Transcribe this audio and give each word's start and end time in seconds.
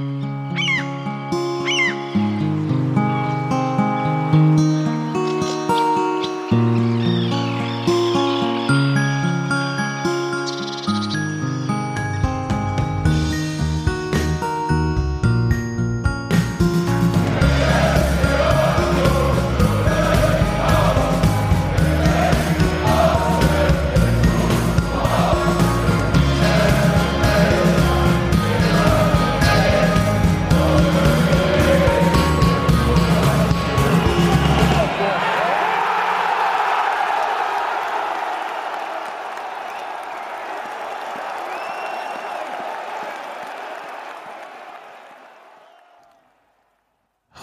Mm-hmm. 0.00 0.29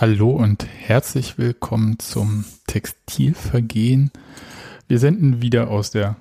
Hallo 0.10 0.30
und 0.30 0.66
herzlich 0.66 1.38
willkommen 1.38 2.00
zum 2.00 2.46
Textilvergehen. 2.66 4.10
Wir 4.88 5.00
senden 5.00 5.42
wieder 5.42 5.70
aus 5.70 5.92
der 5.92 6.16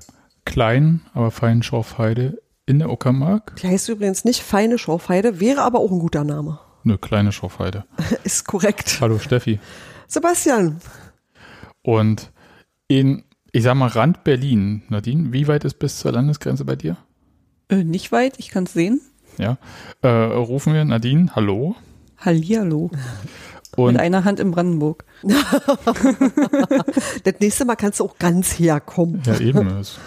kleinen, 0.44 1.02
aber 1.14 1.30
feinen 1.30 1.62
Schorfheide 1.62 2.42
in 2.66 2.80
der 2.80 2.90
Uckermark. 2.90 3.54
Die 3.62 3.68
heißt 3.68 3.88
übrigens 3.88 4.24
nicht 4.24 4.42
feine 4.42 4.76
Schorfheide, 4.76 5.38
wäre 5.38 5.62
aber 5.62 5.78
auch 5.78 5.92
ein 5.92 6.00
guter 6.00 6.24
Name. 6.24 6.58
Eine 6.84 6.98
kleine 6.98 7.30
Schorfheide. 7.30 7.84
Ist 8.24 8.44
korrekt. 8.44 8.98
Hallo 9.00 9.20
Steffi. 9.20 9.60
Sebastian. 10.08 10.80
Und 11.82 12.32
in, 12.88 13.22
ich 13.52 13.62
sag 13.62 13.76
mal, 13.76 13.86
Rand 13.86 14.24
Berlin, 14.24 14.82
Nadine, 14.88 15.32
wie 15.32 15.46
weit 15.46 15.64
ist 15.64 15.78
bis 15.78 16.00
zur 16.00 16.10
Landesgrenze 16.10 16.64
bei 16.64 16.74
dir? 16.74 16.96
Äh, 17.68 17.84
nicht 17.84 18.10
weit, 18.10 18.40
ich 18.40 18.48
kann 18.48 18.64
es 18.64 18.72
sehen. 18.72 19.00
Ja. 19.38 19.58
Äh, 20.02 20.08
rufen 20.08 20.74
wir 20.74 20.84
Nadine, 20.84 21.36
hallo. 21.36 21.76
Hallihallo. 22.18 22.90
Und 23.76 23.94
Mit 23.94 24.02
einer 24.02 24.24
Hand 24.24 24.40
in 24.40 24.50
Brandenburg. 24.50 25.04
Das 27.24 27.34
nächste 27.40 27.64
Mal 27.64 27.76
kannst 27.76 28.00
du 28.00 28.04
auch 28.04 28.18
ganz 28.18 28.58
herkommen. 28.58 29.22
ja, 29.26 29.38
eben. 29.40 29.66
Es, 29.78 29.98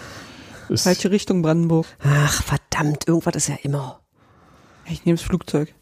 es, 0.68 0.82
Falsche 0.84 1.10
Richtung 1.10 1.42
Brandenburg. 1.42 1.86
Ach, 2.02 2.42
verdammt, 2.42 3.06
irgendwas 3.06 3.34
ist 3.36 3.48
ja 3.48 3.56
immer. 3.62 4.00
Ich 4.86 5.04
nehme 5.04 5.16
das 5.16 5.24
Flugzeug. 5.26 5.74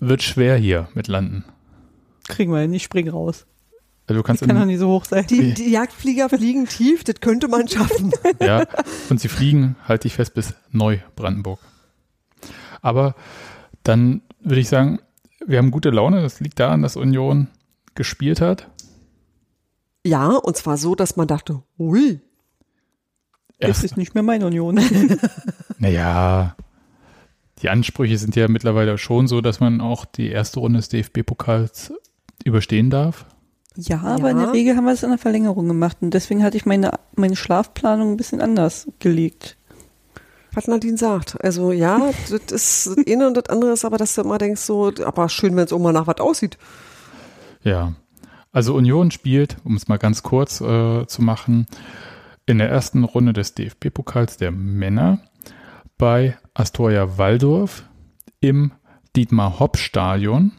wird 0.00 0.22
schwer 0.22 0.56
hier 0.56 0.88
mit 0.94 1.08
Landen. 1.08 1.44
Kriegen 2.28 2.52
wir 2.52 2.60
hin, 2.60 2.72
ich 2.72 2.84
spring 2.84 3.08
raus. 3.08 3.46
Also 4.06 4.20
du 4.20 4.22
kannst 4.24 4.42
Ich 4.42 4.48
kann 4.48 4.58
doch 4.58 4.64
nicht 4.64 4.78
so 4.78 4.88
hoch 4.88 5.04
sein. 5.04 5.26
Die, 5.28 5.54
die 5.54 5.70
Jagdflieger 5.70 6.28
fliegen 6.28 6.66
tief, 6.66 7.04
das 7.04 7.16
könnte 7.20 7.48
man 7.48 7.68
schaffen. 7.68 8.12
ja, 8.40 8.66
und 9.08 9.20
sie 9.20 9.28
fliegen, 9.28 9.76
halte 9.86 10.08
ich 10.08 10.14
fest, 10.14 10.34
bis 10.34 10.54
Neubrandenburg. 10.70 11.60
Aber 12.82 13.14
dann 13.84 14.22
würde 14.40 14.60
ich 14.60 14.68
sagen, 14.68 15.00
wir 15.46 15.58
haben 15.58 15.70
gute 15.70 15.90
Laune. 15.90 16.22
Das 16.22 16.40
liegt 16.40 16.58
daran, 16.60 16.82
dass 16.82 16.96
Union 16.96 17.48
gespielt 17.94 18.40
hat. 18.40 18.68
Ja, 20.06 20.28
und 20.28 20.56
zwar 20.56 20.76
so, 20.76 20.94
dass 20.94 21.16
man 21.16 21.26
dachte, 21.28 21.62
ui, 21.78 22.20
Das 23.58 23.84
ist 23.84 23.96
nicht 23.98 24.14
mehr 24.14 24.22
meine 24.22 24.46
Union. 24.46 24.80
naja, 25.78 26.56
die 27.60 27.68
Ansprüche 27.68 28.16
sind 28.16 28.36
ja 28.36 28.48
mittlerweile 28.48 28.96
schon 28.96 29.28
so, 29.28 29.40
dass 29.42 29.60
man 29.60 29.80
auch 29.82 30.04
die 30.06 30.28
erste 30.30 30.60
Runde 30.60 30.78
des 30.78 30.88
DFB-Pokals 30.88 31.92
überstehen 32.44 32.88
darf. 32.88 33.26
ja, 33.76 34.00
aber 34.00 34.30
in 34.30 34.38
Ja. 34.38 34.44
der 34.46 34.54
Regel 34.54 34.76
haben 34.76 34.84
wir 34.86 34.92
es 34.94 35.02
in 35.02 35.10
der 35.10 35.18
Verlängerung 35.18 35.68
gemacht. 35.68 35.98
Und 36.00 36.14
deswegen 36.14 36.42
hatte 36.42 36.56
ich 36.56 36.64
meine, 36.64 36.92
meine 37.16 37.36
Schlafplanung 37.36 38.12
ein 38.12 38.16
bisschen 38.16 38.40
anders 38.40 38.88
gelegt. 38.98 39.58
Was 40.52 40.68
Nadine 40.68 40.96
sagt. 40.96 41.42
Also 41.42 41.72
ja, 41.72 42.10
das 42.30 42.30
ist 42.50 42.86
das 42.86 42.96
eine 43.06 43.26
und 43.26 43.36
das 43.36 43.48
andere 43.48 43.72
ist 43.72 43.84
aber, 43.84 43.98
dass 43.98 44.14
du 44.14 44.22
immer 44.22 44.38
denkst, 44.38 44.60
so, 44.60 44.92
aber 45.04 45.28
schön, 45.28 45.56
wenn 45.56 45.64
es 45.64 45.72
auch 45.72 45.78
mal 45.78 45.92
nach 45.92 46.06
was 46.06 46.20
aussieht. 46.20 46.58
Ja, 47.62 47.94
also 48.52 48.74
Union 48.74 49.10
spielt, 49.10 49.56
um 49.64 49.76
es 49.76 49.88
mal 49.88 49.98
ganz 49.98 50.22
kurz 50.22 50.60
äh, 50.60 51.06
zu 51.06 51.22
machen, 51.22 51.66
in 52.46 52.58
der 52.58 52.68
ersten 52.68 53.04
Runde 53.04 53.32
des 53.32 53.54
DFB-Pokals 53.54 54.38
der 54.38 54.50
Männer 54.50 55.20
bei 55.98 56.36
Astoria 56.54 57.16
Waldorf 57.18 57.84
im 58.40 58.72
Dietmar-Hopp-Stadion. 59.14 60.52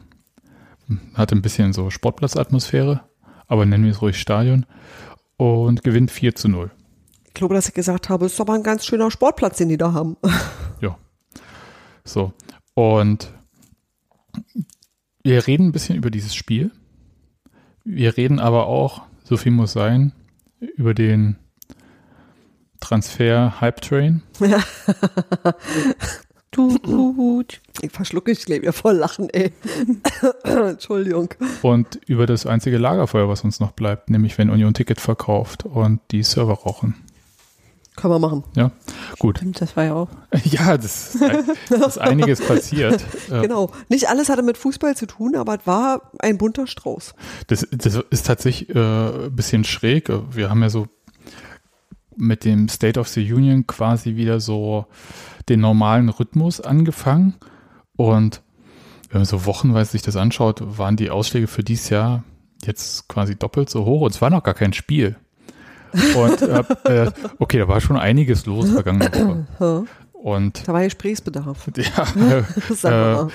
Hatte 1.14 1.34
ein 1.34 1.42
bisschen 1.42 1.72
so 1.72 1.90
Sportplatzatmosphäre, 1.90 3.02
aber 3.46 3.66
nennen 3.66 3.84
wir 3.84 3.90
es 3.90 4.00
ruhig 4.00 4.18
Stadion. 4.18 4.64
Und 5.36 5.82
gewinnt 5.82 6.10
4 6.10 6.34
zu 6.34 6.48
0. 6.48 6.70
Ich 7.32 7.34
glaube, 7.34 7.54
dass 7.54 7.66
ich 7.66 7.72
gesagt 7.72 8.10
habe, 8.10 8.26
ist 8.26 8.38
aber 8.42 8.52
ein 8.52 8.62
ganz 8.62 8.84
schöner 8.84 9.10
Sportplatz, 9.10 9.56
den 9.56 9.70
die 9.70 9.78
da 9.78 9.94
haben. 9.94 10.16
Ja. 10.82 10.98
So. 12.04 12.32
Und 12.74 13.32
wir 15.22 15.46
reden 15.46 15.68
ein 15.68 15.72
bisschen 15.72 15.96
über 15.96 16.10
dieses 16.10 16.34
Spiel. 16.34 16.72
Wir 17.84 18.16
reden 18.16 18.40
aber 18.40 18.66
auch, 18.66 19.02
so 19.22 19.36
viel 19.36 19.52
muss 19.52 19.72
sein, 19.72 20.12
über 20.58 20.92
den 20.92 21.36
Transfer 22.80 23.60
Hype 23.60 23.80
Train. 23.80 24.22
Tut. 26.50 27.60
Ich 27.80 27.92
verschlucke 27.92 28.32
ich 28.32 28.44
glaube 28.44 28.64
ja 28.66 28.72
voll 28.72 28.96
lachen, 28.96 29.30
ey. 29.30 29.52
Entschuldigung. 30.42 31.32
und 31.62 32.00
über 32.06 32.26
das 32.26 32.44
einzige 32.44 32.76
Lagerfeuer, 32.76 33.28
was 33.28 33.44
uns 33.44 33.60
noch 33.60 33.70
bleibt, 33.70 34.10
nämlich 34.10 34.36
wenn 34.36 34.50
Union 34.50 34.74
Ticket 34.74 35.00
verkauft 35.00 35.64
und 35.64 36.00
die 36.10 36.24
Server 36.24 36.54
rauchen. 36.54 36.96
Können 37.96 38.14
wir 38.14 38.18
machen. 38.18 38.44
Ja, 38.56 38.70
gut. 39.18 39.38
Stimmt, 39.38 39.60
das 39.60 39.76
war 39.76 39.84
ja 39.84 39.94
auch. 39.94 40.08
Ja, 40.44 40.76
das 40.78 41.14
ist, 41.14 41.22
ein, 41.22 41.44
das 41.68 41.86
ist 41.86 41.98
einiges 41.98 42.40
passiert. 42.40 43.04
Äh, 43.30 43.42
Genau. 43.42 43.70
Nicht 43.88 44.08
alles 44.08 44.28
hatte 44.28 44.42
mit 44.42 44.56
Fußball 44.58 44.96
zu 44.96 45.06
tun, 45.06 45.36
aber 45.36 45.58
es 45.60 45.66
war 45.66 46.10
ein 46.18 46.38
bunter 46.38 46.66
Strauß. 46.66 47.14
Das, 47.48 47.66
das 47.70 48.00
ist 48.10 48.26
tatsächlich 48.26 48.74
äh, 48.74 48.78
ein 49.26 49.36
bisschen 49.36 49.64
schräg. 49.64 50.10
Wir 50.30 50.48
haben 50.50 50.62
ja 50.62 50.70
so 50.70 50.88
mit 52.16 52.44
dem 52.44 52.68
State 52.68 52.98
of 52.98 53.08
the 53.08 53.32
Union 53.32 53.66
quasi 53.66 54.16
wieder 54.16 54.40
so 54.40 54.86
den 55.48 55.60
normalen 55.60 56.08
Rhythmus 56.08 56.60
angefangen. 56.60 57.34
Und 57.96 58.42
wenn 59.10 59.20
man 59.20 59.26
so 59.26 59.44
wochenweise 59.44 59.92
sich 59.92 60.02
das 60.02 60.16
anschaut, 60.16 60.62
waren 60.78 60.96
die 60.96 61.10
Ausschläge 61.10 61.46
für 61.46 61.62
dieses 61.62 61.90
Jahr 61.90 62.24
jetzt 62.64 63.08
quasi 63.08 63.36
doppelt 63.36 63.68
so 63.70 63.84
hoch. 63.84 64.02
Und 64.02 64.14
es 64.14 64.22
war 64.22 64.30
noch 64.30 64.42
gar 64.42 64.54
kein 64.54 64.72
Spiel. 64.72 65.16
Und 65.92 66.42
äh, 66.42 67.04
äh, 67.04 67.10
okay, 67.38 67.58
da 67.58 67.68
war 67.68 67.80
schon 67.80 67.96
einiges 67.96 68.46
los 68.46 68.70
vergangene 68.70 69.10
Woche. 69.58 69.86
Und 70.12 70.68
Da 70.68 70.72
war 70.72 70.82
Gesprächspreisbedarf. 70.84 71.68
ja, 71.76 72.88
äh, 72.88 73.14
mal. 73.14 73.28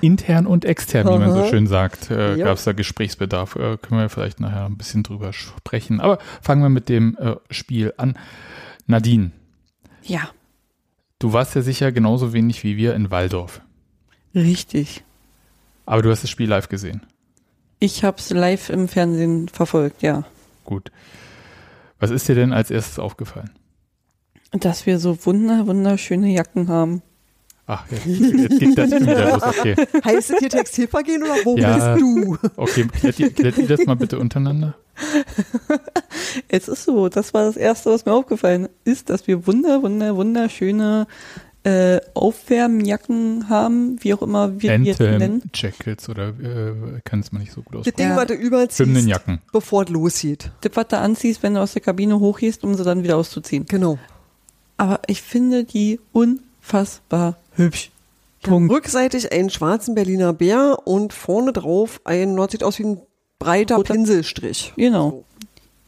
intern 0.00 0.46
und 0.46 0.64
extern, 0.64 1.06
wie 1.06 1.18
man 1.18 1.32
so 1.32 1.46
schön 1.46 1.68
sagt, 1.68 2.10
äh, 2.10 2.36
gab 2.36 2.56
es 2.56 2.64
da 2.64 2.72
Gesprächsbedarf. 2.72 3.54
Äh, 3.54 3.76
können 3.76 4.00
wir 4.00 4.08
vielleicht 4.08 4.40
nachher 4.40 4.66
ein 4.66 4.76
bisschen 4.76 5.04
drüber 5.04 5.32
sprechen. 5.32 6.00
Aber 6.00 6.18
fangen 6.40 6.62
wir 6.62 6.68
mit 6.68 6.88
dem 6.88 7.16
äh, 7.18 7.36
Spiel 7.50 7.94
an. 7.96 8.18
Nadine, 8.88 9.30
Ja, 10.02 10.30
du 11.20 11.32
warst 11.32 11.54
ja 11.54 11.62
sicher 11.62 11.92
genauso 11.92 12.32
wenig 12.32 12.64
wie 12.64 12.76
wir 12.76 12.94
in 12.94 13.12
Waldorf. 13.12 13.60
richtig. 14.34 15.04
Aber 15.86 16.02
du 16.02 16.10
hast 16.10 16.22
das 16.22 16.30
Spiel 16.30 16.48
live 16.48 16.68
gesehen. 16.68 17.02
Ich 17.78 18.04
habe 18.04 18.18
es 18.18 18.30
live 18.30 18.70
im 18.70 18.88
Fernsehen 18.88 19.48
verfolgt, 19.48 20.02
ja. 20.02 20.24
Gut. 20.64 20.90
Was 22.02 22.10
ist 22.10 22.26
dir 22.28 22.34
denn 22.34 22.52
als 22.52 22.68
erstes 22.72 22.98
aufgefallen? 22.98 23.50
Dass 24.50 24.86
wir 24.86 24.98
so 24.98 25.16
wunder, 25.24 25.68
wunderschöne 25.68 26.28
Jacken 26.32 26.66
haben. 26.68 27.00
Ach, 27.68 27.84
jetzt, 27.92 28.06
jetzt 28.06 28.58
geht 28.58 28.76
das 28.76 28.90
schon 28.90 29.02
wieder 29.02 29.30
los. 29.30 29.42
Okay, 29.44 29.76
Heißt 30.04 30.30
es 30.32 30.38
hier 30.40 30.50
Textilvergehen 30.50 31.22
oder 31.22 31.34
wo 31.44 31.56
Ja. 31.56 31.94
bist 31.94 32.02
du? 32.02 32.36
okay 32.56 32.88
klärt, 32.88 33.20
ihr, 33.20 33.30
klärt 33.32 33.56
ihr 33.56 33.68
das 33.68 33.86
mal 33.86 33.94
bitte 33.94 34.18
untereinander? 34.18 34.74
Es 36.48 36.66
ist 36.68 36.84
so, 36.84 37.08
das 37.08 37.32
war 37.34 37.44
das 37.44 37.56
Erste, 37.56 37.90
was 37.90 38.04
mir 38.04 38.12
aufgefallen 38.12 38.68
ist, 38.84 39.10
dass 39.10 39.26
wir 39.26 39.46
wunder, 39.46 39.82
wunder, 39.82 40.16
wunderschöne 40.16 41.06
äh, 41.64 42.00
Aufwärmjacken 42.14 43.48
haben, 43.48 43.96
wie 44.02 44.14
auch 44.14 44.22
immer 44.22 44.60
wir 44.60 44.78
die 44.78 44.84
jetzt 44.84 45.00
nennen. 45.00 45.42
Jackets 45.54 46.08
oder 46.08 46.28
äh, 46.30 47.00
kann 47.04 47.20
es 47.20 47.30
mal 47.32 47.38
nicht 47.38 47.52
so 47.52 47.62
gut 47.62 47.74
Das 47.74 47.80
aussprechen. 47.80 47.96
Ding, 47.98 48.08
Ja. 48.08 48.16
was 48.16 48.26
du 48.26 48.34
überziehst, 48.34 48.80
Hymnenjacken. 48.80 49.40
bevor 49.52 49.84
es 49.84 49.88
losgeht. 49.90 50.50
Das, 50.62 50.72
was 50.74 50.88
du 50.88 50.98
anziehst, 50.98 51.42
wenn 51.42 51.54
du 51.54 51.60
aus 51.60 51.72
der 51.72 51.82
Kabine 51.82 52.18
hochgehst, 52.18 52.64
um 52.64 52.74
sie 52.74 52.82
dann 52.84 53.04
wieder 53.04 53.16
auszuziehen. 53.16 53.66
Genau. 53.66 53.98
Aber 54.76 55.00
ich 55.06 55.22
finde 55.22 55.64
die 55.64 56.00
unfassbar 56.12 57.36
hübsch. 57.54 57.90
Punkt. 58.42 58.72
Rückseitig 58.72 59.30
einen 59.32 59.50
schwarzen 59.50 59.94
Berliner 59.94 60.32
Bär 60.32 60.78
und 60.84 61.12
vorne 61.12 61.52
drauf 61.52 62.00
ein, 62.04 62.36
das 62.36 62.50
sieht 62.50 62.64
aus 62.64 62.76
wie 62.80 62.84
ein 62.86 63.00
breiter 63.38 63.76
Roter- 63.76 63.94
Pinselstrich. 63.94 64.72
Genau. 64.76 65.22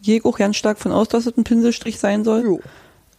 Gehe 0.03 0.19
ich 0.19 0.25
auch 0.25 0.39
ganz 0.39 0.55
stark 0.57 0.79
von 0.79 0.93
aus, 0.93 1.09
dass 1.09 1.27
es 1.27 1.37
ein 1.37 1.43
Pinselstrich 1.43 1.99
sein 1.99 2.23
soll. 2.23 2.45
Jo. 2.45 2.61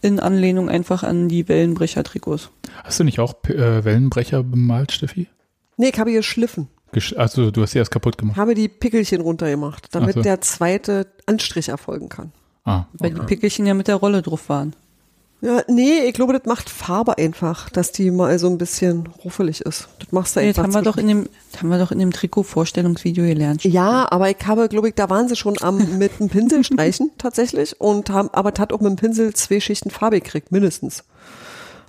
In 0.02 0.20
Anlehnung 0.20 0.70
einfach 0.70 1.04
an 1.04 1.30
die 1.30 1.48
Wellenbrecher-Trikots. 1.48 2.50
Hast 2.84 3.00
du 3.00 3.04
nicht 3.04 3.20
auch 3.20 3.36
äh, 3.46 3.84
Wellenbrecher 3.84 4.44
bemalt, 4.44 4.92
Steffi? 4.92 5.28
Nee, 5.78 5.90
ich 5.90 6.00
habe 6.00 6.12
geschliffen. 6.12 6.68
Gesch 6.92 7.14
also 7.18 7.52
du 7.52 7.62
hast 7.62 7.72
sie 7.72 7.80
erst 7.80 7.92
kaputt 7.92 8.18
gemacht. 8.18 8.38
Habe 8.38 8.56
die 8.56 8.70
Pickelchen 8.70 9.22
runtergemacht, 9.22 9.94
damit 9.94 10.16
so. 10.16 10.22
der 10.22 10.42
zweite 10.42 11.08
Anstrich 11.26 11.70
erfolgen 11.70 12.10
kann. 12.10 12.32
Ah, 12.64 12.86
Weil 12.94 13.12
die 13.12 13.18
okay. 13.18 13.28
Pickelchen 13.28 13.66
ja 13.66 13.74
mit 13.74 13.88
der 13.88 13.96
Rolle 13.96 14.22
drauf 14.22 14.50
waren. 14.50 14.76
Ja, 15.42 15.62
nee, 15.68 16.00
ich 16.08 16.14
glaube, 16.14 16.34
das 16.34 16.46
macht 16.46 16.70
Farbe 16.70 17.18
einfach, 17.18 17.70
dass 17.70 17.92
die 17.92 18.10
mal 18.10 18.40
so 18.40 18.48
ein 18.48 18.58
bisschen 18.58 19.08
ruffelig 19.24 19.62
ist. 19.62 19.90
Das 20.00 20.12
machst 20.12 20.36
du 20.36 20.40
Nee, 20.40 20.48
das 20.48 20.58
einfach. 20.58 20.64
haben 20.64 20.86
wir 20.86 20.92
doch 20.92 20.98
in 20.98 21.08
dem, 21.08 21.30
das 21.52 21.62
haben 21.62 21.70
wir 21.70 21.78
doch 21.78 21.92
in 21.92 22.00
dem 22.00 22.12
Trikot-Vorstellungsvideo 22.12 23.26
gelernt. 23.26 23.64
ja, 23.64 24.08
aber 24.12 24.30
ich 24.30 24.38
habe, 24.46 24.70
glaube 24.70 24.88
ich, 24.90 24.96
da 24.96 25.10
waren 25.10 25.28
sie 25.28 25.36
schon 25.36 25.56
am 25.62 25.98
mit 25.98 26.20
dem 26.20 26.30
Pinsel 26.30 26.64
streichen 26.64 27.12
tatsächlich 27.18 27.80
und 27.80 28.10
haben, 28.10 28.30
aber 28.34 28.54
hat 28.58 28.74
auch 28.74 28.80
mit 28.80 28.90
dem 28.90 28.96
Pinsel 28.96 29.34
zwei 29.34 29.60
Schichten 29.60 29.92
Farbe 29.92 30.20
gekriegt, 30.22 30.52
mindestens. 30.52 31.04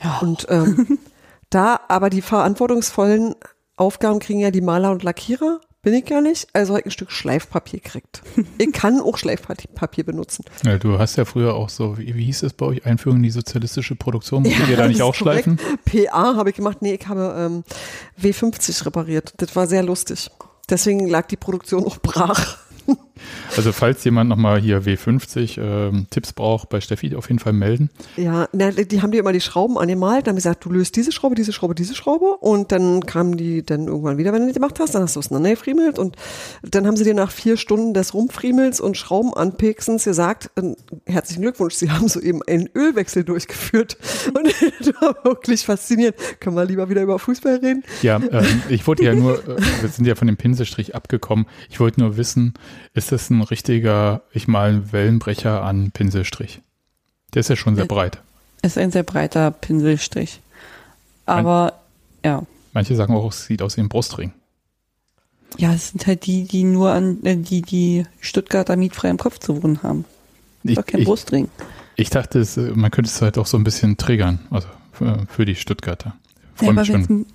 Ja. 0.02 0.18
Und 0.20 0.46
ähm, 0.50 0.98
da 1.50 1.80
aber 1.88 2.10
die 2.10 2.22
verantwortungsvollen 2.22 3.34
Aufgaben 3.76 4.18
kriegen 4.18 4.40
ja 4.40 4.50
die 4.50 4.60
Maler 4.60 4.90
und 4.90 5.02
Lackierer, 5.02 5.60
bin 5.86 5.94
ich 5.94 6.10
ja 6.10 6.20
nicht, 6.20 6.48
also 6.52 6.72
habe 6.72 6.80
ich 6.80 6.86
ein 6.86 6.90
Stück 6.90 7.12
Schleifpapier 7.12 7.78
gekriegt. 7.78 8.20
Ich 8.58 8.72
kann 8.72 9.00
auch 9.00 9.16
Schleifpapier 9.16 10.02
benutzen. 10.02 10.44
Ja, 10.64 10.78
du 10.78 10.98
hast 10.98 11.14
ja 11.14 11.24
früher 11.24 11.54
auch 11.54 11.68
so, 11.68 11.96
wie, 11.96 12.12
wie 12.16 12.24
hieß 12.24 12.42
es 12.42 12.54
bei 12.54 12.66
euch, 12.66 12.84
Einführung 12.84 13.18
in 13.18 13.22
die 13.22 13.30
sozialistische 13.30 13.94
Produktion? 13.94 14.42
Musstet 14.42 14.68
ihr 14.68 14.76
da 14.76 14.88
nicht 14.88 15.00
auch 15.00 15.14
schleifen? 15.14 15.60
PA 15.84 16.34
habe 16.34 16.50
ich 16.50 16.56
gemacht. 16.56 16.78
Nee, 16.80 16.98
ich 17.00 17.06
habe 17.06 17.36
ähm, 17.38 17.64
W50 18.20 18.84
repariert. 18.84 19.34
Das 19.36 19.54
war 19.54 19.68
sehr 19.68 19.84
lustig. 19.84 20.28
Deswegen 20.68 21.06
lag 21.06 21.28
die 21.28 21.36
Produktion 21.36 21.84
auch 21.84 21.98
brach. 21.98 22.58
Also 23.56 23.72
falls 23.72 24.04
jemand 24.04 24.28
nochmal 24.28 24.60
hier 24.60 24.82
W50 24.82 25.60
ähm, 25.60 26.06
Tipps 26.10 26.32
braucht, 26.32 26.68
bei 26.68 26.80
Steffi 26.80 27.14
auf 27.16 27.28
jeden 27.28 27.38
Fall 27.38 27.52
melden. 27.52 27.90
Ja, 28.16 28.48
na, 28.52 28.70
die 28.70 29.02
haben 29.02 29.12
dir 29.12 29.20
immer 29.20 29.32
die 29.32 29.40
Schrauben 29.40 29.78
angemalt, 29.78 30.26
dann 30.26 30.32
haben 30.32 30.36
gesagt, 30.36 30.64
du 30.64 30.70
löst 30.70 30.96
diese 30.96 31.12
Schraube, 31.12 31.34
diese 31.34 31.52
Schraube, 31.52 31.74
diese 31.74 31.94
Schraube 31.94 32.36
und 32.40 32.72
dann 32.72 33.06
kamen 33.06 33.36
die 33.36 33.64
dann 33.64 33.86
irgendwann 33.86 34.18
wieder, 34.18 34.32
wenn 34.32 34.42
du 34.42 34.48
die 34.48 34.54
gemacht 34.54 34.78
hast, 34.80 34.94
dann 34.94 35.02
hast 35.02 35.16
du 35.16 35.20
es 35.20 35.26
auseinandergefriemelt 35.26 35.98
und 35.98 36.16
dann 36.62 36.86
haben 36.86 36.96
sie 36.96 37.04
dir 37.04 37.14
nach 37.14 37.30
vier 37.30 37.56
Stunden 37.56 37.94
des 37.94 38.14
Rumfriemels 38.14 38.80
und 38.80 38.96
Schrauben 38.96 39.34
anpicksens 39.34 40.04
gesagt, 40.04 40.50
äh, 40.56 40.74
herzlichen 41.06 41.42
Glückwunsch, 41.42 41.74
sie 41.74 41.90
haben 41.90 42.08
soeben 42.08 42.42
einen 42.46 42.68
Ölwechsel 42.74 43.24
durchgeführt 43.24 43.96
und 44.34 44.54
das 44.78 45.00
war 45.00 45.16
wirklich 45.24 45.64
faszinierend. 45.64 46.16
Können 46.40 46.56
wir 46.56 46.64
lieber 46.64 46.88
wieder 46.88 47.02
über 47.02 47.18
Fußball 47.18 47.56
reden? 47.56 47.84
Ja, 48.02 48.16
ähm, 48.16 48.62
ich 48.68 48.86
wollte 48.86 49.04
ja 49.04 49.14
nur, 49.14 49.38
äh, 49.38 49.56
wir 49.80 49.88
sind 49.88 50.06
ja 50.06 50.14
von 50.14 50.26
dem 50.26 50.36
Pinselstrich 50.36 50.94
abgekommen. 50.94 51.46
Ich 51.70 51.80
wollte 51.80 52.00
nur 52.00 52.16
wissen, 52.16 52.54
ist 52.94 53.05
das 53.12 53.30
ein 53.30 53.42
richtiger, 53.42 54.22
ich 54.32 54.48
mal 54.48 54.68
einen 54.70 54.92
Wellenbrecher 54.92 55.62
an 55.62 55.90
Pinselstrich? 55.90 56.60
Der 57.34 57.40
ist 57.40 57.48
ja 57.48 57.56
schon 57.56 57.76
sehr 57.76 57.86
breit. 57.86 58.20
Ist 58.62 58.78
ein 58.78 58.90
sehr 58.90 59.02
breiter 59.02 59.50
Pinselstrich. 59.50 60.40
Aber 61.26 61.80
ja. 62.24 62.44
Manche 62.72 62.96
sagen 62.96 63.14
auch, 63.14 63.30
es 63.30 63.46
sieht 63.46 63.62
aus 63.62 63.76
wie 63.76 63.82
ein 63.82 63.88
Brustring. 63.88 64.32
Ja, 65.58 65.72
es 65.72 65.90
sind 65.90 66.06
halt 66.06 66.26
die, 66.26 66.44
die 66.44 66.64
nur 66.64 66.90
an, 66.90 67.24
äh, 67.24 67.36
die, 67.36 67.62
die 67.62 68.04
Stuttgarter 68.20 68.76
mietfrei 68.76 69.08
im 69.08 69.16
Kopf 69.16 69.38
zu 69.38 69.62
wohnen 69.62 69.82
haben. 69.82 70.04
Ich, 70.64 70.74
Doch 70.74 70.84
kein 70.84 71.00
ich, 71.00 71.06
Brustring. 71.06 71.48
ich 71.94 72.10
dachte, 72.10 72.40
es, 72.40 72.56
man 72.56 72.90
könnte 72.90 73.10
es 73.10 73.22
halt 73.22 73.38
auch 73.38 73.46
so 73.46 73.56
ein 73.56 73.64
bisschen 73.64 73.96
triggern, 73.96 74.40
also 74.50 74.68
für, 74.92 75.26
für 75.28 75.44
die 75.44 75.54
Stuttgarter. 75.54 76.16
Ja, 76.60 76.70
aber 76.70 76.88
wenn 76.88 77.00
es 77.00 77.08
ein, 77.08 77.26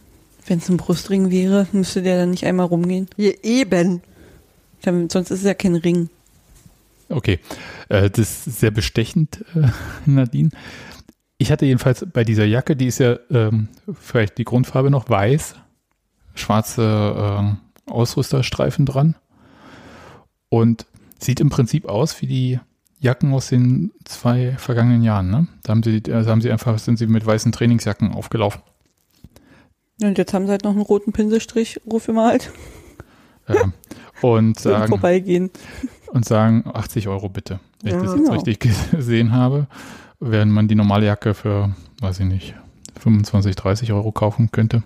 wenn's 0.45 0.69
ein 0.69 0.77
Brustring 0.77 1.31
wäre, 1.31 1.67
müsste 1.71 2.01
der 2.01 2.17
dann 2.17 2.31
nicht 2.31 2.45
einmal 2.45 2.65
rumgehen. 2.65 3.07
Hier 3.15 3.43
eben. 3.43 4.01
Dann, 4.81 5.09
sonst 5.09 5.31
ist 5.31 5.39
es 5.39 5.45
ja 5.45 5.53
kein 5.53 5.75
Ring. 5.75 6.09
Okay, 7.09 7.39
äh, 7.89 8.09
das 8.09 8.47
ist 8.47 8.59
sehr 8.59 8.71
bestechend, 8.71 9.43
äh, 9.55 9.67
Nadine. 10.05 10.49
Ich 11.37 11.51
hatte 11.51 11.65
jedenfalls 11.65 12.05
bei 12.11 12.23
dieser 12.23 12.45
Jacke, 12.45 12.75
die 12.75 12.87
ist 12.87 12.99
ja 12.99 13.17
ähm, 13.29 13.67
vielleicht 13.99 14.37
die 14.37 14.43
Grundfarbe 14.43 14.91
noch 14.91 15.09
weiß, 15.09 15.55
schwarze 16.35 17.15
ähm, 17.17 17.57
Ausrüsterstreifen 17.87 18.85
dran 18.85 19.15
und 20.49 20.85
sieht 21.19 21.39
im 21.39 21.49
Prinzip 21.49 21.87
aus 21.87 22.21
wie 22.21 22.27
die 22.27 22.59
Jacken 22.99 23.33
aus 23.33 23.49
den 23.49 23.91
zwei 24.05 24.55
vergangenen 24.57 25.01
Jahren. 25.01 25.31
Ne? 25.31 25.47
Da 25.63 25.71
haben 25.71 25.81
sie, 25.81 26.01
da 26.01 26.23
haben 26.25 26.41
sie 26.41 26.51
einfach, 26.51 26.77
sind 26.77 26.97
sie 26.97 27.07
mit 27.07 27.25
weißen 27.25 27.51
Trainingsjacken 27.51 28.13
aufgelaufen. 28.13 28.61
Und 30.01 30.17
jetzt 30.17 30.33
haben 30.33 30.45
sie 30.45 30.51
halt 30.51 30.63
noch 30.63 30.71
einen 30.71 30.81
roten 30.81 31.11
Pinselstrich 31.11 31.81
rumgemalt 31.85 32.51
Ähm, 32.53 32.80
und 33.55 33.73
und 34.21 34.59
sagen, 34.59 34.87
vorbeigehen. 34.89 35.49
und 36.11 36.25
sagen 36.25 36.63
80 36.71 37.07
Euro 37.07 37.29
bitte, 37.29 37.59
wenn 37.81 37.93
Ja. 37.93 37.97
ich 37.97 38.03
das 38.03 38.13
jetzt 38.15 38.23
Genau. 38.25 38.33
richtig 38.33 38.59
gesehen 38.91 39.31
habe, 39.31 39.67
während 40.19 40.51
man 40.51 40.67
die 40.67 40.75
normale 40.75 41.05
Jacke 41.07 41.33
für, 41.33 41.73
weiß 42.01 42.19
ich 42.19 42.25
nicht, 42.27 42.53
25, 42.99 43.55
30 43.55 43.91
Euro 43.93 44.11
kaufen 44.11 44.51
könnte. 44.51 44.83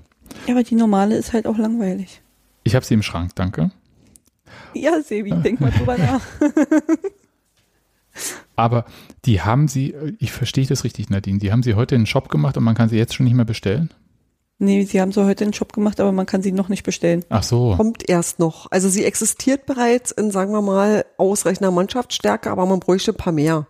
Ja, 0.47 0.53
aber 0.53 0.63
die 0.63 0.75
normale 0.75 1.17
ist 1.17 1.33
halt 1.33 1.47
auch 1.47 1.57
langweilig. 1.57 2.21
Ich 2.63 2.75
habe 2.75 2.85
sie 2.85 2.94
im 2.94 3.01
Schrank, 3.03 3.31
danke. 3.35 3.71
Ja, 4.73 5.01
Sebi, 5.01 5.31
denk 5.31 5.59
mal 5.62 5.71
drüber 5.71 5.97
nach. 5.97 6.21
Aber 8.56 8.85
die 9.25 9.41
haben 9.41 9.67
sie, 9.67 9.94
ich 10.19 10.31
verstehe 10.31 10.65
das 10.65 10.83
richtig, 10.85 11.09
Nadine, 11.09 11.39
die 11.39 11.51
haben 11.51 11.63
sie 11.63 11.73
heute 11.75 11.95
in 11.95 12.01
den 12.01 12.07
Shop 12.07 12.29
gemacht 12.29 12.56
und 12.56 12.63
man 12.63 12.75
kann 12.75 12.88
sie 12.88 12.97
jetzt 12.97 13.13
schon 13.13 13.25
nicht 13.25 13.33
mehr 13.35 13.44
bestellen? 13.45 13.89
Nee, 14.57 14.83
sie 14.83 15.01
haben 15.01 15.11
sie 15.11 15.25
heute 15.25 15.43
in 15.43 15.49
den 15.49 15.53
Shop 15.53 15.73
gemacht, 15.73 15.99
aber 15.99 16.13
man 16.13 16.25
kann 16.25 16.41
sie 16.41 16.53
noch 16.53 16.69
nicht 16.69 16.83
bestellen. 16.83 17.25
Ach 17.29 17.43
so. 17.43 17.73
Kommt 17.75 18.07
erst 18.09 18.39
noch. 18.39 18.71
Also 18.71 18.87
sie 18.87 19.03
existiert 19.03 19.65
bereits 19.65 20.11
in, 20.11 20.31
sagen 20.31 20.53
wir 20.53 20.61
mal, 20.61 21.05
ausreichender 21.17 21.71
Mannschaftsstärke, 21.71 22.49
aber 22.49 22.65
man 22.65 22.79
bräuchte 22.79 23.11
ein 23.11 23.17
paar 23.17 23.33
mehr. 23.33 23.67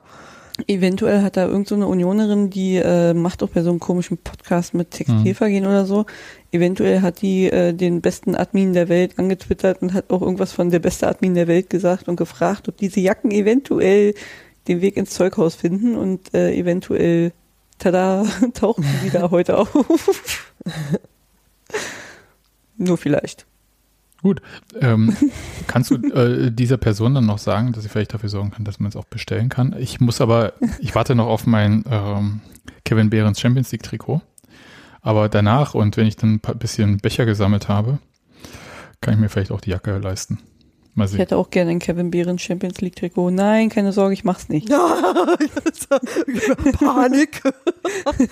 Eventuell 0.68 1.22
hat 1.22 1.36
da 1.36 1.48
irgend 1.48 1.68
so 1.68 1.76
eine 1.76 1.88
Unionerin, 1.88 2.50
die 2.50 2.78
äh, 2.78 3.14
macht 3.14 3.44
auch 3.44 3.50
bei 3.50 3.62
so 3.62 3.72
einem 3.72 3.80
komischen 3.80 4.18
Podcast 4.18 4.74
mit 4.74 4.92
Textilvergehen 4.92 5.66
oder 5.66 5.86
so. 5.86 6.06
Eventuell 6.52 7.02
hat 7.02 7.22
die 7.22 7.48
äh, 7.48 7.74
den 7.74 8.00
besten 8.00 8.36
Admin 8.36 8.72
der 8.72 8.88
Welt 8.88 9.20
angetwittert 9.20 9.82
und 9.82 9.94
hat 9.94 10.12
auch 10.12 10.22
irgendwas 10.22 10.54
von 10.54 10.70
der 10.70 10.80
beste 10.80 11.08
Admin 11.08 11.34
der 11.34 11.48
Welt 11.48 11.70
gesagt 11.70 12.08
und 12.08 12.16
gefragt, 12.16 12.70
ob 12.70 12.78
diese 12.78 13.02
Jacken 13.02 13.32
eventuell 13.32 14.14
den 14.70 14.80
Weg 14.80 14.96
ins 14.96 15.10
Zeughaus 15.10 15.56
finden 15.56 15.96
und 15.96 16.34
äh, 16.34 16.54
eventuell, 16.54 17.34
tada, 17.78 18.26
tauchen 18.54 18.84
sie 18.84 19.08
wieder 19.08 19.32
heute 19.32 19.58
auf. 19.58 20.54
Nur 22.78 22.98
vielleicht. 22.98 23.46
Gut. 24.22 24.42
Ähm, 24.82 25.16
kannst 25.68 25.92
du 25.92 25.96
äh, 25.96 26.52
dieser 26.52 26.78
Person 26.78 27.14
dann 27.14 27.26
noch 27.26 27.38
sagen, 27.38 27.74
dass 27.74 27.84
sie 27.84 27.90
vielleicht 27.90 28.14
dafür 28.14 28.30
sorgen 28.30 28.52
kann, 28.52 28.66
dass 28.66 28.80
man 28.80 28.90
es 28.90 28.96
auch 28.96 29.06
bestellen 29.06 29.50
kann? 29.50 29.76
Ich 29.78 30.00
muss 30.00 30.20
aber, 30.20 30.54
ich 30.80 30.96
warte 30.96 31.16
noch 31.16 31.28
auf 31.28 31.46
mein 31.46 31.84
ähm, 31.90 32.42
Kevin 32.84 33.10
Behrens 33.10 33.40
Champions 33.40 33.72
League 33.72 33.84
Trikot. 33.84 34.22
Aber 35.02 35.30
danach 35.30 35.76
und 35.76 35.98
wenn 35.98 36.08
ich 36.08 36.16
dann 36.16 36.42
ein 36.44 36.58
bisschen 36.58 36.98
Becher 36.98 37.28
gesammelt 37.28 37.70
habe, 37.70 38.00
kann 39.02 39.14
ich 39.14 39.20
mir 39.20 39.30
vielleicht 39.30 39.52
auch 39.52 39.62
die 39.62 39.70
Jacke 39.70 40.00
leisten. 40.00 40.40
Mal 40.96 41.06
Ich 41.06 41.12
sehen. 41.12 41.20
hätte 41.20 41.38
auch 41.38 41.50
gerne 41.50 41.72
ein 41.72 41.80
Kevin 41.80 42.10
Behrens 42.10 42.42
Champions 42.42 42.82
League 42.82 42.96
Trikot. 42.96 43.32
Nein, 43.32 43.70
keine 43.70 43.92
Sorge, 43.92 44.14
ich 44.14 44.24
mach's 44.24 44.50
nicht. 44.50 44.70
Panik. 46.80 47.42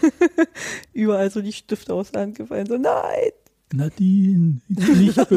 Überall 0.93 1.29
so 1.29 1.41
die 1.41 1.53
Stifte 1.53 1.93
aus 1.93 2.11
der 2.11 2.21
Hand 2.23 2.35
gefallen. 2.35 2.65
So, 2.67 2.77
nein. 2.77 3.31
Nadine, 3.75 4.61
ich 4.69 4.75
bin 4.75 4.99
nicht 4.99 5.17
nicht. 5.17 5.31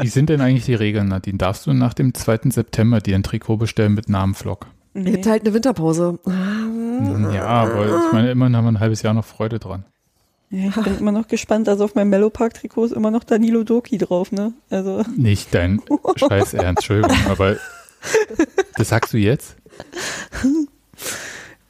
wie, 0.00 0.08
sind 0.08 0.30
denn 0.30 0.40
eigentlich 0.40 0.64
die 0.64 0.74
Regeln, 0.74 1.08
Nadine? 1.08 1.38
Darfst 1.38 1.66
du 1.66 1.72
nach 1.72 1.92
dem 1.92 2.14
2. 2.14 2.50
September 2.50 3.00
dir 3.00 3.16
ein 3.16 3.24
Trikot 3.24 3.56
bestellen 3.56 3.94
mit 3.94 4.08
Namenflock? 4.08 4.68
Ihr 4.94 5.14
habt 5.14 5.26
halt 5.26 5.42
eine 5.42 5.54
Winterpause. 5.54 6.20
Ja, 6.24 7.46
aber 7.46 7.84
ich 8.06 8.12
meine, 8.12 8.30
immerhin 8.30 8.56
haben 8.56 8.64
wir 8.64 8.72
ein 8.72 8.80
halbes 8.80 9.02
Jahr 9.02 9.12
noch 9.12 9.24
Freude 9.24 9.58
dran. 9.58 9.84
Ja, 10.56 10.68
ich 10.68 10.74
bin 10.74 10.98
immer 10.98 11.12
noch 11.12 11.28
gespannt. 11.28 11.68
Also 11.68 11.84
auf 11.84 11.94
meinem 11.94 12.08
Mellow 12.08 12.30
Park 12.30 12.54
Trikot 12.54 12.86
ist 12.86 12.92
immer 12.92 13.10
noch 13.10 13.24
Danilo 13.24 13.62
Doki 13.62 13.98
drauf, 13.98 14.32
ne? 14.32 14.54
Also, 14.70 15.02
Nicht 15.14 15.54
dein 15.54 15.82
Scheiß 16.16 16.54
Ernst, 16.54 16.78
Entschuldigung, 16.88 17.16
aber 17.28 17.56
das 18.76 18.88
sagst 18.88 19.12
du 19.12 19.18
jetzt? 19.18 19.56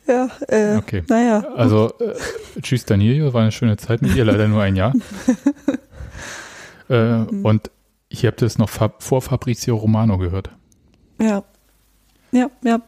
ja, 0.06 0.28
äh, 0.48 0.76
Okay. 0.76 1.02
naja. 1.08 1.40
Also, 1.56 1.92
äh, 1.98 2.14
tschüss 2.62 2.84
Danilo, 2.84 3.32
war 3.34 3.42
eine 3.42 3.50
schöne 3.52 3.76
Zeit 3.76 4.02
mit 4.02 4.14
dir, 4.14 4.24
leider 4.24 4.46
nur 4.46 4.62
ein 4.62 4.76
Jahr. 4.76 4.92
äh, 6.88 7.22
und 7.42 7.70
ich 8.08 8.24
habe 8.24 8.36
das 8.36 8.56
noch 8.56 8.68
vor 8.70 9.20
Fabrizio 9.20 9.74
Romano 9.74 10.16
gehört. 10.16 10.50
Ja. 11.20 11.42
Ja, 12.30 12.50
ja. 12.62 12.80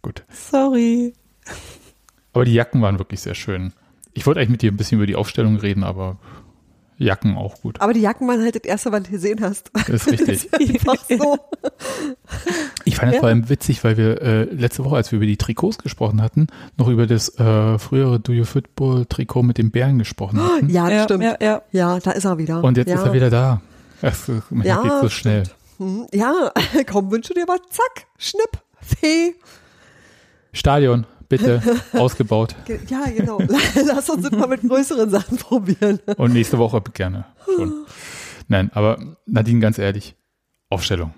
Gut. 0.00 0.24
Sorry. 0.30 1.12
Aber 2.32 2.44
die 2.46 2.54
Jacken 2.54 2.80
waren 2.80 2.98
wirklich 2.98 3.20
sehr 3.20 3.34
schön. 3.34 3.72
Ich 4.14 4.26
wollte 4.26 4.40
eigentlich 4.40 4.50
mit 4.50 4.62
dir 4.62 4.70
ein 4.72 4.76
bisschen 4.76 4.98
über 4.98 5.06
die 5.06 5.16
Aufstellung 5.16 5.56
reden, 5.56 5.84
aber 5.84 6.18
Jacken 6.98 7.36
auch 7.36 7.62
gut. 7.62 7.80
Aber 7.80 7.94
die 7.94 8.00
Jacken 8.00 8.28
waren 8.28 8.42
halt 8.42 8.56
das 8.56 8.64
erste, 8.64 8.92
was 8.92 9.04
du 9.04 9.10
gesehen 9.12 9.40
hast. 9.40 9.70
Das 9.72 10.06
ist 10.06 10.10
richtig. 10.28 10.52
Einfach 10.52 11.02
so. 11.08 11.38
Ich 12.84 12.96
fand 12.96 13.08
es 13.10 13.14
Ja. 13.14 13.20
vor 13.20 13.28
allem 13.30 13.48
witzig, 13.48 13.82
weil 13.84 13.96
wir 13.96 14.20
äh, 14.20 14.42
letzte 14.44 14.84
Woche, 14.84 14.96
als 14.96 15.10
wir 15.10 15.16
über 15.16 15.24
die 15.26 15.36
Trikots 15.38 15.78
gesprochen 15.78 16.20
hatten, 16.20 16.48
noch 16.76 16.88
über 16.88 17.06
das 17.06 17.38
äh, 17.38 17.78
frühere 17.78 18.20
Do 18.20 18.32
You 18.32 18.44
Football 18.44 19.06
Trikot 19.06 19.42
mit 19.42 19.56
den 19.58 19.70
Bären 19.70 19.98
gesprochen 19.98 20.42
hatten. 20.42 20.68
Ja, 20.68 20.90
ja, 20.90 21.04
stimmt. 21.04 21.24
ja, 21.24 21.36
ja. 21.40 21.62
Ja, 21.72 21.98
da 22.00 22.10
ist 22.10 22.24
er 22.24 22.36
wieder. 22.36 22.62
Und 22.62 22.76
jetzt 22.76 22.88
ja. 22.88 22.96
ist 22.96 23.02
er 23.06 23.12
wieder 23.14 23.30
da. 23.30 23.62
Man 24.50 24.66
Ja, 24.66 24.82
geht 24.82 24.92
so 25.00 25.08
schnell. 25.08 25.44
Hm, 25.78 26.06
Ja, 26.12 26.52
komm, 26.90 27.10
wünsche 27.10 27.32
dir 27.32 27.46
mal, 27.46 27.58
zack, 27.70 28.06
schnipp, 28.18 28.60
fee. 28.80 29.34
Stadion, 30.52 31.06
bitte 31.30 31.62
ausgebaut. 31.94 32.54
Ja, 32.88 33.04
genau. 33.06 33.38
Lass 33.86 34.10
uns 34.10 34.30
mal 34.30 34.48
mit 34.48 34.60
größeren 34.60 35.08
Sachen 35.08 35.38
probieren. 35.38 35.98
Und 36.18 36.34
nächste 36.34 36.58
Woche 36.58 36.82
gerne 36.92 37.24
schon. 37.46 37.86
Nein, 38.48 38.70
aber 38.74 38.98
Nadine, 39.24 39.60
ganz 39.60 39.78
ehrlich, 39.78 40.16
Aufstellung. 40.68 41.14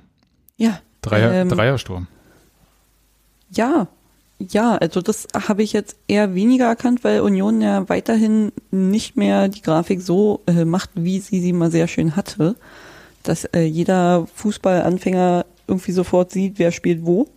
Ja. 0.57 0.78
Dreier, 1.00 1.33
ähm, 1.33 1.49
Dreiersturm. 1.49 2.07
Ja, 3.50 3.88
ja, 4.38 4.76
also 4.76 5.00
das 5.00 5.28
habe 5.35 5.62
ich 5.62 5.73
jetzt 5.73 5.97
eher 6.09 6.35
weniger 6.35 6.66
erkannt, 6.66 7.04
weil 7.04 7.21
Union 7.21 7.61
ja 7.61 7.88
weiterhin 7.88 8.52
nicht 8.71 9.16
mehr 9.16 9.49
die 9.49 9.62
Grafik 9.62 10.02
so 10.02 10.42
äh, 10.47 10.64
macht, 10.64 10.90
wie 10.95 11.21
sie 11.21 11.40
sie 11.40 11.52
mal 11.52 11.71
sehr 11.71 11.87
schön 11.88 12.16
hatte, 12.16 12.57
dass 13.23 13.45
äh, 13.47 13.62
jeder 13.62 14.26
Fußballanfänger 14.35 15.47
irgendwie 15.69 15.92
sofort 15.92 16.33
sieht, 16.33 16.59
wer 16.59 16.73
spielt 16.73 17.07
wo, 17.07 17.28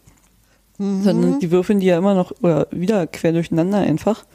Mhm. 0.77 1.03
sondern 1.03 1.39
die 1.39 1.51
würfeln 1.51 1.79
die 1.79 1.87
ja 1.87 1.97
immer 1.97 2.15
noch 2.15 2.33
oder 2.41 2.67
wieder 2.71 3.07
quer 3.07 3.31
durcheinander 3.31 3.77
einfach. 3.79 4.25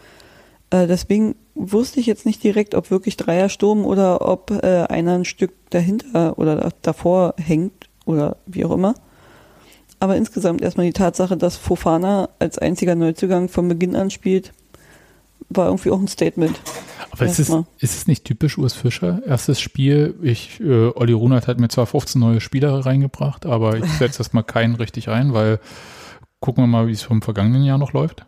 Äh, 0.71 0.87
deswegen 0.87 1.35
wusste 1.55 2.01
ich 2.01 2.07
jetzt 2.07 2.25
nicht 2.27 2.43
direkt, 2.43 2.75
ob 2.75 2.91
wirklich 2.91 3.17
Dreiersturm 3.17 3.85
oder 3.85 4.27
ob 4.27 4.51
äh, 4.51 4.85
einer 4.89 5.15
ein 5.17 5.25
Stück 5.25 5.53
dahinter 5.71 6.39
oder 6.39 6.57
da- 6.57 6.69
davor 6.83 7.35
hängt 7.39 7.89
oder 8.07 8.37
wie 8.47 8.65
auch 8.65 8.71
immer. 8.71 8.95
Aber 9.99 10.17
insgesamt 10.17 10.63
erstmal 10.63 10.87
die 10.87 10.93
Tatsache, 10.95 11.37
dass 11.37 11.57
Fofana 11.57 12.31
als 12.39 12.57
einziger 12.57 12.95
Neuzugang 12.95 13.49
von 13.51 13.69
Beginn 13.69 13.95
an 13.97 14.11
spielt, 14.11 14.53
war 15.51 15.67
irgendwie 15.67 15.91
auch 15.91 15.99
ein 16.01 16.09
Statement. 16.09 16.59
Aber 17.11 17.27
ist 17.27 17.39
es, 17.41 17.51
ist 17.81 17.97
es 17.97 18.07
nicht 18.07 18.25
typisch 18.25 18.57
Urs 18.57 18.73
Fischer? 18.73 19.21
Erstes 19.27 19.61
Spiel, 19.61 20.15
ich, 20.23 20.61
äh, 20.61 20.91
Olli 20.95 21.13
Runert 21.13 21.49
hat 21.49 21.59
mir 21.59 21.69
zwar 21.69 21.87
15 21.87 22.21
neue 22.21 22.41
Spieler 22.41 22.87
reingebracht, 22.87 23.45
aber 23.45 23.77
ich 23.77 23.85
setze 23.99 24.21
erstmal 24.21 24.45
keinen 24.45 24.77
richtig 24.77 25.09
ein, 25.09 25.35
weil 25.35 25.59
gucken 26.41 26.65
wir 26.65 26.69
mal, 26.69 26.89
wie 26.89 26.93
es 26.93 27.03
vom 27.03 27.23
vergangenen 27.23 27.65
Jahr 27.65 27.79
noch 27.79 27.93
läuft. 27.93 28.25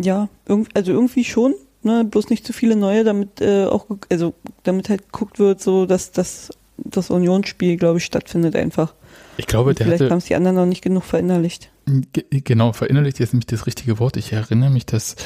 Ja, 0.00 0.28
also 0.74 0.92
irgendwie 0.92 1.24
schon, 1.24 1.54
ne, 1.82 2.04
bloß 2.04 2.30
nicht 2.30 2.46
zu 2.46 2.52
viele 2.52 2.74
neue, 2.76 3.04
damit 3.04 3.40
äh, 3.40 3.64
auch, 3.66 3.86
also 4.10 4.34
damit 4.62 4.88
halt 4.88 5.04
geguckt 5.12 5.38
wird, 5.38 5.60
so 5.60 5.86
dass 5.86 6.12
das 6.12 6.50
das 6.82 7.10
Unionsspiel, 7.10 7.76
glaube 7.76 7.98
ich, 7.98 8.06
stattfindet 8.06 8.56
einfach. 8.56 8.94
Ich 9.36 9.46
glaube, 9.46 9.74
der 9.74 9.86
Vielleicht 9.86 10.10
haben 10.10 10.18
es 10.18 10.24
die 10.24 10.34
anderen 10.34 10.56
noch 10.56 10.64
nicht 10.64 10.82
genug 10.82 11.04
verinnerlicht. 11.04 11.70
Ge- 11.86 12.24
Genau, 12.30 12.72
verinnerlicht 12.72 13.20
ist 13.20 13.34
nämlich 13.34 13.46
das 13.46 13.66
richtige 13.66 13.98
Wort. 13.98 14.16
Ich 14.16 14.32
erinnere 14.32 14.70
mich, 14.70 14.86
dass 14.86 15.16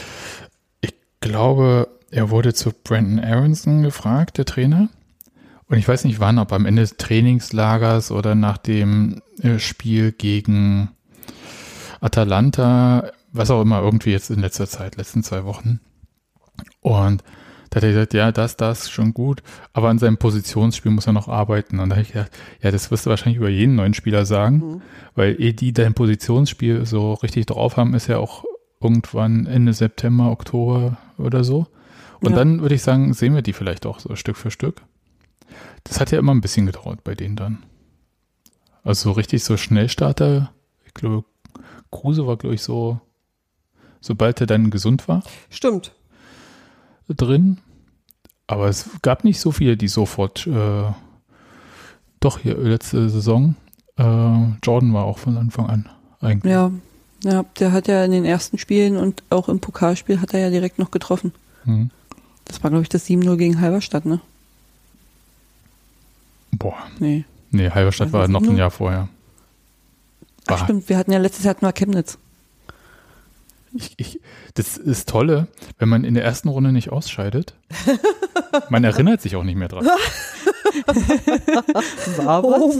ich 0.80 0.94
glaube, 1.20 1.88
er 2.10 2.30
wurde 2.30 2.54
zu 2.54 2.72
Brandon 2.72 3.20
Aronson 3.24 3.82
gefragt, 3.82 4.38
der 4.38 4.44
Trainer. 4.46 4.88
Und 5.68 5.78
ich 5.78 5.86
weiß 5.86 6.04
nicht 6.04 6.18
wann, 6.18 6.38
ob 6.40 6.52
am 6.52 6.66
Ende 6.66 6.82
des 6.82 6.96
Trainingslagers 6.96 8.10
oder 8.10 8.34
nach 8.34 8.58
dem 8.58 9.22
äh, 9.40 9.60
Spiel 9.60 10.10
gegen 10.12 10.90
Atalanta, 12.04 13.10
was 13.32 13.50
auch 13.50 13.62
immer, 13.62 13.80
irgendwie 13.80 14.10
jetzt 14.10 14.30
in 14.30 14.40
letzter 14.40 14.66
Zeit, 14.66 14.96
letzten 14.96 15.22
zwei 15.22 15.44
Wochen. 15.44 15.80
Und 16.80 17.24
da 17.70 17.76
hat 17.76 17.84
er 17.84 17.90
gesagt, 17.92 18.14
ja, 18.14 18.30
das, 18.30 18.56
das, 18.56 18.90
schon 18.90 19.14
gut, 19.14 19.42
aber 19.72 19.88
an 19.88 19.98
seinem 19.98 20.18
Positionsspiel 20.18 20.92
muss 20.92 21.06
er 21.06 21.14
noch 21.14 21.28
arbeiten. 21.28 21.80
Und 21.80 21.88
da 21.88 21.96
habe 21.96 22.02
ich 22.02 22.12
gedacht, 22.12 22.30
ja, 22.62 22.70
das 22.70 22.90
wirst 22.90 23.06
du 23.06 23.10
wahrscheinlich 23.10 23.38
über 23.38 23.48
jeden 23.48 23.74
neuen 23.74 23.94
Spieler 23.94 24.26
sagen. 24.26 24.56
Mhm. 24.56 24.82
Weil 25.14 25.40
eh 25.40 25.52
die 25.54 25.72
dein 25.72 25.94
Positionsspiel 25.94 26.84
so 26.84 27.14
richtig 27.14 27.46
drauf 27.46 27.76
haben, 27.78 27.94
ist 27.94 28.06
ja 28.06 28.18
auch 28.18 28.44
irgendwann 28.80 29.46
Ende 29.46 29.72
September, 29.72 30.30
Oktober 30.30 30.98
oder 31.16 31.42
so. 31.42 31.66
Und 32.20 32.32
Ja. 32.32 32.36
dann 32.36 32.60
würde 32.60 32.74
ich 32.74 32.82
sagen, 32.82 33.14
sehen 33.14 33.34
wir 33.34 33.42
die 33.42 33.54
vielleicht 33.54 33.86
auch 33.86 33.98
so 33.98 34.14
Stück 34.14 34.36
für 34.36 34.50
Stück. 34.50 34.82
Das 35.84 36.00
hat 36.00 36.10
ja 36.10 36.18
immer 36.18 36.34
ein 36.34 36.42
bisschen 36.42 36.66
gedauert 36.66 37.02
bei 37.02 37.14
denen 37.14 37.36
dann. 37.36 37.62
Also 38.82 39.10
so 39.10 39.12
richtig 39.12 39.42
so 39.42 39.56
Schnellstarter, 39.56 40.52
ich 40.86 40.92
glaube, 40.92 41.24
Kruse 41.94 42.26
war, 42.26 42.36
glaube 42.36 42.54
ich, 42.54 42.62
so, 42.62 43.00
sobald 44.00 44.40
er 44.40 44.46
dann 44.46 44.70
gesund 44.70 45.08
war, 45.08 45.22
Stimmt. 45.50 45.92
drin. 47.08 47.58
Aber 48.46 48.68
es 48.68 48.90
gab 49.02 49.24
nicht 49.24 49.40
so 49.40 49.52
viele, 49.52 49.76
die 49.76 49.88
sofort, 49.88 50.46
äh, 50.46 50.84
doch 52.20 52.38
hier 52.40 52.56
letzte 52.58 53.08
Saison, 53.08 53.54
äh, 53.96 54.02
Jordan 54.62 54.92
war 54.92 55.04
auch 55.04 55.18
von 55.18 55.36
Anfang 55.38 55.66
an 55.66 55.88
eigentlich. 56.20 56.52
Ja, 56.52 56.70
ja, 57.22 57.44
der 57.58 57.72
hat 57.72 57.88
ja 57.88 58.04
in 58.04 58.10
den 58.10 58.24
ersten 58.26 58.58
Spielen 58.58 58.96
und 58.98 59.22
auch 59.30 59.48
im 59.48 59.60
Pokalspiel 59.60 60.20
hat 60.20 60.34
er 60.34 60.40
ja 60.40 60.50
direkt 60.50 60.78
noch 60.78 60.90
getroffen. 60.90 61.32
Mhm. 61.64 61.90
Das 62.44 62.62
war, 62.62 62.68
glaube 62.70 62.82
ich, 62.82 62.90
das 62.90 63.06
7-0 63.08 63.36
gegen 63.38 63.60
Halberstadt, 63.60 64.04
ne? 64.04 64.20
Boah, 66.52 66.76
Nee. 66.98 67.24
nee, 67.50 67.70
Halberstadt 67.70 68.12
War 68.12 68.28
noch 68.28 68.42
ein 68.42 68.56
Jahr 68.56 68.70
vorher. 68.70 69.08
Ach 70.48 70.64
stimmt, 70.64 70.88
wir 70.88 70.96
hatten 70.98 71.12
ja 71.12 71.18
letztes 71.18 71.44
Jahr 71.44 71.54
hatten 71.54 71.64
wir 71.66 71.72
Chemnitz. 71.72 72.18
Ich, 73.76 73.94
ich, 73.96 74.20
das 74.54 74.76
ist 74.76 75.08
tolle, 75.08 75.48
wenn 75.78 75.88
man 75.88 76.04
in 76.04 76.14
der 76.14 76.22
ersten 76.22 76.48
Runde 76.48 76.70
nicht 76.70 76.90
ausscheidet. 76.90 77.54
Man 78.68 78.84
erinnert 78.84 79.20
sich 79.20 79.34
auch 79.34 79.42
nicht 79.42 79.56
mehr 79.56 79.66
dran. 79.68 79.84
War 82.18 82.44
Oh, 82.44 82.74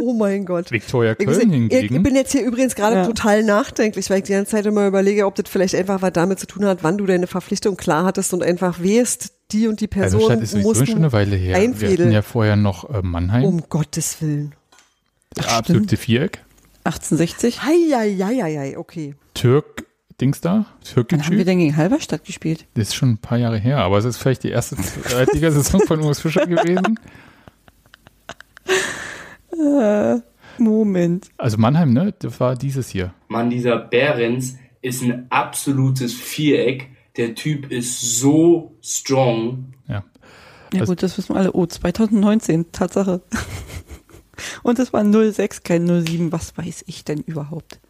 oh 0.00 0.12
mein 0.14 0.44
Gott. 0.44 0.70
Viktoria 0.70 1.12
Ich, 1.18 1.26
Köln 1.26 1.40
ich, 1.40 1.46
ich 1.46 1.52
hingegen. 1.52 2.02
bin 2.02 2.14
jetzt 2.14 2.32
hier 2.32 2.44
übrigens 2.44 2.74
gerade 2.76 2.96
Ja. 2.96 3.06
total 3.06 3.42
nachdenklich, 3.42 4.08
weil 4.10 4.18
ich 4.18 4.24
die 4.24 4.32
ganze 4.32 4.52
Zeit 4.52 4.66
immer 4.66 4.86
überlege, 4.86 5.26
ob 5.26 5.34
das 5.34 5.48
vielleicht 5.48 5.74
einfach 5.74 6.02
was 6.02 6.12
damit 6.12 6.38
zu 6.38 6.46
tun 6.46 6.64
hat, 6.64 6.78
wann 6.82 6.98
du 6.98 7.06
deine 7.06 7.26
Verpflichtung 7.26 7.76
klar 7.76 8.04
hattest 8.04 8.32
und 8.34 8.42
einfach 8.42 8.80
wehst, 8.80 9.32
die 9.52 9.66
und 9.68 9.80
die 9.80 9.86
Person 9.88 10.20
Halberstadt 10.28 10.42
ist 10.42 10.56
mussten, 10.64 10.86
schon 10.86 10.96
eine 10.98 11.12
Weile 11.12 11.36
her. 11.36 11.56
Wir 11.56 11.62
einfädeln. 11.64 11.98
hatten 12.08 12.12
ja 12.12 12.22
vorher 12.22 12.56
noch 12.56 12.88
äh, 12.90 13.00
Mannheim, 13.02 13.44
um 13.44 13.62
Gottes 13.68 14.20
Willen. 14.20 14.54
das 15.34 15.48
absolute 15.48 15.96
Viereck. 15.96 16.42
1860. 16.86 17.62
Heieieiei, 17.62 18.78
okay. 18.78 19.14
Türk, 19.34 19.86
Dings 20.20 20.40
da, 20.40 20.50
Wann 20.50 20.62
haben 20.62 20.66
wir 20.76 20.84
Türkgücü. 21.06 21.44
denn 21.44 21.58
gegen 21.58 21.76
Halberstadt 21.76 22.24
gespielt? 22.24 22.66
Das 22.74 22.88
ist 22.88 22.94
schon 22.94 23.10
ein 23.10 23.18
paar 23.18 23.36
Jahre 23.38 23.58
her, 23.58 23.78
aber 23.78 23.98
es 23.98 24.04
ist 24.06 24.16
vielleicht 24.16 24.44
die 24.44 24.50
erste 24.50 24.76
Zweitliga-Saison 24.76 25.80
von 25.86 26.00
Urs 26.00 26.20
Fischer 26.20 26.46
gewesen. 26.46 26.98
Äh, 29.52 30.20
Moment. 30.58 31.28
Also 31.36 31.58
Mannheim, 31.58 31.92
ne? 31.92 32.14
Das 32.18 32.40
war 32.40 32.56
dieses 32.56 32.88
hier. 32.88 33.12
Mann, 33.28 33.50
dieser 33.50 33.78
Behrens 33.78 34.56
ist 34.82 35.02
ein 35.02 35.26
absolutes 35.30 36.14
Viereck. 36.14 36.88
Der 37.16 37.34
Typ 37.34 37.70
ist 37.70 38.18
so 38.20 38.74
strong. 38.82 39.72
Ja. 39.88 40.04
Ja 40.72 40.80
Das- 40.80 40.88
gut, 40.88 41.02
das 41.02 41.16
wissen 41.18 41.34
wir 41.34 41.40
alle. 41.40 41.52
Oh, 41.52 41.66
2019, 41.66 42.72
Tatsache. 42.72 43.22
Und 44.62 44.78
es 44.78 44.92
war 44.92 45.04
06, 45.04 45.62
kein 45.62 45.86
07. 45.86 46.32
Was 46.32 46.56
weiß 46.56 46.84
ich 46.86 47.04
denn 47.04 47.20
überhaupt? 47.20 47.80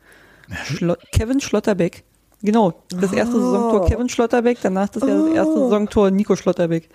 Schlo 0.64 0.94
Kevin 1.12 1.40
Schlotterbeck. 1.40 2.04
Genau, 2.42 2.74
das 2.90 3.12
erste 3.12 3.36
Oh. 3.36 3.40
Saisontor 3.40 3.86
Kevin 3.88 4.08
Schlotterbeck, 4.08 4.58
danach 4.62 4.88
das, 4.88 5.00
das 5.02 5.28
erste 5.34 5.52
Oh. 5.54 5.64
Saisontor 5.64 6.10
Nico 6.10 6.36
Schlotterbeck. 6.36 6.88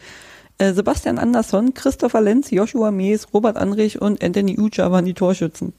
Äh, 0.57 0.73
Sebastian 0.73 1.17
Andersson, 1.17 1.73
Christopher 1.73 2.21
Lenz, 2.21 2.51
Joshua 2.51 2.91
Mees, 2.91 3.27
Robert 3.33 3.57
Andrich 3.57 3.99
und 4.01 4.23
Anthony 4.23 4.59
Uja 4.59 4.91
waren 4.91 5.05
die 5.05 5.13
Torschützen. 5.15 5.73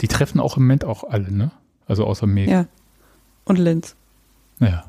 Die 0.00 0.08
treffen 0.08 0.40
auch 0.40 0.56
im 0.56 0.64
Moment 0.64 0.84
auch 0.84 1.04
alle, 1.04 1.30
ne? 1.30 1.52
Also 1.86 2.04
außer 2.04 2.26
Meg. 2.26 2.48
Ja. 2.48 2.66
Und 3.44 3.58
Lenz. 3.58 3.94
Naja. 4.58 4.84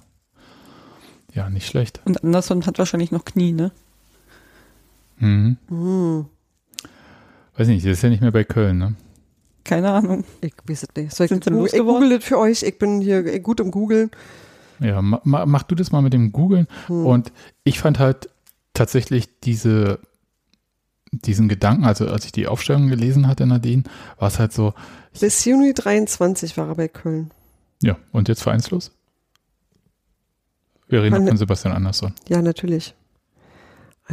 Ja, 1.34 1.50
nicht 1.50 1.68
schlecht. 1.68 2.02
Und 2.06 2.24
Andersson 2.24 2.66
hat 2.66 2.78
wahrscheinlich 2.80 3.12
noch 3.12 3.26
Knie, 3.26 3.52
ne? 3.52 3.72
Mhm. 5.18 5.58
Hm, 5.70 6.26
Weiß 7.56 7.68
nicht, 7.68 7.86
das 7.86 7.94
ist 7.94 8.02
ja 8.02 8.10
nicht 8.10 8.22
mehr 8.22 8.32
bei 8.32 8.44
Köln, 8.44 8.78
ne? 8.78 8.96
Keine 9.64 9.92
Ahnung. 9.92 10.24
ich 10.42 10.54
weiß 10.66 10.84
es 10.84 10.90
nicht. 10.96 11.16
Soll 11.16 11.26
ich, 11.26 11.30
Sind 11.30 11.46
ich 11.48 11.80
google 11.80 12.10
das 12.10 12.24
für 12.26 12.38
euch. 12.40 12.64
Ich 12.64 12.78
bin 12.80 13.00
hier 13.02 13.40
gut 13.40 13.60
im 13.60 13.72
Googeln. 13.72 14.12
Ja, 14.80 15.02
ma, 15.02 15.22
ma, 15.24 15.46
mach 15.46 15.64
du 15.64 15.76
das 15.76 15.92
mal 15.92 16.02
mit 16.02 16.14
dem 16.14 16.32
Googlen. 16.32 16.68
Hm. 16.88 17.06
Und 17.06 17.32
ich 17.64 17.80
fand 17.80 18.00
halt 18.00 18.30
tatsächlich 18.74 19.40
diese, 19.42 20.00
diesen 21.12 21.48
Gedanken, 21.48 21.86
also 21.86 22.08
als 22.08 22.26
ich 22.26 22.32
die 22.32 22.48
Aufstellung 22.48 22.88
gelesen 22.90 23.28
hatte, 23.28 23.46
Nadine, 23.46 23.84
war 24.18 24.28
es 24.30 24.40
halt 24.40 24.52
so, 24.52 24.74
Bis 25.20 25.46
Juni 25.46 25.74
23 25.74 26.58
war 26.58 26.68
er 26.70 26.76
bei 26.76 26.88
Köln. 26.88 27.32
ja, 27.84 27.98
und 28.12 28.28
jetzt 28.28 28.42
vereinslos? 28.42 28.92
Wir 30.88 31.02
reden 31.04 31.12
Man- 31.14 31.22
noch 31.24 31.30
von 31.30 31.38
Sebastian 31.38 31.74
Andersson. 31.76 32.14
Ja, 32.28 32.42
natürlich. 32.42 32.96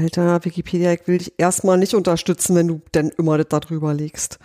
Alter, 0.00 0.44
Wikipedia, 0.44 0.92
ich 0.92 1.06
will 1.06 1.18
dich 1.18 1.34
erstmal 1.38 1.76
nicht 1.78 1.94
unterstützen, 1.94 2.56
wenn 2.56 2.68
du 2.68 2.80
denn 2.94 3.10
immer 3.18 3.36
das 3.38 3.48
da 3.48 3.60
drüber 3.60 3.92
legst. 3.94 4.38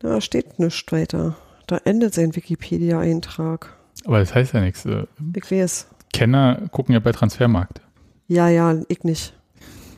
Da 0.00 0.20
steht 0.20 0.58
nichts 0.58 0.90
weiter. 0.92 1.36
Da 1.66 1.78
endet 1.84 2.14
sein 2.14 2.34
Wikipedia-Eintrag. 2.34 3.76
Aber 4.04 4.18
das 4.18 4.34
heißt 4.34 4.54
ja 4.54 4.60
nichts. 4.60 4.84
Äh, 4.86 5.04
Ich 5.34 5.50
weiß. 5.50 5.86
Kenner 6.12 6.68
gucken 6.72 6.94
ja 6.94 7.00
bei 7.00 7.12
Transfermarkt. 7.12 7.80
Ja, 8.26 8.48
ja, 8.48 8.74
ich 8.88 9.04
nicht. 9.04 9.34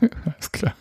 Alles 0.25 0.51
klar. 0.51 0.73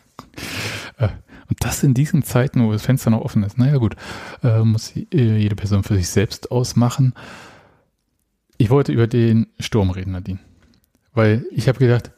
Äh, 0.99 1.09
Und 1.49 1.65
das 1.65 1.83
in 1.83 1.95
diesen 1.95 2.23
Zeiten, 2.23 2.65
wo 2.65 2.73
das 2.73 2.83
Fenster 2.83 3.11
noch 3.11 3.21
offen 3.23 3.43
ist. 3.43 3.57
Naja, 3.59 3.77
gut. 3.79 3.97
Äh, 4.43 4.61
muss 4.61 4.93
jede 4.95 5.55
Person 5.57 5.83
für 5.83 5.95
sich 5.97 6.09
selbst 6.09 6.51
ausmachen. 6.51 7.15
Ich 8.59 8.71
wollte 8.71 8.93
über 8.93 9.07
den 9.07 9.47
Sturm 9.59 9.91
reden, 9.91 10.13
Nadine. 10.13 10.39
Weil 11.15 11.45
ich 11.51 11.69
habe 11.69 11.79
gedacht, 11.79 12.11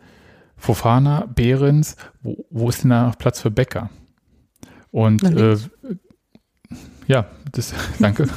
Fofana, 0.63 1.27
Behrens, 1.27 1.97
wo, 2.23 2.47
wo 2.51 2.69
ist 2.69 2.85
denn 2.85 2.91
da 2.91 3.09
noch 3.09 3.19
Platz 3.19 3.41
für 3.41 3.51
Becker? 3.51 3.91
Und 4.93 5.25
äh, 5.25 5.57
ja, 7.09 7.27
das, 7.51 7.75
danke. 7.99 8.29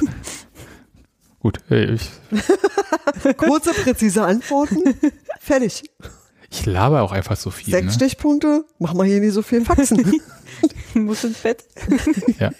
Gut, 1.38 1.60
äh, 1.70 1.92
ich, 1.92 2.10
Kurze, 3.36 3.72
präzise 3.74 4.24
Antworten. 4.24 4.82
Fertig. 5.38 5.84
ich 6.50 6.66
laber 6.66 7.02
auch 7.02 7.12
einfach 7.12 7.36
so 7.36 7.52
viel. 7.52 7.70
Sechs 7.70 7.86
Ne? 7.86 7.92
Stichpunkte. 7.92 8.64
Machen 8.80 8.98
wir 8.98 9.04
hier 9.04 9.20
nicht 9.20 9.32
so 9.32 9.42
viel 9.42 9.64
Faxen. 9.64 10.20
Muss 10.94 11.22
ins 11.22 11.38
Bett. 11.38 11.64
Ja. 12.40 12.50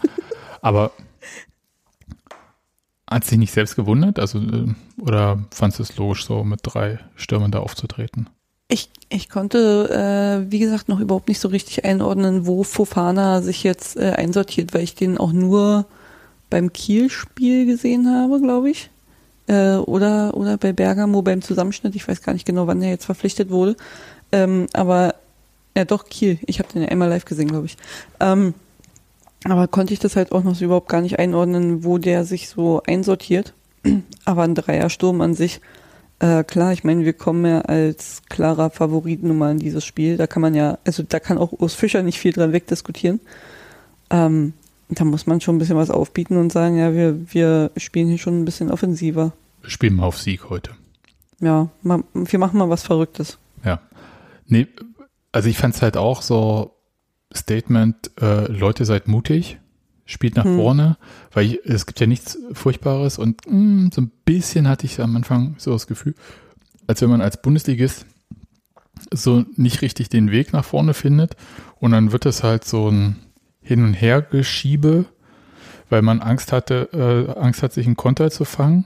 Aber 0.62 0.92
hat 3.10 3.24
sich 3.24 3.36
nicht 3.36 3.52
selbst 3.52 3.74
gewundert? 3.74 4.20
Also, 4.20 4.38
äh, 4.38 4.72
oder 5.00 5.44
fandest 5.50 5.80
du 5.80 5.82
es 5.82 5.96
logisch, 5.96 6.24
so 6.24 6.44
mit 6.44 6.60
drei 6.62 7.00
Stürmern 7.16 7.50
da 7.50 7.58
aufzutreten? 7.58 8.30
Ich, 8.68 8.90
ich 9.08 9.28
konnte, 9.28 10.42
äh, 10.44 10.50
wie 10.50 10.58
gesagt, 10.58 10.88
noch 10.88 10.98
überhaupt 10.98 11.28
nicht 11.28 11.38
so 11.38 11.48
richtig 11.48 11.84
einordnen, 11.84 12.46
wo 12.46 12.64
Fofana 12.64 13.40
sich 13.40 13.62
jetzt 13.62 13.96
äh, 13.96 14.12
einsortiert, 14.16 14.74
weil 14.74 14.82
ich 14.82 14.96
den 14.96 15.18
auch 15.18 15.32
nur 15.32 15.86
beim 16.50 16.72
Kiel-Spiel 16.72 17.66
gesehen 17.66 18.08
habe, 18.12 18.40
glaube 18.40 18.70
ich. 18.70 18.90
Äh, 19.46 19.76
oder, 19.76 20.36
oder 20.36 20.56
bei 20.56 20.72
Bergamo 20.72 21.22
beim 21.22 21.42
Zusammenschnitt. 21.42 21.94
Ich 21.94 22.08
weiß 22.08 22.22
gar 22.22 22.32
nicht 22.32 22.46
genau, 22.46 22.66
wann 22.66 22.82
er 22.82 22.90
jetzt 22.90 23.04
verpflichtet 23.04 23.50
wurde. 23.50 23.76
Ähm, 24.32 24.66
aber, 24.72 25.14
ja 25.76 25.84
doch, 25.84 26.06
Kiel. 26.06 26.40
Ich 26.46 26.58
habe 26.58 26.72
den 26.72 26.82
ja 26.82 26.88
einmal 26.88 27.08
live 27.08 27.24
gesehen, 27.24 27.48
glaube 27.48 27.66
ich. 27.66 27.76
Ähm, 28.18 28.54
aber 29.44 29.68
konnte 29.68 29.92
ich 29.92 30.00
das 30.00 30.16
halt 30.16 30.32
auch 30.32 30.42
noch 30.42 30.56
so 30.56 30.64
überhaupt 30.64 30.88
gar 30.88 31.02
nicht 31.02 31.20
einordnen, 31.20 31.84
wo 31.84 31.98
der 31.98 32.24
sich 32.24 32.48
so 32.48 32.82
einsortiert. 32.84 33.54
Aber 34.24 34.42
ein 34.42 34.56
Dreiersturm 34.56 35.20
an 35.20 35.34
sich, 35.34 35.60
äh, 36.18 36.44
klar, 36.44 36.72
ich 36.72 36.84
meine, 36.84 37.04
wir 37.04 37.12
kommen 37.12 37.44
ja 37.44 37.60
als 37.60 38.22
klarer 38.28 38.70
Favorit 38.70 39.22
nun 39.22 39.38
mal 39.38 39.52
in 39.52 39.58
dieses 39.58 39.84
Spiel. 39.84 40.16
Da 40.16 40.26
kann 40.26 40.42
man 40.42 40.54
ja, 40.54 40.78
also 40.84 41.02
da 41.02 41.20
kann 41.20 41.38
auch 41.38 41.52
Urs 41.52 41.74
Fischer 41.74 42.02
nicht 42.02 42.18
viel 42.18 42.32
dran 42.32 42.52
wegdiskutieren. 42.52 43.20
Ähm, 44.10 44.54
da 44.88 45.04
muss 45.04 45.26
man 45.26 45.40
schon 45.40 45.56
ein 45.56 45.58
bisschen 45.58 45.76
was 45.76 45.90
aufbieten 45.90 46.36
und 46.36 46.52
sagen, 46.52 46.78
ja, 46.78 46.94
wir, 46.94 47.32
wir 47.32 47.70
spielen 47.76 48.08
hier 48.08 48.18
schon 48.18 48.40
ein 48.40 48.44
bisschen 48.44 48.70
offensiver. 48.70 49.32
Wir 49.60 49.70
spielen 49.70 49.96
mal 49.96 50.04
auf 50.04 50.18
Sieg 50.18 50.48
heute. 50.48 50.70
Ja, 51.40 51.68
ma, 51.82 52.02
wir 52.14 52.38
machen 52.38 52.58
mal 52.58 52.70
was 52.70 52.82
Verrücktes. 52.82 53.38
Ja. 53.64 53.80
Nee, 54.46 54.68
also 55.32 55.48
ich 55.48 55.58
fand 55.58 55.74
es 55.74 55.82
halt 55.82 55.96
auch 55.96 56.22
so 56.22 56.76
Statement, 57.34 58.12
äh, 58.20 58.50
Leute 58.50 58.84
seid 58.84 59.08
mutig, 59.08 59.58
spielt 60.06 60.36
nach 60.36 60.44
Hm. 60.44 60.56
vorne, 60.56 60.96
weil 61.32 61.46
ich, 61.46 61.60
es 61.64 61.84
gibt 61.86 62.00
ja 62.00 62.06
nichts 62.06 62.38
Furchtbares 62.52 63.18
und 63.18 63.40
mh, 63.50 63.90
so 63.92 64.00
ein 64.02 64.10
bisschen 64.24 64.68
hatte 64.68 64.86
ich 64.86 65.00
am 65.00 65.14
Anfang 65.16 65.54
so 65.58 65.72
das 65.72 65.86
Gefühl, 65.86 66.14
als 66.86 67.02
wenn 67.02 67.10
man 67.10 67.20
als 67.20 67.42
Bundesligist 67.42 68.06
so 69.12 69.44
nicht 69.56 69.82
richtig 69.82 70.08
den 70.08 70.30
Weg 70.30 70.52
nach 70.52 70.64
vorne 70.64 70.94
findet 70.94 71.36
und 71.80 71.90
dann 71.92 72.12
wird 72.12 72.24
es 72.26 72.42
halt 72.42 72.64
so 72.64 72.88
ein 72.90 73.16
Hin- 73.60 73.84
und 73.84 73.94
Hergeschiebe, 73.94 75.06
weil 75.90 76.02
man 76.02 76.20
Angst 76.20 76.52
hatte, 76.52 76.88
äh, 77.36 77.38
Angst 77.40 77.62
hat, 77.62 77.72
sich 77.72 77.86
einen 77.86 77.96
Konter 77.96 78.30
zu 78.30 78.44
fangen, 78.44 78.84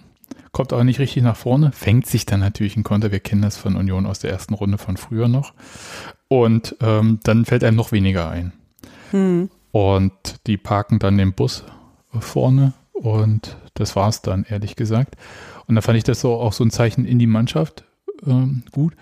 kommt 0.53 0.73
aber 0.73 0.85
nicht 0.85 0.99
richtig 0.99 1.23
nach 1.23 1.37
vorne, 1.37 1.71
fängt 1.73 2.07
sich 2.07 2.27
dann 2.27 2.41
natürlich 2.41 2.77
einen 2.77 2.85
Konter. 2.85 3.12
Wir 3.12 3.21
kennen 3.21 3.43
das 3.43 3.57
von 3.57 3.77
Union 3.77 4.07
aus 4.07 4.19
der 4.19 4.31
ersten 4.31 4.55
Runde 4.55 4.79
von 4.79 4.97
früher 4.97 5.29
noch. 5.29 5.53
Und 6.29 6.77
ähm, 6.81 7.21
dann 7.23 7.45
fällt 7.45 7.62
einem 7.62 7.77
noch 7.77 7.93
weniger 7.93 8.29
ein. 8.31 8.53
Hm. 9.11 9.50
Und 9.73 10.47
die 10.47 10.57
parken 10.57 10.99
dann 10.99 11.19
den 11.19 11.33
Bus 11.33 11.65
vorne 12.19 12.73
und 12.93 13.57
das 13.75 13.97
war's 13.97 14.23
dann, 14.23 14.45
ehrlich 14.49 14.77
gesagt. 14.77 15.17
Und 15.67 15.77
da 15.77 15.81
fand 15.81 15.97
ich 15.99 16.05
das 16.05 16.21
so 16.21 16.35
auch 16.35 16.53
so 16.53 16.65
ein 16.65 16.71
Zeichen 16.71 17.05
in 17.05 17.19
die 17.19 17.27
Mannschaft 17.27 17.85
ähm, 18.27 18.65
gut. 18.73 18.95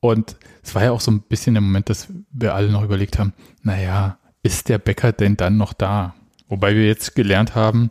Und 0.00 0.36
es 0.62 0.74
war 0.74 0.84
ja 0.84 0.92
auch 0.92 1.00
so 1.00 1.10
ein 1.10 1.20
bisschen 1.20 1.54
der 1.54 1.60
Moment, 1.60 1.90
dass 1.90 2.08
wir 2.30 2.54
alle 2.54 2.70
noch 2.70 2.82
überlegt 2.82 3.18
haben, 3.18 3.32
naja, 3.62 4.18
ist 4.42 4.68
der 4.68 4.78
Bäcker 4.78 5.12
denn 5.12 5.36
dann 5.36 5.56
noch 5.56 5.72
da? 5.72 6.14
Wobei 6.48 6.74
wir 6.74 6.86
jetzt 6.86 7.14
gelernt 7.14 7.54
haben, 7.54 7.90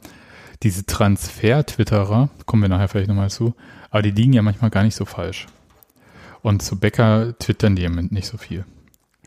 diese 0.64 0.86
Transfer-Twitterer, 0.86 2.30
kommen 2.46 2.64
wir 2.64 2.70
nachher 2.70 2.88
vielleicht 2.88 3.10
nochmal 3.10 3.30
zu, 3.30 3.54
aber 3.92 4.02
die 4.02 4.12
liegen 4.12 4.34
ja 4.34 4.42
manchmal 4.42 4.72
gar 4.72 4.84
nicht 4.84 4.96
so 4.96 5.06
falsch. 5.06 5.48
Und 6.42 6.62
zu 6.62 6.80
Bäcker 6.80 7.38
twittern 7.38 7.76
die 7.76 7.84
im 7.84 7.92
Moment 7.92 8.12
nicht 8.12 8.28
so 8.28 8.38
viel. 8.38 8.66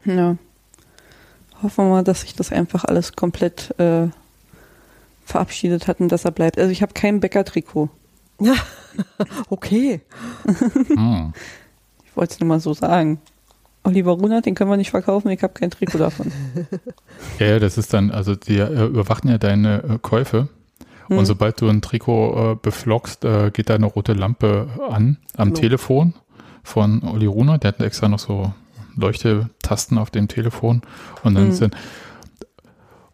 Ja. 0.05 0.37
Hoffen 1.63 1.85
wir 1.85 1.91
mal, 1.91 2.05
dass 2.05 2.23
sich 2.23 2.35
das 2.35 2.53
einfach 2.53 2.85
alles 2.85 3.15
komplett 3.15 3.79
äh, 3.79 4.09
verabschiedet 5.25 5.87
hat 5.89 6.01
und 6.01 6.11
dass 6.11 6.25
er 6.25 6.31
bleibt. 6.31 6.59
Also 6.59 6.71
ich 6.71 6.83
habe 6.83 6.93
kein 6.95 7.21
Bäcker-Trikot. 7.21 7.89
Okay. 9.49 10.01
Hm. 10.45 11.33
Ich 12.05 12.17
wollte 12.17 12.35
es 12.35 12.41
nur 12.41 12.49
mal 12.49 12.61
so 12.61 12.75
sagen. 12.75 13.21
Oliver 13.85 14.13
Runert, 14.13 14.47
den 14.47 14.55
können 14.55 14.69
wir 14.69 14.77
nicht 14.77 14.91
verkaufen, 14.91 15.31
ich 15.31 15.43
habe 15.43 15.55
kein 15.55 15.71
Trikot 15.71 15.99
davon. 15.99 16.33
Ja, 17.39 17.47
ja, 17.47 17.59
das 17.59 17.79
ist 17.79 17.95
dann, 17.95 18.11
also 18.11 18.35
die 18.35 18.59
äh, 18.59 18.87
überwachen 18.87 19.31
ja 19.31 19.39
deine 19.39 19.83
äh, 19.83 19.99
Käufe. 20.03 20.49
Hm. 21.07 21.19
Und 21.19 21.27
sobald 21.27 21.61
du 21.61 21.69
ein 21.69 21.81
Trikot 21.81 22.53
äh, 22.53 22.57
beflockst, 22.61 23.25
äh, 23.25 23.51
geht 23.51 23.71
da 23.71 23.75
eine 23.77 23.87
rote 23.87 24.13
Lampe 24.13 24.69
an 24.91 25.19
am 25.37 25.49
Genau. 25.49 25.61
Telefon 25.61 26.15
von 26.63 27.03
Olli 27.05 27.27
Runa. 27.27 27.59
Der 27.59 27.69
hat 27.69 27.81
extra 27.81 28.09
noch 28.09 28.19
so 28.19 28.53
Leuchtetasten 28.97 29.99
auf 29.99 30.11
dem 30.11 30.29
Telefon. 30.29 30.83
Und 31.23 31.35
dann 31.35 31.45
Hm. 31.45 31.51
ist 31.51 31.63
dann, 31.63 31.71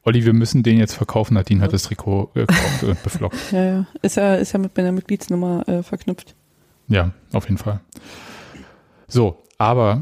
Olli, 0.02 0.24
wir 0.24 0.32
müssen 0.32 0.62
den 0.62 0.78
jetzt 0.78 0.94
verkaufen. 0.94 1.34
Nadine 1.34 1.62
hat 1.62 1.72
das 1.72 1.82
Trikot 1.84 2.30
gekauft 2.34 2.82
und 2.84 3.02
beflockt. 3.04 3.36
Ja, 3.52 3.64
ja. 3.64 3.86
Ist 4.02 4.16
ja, 4.16 4.34
ist 4.36 4.52
ja 4.52 4.58
mit 4.58 4.76
meiner 4.76 4.92
Mitgliedsnummer 4.92 5.68
äh, 5.68 5.82
verknüpft. 5.82 6.34
Ja, 6.88 7.10
auf 7.32 7.44
jeden 7.46 7.58
Fall. 7.58 7.80
So, 9.08 9.42
aber 9.58 10.00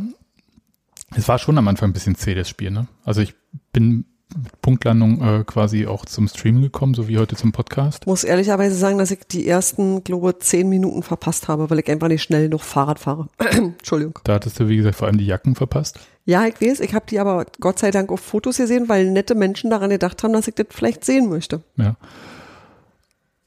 es 1.17 1.27
war 1.29 1.39
schon 1.39 1.57
am 1.57 1.69
Anfang 1.69 1.91
ein 1.91 1.93
bisschen 1.95 2.15
zäh, 2.17 2.35
das 2.35 2.49
Spiel. 2.49 2.71
Ne? 2.71 2.87
Also 3.05 3.23
ich 3.23 3.35
bin 3.73 4.05
mit 4.37 4.61
Punktlandung 4.63 5.21
äh, 5.23 5.45
quasi 5.45 5.87
auch 5.87 6.05
zum 6.05 6.29
Stream 6.29 6.63
gekommen, 6.63 6.95
so 6.95 7.09
wie 7.09 7.19
heute 7.19 7.37
zum 7.37 7.53
Podcast. 7.53 8.07
Muss 8.07 8.25
ehrlicherweise 8.25 8.75
sagen, 8.75 8.99
dass 8.99 9.11
ich 9.11 9.21
die 9.27 9.47
ersten, 9.47 10.05
glaube 10.05 10.39
zehn 10.39 10.69
Minuten 10.69 11.03
verpasst 11.03 11.49
habe, 11.49 11.71
weil 11.71 11.79
ich 11.79 11.89
einfach 11.91 12.09
nicht 12.09 12.23
schnell 12.23 12.49
noch 12.49 12.63
Fahrrad 12.63 12.99
fahre. 12.99 13.29
Entschuldigung. 13.39 14.19
Da 14.25 14.35
hattest 14.35 14.61
du, 14.61 14.69
wie 14.69 14.77
gesagt, 14.77 14.97
vor 14.97 15.09
allem 15.09 15.19
die 15.19 15.27
Jacken 15.27 15.55
verpasst. 15.55 15.99
Ja, 16.25 16.47
ich 16.47 16.61
weiß, 16.61 16.81
ich 16.81 16.95
habe 16.95 17.07
die 17.09 17.19
aber 17.19 17.47
Gott 17.61 17.79
sei 17.79 17.91
Dank 17.91 18.11
auf 18.11 18.21
Fotos 18.21 18.57
gesehen, 18.57 18.89
weil 18.89 19.11
nette 19.11 19.35
Menschen 19.35 19.71
daran 19.71 19.91
gedacht 19.91 20.23
haben, 20.23 20.33
dass 20.33 20.49
ich 20.49 20.55
das 20.55 20.67
vielleicht 20.71 21.05
sehen 21.05 21.29
möchte. 21.29 21.63
Ja. 21.77 21.97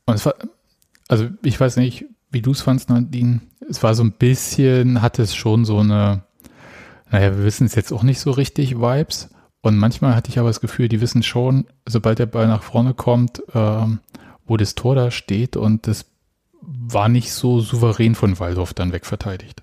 Und 0.06 0.16
es 0.16 0.26
war, 0.26 0.36
also 1.08 1.28
ich 1.44 1.60
weiß 1.60 1.78
nicht, 1.78 2.06
wie 2.30 2.42
du 2.42 2.52
es 2.52 2.62
fandst, 2.62 2.90
Nadine. 2.90 3.42
Es 3.70 3.84
war 3.84 3.96
so 3.96 4.04
ein 4.04 4.12
bisschen, 4.12 5.02
hatte 5.02 5.24
es 5.24 5.36
schon 5.36 5.66
so 5.66 5.80
eine, 5.80 6.24
naja, 7.12 7.36
wir 7.36 7.44
wissen 7.44 7.66
es 7.66 7.76
jetzt 7.76 7.92
auch 7.92 8.04
nicht 8.04 8.20
so 8.20 8.32
richtig, 8.32 8.78
Vibes. 8.78 9.30
Und 9.68 9.76
manchmal 9.76 10.16
hatte 10.16 10.30
ich 10.30 10.40
aber 10.40 10.48
das 10.48 10.62
Gefühl, 10.62 10.88
die 10.88 11.02
wissen 11.02 11.24
schon, 11.24 11.66
sobald 11.86 12.20
der 12.20 12.26
Ball 12.26 12.48
nach 12.48 12.64
vorne 12.64 12.94
kommt, 12.94 13.44
ähm, 13.54 14.00
wo 14.46 14.56
das 14.56 14.76
Tor 14.76 14.96
da 14.96 15.12
steht 15.12 15.58
und 15.58 15.88
das 15.88 16.06
war 16.62 17.10
nicht 17.10 17.34
so 17.34 17.60
souverän 17.60 18.16
von 18.16 18.40
Waldorf 18.40 18.74
dann 18.74 18.94
wegverteidigt. 18.94 19.62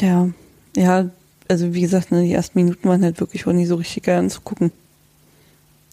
Ja, 0.00 0.30
ja, 0.74 1.10
also 1.46 1.74
wie 1.74 1.80
gesagt, 1.80 2.10
ne, 2.10 2.24
die 2.24 2.32
ersten 2.32 2.58
Minuten 2.58 2.88
waren 2.88 3.04
halt 3.04 3.20
wirklich 3.20 3.46
auch 3.46 3.52
nie 3.52 3.66
so 3.66 3.76
richtig 3.76 4.02
geil 4.02 4.18
anzugucken. 4.18 4.72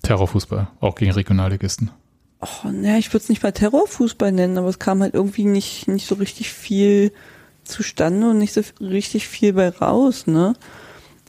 Terrorfußball, 0.01 0.69
auch 0.79 0.95
gegen 0.95 1.11
Regionalligisten. 1.11 1.91
Oh, 2.41 2.69
naja, 2.69 2.97
ich 2.97 3.09
würde 3.09 3.21
es 3.21 3.29
nicht 3.29 3.43
mal 3.43 3.51
Terrorfußball 3.51 4.31
nennen, 4.31 4.57
aber 4.57 4.69
es 4.69 4.79
kam 4.79 5.03
halt 5.03 5.13
irgendwie 5.13 5.45
nicht, 5.45 5.87
nicht 5.87 6.07
so 6.07 6.15
richtig 6.15 6.51
viel 6.51 7.11
zustande 7.65 8.31
und 8.31 8.39
nicht 8.39 8.53
so 8.53 8.63
richtig 8.81 9.27
viel 9.27 9.53
bei 9.53 9.69
raus, 9.69 10.25
ne? 10.25 10.55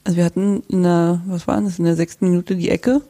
Also 0.06 0.18
wir 0.18 0.24
hatten 0.24 0.62
in 0.68 0.84
der, 0.84 1.20
was 1.26 1.48
war 1.48 1.60
das, 1.60 1.80
in 1.80 1.84
der 1.84 1.96
sechsten 1.96 2.28
Minute 2.28 2.54
die 2.54 2.70
Ecke, 2.70 3.02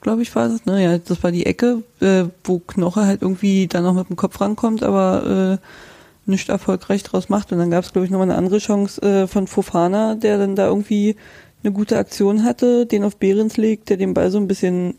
glaube 0.00 0.22
ich 0.22 0.34
war 0.34 0.48
das, 0.48 0.64
ne? 0.64 0.82
Ja, 0.82 0.96
das 0.96 1.22
war 1.22 1.30
die 1.30 1.44
Ecke, 1.44 1.82
äh, 2.00 2.24
wo 2.42 2.58
Knoche 2.58 3.04
halt 3.04 3.20
irgendwie 3.20 3.66
da 3.66 3.82
noch 3.82 3.92
mit 3.92 4.08
dem 4.08 4.16
Kopf 4.16 4.40
rankommt, 4.40 4.82
aber 4.82 5.58
äh, 5.60 6.30
nicht 6.30 6.48
erfolgreich 6.48 7.02
draus 7.02 7.28
macht. 7.28 7.52
Und 7.52 7.58
dann 7.58 7.70
gab 7.70 7.84
es, 7.84 7.92
glaube 7.92 8.06
ich, 8.06 8.10
nochmal 8.10 8.30
eine 8.30 8.38
andere 8.38 8.60
Chance 8.60 9.02
äh, 9.02 9.26
von 9.26 9.46
Fofana, 9.46 10.14
der 10.14 10.38
dann 10.38 10.56
da 10.56 10.68
irgendwie 10.68 11.16
eine 11.62 11.70
gute 11.74 11.98
Aktion 11.98 12.44
hatte, 12.44 12.86
den 12.86 13.04
auf 13.04 13.18
Behrens 13.18 13.58
legt, 13.58 13.90
der 13.90 13.98
den 13.98 14.14
Ball 14.14 14.30
so 14.30 14.38
ein 14.38 14.48
bisschen 14.48 14.94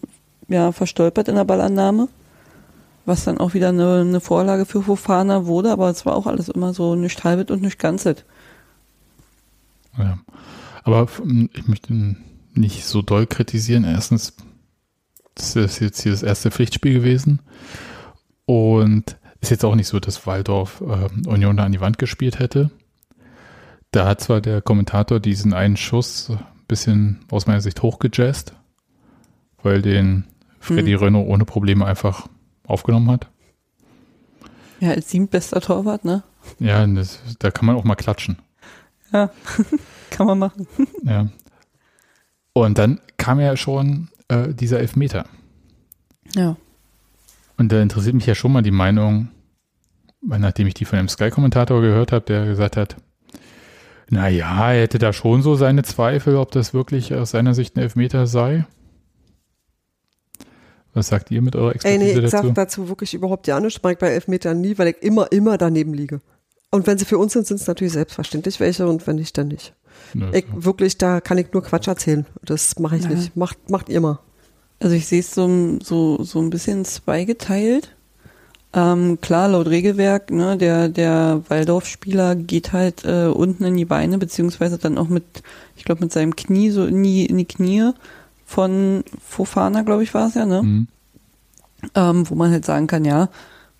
ja, 0.50 0.72
verstolpert 0.72 1.30
in 1.30 1.36
der 1.36 1.46
Ballannahme. 1.46 2.10
Was 3.06 3.24
dann 3.24 3.40
auch 3.40 3.56
wieder 3.56 3.70
eine, 3.70 4.02
eine 4.02 4.20
Vorlage 4.20 4.68
für 4.68 4.84
Fofana 4.84 5.48
wurde, 5.48 5.72
aber 5.72 5.90
es 5.90 6.06
war 6.06 6.16
auch 6.16 6.28
alles 6.28 6.48
immer 6.48 6.76
so 6.76 6.94
nicht 6.94 7.24
halbet 7.24 7.50
und 7.50 7.64
nicht 7.64 7.80
ganzet. 7.80 8.24
Ja. 9.98 10.20
Aber 10.86 11.08
ähm, 11.22 11.50
ich 11.54 11.68
möchte 11.68 12.16
nicht 12.54 12.86
so 12.86 13.02
doll 13.02 13.28
kritisieren. 13.28 13.84
Erstens, 13.84 14.38
das 15.34 15.56
ist 15.58 15.80
jetzt 15.80 16.02
hier 16.02 16.14
das 16.14 16.24
erste 16.24 16.52
Pflichtspiel 16.52 16.94
gewesen. 16.94 17.42
Und 18.46 19.18
ist 19.42 19.50
jetzt 19.50 19.66
auch 19.66 19.76
nicht 19.76 19.88
so, 19.88 20.00
dass 20.00 20.26
Waldorf 20.26 20.82
äh, 20.82 21.28
Union 21.28 21.58
da 21.58 21.66
an 21.66 21.72
die 21.72 21.82
Wand 21.82 21.98
gespielt 21.98 22.40
hätte. 22.40 22.72
Da 23.92 24.08
hat 24.08 24.22
zwar 24.22 24.42
der 24.42 24.62
Kommentator 24.62 25.20
diesen 25.20 25.54
einen 25.54 25.78
Schuss 25.78 26.30
ein 26.30 26.40
bisschen 26.68 27.20
aus 27.30 27.48
meiner 27.48 27.62
Sicht 27.62 27.82
hochgejazzt, 27.82 28.54
weil 29.62 29.82
den 29.82 30.26
Freddy 30.60 30.94
Hm. 30.94 31.00
Renault 31.00 31.28
ohne 31.28 31.46
Probleme 31.46 31.86
einfach 31.86 32.28
aufgenommen 32.66 33.10
hat. 33.12 33.28
Ja, 34.80 34.90
als 34.92 35.10
siebtbester 35.10 35.62
Torwart, 35.62 36.06
ne? 36.06 36.24
Ja, 36.60 36.86
das, 36.86 37.20
da 37.40 37.52
kann 37.52 37.66
man 37.66 37.76
auch 37.76 37.84
mal 37.84 37.96
klatschen. 37.96 38.38
Ja, 39.16 39.30
kann 40.10 40.28
man 40.28 40.40
machen. 40.40 40.68
Ja. 41.04 41.28
Und 42.52 42.78
dann 42.78 43.00
kam 43.18 43.40
ja 43.40 43.56
schon 43.56 44.10
äh, 44.28 44.54
dieser 44.54 44.80
Elfmeter. 44.80 45.26
Ja. 46.36 46.58
Und 47.58 47.72
da 47.72 47.82
interessiert 47.82 48.16
mich 48.16 48.26
ja 48.26 48.36
schon 48.36 48.52
mal 48.52 48.62
die 48.62 48.72
Meinung, 48.72 49.30
weil 50.22 50.40
nachdem 50.40 50.68
ich 50.68 50.74
die 50.74 50.86
von 50.86 51.00
einem 51.00 51.10
Sky-Kommentator 51.10 51.82
gehört 51.82 52.12
habe, 52.12 52.26
der 52.26 52.46
gesagt 52.46 52.76
hat, 52.78 52.98
naja, 54.10 54.74
er 54.74 54.82
hätte 54.82 55.00
da 55.00 55.14
schon 55.14 55.42
so 55.42 55.56
seine 55.56 55.84
Zweifel, 55.84 56.36
ob 56.36 56.52
das 56.52 56.74
wirklich 56.74 57.14
aus 57.14 57.32
seiner 57.32 57.54
Sicht 57.54 57.76
ein 57.76 57.82
Elfmeter 57.82 58.28
sei. 58.28 58.66
Was 60.94 61.08
sagt 61.08 61.32
ihr 61.32 61.42
mit 61.42 61.56
eurer 61.56 61.70
Ey, 61.70 61.76
Expertise 61.76 62.04
nee, 62.04 62.26
ich 62.26 62.32
dazu? 62.32 62.48
sag 62.48 62.56
dazu 62.56 62.90
wirklich 62.90 63.14
überhaupt 63.14 63.48
ja 63.48 63.60
nicht. 63.60 63.82
Mag 63.84 64.00
bei 64.00 64.10
Elfmetern 64.10 64.62
nie, 64.62 64.78
weil 64.78 64.90
ich 64.90 65.02
immer, 65.02 65.32
immer 65.32 65.58
daneben 65.58 65.94
liege. 65.94 66.22
Und 66.72 66.88
wenn 66.88 66.98
sie 66.98 67.06
für 67.06 67.18
uns 67.18 67.34
sind, 67.34 67.48
sind 67.48 67.60
es 67.60 67.68
natürlich 67.68 67.94
selbstverständlich 67.94 68.60
welche 68.60 68.88
und 68.88 69.06
wenn 69.08 69.16
nicht, 69.16 69.38
dann 69.38 69.48
nicht. 69.48 69.74
Nö, 70.14 70.30
Ich, 70.34 70.46
wirklich, 70.54 70.98
da 70.98 71.22
kann 71.22 71.38
ich 71.38 71.54
nur 71.54 71.64
Quatsch 71.64 71.88
erzählen. 71.88 72.26
Das 72.44 72.78
mache 72.80 72.98
ich 72.98 73.04
Ja. 73.04 73.10
nicht. 73.10 73.36
Macht, 73.36 73.70
macht 73.70 73.90
ihr 73.90 74.02
mal. 74.02 74.20
Also 74.80 74.94
ich 74.96 75.08
sehe 75.08 75.22
es 75.22 75.32
so, 75.34 75.80
so, 75.82 76.22
so 76.24 76.40
ein 76.42 76.50
bisschen 76.50 76.84
zweigeteilt. 76.84 77.92
Ähm, 78.74 79.22
klar, 79.22 79.48
laut 79.48 79.68
Regelwerk, 79.68 80.32
ne, 80.32 80.58
der, 80.58 80.90
der 80.90 81.44
Waldorf-Spieler 81.48 82.36
geht 82.36 82.74
halt 82.74 83.06
äh, 83.06 83.28
unten 83.28 83.64
in 83.64 83.78
die 83.78 83.86
Beine, 83.86 84.18
beziehungsweise 84.18 84.78
dann 84.78 84.98
auch 84.98 85.08
mit, 85.08 85.24
ich 85.78 85.86
glaube, 85.86 86.02
mit 86.04 86.12
seinem 86.12 86.36
Knie 86.36 86.72
so 86.72 86.86
in 86.86 87.02
die, 87.02 87.26
in 87.26 87.38
die 87.38 87.46
Knie 87.46 87.92
von 88.46 89.06
Fofana, 89.26 89.84
glaube 89.84 90.04
ich, 90.04 90.14
war 90.14 90.28
es 90.28 90.34
ja, 90.34 90.46
ne? 90.46 90.62
Mhm. 90.62 90.88
ähm, 91.96 92.30
wo 92.30 92.36
man 92.36 92.52
halt 92.52 92.66
sagen 92.66 92.88
kann, 92.88 93.06
ja, 93.06 93.30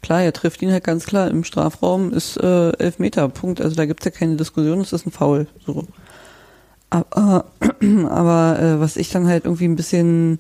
klar, 0.06 0.22
er 0.22 0.34
trifft 0.34 0.62
ihn 0.62 0.72
halt 0.72 0.84
ganz 0.84 1.06
klar 1.06 1.30
im 1.30 1.44
Strafraum, 1.44 2.14
ist 2.14 2.38
äh, 2.38 2.70
Elfmeter, 2.78 3.28
Punkt. 3.28 3.60
Also 3.60 3.76
da 3.76 3.86
gibt's 3.86 4.06
ja 4.06 4.12
keine 4.12 4.36
Diskussion, 4.36 4.80
es 4.80 4.94
ist 4.94 5.06
ein 5.06 5.12
Foul. 5.12 5.48
So. 5.66 5.86
Aber, 6.92 7.46
aber 8.10 8.60
äh, 8.60 8.80
was 8.80 8.98
ich 8.98 9.10
dann 9.10 9.28
halt 9.28 9.46
irgendwie 9.46 9.66
ein 9.66 9.76
bisschen, 9.76 10.40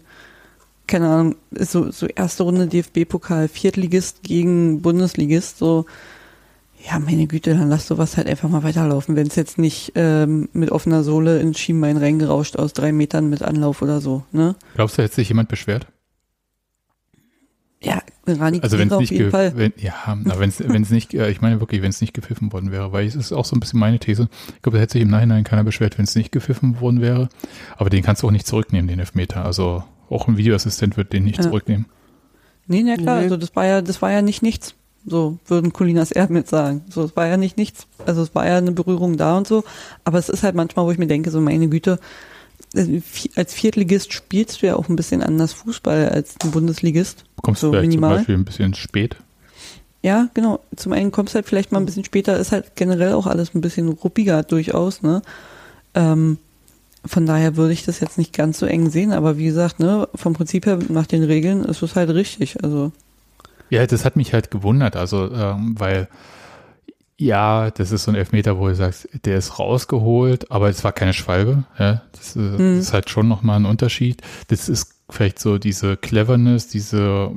keine 0.87 1.09
Ahnung, 1.09 1.35
ist 1.51 1.71
so, 1.71 1.89
so 1.91 2.05
erste 2.05 2.43
Runde 2.43 2.67
DFB-Pokal, 2.67 3.47
Viertligist 3.47 4.21
gegen 4.21 4.81
Bundesligist, 4.83 5.57
so, 5.57 5.85
ja, 6.87 6.99
meine 6.99 7.25
Güte, 7.25 7.55
dann 7.55 7.69
lass 7.69 7.87
sowas 7.87 8.17
halt 8.17 8.27
einfach 8.27 8.47
mal 8.47 8.61
weiterlaufen, 8.61 9.15
wenn 9.15 9.25
es 9.25 9.35
jetzt 9.35 9.57
nicht 9.57 9.93
ähm, 9.95 10.47
mit 10.53 10.69
offener 10.71 11.03
Sohle 11.03 11.39
ins 11.39 11.57
Schienbein 11.57 11.97
reingerauscht 11.97 12.57
aus 12.57 12.73
drei 12.73 12.91
Metern 12.91 13.31
mit 13.31 13.41
Anlauf 13.41 13.81
oder 13.81 13.99
so, 13.99 14.23
ne? 14.31 14.55
Glaubst 14.75 14.99
du, 14.99 15.01
hätte 15.01 15.15
sich 15.15 15.29
jemand 15.29 15.49
beschwert? 15.49 15.87
Ja, 17.85 18.01
Rani 18.27 18.59
Also 18.61 18.77
wenn 18.79 18.87
es 18.87 18.93
auf 18.93 18.99
nicht, 19.01 19.11
jeden 19.11 19.29
Fall. 19.31 19.53
wenn, 19.55 19.71
ja, 19.77 19.93
wenn 20.23 20.49
es 20.49 20.59
wenn 20.59 20.81
es 20.81 20.89
nicht, 20.89 21.13
äh, 21.13 21.29
ich 21.29 21.41
meine 21.41 21.59
wirklich, 21.59 21.81
wenn 21.81 21.89
es 21.89 22.01
nicht 22.01 22.13
gepfiffen 22.13 22.51
worden 22.51 22.71
wäre, 22.71 22.91
weil 22.91 23.05
es 23.05 23.15
ist 23.15 23.31
auch 23.31 23.45
so 23.45 23.55
ein 23.55 23.59
bisschen 23.59 23.79
meine 23.79 23.99
These. 23.99 24.27
Ich 24.55 24.61
glaube, 24.63 24.77
da 24.77 24.81
hätte 24.81 24.93
sich 24.93 25.01
im 25.03 25.09
Nachhinein 25.09 25.43
keiner 25.43 25.63
beschwert, 25.63 25.97
wenn 25.97 26.05
es 26.05 26.15
nicht 26.15 26.31
gepfiffen 26.31 26.79
worden 26.81 26.99
wäre. 27.01 27.29
Aber 27.77 27.89
den 27.89 28.03
kannst 28.03 28.23
du 28.23 28.27
auch 28.27 28.31
nicht 28.31 28.47
zurücknehmen, 28.47 28.87
den 28.87 28.99
Elfmeter. 28.99 29.45
Also 29.45 29.83
auch 30.09 30.27
ein 30.27 30.37
Videoassistent 30.37 30.97
wird 30.97 31.13
den 31.13 31.23
nicht 31.23 31.37
Ja. 31.37 31.43
zurücknehmen. 31.43 31.85
Nee, 32.67 32.81
na 32.83 32.95
klar, 32.95 33.17
Nee. 33.17 33.23
also 33.25 33.37
das 33.37 33.55
war 33.55 33.65
ja, 33.65 33.81
das 33.81 34.01
war 34.01 34.11
ja 34.11 34.21
nicht 34.23 34.41
nichts. 34.41 34.73
So 35.05 35.37
würden 35.45 35.71
Colinas 35.71 36.11
Erben 36.11 36.35
jetzt 36.35 36.49
sagen. 36.49 36.81
So, 36.89 37.03
es 37.03 37.15
war 37.15 37.27
ja 37.27 37.37
nicht 37.37 37.57
nichts. 37.57 37.85
Also 38.07 38.23
es 38.23 38.33
war 38.33 38.47
ja 38.47 38.57
eine 38.57 38.71
Berührung 38.71 39.17
da 39.17 39.37
und 39.37 39.45
so. 39.45 39.63
Aber 40.03 40.17
es 40.17 40.29
ist 40.29 40.41
halt 40.41 40.55
manchmal, 40.55 40.85
wo 40.85 40.91
ich 40.91 40.97
mir 40.97 41.05
denke, 41.05 41.29
so 41.29 41.39
meine 41.39 41.69
Güte, 41.69 41.99
als 43.35 43.53
Viertligist 43.53 44.13
spielst 44.13 44.61
du 44.61 44.67
ja 44.67 44.75
auch 44.75 44.89
ein 44.89 44.95
bisschen 44.95 45.23
anders 45.23 45.53
Fußball 45.53 46.09
als 46.09 46.35
ein 46.43 46.51
Bundesligist. 46.51 47.23
Kommst 47.41 47.61
So 47.61 47.67
du 47.67 47.73
vielleicht 47.73 47.89
minimal. 47.89 48.09
zum 48.11 48.17
Beispiel 48.17 48.35
ein 48.35 48.45
bisschen 48.45 48.73
spät. 48.73 49.15
Ja, 50.01 50.27
genau. 50.33 50.59
Zum 50.75 50.91
einen 50.93 51.11
kommst 51.11 51.33
halt 51.35 51.47
vielleicht 51.47 51.71
mal 51.71 51.79
ein 51.79 51.85
bisschen 51.85 52.03
später, 52.03 52.37
ist 52.37 52.51
halt 52.51 52.75
generell 52.75 53.13
auch 53.13 53.25
alles 53.27 53.55
ein 53.55 53.61
bisschen 53.61 53.89
ruppiger 53.89 54.43
durchaus, 54.43 55.01
ne? 55.01 55.21
Ähm, 55.95 56.37
von 57.05 57.25
daher 57.25 57.55
würde 57.55 57.73
ich 57.73 57.85
das 57.85 57.99
jetzt 57.99 58.17
nicht 58.17 58.33
ganz 58.33 58.59
so 58.59 58.65
eng 58.65 58.89
sehen, 58.89 59.13
aber 59.13 59.37
wie 59.37 59.45
gesagt, 59.45 59.79
ne, 59.79 60.07
vom 60.15 60.33
Prinzip 60.33 60.65
her 60.65 60.79
nach 60.89 61.05
den 61.07 61.23
Regeln 61.23 61.63
ist 61.63 61.81
es 61.81 61.95
halt 61.95 62.09
richtig. 62.09 62.63
Also 62.63 62.91
Ja, 63.69 63.85
das 63.85 64.05
hat 64.05 64.15
mich 64.15 64.33
halt 64.33 64.51
gewundert, 64.51 64.95
also 64.95 65.31
ähm, 65.31 65.75
weil 65.77 66.07
ja, 67.17 67.71
das 67.71 67.91
ist 67.91 68.03
so 68.03 68.11
ein 68.11 68.15
Elfmeter, 68.15 68.57
wo 68.57 68.67
du 68.67 68.75
sagst, 68.75 69.07
der 69.25 69.37
ist 69.37 69.57
rausgeholt, 69.59 70.51
aber 70.51 70.69
es 70.69 70.83
war 70.83 70.91
keine 70.91 71.13
Schwalbe. 71.13 71.63
Ja, 71.79 72.01
das, 72.11 72.35
äh, 72.35 72.39
Mhm. 72.39 72.79
ist 72.79 72.93
halt 72.93 73.09
schon 73.09 73.27
nochmal 73.27 73.57
ein 73.57 73.65
Unterschied. 73.65 74.21
Das 74.49 74.67
ist 74.69 74.93
vielleicht 75.09 75.39
so 75.39 75.57
diese 75.57 75.97
Cleverness, 75.97 76.67
diese 76.67 77.31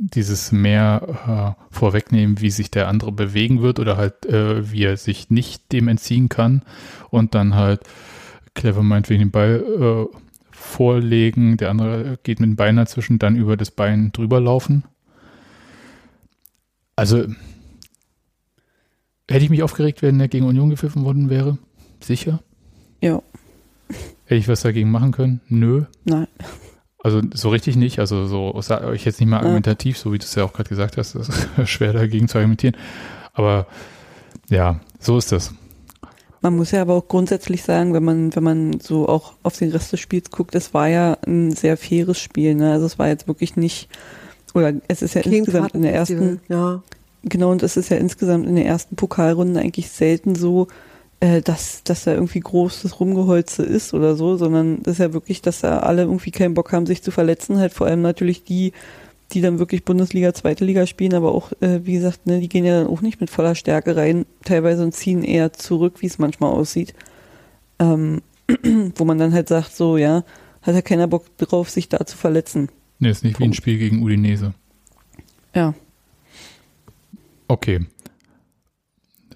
dieses 0.00 0.52
mehr 0.52 1.56
äh, 1.58 1.74
vorwegnehmen, 1.74 2.40
wie 2.40 2.50
sich 2.50 2.70
der 2.70 2.86
andere 2.86 3.10
bewegen 3.10 3.62
wird 3.62 3.80
oder 3.80 3.96
halt 3.96 4.24
äh, 4.26 4.70
wie 4.70 4.84
er 4.84 4.96
sich 4.96 5.28
nicht 5.28 5.72
dem 5.72 5.88
entziehen 5.88 6.28
kann 6.28 6.62
und 7.10 7.34
dann 7.34 7.56
halt 7.56 7.80
clever 8.54 8.84
meinetwegen 8.84 9.22
den 9.22 9.30
Ball 9.32 10.08
äh, 10.12 10.16
vorlegen, 10.52 11.56
der 11.56 11.70
andere 11.70 12.16
geht 12.22 12.38
mit 12.38 12.48
dem 12.48 12.54
Bein 12.54 12.76
dazwischen, 12.76 13.18
dann 13.18 13.34
über 13.34 13.56
das 13.56 13.72
Bein 13.72 14.12
drüber 14.12 14.38
laufen. 14.40 14.84
Also 16.94 17.24
hätte 19.28 19.44
ich 19.44 19.50
mich 19.50 19.62
aufgeregt, 19.62 20.02
wenn 20.02 20.18
der 20.18 20.28
gegen 20.28 20.46
Union 20.46 20.70
gepfiffen 20.70 21.04
worden 21.04 21.30
wäre? 21.30 21.58
Sicher. 22.00 22.40
ja, 23.00 23.20
Hätte 24.26 24.40
ich 24.40 24.48
was 24.48 24.60
dagegen 24.62 24.90
machen 24.90 25.12
können? 25.12 25.40
Nö. 25.48 25.84
nein. 26.04 26.26
Also 27.02 27.22
so 27.32 27.48
richtig 27.50 27.76
nicht. 27.76 28.00
Also 28.00 28.26
so 28.26 28.60
sag 28.60 28.92
ich 28.92 29.04
jetzt 29.04 29.20
nicht 29.20 29.28
mal 29.28 29.36
Ja. 29.36 29.42
argumentativ, 29.42 29.96
so 29.96 30.12
wie 30.12 30.18
du 30.18 30.24
es 30.24 30.34
ja 30.34 30.44
auch 30.44 30.52
gerade 30.52 30.68
gesagt 30.68 30.96
hast, 30.98 31.14
das 31.14 31.28
ist 31.28 31.48
schwer 31.68 31.92
dagegen 31.92 32.28
zu 32.28 32.36
argumentieren. 32.38 32.76
Aber 33.32 33.66
ja, 34.50 34.80
so 34.98 35.16
ist 35.16 35.30
das. 35.32 35.54
Man 36.42 36.56
muss 36.56 36.72
ja 36.72 36.82
aber 36.82 36.94
auch 36.94 37.08
grundsätzlich 37.08 37.62
sagen, 37.62 37.94
wenn 37.94 38.04
man, 38.04 38.34
wenn 38.36 38.42
man 38.42 38.80
so 38.80 39.08
auch 39.08 39.34
auf 39.42 39.56
den 39.56 39.70
Rest 39.70 39.92
des 39.92 40.00
Spiels 40.00 40.30
guckt, 40.30 40.54
es 40.54 40.74
war 40.74 40.88
ja 40.88 41.16
ein 41.26 41.52
sehr 41.52 41.76
faires 41.76 42.20
Spiel. 42.20 42.54
Ne? 42.56 42.72
Also 42.72 42.86
es 42.86 42.98
war 42.98 43.08
jetzt 43.08 43.26
wirklich 43.28 43.56
nicht, 43.56 43.88
oder 44.54 44.72
es 44.88 45.00
ist 45.02 45.14
ja 45.14 45.22
Kein 45.22 45.32
insgesamt 45.32 45.74
in 45.74 45.82
der 45.82 45.94
ersten, 45.94 46.40
Ja. 46.48 46.82
Genau, 47.22 47.50
und 47.50 47.62
es 47.62 47.76
ist 47.76 47.88
ja 47.88 47.96
insgesamt 47.96 48.46
in 48.46 48.56
der 48.56 48.66
ersten 48.66 48.96
Pokalrunde 48.96 49.60
eigentlich 49.60 49.90
selten 49.90 50.34
so, 50.34 50.68
äh, 51.20 51.42
dass, 51.42 51.82
dass 51.84 52.04
da 52.04 52.12
irgendwie 52.12 52.40
großes 52.40 53.00
Rumgeholze 53.00 53.62
ist 53.62 53.94
oder 53.94 54.14
so, 54.14 54.36
sondern 54.36 54.82
das 54.82 54.94
ist 54.94 54.98
ja 54.98 55.12
wirklich, 55.12 55.42
dass 55.42 55.60
da 55.60 55.80
alle 55.80 56.02
irgendwie 56.02 56.30
keinen 56.30 56.54
Bock 56.54 56.72
haben, 56.72 56.86
sich 56.86 57.02
zu 57.02 57.10
verletzen, 57.10 57.58
halt 57.58 57.72
vor 57.72 57.86
allem 57.86 58.02
natürlich 58.02 58.44
die, 58.44 58.72
die 59.32 59.40
dann 59.40 59.58
wirklich 59.58 59.84
Bundesliga, 59.84 60.32
zweite 60.32 60.64
Liga 60.64 60.86
spielen, 60.86 61.14
aber 61.14 61.34
auch, 61.34 61.52
äh, 61.60 61.80
wie 61.84 61.94
gesagt, 61.94 62.26
ne, 62.26 62.40
die 62.40 62.48
gehen 62.48 62.64
ja 62.64 62.80
dann 62.80 62.88
auch 62.88 63.00
nicht 63.00 63.20
mit 63.20 63.30
voller 63.30 63.54
Stärke 63.54 63.96
rein, 63.96 64.26
teilweise 64.44 64.82
und 64.82 64.94
ziehen 64.94 65.22
eher 65.22 65.52
zurück, 65.52 65.96
wie 66.00 66.06
es 66.06 66.18
manchmal 66.18 66.52
aussieht. 66.52 66.94
Ähm, 67.78 68.22
wo 68.96 69.04
man 69.04 69.18
dann 69.18 69.34
halt 69.34 69.48
sagt, 69.48 69.76
so, 69.76 69.96
ja, 69.96 70.24
hat 70.62 70.74
ja 70.74 70.82
keiner 70.82 71.06
Bock 71.06 71.36
drauf, 71.36 71.68
sich 71.68 71.88
da 71.88 72.04
zu 72.06 72.16
verletzen. 72.16 72.68
Nee, 72.98 73.10
ist 73.10 73.24
nicht 73.24 73.38
wie 73.38 73.44
ein 73.44 73.52
Spiel 73.52 73.78
gegen 73.78 74.02
Udinese. 74.02 74.54
Ja. 75.54 75.74
Okay. 77.48 77.86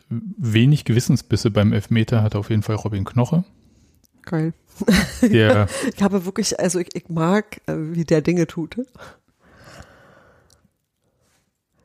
Wenig 0.08 0.84
Gewissensbisse 0.84 1.50
beim 1.50 1.72
Elfmeter 1.72 2.22
hat 2.22 2.36
auf 2.36 2.50
jeden 2.50 2.62
Fall 2.62 2.76
Robin 2.76 3.04
Knoche. 3.04 3.44
Geil. 4.22 4.52
Der, 5.22 5.68
Ich 5.94 6.02
habe 6.02 6.24
wirklich, 6.24 6.60
also 6.60 6.78
ich, 6.78 6.94
ich 6.94 7.08
mag, 7.08 7.60
äh, 7.66 7.74
wie 7.76 8.04
der 8.04 8.20
Dinge 8.20 8.46
tut. 8.46 8.76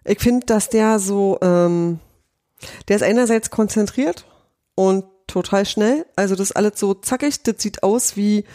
Ich 0.03 0.19
finde, 0.19 0.45
dass 0.45 0.69
der 0.69 0.99
so, 0.99 1.37
ähm, 1.41 1.99
der 2.87 2.97
ist 2.97 3.01
einerseits 3.01 3.49
konzentriert 3.49 4.25
und 4.75 5.05
total 5.27 5.65
schnell. 5.65 6.05
Also 6.15 6.35
das 6.35 6.49
ist 6.49 6.55
alles 6.55 6.79
so 6.79 6.93
zackig. 6.93 7.43
Das 7.43 7.55
sieht 7.59 7.83
aus 7.83 8.15
wie, 8.15 8.45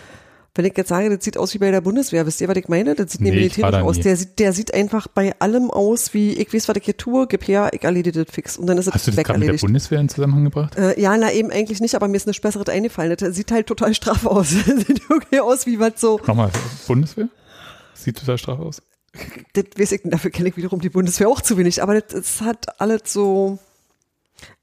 wenn 0.54 0.66
ich 0.66 0.76
jetzt 0.76 0.88
sage, 0.88 1.08
das 1.08 1.24
sieht 1.24 1.38
aus 1.38 1.54
wie 1.54 1.58
bei 1.58 1.70
der 1.70 1.80
Bundeswehr. 1.80 2.26
Wisst 2.26 2.40
ihr, 2.42 2.48
was 2.48 2.56
ich 2.56 2.68
meine? 2.68 2.94
Das 2.94 3.12
sieht 3.12 3.22
Nee, 3.22 3.30
militärisch 3.30 3.80
aus. 3.80 3.96
nie. 3.96 4.02
Der 4.02 4.16
sieht, 4.16 4.38
der 4.38 4.52
sieht 4.52 4.74
einfach 4.74 5.08
bei 5.08 5.34
allem 5.38 5.70
aus 5.70 6.12
wie, 6.12 6.34
ich 6.34 6.52
weiß, 6.52 6.68
was 6.68 6.76
ich 6.76 6.84
hier 6.84 6.96
tue, 6.96 7.26
gib 7.26 7.48
her, 7.48 7.70
ich 7.72 7.82
erledige 7.84 8.24
das 8.24 8.34
fix. 8.34 8.58
Und 8.58 8.66
dann 8.66 8.76
ist 8.76 8.86
es 8.86 8.92
hast 8.92 9.06
du 9.06 9.12
das 9.12 9.24
gerade 9.24 9.38
mit 9.38 9.48
der. 9.48 9.56
Bundeswehr 9.56 9.98
in 9.98 10.10
Zusammenhang 10.10 10.44
gebracht? 10.44 10.76
Äh, 10.76 11.00
ja, 11.00 11.16
na 11.16 11.32
eben 11.32 11.50
eigentlich 11.50 11.80
nicht, 11.80 11.94
aber 11.94 12.06
mir 12.06 12.16
ist 12.18 12.26
nichts 12.26 12.42
Besseres 12.42 12.68
eingefallen. 12.68 13.16
Das 13.18 13.34
sieht 13.34 13.50
halt 13.50 13.66
total 13.66 13.94
straff 13.94 14.26
aus. 14.26 14.48
sieht 14.50 15.00
irgendwie 15.08 15.40
aus 15.40 15.64
wie 15.64 15.78
was 15.78 15.92
so, 15.98 16.20
Nochmal, 16.26 16.50
Bundeswehr? 16.86 17.28
Sieht 17.94 18.18
total 18.18 18.36
straff 18.36 18.58
aus. 18.58 18.82
das 19.54 19.64
weiß 19.78 19.92
ich, 19.92 20.00
dafür 20.04 20.30
kenne 20.30 20.50
ich 20.50 20.56
wiederum 20.58 20.80
die 20.80 20.90
Bundeswehr 20.90 21.28
auch 21.28 21.40
zu 21.40 21.56
wenig, 21.56 21.82
aber 21.82 21.98
das, 22.00 22.12
das 22.12 22.40
hat 22.42 22.78
alles 22.80 23.02
so, 23.06 23.58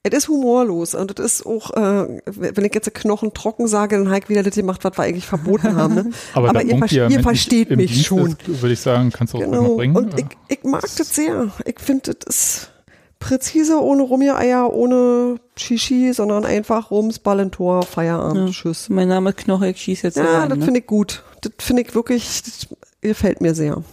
es 0.03 0.13
ist 0.13 0.27
humorlos 0.29 0.95
und 0.95 1.17
das 1.19 1.25
ist 1.25 1.45
auch, 1.45 1.71
äh, 1.71 2.21
wenn 2.25 2.65
ich 2.65 2.73
jetzt 2.73 2.93
Knochen 2.93 3.33
trocken 3.33 3.67
sage, 3.67 3.97
dann 3.97 4.07
habe 4.09 4.19
ich 4.19 4.29
wieder 4.29 4.43
das 4.43 4.55
gemacht, 4.55 4.83
was 4.83 4.97
wir 4.97 5.03
eigentlich 5.03 5.25
verboten 5.25 5.75
haben. 5.75 5.93
Ne? 5.95 6.11
Aber, 6.33 6.49
Aber 6.49 6.63
ihr 6.63 6.77
ver- 6.77 6.87
der 6.87 7.09
ihr 7.09 7.19
versteht 7.21 7.69
mich 7.75 7.91
Dienst 7.91 8.05
schon. 8.07 8.31
Ist, 8.47 8.61
würde 8.61 8.73
ich 8.73 8.79
sagen, 8.79 9.11
kannst 9.11 9.33
du 9.33 9.37
auch 9.37 9.41
immer 9.41 9.57
Genau. 9.57 9.75
bringen. 9.75 9.95
Und 9.95 10.17
ich, 10.19 10.25
ich 10.47 10.63
mag 10.63 10.81
das 10.81 11.13
sehr. 11.15 11.51
Ich 11.65 11.79
finde, 11.79 12.13
das 12.15 12.35
ist 12.35 12.71
präzise, 13.19 13.81
ohne 13.83 14.03
Rumiereier, 14.03 14.71
ohne 14.73 15.35
Shishi, 15.57 16.13
sondern 16.13 16.45
einfach 16.45 16.89
Rums, 16.89 17.19
Ballentor, 17.19 17.83
Feierabend, 17.83 18.47
Ja. 18.47 18.53
Tschüss. 18.53 18.87
Mein 18.89 19.09
Name 19.09 19.31
ist 19.31 19.37
Knoche, 19.39 19.69
ich 19.69 19.81
schieße 19.81 20.07
jetzt 20.07 20.15
Ja, 20.15 20.39
rein, 20.39 20.49
das 20.49 20.59
ne? 20.59 20.63
finde 20.65 20.79
ich 20.79 20.87
gut. 20.87 21.23
Das 21.41 21.51
finde 21.59 21.81
ich 21.81 21.93
wirklich, 21.93 22.41
das 22.43 22.67
gefällt 23.01 23.41
mir 23.41 23.53
sehr. 23.53 23.83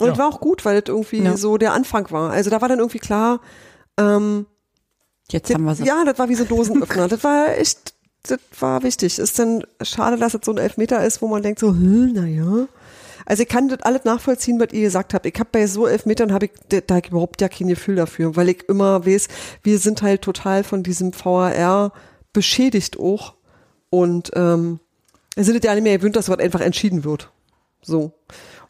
Und 0.00 0.06
Ja. 0.06 0.12
es 0.12 0.18
war 0.18 0.28
auch 0.28 0.40
gut, 0.40 0.64
weil 0.64 0.80
das 0.80 0.88
irgendwie 0.92 1.22
Ja. 1.22 1.36
so 1.36 1.56
der 1.58 1.72
Anfang 1.72 2.10
war. 2.10 2.30
Also 2.30 2.50
da 2.50 2.60
war 2.60 2.68
dann 2.68 2.78
irgendwie 2.78 2.98
klar, 2.98 3.40
ähm, 3.98 4.46
Jetzt 5.30 5.52
haben 5.54 5.64
wir 5.64 5.74
sie. 5.74 5.84
ja, 5.84 6.04
das 6.04 6.18
war 6.18 6.28
wie 6.28 6.34
so 6.34 6.44
ein 6.44 6.48
Dosenöffner. 6.48 7.06
das 7.08 7.22
war 7.22 7.56
echt, 7.56 7.94
das 8.24 8.38
war 8.58 8.82
wichtig. 8.82 9.18
Ist 9.18 9.38
dann 9.38 9.64
schade, 9.82 10.16
dass 10.16 10.34
es 10.34 10.40
so 10.44 10.52
ein 10.52 10.58
Elfmeter 10.58 11.04
ist, 11.04 11.22
wo 11.22 11.28
man 11.28 11.42
denkt 11.42 11.60
so, 11.60 11.68
hm, 11.68 12.12
naja. 12.12 12.66
Also 13.26 13.44
ich 13.44 13.48
kann 13.48 13.68
das 13.68 13.82
alles 13.82 14.04
nachvollziehen, 14.04 14.58
was 14.58 14.72
ihr 14.72 14.80
gesagt 14.82 15.14
habt. 15.14 15.24
Ich 15.26 15.34
habe 15.38 15.48
bei 15.52 15.66
so 15.68 15.86
elf 15.86 16.04
Metern 16.04 16.32
habe 16.32 16.46
ich 16.46 16.52
da 16.68 16.80
da 16.80 16.96
hab 16.96 17.04
ich 17.04 17.10
überhaupt 17.12 17.40
ja 17.40 17.48
kein 17.48 17.68
Gefühl 17.68 17.94
dafür, 17.94 18.34
weil 18.34 18.48
ich 18.48 18.68
immer 18.68 19.06
weiß, 19.06 19.28
wir 19.62 19.78
sind 19.78 20.02
halt 20.02 20.22
total 20.22 20.64
von 20.64 20.82
diesem 20.82 21.12
VAR 21.14 21.92
beschädigt 22.32 22.98
auch 22.98 23.34
und 23.90 24.30
ähm, 24.34 24.80
wir 25.36 25.44
sind 25.44 25.62
ja 25.62 25.74
nicht 25.74 25.84
mehr 25.84 25.98
gewöhnt, 25.98 26.16
dass 26.16 26.28
was 26.28 26.38
einfach 26.40 26.60
entschieden 26.60 27.04
wird. 27.04 27.30
So. 27.82 28.12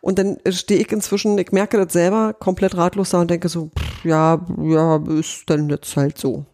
Und 0.01 0.19
dann 0.19 0.39
stehe 0.49 0.81
ich 0.81 0.91
inzwischen, 0.93 1.37
ich 1.39 1.53
merke 1.53 1.77
das 1.77 1.93
selber, 1.93 2.35
komplett 2.39 2.77
ratlos 2.77 3.11
da 3.11 3.21
und 3.21 3.31
denke 3.31 3.49
so, 3.49 3.71
pff, 3.79 4.05
ja, 4.05 4.41
ja, 4.63 4.97
ist 5.19 5.45
dann 5.47 5.69
jetzt 5.69 5.97
halt 5.97 6.17
so. 6.19 6.47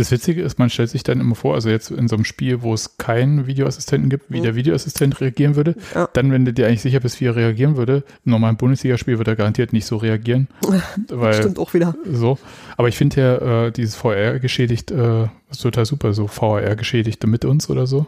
Das 0.00 0.10
Witzige 0.10 0.40
ist, 0.40 0.58
man 0.58 0.70
stellt 0.70 0.88
sich 0.88 1.02
dann 1.02 1.20
immer 1.20 1.34
vor, 1.34 1.54
also 1.54 1.68
jetzt 1.68 1.90
in 1.90 2.08
so 2.08 2.16
einem 2.16 2.24
Spiel, 2.24 2.62
wo 2.62 2.72
es 2.72 2.96
keinen 2.96 3.46
Videoassistenten 3.46 4.08
gibt, 4.08 4.30
wie 4.30 4.40
der 4.40 4.54
Videoassistent 4.54 5.20
reagieren 5.20 5.56
würde. 5.56 5.74
Ja. 5.94 6.08
Dann, 6.14 6.32
wenn 6.32 6.46
du 6.46 6.54
dir 6.54 6.66
eigentlich 6.66 6.80
sicher 6.80 7.00
bist, 7.00 7.20
wie 7.20 7.26
er 7.26 7.36
reagieren 7.36 7.76
würde, 7.76 8.02
im 8.24 8.32
normalen 8.32 8.56
Bundesligaspiel 8.56 9.18
wird 9.18 9.28
er 9.28 9.36
garantiert 9.36 9.74
nicht 9.74 9.84
so 9.84 9.98
reagieren. 9.98 10.48
weil 11.10 11.34
Stimmt 11.34 11.58
auch 11.58 11.74
wieder. 11.74 11.94
so. 12.10 12.38
Aber 12.78 12.88
ich 12.88 12.96
finde 12.96 13.20
ja, 13.20 13.66
äh, 13.66 13.72
dieses 13.72 13.94
VR 13.94 14.38
geschädigt, 14.38 14.90
äh, 14.90 15.24
ist 15.50 15.60
total 15.60 15.84
super, 15.84 16.14
so 16.14 16.28
VR 16.28 16.76
geschädigte 16.76 17.26
mit 17.26 17.44
uns 17.44 17.68
oder 17.68 17.86
so. 17.86 18.06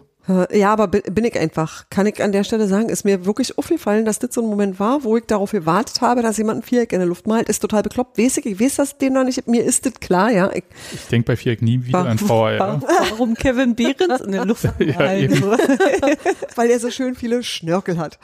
Ja, 0.52 0.72
aber 0.72 0.86
bin, 0.86 1.24
ich 1.24 1.36
einfach. 1.36 1.86
Kann 1.90 2.06
ich 2.06 2.22
an 2.22 2.30
der 2.30 2.44
Stelle 2.44 2.68
sagen, 2.68 2.88
ist 2.90 3.04
mir 3.04 3.24
wirklich 3.24 3.58
aufgefallen, 3.58 4.04
dass 4.04 4.20
das 4.20 4.32
so 4.34 4.40
ein 4.40 4.46
Moment 4.48 4.78
war, 4.78 5.02
wo 5.02 5.16
ich 5.16 5.24
darauf 5.26 5.50
gewartet 5.50 6.00
habe, 6.00 6.22
dass 6.22 6.36
jemand 6.36 6.60
ein 6.60 6.62
Viereck 6.62 6.92
in 6.92 7.00
der 7.00 7.08
Luft 7.08 7.26
malt. 7.26 7.48
Ist 7.48 7.58
total 7.58 7.82
bekloppt. 7.82 8.18
Weiß 8.18 8.36
ich, 8.36 8.46
ich 8.46 8.60
weiß 8.60 8.76
das 8.76 8.98
dem 8.98 9.14
noch 9.14 9.24
nicht. 9.24 9.48
Mir 9.48 9.64
ist 9.64 9.84
das 9.84 9.94
klar, 9.94 10.30
ja. 10.30 10.48
Ich, 10.54 10.62
Ich 10.92 11.06
denke 11.08 11.26
bei 11.26 11.36
Viereck 11.36 11.60
nie 11.60 11.84
wieder 11.84 12.04
an 12.04 12.18
VR. 12.18 12.80
Warum 13.10 13.34
Kevin 13.34 13.74
Behrens 13.74 14.20
in 14.20 14.30
der 14.30 14.44
Luft 14.44 14.62
Ja, 14.78 14.98
malen? 14.98 15.24
eben. 15.24 15.42
weil 16.54 16.70
er 16.70 16.78
so 16.78 16.92
schön 16.92 17.16
viele 17.16 17.42
Schnörkel 17.42 17.98
hat. 17.98 18.20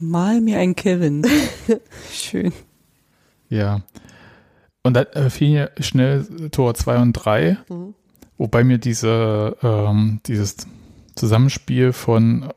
Mal 0.00 0.40
mir 0.40 0.58
ein 0.58 0.74
Kevin. 0.74 1.24
Schön. 2.12 2.52
Ja. 3.48 3.82
Und 4.82 4.94
dann 4.94 5.06
äh, 5.12 5.30
fiel 5.30 5.50
mir 5.50 5.70
schnell 5.78 6.24
Tor 6.50 6.74
2 6.74 6.98
und 6.98 7.12
3, 7.12 7.58
wobei 8.38 8.64
mir 8.64 8.78
diese, 8.78 9.56
ähm, 9.62 10.18
dieses 10.26 10.66
Zusammenspiel 11.14 11.92
von 11.92 12.52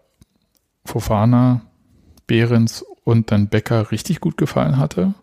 Fofana, 0.86 1.62
Behrens 2.28 2.84
und 3.04 3.32
dann 3.32 3.50
Becker 3.50 3.92
richtig 3.92 4.20
gut 4.20 4.38
gefallen 4.38 4.78
hatte. 4.78 5.14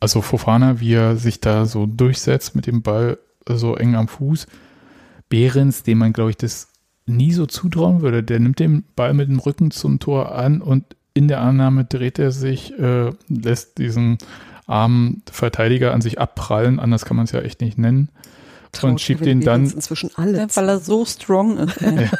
Also 0.00 0.20
Fofana, 0.20 0.80
wie 0.80 0.94
er 0.94 1.16
sich 1.16 1.40
da 1.40 1.66
so 1.66 1.86
durchsetzt 1.86 2.56
mit 2.56 2.66
dem 2.66 2.82
Ball 2.82 3.18
so 3.48 3.76
eng 3.76 3.94
am 3.94 4.08
Fuß. 4.08 4.46
Behrens, 5.28 5.82
dem 5.82 5.98
man, 5.98 6.12
glaube 6.12 6.30
ich, 6.30 6.36
das 6.36 6.68
nie 7.06 7.32
so 7.32 7.46
zutrauen 7.46 8.02
würde. 8.02 8.22
Der 8.22 8.40
nimmt 8.40 8.58
den 8.58 8.84
Ball 8.96 9.14
mit 9.14 9.28
dem 9.28 9.38
Rücken 9.38 9.70
zum 9.70 9.98
Tor 9.98 10.34
an 10.34 10.60
und 10.60 10.84
in 11.14 11.28
der 11.28 11.40
Annahme 11.40 11.84
dreht 11.84 12.18
er 12.18 12.32
sich, 12.32 12.78
äh, 12.78 13.12
lässt 13.28 13.78
diesen 13.78 14.18
armen 14.66 15.22
Verteidiger 15.30 15.92
an 15.92 16.00
sich 16.00 16.20
abprallen. 16.20 16.80
Anders 16.80 17.04
kann 17.04 17.16
man 17.16 17.24
es 17.24 17.32
ja 17.32 17.40
echt 17.40 17.60
nicht 17.60 17.78
nennen. 17.78 18.08
Und 18.80 19.00
schiebt 19.00 19.24
den 19.24 19.40
dann, 19.40 19.70
inzwischen 19.70 20.10
alles. 20.16 20.56
Weil 20.56 20.68
er 20.68 20.80
so 20.80 21.04
strong 21.04 21.58
ist. 21.58 21.82
ey. 21.82 22.08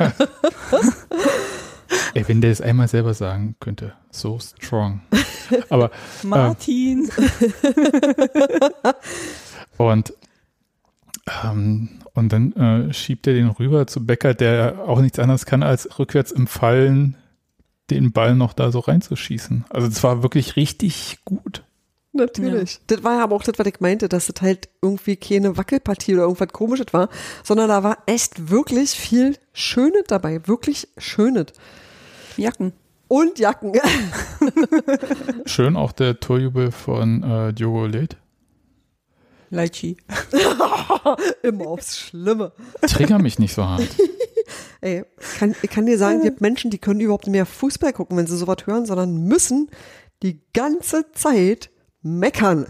ey, 2.15 2.29
wenn 2.29 2.41
der 2.41 2.51
es 2.51 2.61
einmal 2.61 2.89
selber 2.89 3.15
sagen 3.15 3.57
könnte, 3.59 3.95
so 4.11 4.39
strong. 4.39 5.01
Aber 5.71 5.91
Martin. 6.23 7.11
Und, 9.77 10.13
ähm, 11.43 11.89
und 12.15 12.33
dann 12.33 12.53
äh, 12.53 12.93
schiebt 12.93 13.27
er 13.27 13.35
den 13.35 13.49
rüber 13.49 13.87
zu 13.87 14.05
Becker, 14.05 14.35
der 14.35 14.81
auch 14.87 15.01
nichts 15.01 15.19
anderes 15.19 15.47
kann, 15.47 15.63
als 15.63 15.99
rückwärts 15.99 16.33
im 16.33 16.47
Fallen 16.47 17.17
den 17.91 18.13
Ball 18.13 18.35
noch 18.35 18.53
da 18.53 18.71
so 18.71 18.81
reinzuschießen. 18.81 19.65
Also 19.71 19.89
das 19.89 20.03
war 20.03 20.23
wirklich 20.23 20.57
richtig 20.57 21.21
gut. 21.25 21.65
Natürlich. 22.13 22.81
Das 22.89 23.03
war 23.03 23.17
ja 23.17 23.25
aber 23.25 23.37
auch 23.37 23.43
das, 23.43 23.59
was 23.59 23.67
ich 23.67 23.81
meinte, 23.81 24.09
dass 24.09 24.27
das 24.27 24.43
halt 24.43 24.69
irgendwie 24.83 25.17
keine 25.17 25.57
Wackelpartie 25.57 26.15
oder 26.15 26.25
irgendwas 26.25 26.49
komisches 26.49 26.87
war, 26.93 27.09
sondern 27.43 27.69
da 27.69 27.83
war 27.83 27.99
echt 28.07 28.51
wirklich 28.51 28.91
viel 28.91 29.37
Schönes 29.55 30.05
dabei. 30.09 30.47
Wirklich 30.47 30.89
Schönes. 30.99 31.47
Jacken. 32.37 32.75
Und 33.09 33.39
Jacken. 33.39 33.73
Schön 35.47 35.77
auch 35.77 35.93
der 35.93 36.21
Torjubel 36.21 36.71
von 36.71 37.23
äh, 37.23 37.53
Diogo 37.55 37.87
Led. 37.87 38.17
Leitschi. 39.51 39.97
Immer 41.43 41.67
aufs 41.67 41.99
Schlimme. 41.99 42.53
Trigger 42.83 43.19
mich 43.19 43.39
nicht 43.39 43.55
so 43.55 43.65
hart. 43.65 43.87
Ey, 44.81 45.05
ich 45.21 45.39
kann, 45.39 45.55
ich 45.63 45.71
kann 45.71 45.87
dir 45.87 45.99
sagen, 45.99 46.19
es 46.19 46.25
gibt 46.25 46.41
Menschen, 46.41 46.71
die 46.71 46.79
können 46.79 47.01
überhaupt 47.01 47.27
nicht 47.27 47.33
mehr 47.33 47.47
Fußball 47.47 47.93
gucken, 47.93 48.17
wenn 48.17 48.27
sie 48.27 48.37
sowas 48.37 48.59
hören, 48.67 48.87
sondern 48.87 49.25
müssen 49.25 49.71
die 50.23 50.41
ganze 50.53 51.11
Zeit 51.13 51.71
meckern. 52.03 52.67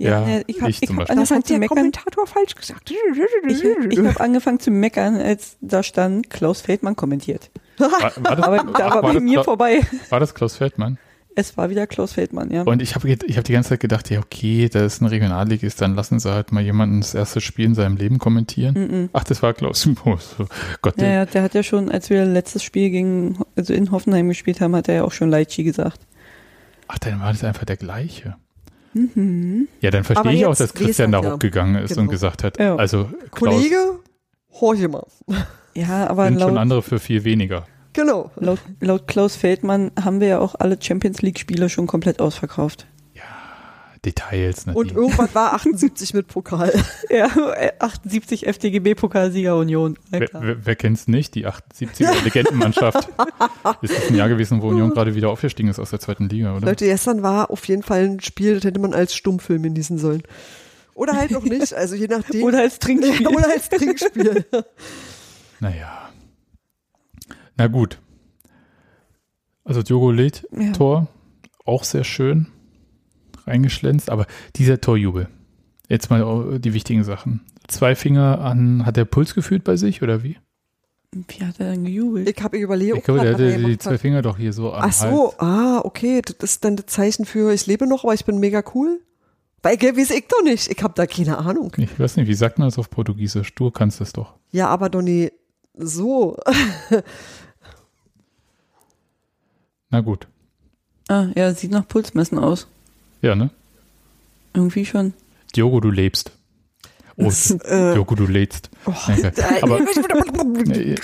Ja, 0.00 0.24
ich 0.46 0.60
habe 0.60 0.70
ich 0.70 0.80
zum 0.80 0.90
hab 0.96 1.06
Beispiel. 1.08 1.16
angefangen 1.16 1.44
zu 1.44 1.52
meckern. 1.54 1.76
Kommentator 1.76 2.26
falsch 2.26 2.54
gesagt. 2.54 2.90
Ich, 2.90 3.64
ich 3.90 3.98
habe 3.98 4.20
angefangen 4.20 4.60
zu 4.60 4.70
meckern, 4.70 5.16
als 5.16 5.56
da 5.60 5.82
stand, 5.82 6.30
Klaus 6.30 6.60
Feldmann 6.60 6.94
kommentiert. 6.94 7.50
War, 7.78 7.90
war, 7.90 8.36
das, 8.36 8.44
Aber 8.44 8.56
da 8.58 8.78
war 8.94 9.02
war, 9.02 9.12
bei 9.14 9.20
mir 9.20 9.40
Kla- 9.40 9.44
vorbei. 9.44 9.80
war 10.10 10.18
das 10.20 10.34
Klaus 10.34 10.56
Feldmann? 10.56 10.98
Es 11.36 11.56
war 11.56 11.70
wieder 11.70 11.86
Klaus 11.86 12.14
Feldmann, 12.14 12.50
ja. 12.50 12.62
Und 12.62 12.82
ich 12.82 12.96
habe 12.96 13.08
ich 13.08 13.36
hab 13.36 13.44
die 13.44 13.52
ganze 13.52 13.68
Zeit 13.68 13.78
gedacht, 13.80 14.10
ja 14.10 14.18
okay, 14.18 14.68
da 14.68 14.84
ist 14.84 15.00
ein 15.00 15.06
Regionalligist, 15.06 15.80
dann 15.80 15.94
lassen 15.94 16.18
sie 16.18 16.32
halt 16.32 16.50
mal 16.50 16.64
jemanden 16.64 17.00
das 17.00 17.14
erste 17.14 17.40
Spiel 17.40 17.66
in 17.66 17.74
seinem 17.76 17.96
Leben 17.96 18.18
kommentieren. 18.18 19.08
Ach, 19.12 19.22
das 19.22 19.40
war 19.44 19.54
Klaus. 19.54 19.88
Oh, 20.04 20.16
so, 20.16 20.46
Gott, 20.82 21.00
ja, 21.00 21.06
ja, 21.08 21.26
der 21.26 21.44
hat 21.44 21.54
ja 21.54 21.62
schon, 21.62 21.88
als 21.88 22.10
wir 22.10 22.24
letztes 22.24 22.64
Spiel 22.64 22.90
gegen, 22.90 23.38
also 23.56 23.72
in 23.72 23.92
Hoffenheim 23.92 24.26
gespielt 24.28 24.60
haben, 24.60 24.74
hat 24.74 24.88
er 24.88 24.94
ja 24.96 25.04
auch 25.04 25.12
schon 25.12 25.28
Leitschi 25.30 25.62
gesagt. 25.62 26.00
Ach, 26.88 26.98
dann 26.98 27.20
war 27.20 27.32
das 27.32 27.44
einfach 27.44 27.64
der 27.64 27.76
gleiche. 27.76 28.36
Ja, 29.80 29.90
dann 29.90 30.02
verstehe 30.04 30.18
Aber 30.18 30.32
ich 30.32 30.46
auch, 30.46 30.56
dass 30.56 30.72
Christian 30.74 31.12
da 31.12 31.22
hochgegangen 31.22 31.76
ist 31.82 31.92
und 31.92 32.04
Genau. 32.04 32.10
gesagt 32.10 32.42
hat, 32.42 32.58
Ja. 32.58 32.74
also 32.76 33.04
Klaus 33.30 33.52
Kollege, 33.54 34.00
horche 34.60 34.88
mal. 34.88 35.06
Ja, 35.74 36.08
aber 36.08 36.24
sind 36.26 36.40
schon 36.40 36.54
laut, 36.54 36.58
andere 36.58 36.82
für 36.82 36.98
viel 36.98 37.22
weniger. 37.24 37.66
Genau. 37.92 38.30
laut, 38.36 38.58
laut 38.80 39.06
Klaus 39.06 39.36
Feldmann 39.36 39.90
haben 40.02 40.20
wir 40.20 40.28
ja 40.28 40.38
auch 40.40 40.54
alle 40.58 40.78
Champions 40.80 41.22
League 41.22 41.38
Spiele 41.38 41.68
schon 41.68 41.86
komplett 41.86 42.20
ausverkauft. 42.20 42.86
Details, 44.04 44.66
ne? 44.66 44.74
Und 44.74 44.92
irgendwann 44.92 45.34
war 45.34 45.54
78 45.54 46.14
mit 46.14 46.28
Pokal. 46.28 46.72
Ja, 47.10 47.26
äh, 47.54 47.72
78 47.78 48.46
FDGB-Pokalsieger 48.46 49.56
Union. 49.56 49.98
Wer, 50.10 50.20
Alter. 50.22 50.40
wer, 50.42 50.66
wer 50.66 50.76
kennt's 50.76 51.08
nicht? 51.08 51.34
Die 51.34 51.46
78er 51.46 52.22
Legendenmannschaft. 52.24 53.08
Das 53.80 53.90
ist 53.90 54.10
ein 54.10 54.14
Jahr 54.14 54.28
gewesen, 54.28 54.60
wo 54.62 54.68
Union 54.68 54.90
gerade 54.90 55.14
wieder 55.14 55.30
aufgestiegen 55.30 55.68
ist 55.68 55.78
aus 55.78 55.90
der 55.90 56.00
zweiten 56.00 56.28
Liga, 56.28 56.54
oder? 56.56 56.66
Leute, 56.66 56.84
gestern 56.84 57.22
war 57.22 57.50
auf 57.50 57.66
jeden 57.66 57.82
Fall 57.82 58.04
ein 58.04 58.20
Spiel, 58.20 58.54
das 58.56 58.64
hätte 58.64 58.78
man 58.80 58.92
als 58.92 59.14
Stummfilm 59.14 59.62
genießen 59.62 59.98
sollen. 59.98 60.22
Oder 60.94 61.14
halt 61.16 61.34
auch 61.34 61.44
nicht, 61.44 61.72
also 61.74 61.94
je 61.94 62.08
nachdem. 62.08 62.42
Oder 62.44 62.60
als 62.60 62.78
Trinkspiel. 62.78 63.26
Oder 63.28 63.50
als 63.50 63.68
Trinkspiel. 63.68 64.44
Naja. 65.60 66.10
Na 67.56 67.66
gut. 67.68 67.98
Also 69.64 69.82
Diogo 69.82 70.10
Led, 70.10 70.46
Ja. 70.56 70.72
Tor, 70.72 71.08
auch 71.64 71.84
sehr 71.84 72.04
schön 72.04 72.48
reingeschlänzt, 73.48 74.10
aber 74.10 74.26
dieser 74.56 74.80
Torjubel. 74.80 75.28
Jetzt 75.88 76.10
mal 76.10 76.58
die 76.58 76.74
wichtigen 76.74 77.04
Sachen. 77.04 77.40
Zwei 77.66 77.94
Finger 77.94 78.40
an, 78.40 78.86
hat 78.86 78.96
der 78.96 79.04
Puls 79.04 79.34
gefühlt 79.34 79.64
bei 79.64 79.76
sich 79.76 80.02
oder 80.02 80.22
wie? 80.22 80.36
Wie 81.12 81.44
hat 81.44 81.58
er 81.58 81.70
denn 81.70 81.84
gejubelt? 81.84 82.28
Ich 82.28 82.42
habe 82.42 82.58
überlegt, 82.58 82.98
Ich 82.98 83.04
glaube, 83.04 83.20
der 83.20 83.30
er 83.30 83.34
hatte 83.34 83.64
die 83.64 83.78
zwei 83.78 83.94
hat. 83.94 84.00
Finger 84.00 84.22
doch 84.22 84.36
hier 84.36 84.52
so 84.52 84.72
am 84.74 84.84
Ach 84.84 84.92
so, 84.92 85.32
Hals. 85.38 85.40
ah, 85.40 85.80
okay, 85.84 86.20
das 86.22 86.50
ist 86.50 86.64
dann 86.64 86.76
das 86.76 86.86
Zeichen 86.86 87.24
für, 87.24 87.52
ich 87.52 87.66
lebe 87.66 87.86
noch, 87.86 88.04
aber 88.04 88.14
ich 88.14 88.24
bin 88.26 88.38
mega 88.38 88.62
cool. 88.74 89.00
Weil, 89.62 89.76
gell, 89.76 89.96
weiß 89.96 90.10
ich 90.10 90.26
doch 90.28 90.42
nicht. 90.42 90.70
Ich 90.70 90.82
habe 90.82 90.94
da 90.94 91.06
keine 91.06 91.38
Ahnung. 91.38 91.72
Ich 91.78 91.98
weiß 91.98 92.16
nicht, 92.16 92.28
wie 92.28 92.34
sagt 92.34 92.58
man 92.58 92.68
das 92.68 92.78
auf 92.78 92.90
Portugiesisch? 92.90 93.54
Du 93.54 93.70
kannst 93.70 94.00
es 94.00 94.12
doch. 94.12 94.34
Ja, 94.52 94.68
aber 94.68 94.88
Donny, 94.88 95.32
so. 95.74 96.36
Na 99.90 100.00
gut. 100.00 100.28
Ah, 101.08 101.28
ja, 101.34 101.52
sieht 101.54 101.70
nach 101.70 101.88
Pulsmessen 101.88 102.38
aus. 102.38 102.68
Ja, 103.22 103.34
ne? 103.34 103.50
Irgendwie 104.54 104.86
schon. 104.86 105.14
Diogo, 105.54 105.80
du 105.80 105.90
lebst. 105.90 106.32
Oh, 107.16 107.30
Äh, 107.64 107.94
Diogo, 107.94 108.14
du 108.14 108.26
lädst. 108.26 108.70
Danke. 109.06 109.32
Aber 109.62 109.80
äh, 110.70 110.94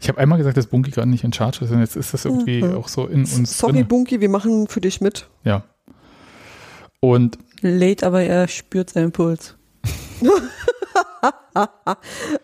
ich 0.00 0.08
habe 0.08 0.18
einmal 0.18 0.38
gesagt, 0.38 0.56
dass 0.56 0.66
Bunky 0.66 0.90
gerade 0.90 1.10
nicht 1.10 1.24
in 1.24 1.32
Charge 1.32 1.64
ist 1.64 1.70
und 1.70 1.80
jetzt 1.80 1.94
ist 1.94 2.14
das 2.14 2.24
irgendwie 2.24 2.64
auch 2.64 2.88
so 2.88 3.06
in 3.06 3.20
uns 3.20 3.58
Sorry, 3.58 3.74
drin. 3.74 3.88
Bunky, 3.88 4.20
wir 4.22 4.30
machen 4.30 4.66
für 4.66 4.80
dich 4.80 5.02
mit. 5.02 5.28
Ja. 5.44 5.62
Und 7.00 7.36
Late, 7.60 8.06
aber 8.06 8.22
er 8.22 8.48
spürt 8.48 8.90
seinen 8.90 9.12
Puls. 9.12 9.56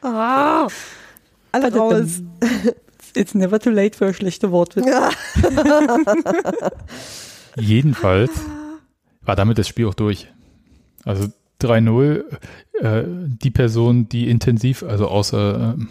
Ah, 0.02 0.66
alle 1.52 1.74
raus. 1.74 2.22
It's 3.14 3.34
never 3.34 3.58
too 3.58 3.70
late 3.70 3.96
für 3.96 4.12
schlechte 4.14 4.50
Wortwitze. 4.50 4.88
Ja. 4.90 5.10
jedenfalls 7.56 8.30
war 9.24 9.36
damit 9.36 9.58
das 9.58 9.68
Spiel 9.68 9.86
auch 9.86 9.94
durch. 9.94 10.28
Also 11.04 11.28
3-0. 11.60 12.24
Äh, 12.80 13.04
die 13.06 13.50
Person, 13.50 14.08
die 14.08 14.28
intensiv, 14.28 14.82
also 14.82 15.08
außer 15.08 15.76
äh, 15.78 15.84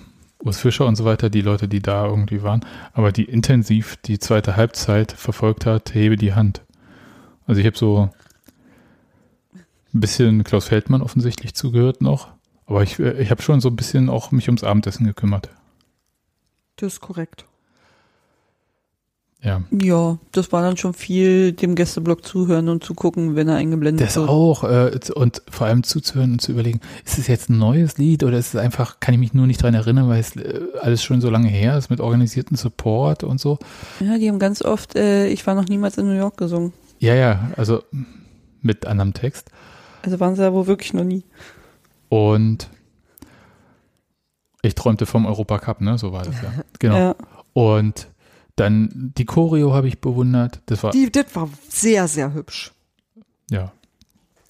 Urs 0.43 0.57
Fischer 0.57 0.87
und 0.87 0.95
so 0.95 1.05
weiter, 1.05 1.29
die 1.29 1.41
Leute, 1.41 1.67
die 1.67 1.81
da 1.81 2.05
irgendwie 2.05 2.41
waren, 2.41 2.65
aber 2.93 3.11
die 3.11 3.25
intensiv 3.25 3.97
die 3.97 4.19
zweite 4.19 4.55
Halbzeit 4.55 5.11
verfolgt 5.11 5.65
hat, 5.65 5.93
hebe 5.93 6.15
die 6.15 6.33
Hand. 6.33 6.61
Also 7.45 7.61
ich 7.61 7.67
habe 7.67 7.77
so 7.77 8.09
ein 9.93 9.99
bisschen 9.99 10.43
Klaus 10.43 10.67
Feldmann 10.67 11.01
offensichtlich 11.01 11.53
zugehört 11.53 12.01
noch, 12.01 12.29
aber 12.65 12.83
ich, 12.83 12.99
äh, 12.99 13.21
ich 13.21 13.31
habe 13.31 13.41
schon 13.41 13.61
so 13.61 13.69
ein 13.69 13.75
bisschen 13.75 14.09
auch 14.09 14.31
mich 14.31 14.47
ums 14.47 14.63
Abendessen 14.63 15.05
gekümmert. 15.05 15.49
Das 16.77 16.93
ist 16.93 17.01
korrekt. 17.01 17.45
Ja. 19.43 19.63
Ja, 19.71 20.19
das 20.31 20.51
war 20.51 20.61
dann 20.61 20.77
schon 20.77 20.93
viel 20.93 21.51
dem 21.53 21.73
Gästeblock 21.73 22.23
zuhören 22.23 22.69
und 22.69 22.83
zugucken, 22.83 23.35
wenn 23.35 23.47
er 23.47 23.55
eingeblendet 23.55 24.05
Das 24.07 24.15
wird. 24.15 24.29
auch. 24.29 24.63
Äh, 24.63 24.99
und 25.15 25.41
vor 25.49 25.65
allem 25.65 25.81
zuzuhören 25.81 26.33
und 26.33 26.41
zu 26.41 26.51
überlegen, 26.51 26.79
ist 27.05 27.17
es 27.17 27.25
jetzt 27.25 27.49
ein 27.49 27.57
neues 27.57 27.97
Lied 27.97 28.23
oder 28.23 28.37
ist 28.37 28.53
es 28.53 28.59
einfach, 28.59 28.99
kann 28.99 29.15
ich 29.15 29.19
mich 29.19 29.33
nur 29.33 29.47
nicht 29.47 29.63
dran 29.63 29.73
erinnern, 29.73 30.07
weil 30.09 30.19
es 30.19 30.35
äh, 30.35 30.59
alles 30.79 31.03
schon 31.03 31.21
so 31.21 31.31
lange 31.31 31.47
her 31.47 31.75
ist 31.75 31.89
mit 31.89 31.99
organisierten 32.01 32.55
Support 32.55 33.23
und 33.23 33.39
so. 33.39 33.57
Ja, 33.99 34.19
die 34.19 34.29
haben 34.29 34.37
ganz 34.37 34.61
oft, 34.61 34.95
äh, 34.95 35.27
ich 35.27 35.47
war 35.47 35.55
noch 35.55 35.65
niemals 35.67 35.97
in 35.97 36.05
New 36.07 36.17
York 36.17 36.37
gesungen. 36.37 36.71
Ja, 36.99 37.15
ja, 37.15 37.49
also 37.57 37.81
mit 38.61 38.85
anderem 38.85 39.13
Text. 39.13 39.49
Also 40.03 40.19
waren 40.19 40.35
sie 40.35 40.41
da 40.43 40.53
wohl 40.53 40.67
wirklich 40.67 40.93
noch 40.93 41.03
nie. 41.03 41.23
Und 42.09 42.69
ich 44.61 44.75
träumte 44.75 45.07
vom 45.07 45.25
Europacup, 45.25 45.81
ne? 45.81 45.97
So 45.97 46.11
war 46.13 46.23
das 46.25 46.35
ja. 46.43 46.51
Genau. 46.79 46.95
Ja. 46.95 47.15
Und 47.53 48.07
dann 48.61 49.11
die 49.17 49.25
Choreo 49.25 49.73
habe 49.73 49.87
ich 49.87 49.99
bewundert. 49.99 50.61
Das 50.67 50.83
war, 50.83 50.91
Die, 50.91 51.11
das 51.11 51.25
war 51.35 51.49
sehr, 51.67 52.07
sehr 52.07 52.33
hübsch. 52.33 52.71
ja. 53.49 53.71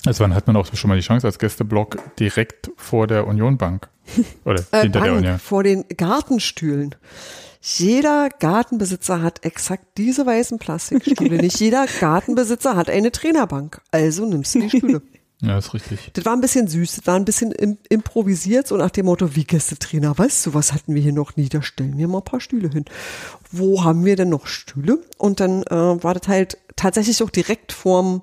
Also 0.03 0.23
wann 0.23 0.33
hat 0.33 0.47
man 0.47 0.55
auch 0.55 0.65
schon 0.73 0.87
mal 0.87 0.95
die 0.97 1.03
Chance 1.05 1.27
als 1.27 1.37
Gästeblock 1.37 2.15
direkt 2.17 2.71
vor 2.75 3.05
der 3.05 3.27
Unionbank? 3.27 3.87
Oder 4.45 4.63
Äh, 4.71 4.81
hinter 4.81 4.99
der 5.01 5.07
Bank 5.11 5.17
Union? 5.19 5.37
vor 5.39 5.61
den 5.63 5.85
Gartenstühlen. 5.95 6.95
Jeder 7.61 8.29
Gartenbesitzer 8.39 9.21
hat 9.21 9.45
exakt 9.45 9.85
diese 9.99 10.25
weißen 10.25 10.57
Plastikstühle. 10.57 11.37
Nicht 11.41 11.59
jeder 11.59 11.85
Gartenbesitzer 11.85 12.75
hat 12.75 12.89
eine 12.89 13.11
Trainerbank. 13.11 13.79
Also 13.91 14.25
nimmst 14.25 14.55
du 14.55 14.61
die 14.61 14.69
Stühle. 14.71 15.01
Ja, 15.41 15.57
ist 15.57 15.73
richtig. 15.73 16.11
Das 16.13 16.25
war 16.25 16.33
ein 16.33 16.41
bisschen 16.41 16.67
süß, 16.67 16.97
das 16.97 17.07
war 17.07 17.15
ein 17.15 17.25
bisschen 17.25 17.51
im, 17.51 17.77
improvisiert, 17.89 18.67
so 18.67 18.77
nach 18.77 18.91
dem 18.91 19.07
Motto, 19.07 19.35
wie 19.35 19.43
Gästetrainer, 19.43 20.15
weißt 20.15 20.45
du, 20.45 20.53
was 20.53 20.71
hatten 20.71 20.93
wir 20.93 21.01
hier 21.01 21.13
noch 21.13 21.35
nie, 21.35 21.49
da 21.49 21.63
stellen 21.63 21.97
wir 21.97 22.07
mal 22.07 22.19
ein 22.19 22.23
paar 22.23 22.41
Stühle 22.41 22.69
hin. 22.69 22.85
Wo 23.51 23.83
haben 23.83 24.05
wir 24.05 24.15
denn 24.15 24.29
noch 24.29 24.45
Stühle? 24.45 24.99
Und 25.17 25.39
dann 25.39 25.63
äh, 25.63 26.03
war 26.03 26.13
das 26.13 26.27
halt 26.27 26.57
tatsächlich 26.75 27.21
auch 27.23 27.31
direkt 27.31 27.71
vorm 27.71 28.21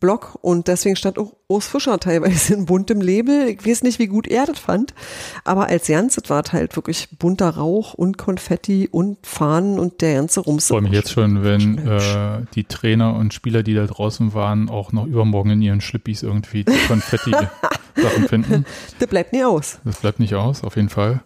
Block 0.00 0.38
und 0.40 0.66
deswegen 0.66 0.96
stand 0.96 1.18
auch 1.18 1.34
Urs 1.46 1.66
Fischer 1.66 2.00
teilweise 2.00 2.54
in 2.54 2.66
buntem 2.66 3.00
Label. 3.00 3.48
Ich 3.48 3.66
weiß 3.66 3.82
nicht, 3.82 3.98
wie 3.98 4.06
gut 4.06 4.26
er 4.26 4.46
das 4.46 4.58
fand, 4.58 4.94
aber 5.44 5.66
als 5.66 5.86
Ganzes 5.86 6.28
war 6.28 6.42
halt 6.50 6.74
wirklich 6.76 7.08
bunter 7.18 7.50
Rauch 7.50 7.94
und 7.94 8.18
Konfetti 8.18 8.88
und 8.90 9.18
Fahnen 9.22 9.78
und 9.78 10.00
der 10.00 10.14
ganze 10.14 10.40
Rums. 10.40 10.64
Ich 10.64 10.68
freue 10.68 10.82
mich 10.82 10.92
jetzt 10.92 11.12
schon, 11.12 11.44
wenn 11.44 11.78
äh, 11.78 12.42
die 12.54 12.64
Trainer 12.64 13.14
und 13.14 13.34
Spieler, 13.34 13.62
die 13.62 13.74
da 13.74 13.86
draußen 13.86 14.34
waren, 14.34 14.68
auch 14.68 14.92
noch 14.92 15.06
übermorgen 15.06 15.50
in 15.50 15.62
ihren 15.62 15.80
Schlippis 15.80 16.22
irgendwie 16.22 16.64
die 16.64 16.86
Konfetti-Sachen 16.88 18.24
finden. 18.28 18.64
Das 18.98 19.08
bleibt 19.08 19.32
nie 19.32 19.44
aus. 19.44 19.80
Das 19.84 20.00
bleibt 20.00 20.18
nicht 20.18 20.34
aus, 20.34 20.64
auf 20.64 20.76
jeden 20.76 20.88
Fall. 20.88 21.20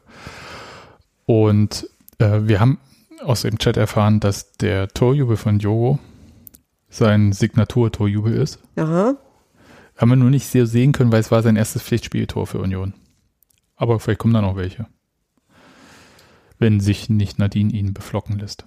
Und 1.26 1.88
äh, 2.18 2.40
wir 2.42 2.60
haben 2.60 2.78
aus 3.22 3.42
dem 3.42 3.58
Chat 3.58 3.76
erfahren, 3.76 4.20
dass 4.20 4.52
der 4.52 4.88
Torjubel 4.88 5.36
von 5.36 5.58
Jogo 5.58 5.98
sein 6.94 7.32
Signatur-Torjubel 7.32 8.34
ist. 8.34 8.58
Ja, 8.76 9.16
Haben 9.96 10.10
wir 10.10 10.16
nur 10.16 10.30
nicht 10.30 10.46
sehr 10.46 10.66
sehen 10.66 10.92
können, 10.92 11.12
weil 11.12 11.20
es 11.20 11.30
war 11.30 11.42
sein 11.42 11.56
erstes 11.56 11.82
Pflichtspieltor 11.82 12.46
für 12.46 12.58
Union. 12.60 12.94
Aber 13.76 13.98
vielleicht 14.00 14.20
kommen 14.20 14.34
da 14.34 14.40
noch 14.40 14.56
welche. 14.56 14.86
Wenn 16.58 16.80
sich 16.80 17.08
nicht 17.08 17.38
Nadine 17.38 17.72
ihn 17.72 17.92
beflocken 17.94 18.38
lässt. 18.38 18.64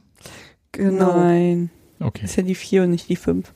genau. 0.74 1.18
Nein, 1.18 1.70
Okay. 2.00 2.26
ist 2.26 2.36
ja 2.36 2.44
die 2.44 2.54
vier 2.56 2.84
und 2.84 2.92
nicht 2.92 3.10
die 3.10 3.16
fünf. 3.16 3.54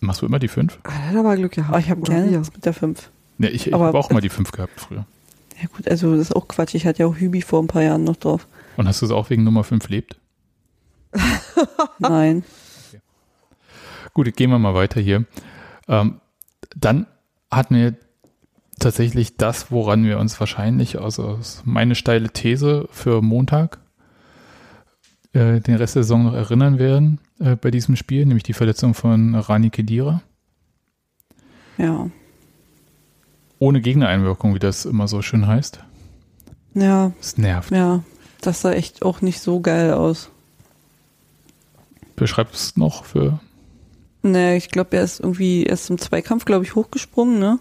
Machst 0.00 0.22
du 0.22 0.26
immer 0.26 0.38
die 0.38 0.48
fünf? 0.48 0.78
Ah, 0.84 0.88
da 0.90 0.94
hat 1.08 1.14
er 1.14 1.20
aber 1.20 1.36
Glück 1.36 1.52
gehabt. 1.52 1.70
Aber 1.70 1.78
ich 1.80 1.90
habe 1.90 2.00
gerne 2.02 2.40
was 2.40 2.52
mit 2.52 2.64
der 2.64 2.72
fünf. 2.72 3.10
Ja, 3.38 3.48
ich 3.48 3.66
ich 3.66 3.72
habe 3.72 3.96
auch 3.98 4.10
mal 4.10 4.20
die 4.20 4.28
fünf 4.28 4.50
gehabt 4.52 4.80
früher. 4.80 5.06
Ja 5.60 5.68
gut, 5.76 5.88
also 5.88 6.12
das 6.12 6.30
ist 6.30 6.36
auch 6.36 6.48
Quatsch. 6.48 6.74
Ich 6.74 6.86
hatte 6.86 7.00
ja 7.00 7.06
auch 7.06 7.16
Hübi 7.16 7.42
vor 7.42 7.62
ein 7.62 7.66
paar 7.66 7.82
Jahren 7.82 8.04
noch 8.04 8.16
drauf. 8.16 8.46
Und 8.76 8.86
hast 8.88 9.02
du 9.02 9.06
es 9.06 9.12
auch 9.12 9.28
wegen 9.30 9.42
Nummer 9.44 9.64
5 9.64 9.88
lebt? 9.88 10.17
Nein. 11.98 12.44
Gut, 14.14 14.34
gehen 14.36 14.50
wir 14.50 14.58
mal 14.58 14.74
weiter 14.74 15.00
hier. 15.00 15.24
Ähm, 15.86 16.20
dann 16.76 17.06
hatten 17.50 17.76
wir 17.76 17.94
tatsächlich 18.78 19.36
das, 19.36 19.70
woran 19.70 20.04
wir 20.04 20.18
uns 20.18 20.38
wahrscheinlich, 20.38 21.00
also 21.00 21.38
meine 21.64 21.94
steile 21.94 22.30
These 22.30 22.88
für 22.90 23.22
Montag, 23.22 23.78
äh, 25.32 25.60
den 25.60 25.76
Rest 25.76 25.96
der 25.96 26.02
Saison 26.04 26.24
noch 26.24 26.34
erinnern 26.34 26.78
werden 26.78 27.20
äh, 27.40 27.56
bei 27.56 27.70
diesem 27.70 27.96
Spiel, 27.96 28.24
nämlich 28.26 28.44
die 28.44 28.52
Verletzung 28.52 28.94
von 28.94 29.34
Rani 29.34 29.70
Kedira. 29.70 30.22
Ja. 31.76 32.10
Ohne 33.58 33.80
Gegnereinwirkung, 33.80 34.54
wie 34.54 34.58
das 34.60 34.84
immer 34.84 35.08
so 35.08 35.22
schön 35.22 35.46
heißt. 35.46 35.80
Ja, 36.74 37.12
Es 37.20 37.38
nervt. 37.38 37.70
ja. 37.72 38.02
Das 38.40 38.60
sah 38.60 38.70
echt 38.70 39.02
auch 39.02 39.20
nicht 39.20 39.40
so 39.40 39.58
geil 39.60 39.92
aus. 39.92 40.30
Beschreib 42.18 42.52
es 42.52 42.76
noch 42.76 43.04
für. 43.04 43.40
Naja, 44.22 44.56
ich 44.56 44.70
glaube, 44.70 44.96
er 44.96 45.04
ist 45.04 45.20
irgendwie 45.20 45.64
erst 45.64 45.90
im 45.90 45.98
Zweikampf, 45.98 46.44
glaube 46.44 46.64
ich, 46.64 46.74
hochgesprungen, 46.74 47.38
ne? 47.38 47.58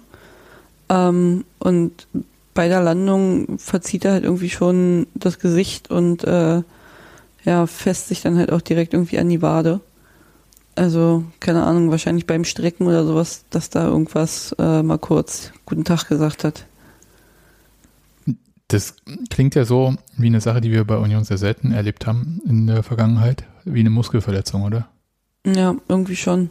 Ähm, 0.90 1.46
und 1.60 2.08
bei 2.54 2.68
der 2.68 2.82
Landung 2.82 3.60
verzieht 3.60 4.06
er 4.06 4.14
halt 4.14 4.24
irgendwie 4.24 4.50
schon 4.50 5.08
das 5.14 5.40
Gesicht 5.40 5.92
und 5.92 6.24
äh, 6.24 6.64
ja, 7.44 7.68
fässt 7.68 8.08
sich 8.08 8.22
dann 8.22 8.38
halt 8.38 8.52
auch 8.52 8.62
direkt 8.62 8.94
irgendwie 8.94 9.20
an 9.20 9.30
die 9.30 9.42
Wade. 9.42 9.80
Also, 10.76 11.24
keine 11.40 11.64
Ahnung, 11.64 11.90
wahrscheinlich 11.92 12.28
beim 12.28 12.46
Strecken 12.46 12.86
oder 12.86 13.06
sowas, 13.06 13.46
dass 13.50 13.70
da 13.70 13.88
irgendwas 13.88 14.56
äh, 14.60 14.84
mal 14.84 15.00
kurz 15.00 15.52
guten 15.66 15.86
Tag 15.86 16.08
gesagt 16.08 16.44
hat. 16.44 16.66
Das 18.68 18.96
klingt 19.30 19.56
ja 19.56 19.64
so 19.66 19.96
wie 20.18 20.28
eine 20.28 20.42
Sache, 20.42 20.62
die 20.62 20.72
wir 20.72 20.84
bei 20.84 20.98
Union 20.98 21.24
sehr 21.24 21.38
selten 21.38 21.72
erlebt 21.72 22.06
haben 22.06 22.42
in 22.46 22.68
der 22.68 22.84
Vergangenheit, 22.84 23.46
wie 23.74 23.82
eine 23.82 23.90
Muskelverletzung, 23.90 24.64
oder? 24.64 24.88
Ja, 25.46 25.76
irgendwie 25.88 26.16
schon. 26.16 26.50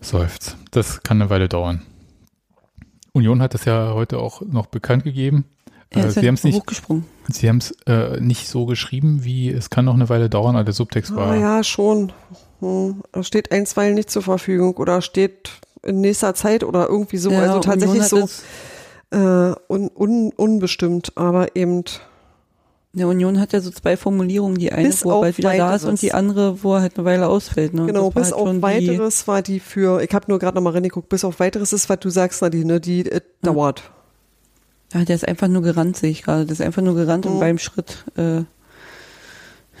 Seufzt. 0.00 0.56
Das 0.70 1.02
kann 1.02 1.20
eine 1.20 1.30
Weile 1.30 1.48
dauern. 1.48 1.82
Union 3.12 3.42
hat 3.42 3.54
das 3.54 3.64
ja 3.64 3.92
heute 3.94 4.18
auch 4.18 4.42
noch 4.42 4.66
bekannt 4.66 5.04
gegeben. 5.04 5.44
Er 5.90 6.04
Äh, 6.04 6.10
sie 6.10 6.28
haben 6.28 6.34
es 6.34 6.44
nicht, 6.44 6.62
sie 7.28 7.48
äh, 7.86 8.20
nicht 8.20 8.48
so 8.48 8.66
geschrieben, 8.66 9.24
wie 9.24 9.50
es 9.50 9.70
kann 9.70 9.86
noch 9.86 9.94
eine 9.94 10.08
Weile 10.08 10.28
dauern, 10.28 10.54
aber 10.54 10.64
der 10.64 10.74
Subtext 10.74 11.14
war. 11.14 11.32
Ah, 11.32 11.36
ja, 11.36 11.64
schon. 11.64 12.12
Hm. 12.60 13.02
Da 13.12 13.22
steht 13.22 13.50
einstweilen 13.52 13.94
nicht 13.94 14.10
zur 14.10 14.22
Verfügung 14.22 14.76
oder 14.76 15.00
steht 15.00 15.50
in 15.82 16.00
nächster 16.00 16.34
Zeit 16.34 16.62
oder 16.62 16.88
irgendwie 16.88 17.16
so. 17.16 17.30
Ja, 17.30 17.40
also 17.40 17.60
tatsächlich 17.60 18.04
so 18.04 18.28
äh, 19.10 19.54
un, 19.68 19.88
un, 19.94 20.32
unbestimmt, 20.36 21.12
aber 21.16 21.56
eben 21.56 21.84
Der 22.94 23.06
Union 23.06 23.38
hat 23.38 23.52
ja 23.52 23.60
so 23.60 23.70
zwei 23.70 23.96
Formulierungen, 23.96 24.56
die 24.58 24.72
eine, 24.72 24.88
Bis 24.88 25.04
wo 25.04 25.10
er 25.12 25.20
bald 25.20 25.38
wieder 25.38 25.56
da 25.56 25.74
ist 25.74 25.84
und 25.84 26.00
die 26.00 26.06
Weiteres. 26.06 26.18
andere, 26.18 26.62
wo 26.64 26.74
er 26.74 26.80
halt 26.80 26.96
eine 26.96 27.04
Weile 27.04 27.28
ausfällt. 27.28 27.74
Ne? 27.74 27.82
Und 27.82 27.86
genau, 27.88 28.10
bis 28.10 28.24
halt 28.32 28.34
auf 28.34 28.50
die- 28.50 28.62
weiteres 28.62 29.28
war 29.28 29.42
die 29.42 29.60
für, 29.60 30.02
ich 30.02 30.12
habe 30.14 30.24
nur 30.28 30.38
gerade 30.38 30.56
nochmal 30.56 30.72
reingeguckt, 30.72 31.08
bis 31.08 31.22
auf 31.24 31.38
weiteres 31.38 31.72
ist, 31.72 31.88
was 31.90 31.98
du 32.00 32.08
sagst, 32.10 32.40
Nadine, 32.42 32.64
ne, 32.64 32.80
die 32.80 33.04
äh, 33.10 33.20
dauert. 33.42 33.90
Ja, 34.94 35.04
der 35.04 35.14
ist 35.16 35.28
einfach 35.28 35.48
nur 35.48 35.60
gerannt, 35.62 35.98
sehe 35.98 36.10
ich 36.10 36.22
gerade. 36.22 36.46
Der 36.46 36.54
ist 36.54 36.62
einfach 36.62 36.80
nur 36.82 36.94
gerannt 36.94 37.26
und 37.26 37.34
Mhm. 37.36 37.40
beim 37.40 37.58
Schritt, 37.58 38.04
äh, 38.16 38.42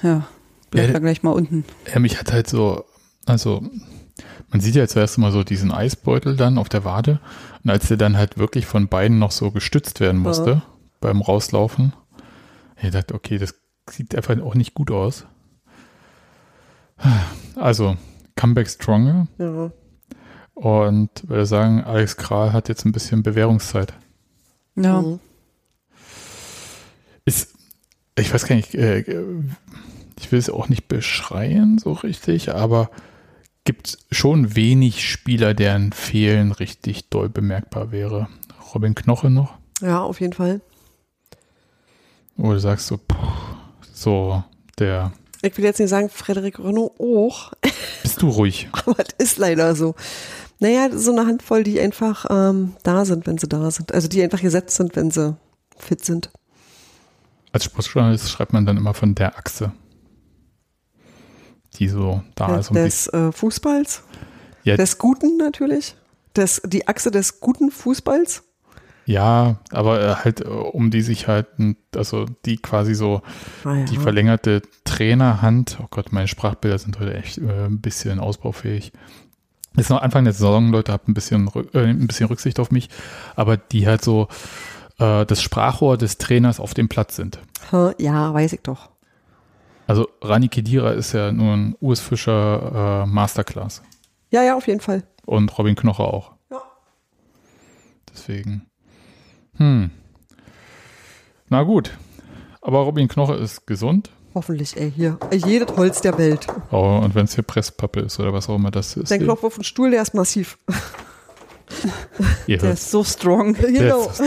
ja, 0.02 0.26
bleibt 0.70 0.88
Ja, 0.88 0.94
er 0.94 1.00
gleich 1.00 1.22
mal 1.22 1.30
unten. 1.32 1.64
Ja, 1.92 1.98
mich 2.00 2.18
hat 2.20 2.30
halt 2.32 2.46
so, 2.48 2.84
also 3.26 3.62
man 4.50 4.60
sieht 4.60 4.74
ja 4.74 4.86
zuerst 4.86 5.16
immer 5.18 5.32
so 5.32 5.44
diesen 5.44 5.72
Eisbeutel 5.72 6.36
dann 6.36 6.58
auf 6.58 6.68
der 6.68 6.84
Wade 6.84 7.20
und 7.64 7.70
als 7.70 7.88
der 7.88 7.96
dann 7.96 8.16
halt 8.18 8.38
wirklich 8.38 8.66
von 8.66 8.88
beiden 8.88 9.18
noch 9.18 9.30
so 9.30 9.50
gestützt 9.50 10.00
werden 10.00 10.20
musste 10.20 10.62
beim 11.00 11.20
Rauslaufen, 11.22 11.94
ich 12.82 12.90
dachte, 12.90 13.14
okay, 13.14 13.38
das 13.38 13.54
sieht 13.90 14.14
einfach 14.14 14.38
auch 14.40 14.54
nicht 14.54 14.74
gut 14.74 14.90
aus. 14.90 15.26
Also, 17.56 17.96
Comeback 18.36 18.68
stronger 18.68 19.28
Ja. 19.38 19.70
und 20.54 21.28
würde 21.28 21.46
sagen, 21.46 21.84
Alex 21.84 22.16
Kral 22.16 22.52
hat 22.52 22.68
jetzt 22.68 22.84
ein 22.84 22.92
bisschen 22.92 23.22
Bewährungszeit. 23.22 23.94
Ja, 24.76 25.02
Mhm. 25.02 25.20
Ist, 27.24 27.54
ich 28.18 28.32
weiß 28.32 28.46
gar 28.46 28.56
nicht, 28.56 28.74
äh, 28.74 29.00
ich 30.18 30.32
will 30.32 30.38
es 30.38 30.48
auch 30.50 30.68
nicht 30.68 30.88
beschreien 30.88 31.78
so 31.78 31.92
richtig, 31.92 32.54
aber 32.54 32.90
gibt 33.64 33.98
schon 34.10 34.56
wenig 34.56 35.06
Spieler, 35.08 35.52
deren 35.52 35.92
Fehlen 35.92 36.52
richtig 36.52 37.10
doll 37.10 37.28
bemerkbar 37.28 37.92
wäre. 37.92 38.28
Robin 38.74 38.94
Knoche 38.94 39.30
noch? 39.30 39.58
ja, 39.82 40.00
auf 40.02 40.20
jeden 40.20 40.32
Fall. 40.32 40.60
Wo 42.38 42.52
du 42.52 42.60
sagst 42.60 42.86
so, 42.86 42.96
puh, 42.96 43.16
so 43.92 44.42
der, 44.78 45.12
Ich 45.42 45.56
will 45.58 45.64
jetzt 45.64 45.80
nicht 45.80 45.88
sagen, 45.90 46.08
Frederik 46.08 46.58
Renault 46.60 46.92
auch, 47.00 47.52
bist 48.02 48.22
du 48.22 48.28
ruhig? 48.30 48.68
aber 48.72 48.96
es 49.18 49.32
ist 49.32 49.38
leider 49.38 49.74
so. 49.74 49.94
Naja, 50.60 50.88
so 50.96 51.12
eine 51.12 51.26
Handvoll, 51.26 51.62
die 51.64 51.78
einfach 51.80 52.26
ähm, 52.30 52.76
da 52.84 53.04
sind, 53.04 53.26
wenn 53.26 53.38
sie 53.38 53.48
da 53.48 53.70
sind. 53.70 53.92
Also 53.92 54.08
die 54.08 54.22
einfach 54.22 54.40
gesetzt 54.40 54.76
sind, 54.76 54.96
wenn 54.96 55.10
sie 55.10 55.36
fit 55.76 56.04
sind. 56.04 56.30
Als 57.52 57.64
Sportjournalist 57.64 58.30
schreibt 58.30 58.52
man 58.52 58.66
dann 58.66 58.76
immer 58.76 58.94
von 58.94 59.14
der 59.14 59.36
Achse, 59.36 59.72
die 61.76 61.88
so 61.88 62.22
da 62.34 62.56
Des, 62.56 62.70
ist. 62.70 62.74
Des 62.74 63.06
äh, 63.08 63.32
Fußballs. 63.32 64.02
Ja. 64.64 64.76
Des 64.76 64.98
Guten 64.98 65.36
natürlich. 65.38 65.96
Des, 66.36 66.60
die 66.64 66.86
Achse 66.86 67.10
des 67.10 67.40
guten 67.40 67.70
Fußballs. 67.70 68.42
Ja, 69.08 69.56
aber 69.70 70.00
äh, 70.02 70.14
halt, 70.16 70.42
äh, 70.42 70.48
um 70.48 70.90
die 70.90 71.00
sich 71.00 71.28
halt, 71.28 71.46
also 71.96 72.26
die 72.44 72.58
quasi 72.58 72.94
so 72.94 73.22
Ah, 73.64 73.74
ja. 73.76 73.84
die 73.86 73.96
verlängerte 73.96 74.60
Trainerhand, 74.84 75.78
oh 75.82 75.86
Gott, 75.90 76.12
meine 76.12 76.28
Sprachbilder 76.28 76.78
sind 76.78 77.00
heute 77.00 77.14
echt 77.14 77.38
äh, 77.38 77.64
ein 77.66 77.80
bisschen 77.80 78.20
ausbaufähig. 78.20 78.92
Ist 79.76 79.88
noch 79.88 80.02
Anfang 80.02 80.24
der 80.24 80.34
Saison, 80.34 80.70
Leute, 80.70 80.92
habt 80.92 81.08
ein 81.08 81.14
bisschen, 81.14 81.50
äh, 81.72 81.78
ein 81.84 82.06
bisschen 82.06 82.26
Rücksicht 82.26 82.60
auf 82.60 82.70
mich, 82.70 82.90
aber 83.34 83.56
die 83.56 83.86
halt 83.86 84.02
so 84.04 84.28
äh, 84.98 85.24
das 85.24 85.40
Sprachrohr 85.40 85.96
des 85.96 86.18
Trainers 86.18 86.60
auf 86.60 86.74
dem 86.74 86.88
Platz 86.90 87.16
sind. 87.16 87.38
Ja, 87.98 88.34
weiß 88.34 88.52
ich 88.52 88.60
doch. 88.60 88.90
Also 89.86 90.06
Rani 90.20 90.48
Kedira 90.48 90.90
ist 90.90 91.12
ja 91.14 91.32
nur 91.32 91.54
ein 91.54 91.74
US 91.80 92.00
Fischer 92.00 93.04
äh, 93.04 93.06
Masterclass 93.06 93.82
Ja, 94.30 94.42
ja, 94.42 94.54
auf 94.54 94.66
jeden 94.66 94.80
Fall. 94.80 95.04
und 95.24 95.56
Robin 95.58 95.76
Knoche 95.76 96.02
auch. 96.04 96.32
Ja. 96.50 96.60
Deswegen. 98.12 98.66
Hm. 99.58 99.90
Na 101.48 101.62
gut. 101.62 101.96
Aber 102.60 102.80
Robin 102.80 103.08
Knoche 103.08 103.34
ist 103.34 103.66
gesund. 103.66 104.10
Hoffentlich, 104.34 104.76
ey, 104.76 104.90
hier. 104.94 105.18
Jedes 105.32 105.76
Holz 105.76 106.00
der 106.00 106.16
Welt. 106.18 106.46
Oh, 106.70 107.00
und 107.02 107.14
wenn 107.14 107.24
es 107.24 107.34
hier 107.34 107.44
Presspappe 107.44 108.00
ist 108.00 108.20
oder 108.20 108.32
was 108.32 108.48
auch 108.48 108.56
immer 108.56 108.70
das 108.70 108.96
ist. 108.96 109.10
Dein 109.10 109.20
Knopf 109.22 109.42
auf 109.44 109.54
dem 109.54 109.64
Stuhl, 109.64 109.90
der 109.90 110.02
ist 110.02 110.14
massiv. 110.14 110.58
Der 112.46 112.72
ist 112.72 112.90
so 112.90 113.04
strong. 113.04 113.54
genau. 113.54 114.08
Ist- 114.08 114.22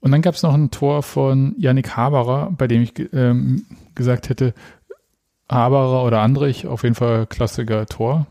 Und 0.00 0.12
dann 0.12 0.22
gab 0.22 0.34
es 0.34 0.42
noch 0.42 0.54
ein 0.54 0.70
Tor 0.70 1.02
von 1.02 1.54
Yannick 1.58 1.96
Haberer, 1.96 2.50
bei 2.56 2.66
dem 2.66 2.82
ich 2.82 2.94
ähm, 3.12 3.66
gesagt 3.94 4.28
hätte, 4.28 4.54
Haberer 5.50 6.04
oder 6.04 6.20
Andrich, 6.20 6.66
auf 6.66 6.84
jeden 6.84 6.94
Fall 6.94 7.26
klassiker 7.26 7.86
Tor. 7.86 8.26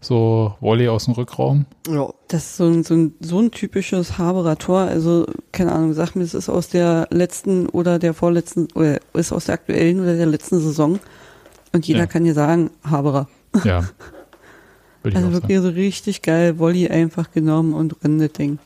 So 0.00 0.54
Volley 0.60 0.88
aus 0.88 1.06
dem 1.06 1.14
Rückraum. 1.14 1.66
Ja. 1.88 2.08
Das 2.28 2.44
ist 2.44 2.56
so 2.56 2.66
ein, 2.66 2.84
so 2.84 2.94
ein, 2.94 3.14
so 3.20 3.40
ein 3.40 3.50
typisches 3.50 4.16
Haberer 4.16 4.56
Tor. 4.56 4.80
Also, 4.80 5.26
keine 5.50 5.72
Ahnung, 5.72 5.92
sag 5.94 6.14
mir, 6.14 6.22
es 6.22 6.34
ist 6.34 6.48
aus 6.48 6.68
der 6.68 7.08
letzten 7.10 7.68
oder 7.68 7.98
der 7.98 8.14
vorletzten, 8.14 8.68
oder 8.74 9.00
ist 9.14 9.32
aus 9.32 9.46
der 9.46 9.54
aktuellen 9.54 10.00
oder 10.00 10.16
der 10.16 10.26
letzten 10.26 10.60
Saison. 10.60 11.00
Und 11.72 11.86
jeder 11.86 12.00
Ja. 12.00 12.06
kann 12.06 12.24
dir 12.24 12.34
sagen, 12.34 12.70
Haberer. 12.88 13.28
Ja. 13.64 13.80
Würde 15.02 15.16
ich 15.18 15.24
Also 15.24 15.32
wirklich 15.32 15.58
so 15.60 15.68
richtig 15.68 16.22
geil, 16.22 16.58
Volley 16.58 16.88
einfach 16.88 17.30
genommen 17.32 17.72
und 17.72 17.96
rennt 18.04 18.20
das 18.20 18.32
Ding. 18.32 18.58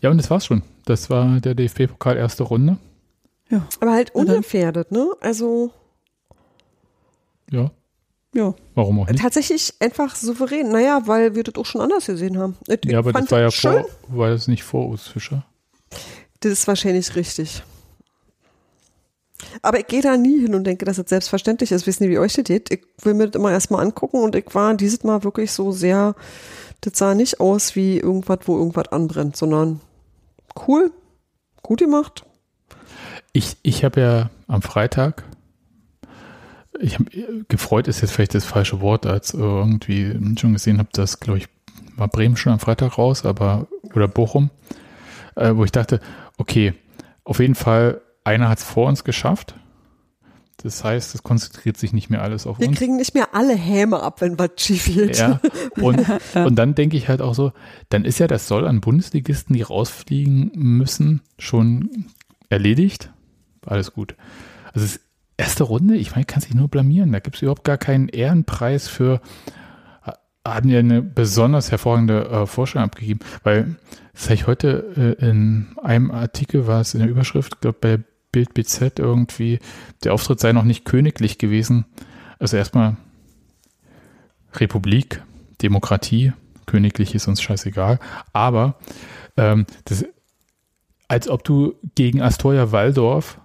Ja, 0.00 0.10
und 0.10 0.18
das 0.18 0.28
war's 0.30 0.46
schon. 0.46 0.62
Das 0.86 1.08
war 1.10 1.38
der 1.40 1.54
DFB-Pokal 1.54 2.16
erste 2.16 2.42
Runde. 2.42 2.78
Ja. 3.48 3.66
Aber 3.80 3.92
halt 3.92 4.12
ungefährdet, 4.14 4.90
ne? 4.90 5.08
Also 5.20 5.70
Ja. 7.50 7.70
Ja. 8.34 8.54
Warum 8.74 9.00
auch 9.00 9.08
nicht? 9.08 9.20
tatsächlich 9.20 9.74
einfach 9.80 10.16
souverän. 10.16 10.70
Naja, 10.70 11.02
weil 11.06 11.34
wir 11.34 11.42
das 11.42 11.54
auch 11.56 11.66
schon 11.66 11.80
anders 11.82 12.06
gesehen 12.06 12.38
haben. 12.38 12.56
Ich 12.66 12.84
Ja, 12.84 12.98
aber 12.98 13.12
das 13.12 13.30
war 13.30 13.40
ja 13.40 13.50
schön. 13.50 13.84
vor, 14.08 14.18
war 14.18 14.30
das 14.30 14.48
nicht 14.48 14.62
vor 14.62 14.88
Urs 14.88 15.06
Fischer? 15.06 15.44
Das 16.40 16.52
ist 16.52 16.66
wahrscheinlich 16.66 17.14
richtig. 17.14 17.62
Aber 19.60 19.78
ich 19.78 19.86
gehe 19.86 20.00
da 20.02 20.16
nie 20.16 20.40
hin 20.40 20.54
und 20.54 20.64
denke, 20.64 20.84
dass 20.84 20.96
das 20.96 21.08
selbstverständlich 21.08 21.72
ist. 21.72 21.86
Wissen 21.86 22.04
Sie, 22.04 22.10
wie 22.10 22.18
euch 22.18 22.32
das 22.32 22.44
geht? 22.44 22.72
Ich 22.72 22.84
will 23.02 23.14
mir 23.14 23.28
das 23.28 23.38
immer 23.38 23.50
erstmal 23.52 23.84
angucken 23.84 24.22
und 24.22 24.34
ich 24.34 24.46
war 24.54 24.74
dieses 24.74 25.04
Mal 25.04 25.24
wirklich 25.24 25.52
so 25.52 25.72
sehr, 25.72 26.14
das 26.80 26.98
sah 26.98 27.14
nicht 27.14 27.40
aus 27.40 27.76
wie 27.76 27.98
irgendwas, 27.98 28.40
wo 28.46 28.56
irgendwas 28.56 28.88
anbrennt, 28.88 29.36
sondern 29.36 29.80
cool, 30.66 30.90
gut 31.62 31.80
gemacht. 31.80 32.24
Ich, 33.32 33.56
ich 33.62 33.84
habe 33.84 34.00
ja 34.00 34.30
am 34.46 34.62
Freitag, 34.62 35.24
ich 36.82 36.98
habe 36.98 37.44
gefreut 37.48 37.88
ist 37.88 38.00
jetzt 38.00 38.10
vielleicht 38.12 38.34
das 38.34 38.44
falsche 38.44 38.80
Wort, 38.80 39.06
als 39.06 39.34
irgendwie 39.34 40.18
schon 40.38 40.52
gesehen 40.52 40.78
habe, 40.78 40.88
dass, 40.92 41.20
glaube 41.20 41.38
ich, 41.38 41.48
war 41.96 42.08
Bremen 42.08 42.36
schon 42.36 42.52
am 42.52 42.58
Freitag 42.58 42.98
raus, 42.98 43.24
aber 43.24 43.68
oder 43.94 44.08
Bochum, 44.08 44.50
äh, 45.36 45.54
wo 45.54 45.64
ich 45.64 45.72
dachte, 45.72 46.00
okay, 46.38 46.74
auf 47.24 47.38
jeden 47.38 47.54
Fall, 47.54 48.00
einer 48.24 48.48
hat 48.48 48.58
es 48.58 48.64
vor 48.64 48.88
uns 48.88 49.04
geschafft. 49.04 49.54
Das 50.56 50.84
heißt, 50.84 51.14
es 51.14 51.22
konzentriert 51.22 51.76
sich 51.76 51.92
nicht 51.92 52.08
mehr 52.08 52.22
alles 52.22 52.46
auf 52.46 52.60
Wir 52.60 52.68
uns. 52.68 52.78
kriegen 52.78 52.96
nicht 52.96 53.14
mehr 53.14 53.28
alle 53.32 53.54
Häme 53.54 54.00
ab, 54.00 54.20
wenn 54.20 54.38
was 54.38 54.50
schief 54.58 54.86
geht. 54.86 55.18
Ja, 55.18 55.40
und, 55.80 56.04
und 56.34 56.56
dann 56.56 56.74
denke 56.74 56.96
ich 56.96 57.08
halt 57.08 57.20
auch 57.20 57.34
so, 57.34 57.52
dann 57.88 58.04
ist 58.04 58.18
ja 58.18 58.26
das 58.26 58.48
Soll 58.48 58.66
an 58.66 58.80
Bundesligisten, 58.80 59.54
die 59.54 59.62
rausfliegen 59.62 60.52
müssen, 60.54 61.20
schon 61.38 62.06
erledigt. 62.48 63.10
Alles 63.66 63.92
gut. 63.92 64.16
Also 64.72 64.84
es 64.86 64.96
ist 64.96 65.00
erste 65.42 65.64
Runde, 65.64 65.96
ich 65.96 66.12
meine, 66.12 66.24
kann 66.24 66.40
sich 66.40 66.54
nur 66.54 66.68
blamieren. 66.68 67.10
Da 67.10 67.18
gibt 67.18 67.36
es 67.36 67.42
überhaupt 67.42 67.64
gar 67.64 67.76
keinen 67.76 68.08
Ehrenpreis 68.08 68.86
für, 68.86 69.20
haben 70.46 70.68
ja 70.68 70.78
eine 70.78 71.02
besonders 71.02 71.70
hervorragende 71.72 72.28
äh, 72.28 72.46
Vorstellung 72.46 72.86
abgegeben, 72.86 73.20
weil 73.42 73.76
das 74.12 74.24
habe 74.24 74.34
ich 74.34 74.46
heute 74.46 75.16
äh, 75.20 75.28
in 75.28 75.76
einem 75.82 76.12
Artikel, 76.12 76.66
war 76.68 76.80
es 76.80 76.94
in 76.94 77.00
der 77.00 77.08
Überschrift, 77.08 77.60
glaube 77.60 77.78
bei 77.80 77.98
Bild 78.30 78.54
BZ 78.54 78.98
irgendwie, 78.98 79.58
der 80.04 80.14
Auftritt 80.14 80.40
sei 80.40 80.52
noch 80.52 80.64
nicht 80.64 80.84
königlich 80.84 81.38
gewesen. 81.38 81.86
Also 82.38 82.56
erstmal 82.56 82.96
Republik, 84.54 85.22
Demokratie, 85.60 86.32
königlich 86.66 87.14
ist 87.14 87.26
uns 87.26 87.42
scheißegal, 87.42 87.98
aber 88.32 88.76
ähm, 89.36 89.66
das, 89.84 90.04
als 91.08 91.28
ob 91.28 91.42
du 91.44 91.74
gegen 91.94 92.22
Astoria 92.22 92.70
Waldorf 92.70 93.38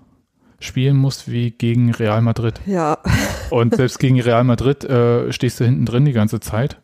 spielen 0.59 0.97
musst 0.97 1.29
wie 1.31 1.51
gegen 1.51 1.91
Real 1.93 2.21
Madrid. 2.21 2.59
Ja, 2.65 2.97
Und 3.49 3.75
selbst 3.75 3.99
gegen 3.99 4.19
Real 4.19 4.43
Madrid 4.43 4.83
äh, 4.83 5.31
stehst 5.31 5.59
du 5.59 5.65
hinten 5.65 5.85
drin 5.85 6.05
die 6.05 6.13
ganze 6.13 6.39
Zeit. 6.39 6.81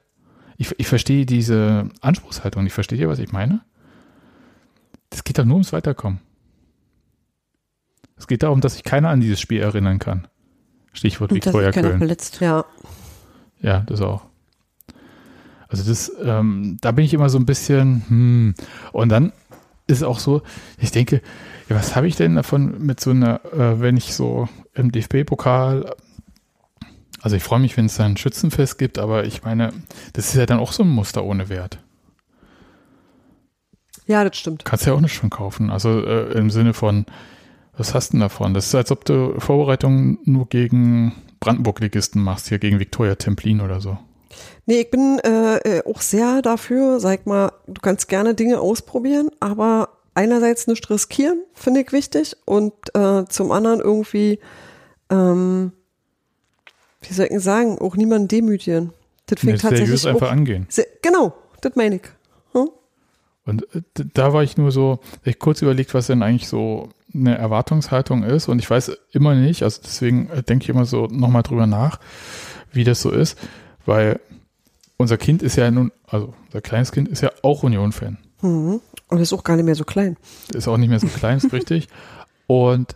Ich, 0.57 0.73
ich 0.77 0.87
verstehe 0.87 1.25
diese 1.25 1.89
Anspruchshaltung 2.01 2.63
nicht. 2.63 2.73
Versteht 2.73 2.99
ihr, 2.99 3.09
was 3.09 3.19
ich 3.19 3.31
meine? 3.31 3.61
Das 5.09 5.23
geht 5.23 5.37
doch 5.39 5.45
nur 5.45 5.55
ums 5.55 5.73
Weiterkommen. 5.73 6.19
Es 8.15 8.27
geht 8.27 8.43
darum, 8.43 8.61
dass 8.61 8.73
sich 8.73 8.83
keiner 8.83 9.09
an 9.09 9.19
dieses 9.21 9.41
Spiel 9.41 9.61
erinnern 9.61 9.99
kann. 9.99 10.27
Stichwort 10.93 11.31
Und 11.31 11.39
dass 11.45 11.47
Viktoria 11.47 11.71
keiner 11.71 11.89
Köln. 11.89 11.99
verletzt. 11.99 12.39
ja. 12.39 12.65
Ja, 13.59 13.79
das 13.81 14.01
auch. 14.01 14.25
Also 15.67 15.89
das, 15.89 16.11
ähm, 16.23 16.77
da 16.81 16.91
bin 16.91 17.05
ich 17.05 17.13
immer 17.13 17.29
so 17.29 17.39
ein 17.39 17.45
bisschen, 17.47 18.03
hm. 18.07 18.53
Und 18.91 19.09
dann 19.09 19.33
ist 19.87 20.03
auch 20.03 20.19
so, 20.19 20.41
ich 20.77 20.91
denke, 20.91 21.21
ja, 21.69 21.75
was 21.75 21.95
habe 21.95 22.07
ich 22.07 22.15
denn 22.15 22.35
davon 22.35 22.85
mit 22.85 22.99
so 22.99 23.11
einer, 23.11 23.43
äh, 23.53 23.79
wenn 23.79 23.97
ich 23.97 24.13
so 24.13 24.47
im 24.73 24.91
DFB-Pokal, 24.91 25.95
also 27.21 27.35
ich 27.35 27.43
freue 27.43 27.59
mich, 27.59 27.77
wenn 27.77 27.85
es 27.85 27.95
da 27.95 28.05
ein 28.05 28.17
Schützenfest 28.17 28.77
gibt, 28.77 28.99
aber 28.99 29.25
ich 29.25 29.43
meine, 29.43 29.73
das 30.13 30.29
ist 30.29 30.35
ja 30.35 30.45
dann 30.45 30.59
auch 30.59 30.73
so 30.73 30.83
ein 30.83 30.89
Muster 30.89 31.23
ohne 31.23 31.49
Wert. 31.49 31.79
ja, 34.07 34.23
das 34.23 34.37
stimmt. 34.37 34.65
Kannst 34.65 34.85
ja 34.85 34.93
auch 34.93 34.99
nicht 34.99 35.13
schon 35.13 35.29
kaufen. 35.29 35.69
Also 35.69 36.05
äh, 36.05 36.33
im 36.33 36.49
Sinne 36.49 36.73
von, 36.73 37.05
was 37.77 37.93
hast 37.93 38.09
du 38.09 38.11
denn 38.13 38.21
davon? 38.21 38.53
Das 38.53 38.67
ist, 38.67 38.75
als 38.75 38.91
ob 38.91 39.05
du 39.05 39.39
Vorbereitungen 39.39 40.19
nur 40.25 40.47
gegen 40.47 41.13
Brandenburg-Ligisten 41.39 42.21
machst, 42.21 42.49
hier 42.49 42.59
gegen 42.59 42.79
Viktoria 42.79 43.15
Templin 43.15 43.61
oder 43.61 43.79
so. 43.81 43.97
Nee, 44.65 44.81
ich 44.81 44.91
bin 44.91 45.19
äh, 45.19 45.57
äh, 45.57 45.83
auch 45.85 46.01
sehr 46.01 46.41
dafür, 46.41 46.99
sag 46.99 47.25
mal, 47.25 47.51
du 47.67 47.81
kannst 47.81 48.07
gerne 48.07 48.33
Dinge 48.33 48.59
ausprobieren, 48.59 49.29
aber 49.39 49.89
einerseits 50.13 50.67
nicht 50.67 50.89
riskieren, 50.89 51.41
finde 51.53 51.81
ich 51.81 51.91
wichtig, 51.91 52.35
und 52.45 52.73
äh, 52.95 53.25
zum 53.27 53.51
anderen 53.51 53.81
irgendwie, 53.81 54.39
ähm, 55.09 55.73
wie 57.01 57.13
soll 57.13 57.25
ich 57.25 57.31
denn 57.31 57.39
sagen, 57.39 57.77
auch 57.79 57.95
niemanden 57.95 58.27
demütigen. 58.27 58.93
Das 59.25 59.39
finde 59.39 59.55
ich 59.55 59.61
tatsächlich 59.61 59.87
seriös 59.87 60.05
einfach 60.05 60.27
auch, 60.27 60.31
angehen. 60.31 60.65
sehr, 60.69 60.85
genau, 61.01 61.33
das 61.61 61.75
meine 61.75 61.95
ich. 61.95 62.03
Hm? 62.53 62.69
Und 63.45 63.63
äh, 63.75 63.81
da 64.13 64.33
war 64.33 64.43
ich 64.43 64.57
nur 64.57 64.71
so, 64.71 64.99
ich 65.23 65.39
kurz 65.39 65.61
überlegt, 65.61 65.93
was 65.93 66.07
denn 66.07 66.23
eigentlich 66.23 66.47
so 66.47 66.89
eine 67.13 67.37
Erwartungshaltung 67.37 68.23
ist. 68.23 68.47
Und 68.47 68.59
ich 68.59 68.69
weiß 68.69 68.97
immer 69.11 69.35
nicht, 69.35 69.63
also 69.63 69.81
deswegen 69.83 70.29
äh, 70.29 70.43
denke 70.43 70.63
ich 70.63 70.69
immer 70.69 70.85
so 70.85 71.07
nochmal 71.07 71.43
drüber 71.43 71.67
nach, 71.67 71.99
wie 72.71 72.83
das 72.83 73.01
so 73.01 73.11
ist, 73.11 73.37
weil 73.85 74.19
unser 74.97 75.17
Kind 75.17 75.41
ist 75.43 75.55
ja 75.55 75.69
nun, 75.71 75.91
also 76.07 76.33
unser 76.45 76.61
kleines 76.61 76.91
Kind 76.91 77.07
ist 77.09 77.21
ja 77.21 77.31
auch 77.41 77.63
Union-Fan. 77.63 78.17
Mhm. 78.41 78.79
Und 79.07 79.17
ist 79.19 79.33
auch 79.33 79.43
gar 79.43 79.55
nicht 79.55 79.65
mehr 79.65 79.75
so 79.75 79.83
klein. 79.83 80.17
Ist 80.53 80.67
auch 80.67 80.77
nicht 80.77 80.89
mehr 80.89 80.99
so 80.99 81.07
klein, 81.07 81.37
ist 81.37 81.51
richtig. 81.53 81.87
Und 82.47 82.95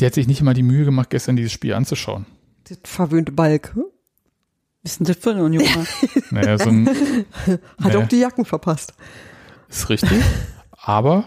der 0.00 0.06
hat 0.06 0.14
sich 0.14 0.26
nicht 0.28 0.42
mal 0.42 0.54
die 0.54 0.62
Mühe 0.62 0.84
gemacht, 0.84 1.10
gestern 1.10 1.36
dieses 1.36 1.52
Spiel 1.52 1.74
anzuschauen. 1.74 2.26
Das 2.68 2.78
verwöhnte 2.84 3.32
Balk. 3.32 3.74
Hm? 3.74 3.84
Was 4.82 4.92
ist 4.92 5.00
denn 5.00 5.06
das 5.06 5.16
für 5.16 5.30
ein 5.30 5.40
Union? 5.40 5.64
Naja, 6.30 6.56
so 6.58 6.68
ein, 6.70 6.86
Hat 7.82 7.92
Nee. 7.94 7.96
auch 7.96 8.06
die 8.08 8.20
Jacken 8.20 8.44
verpasst. 8.44 8.94
ist 9.68 9.88
richtig. 9.88 10.22
Aber 10.72 11.24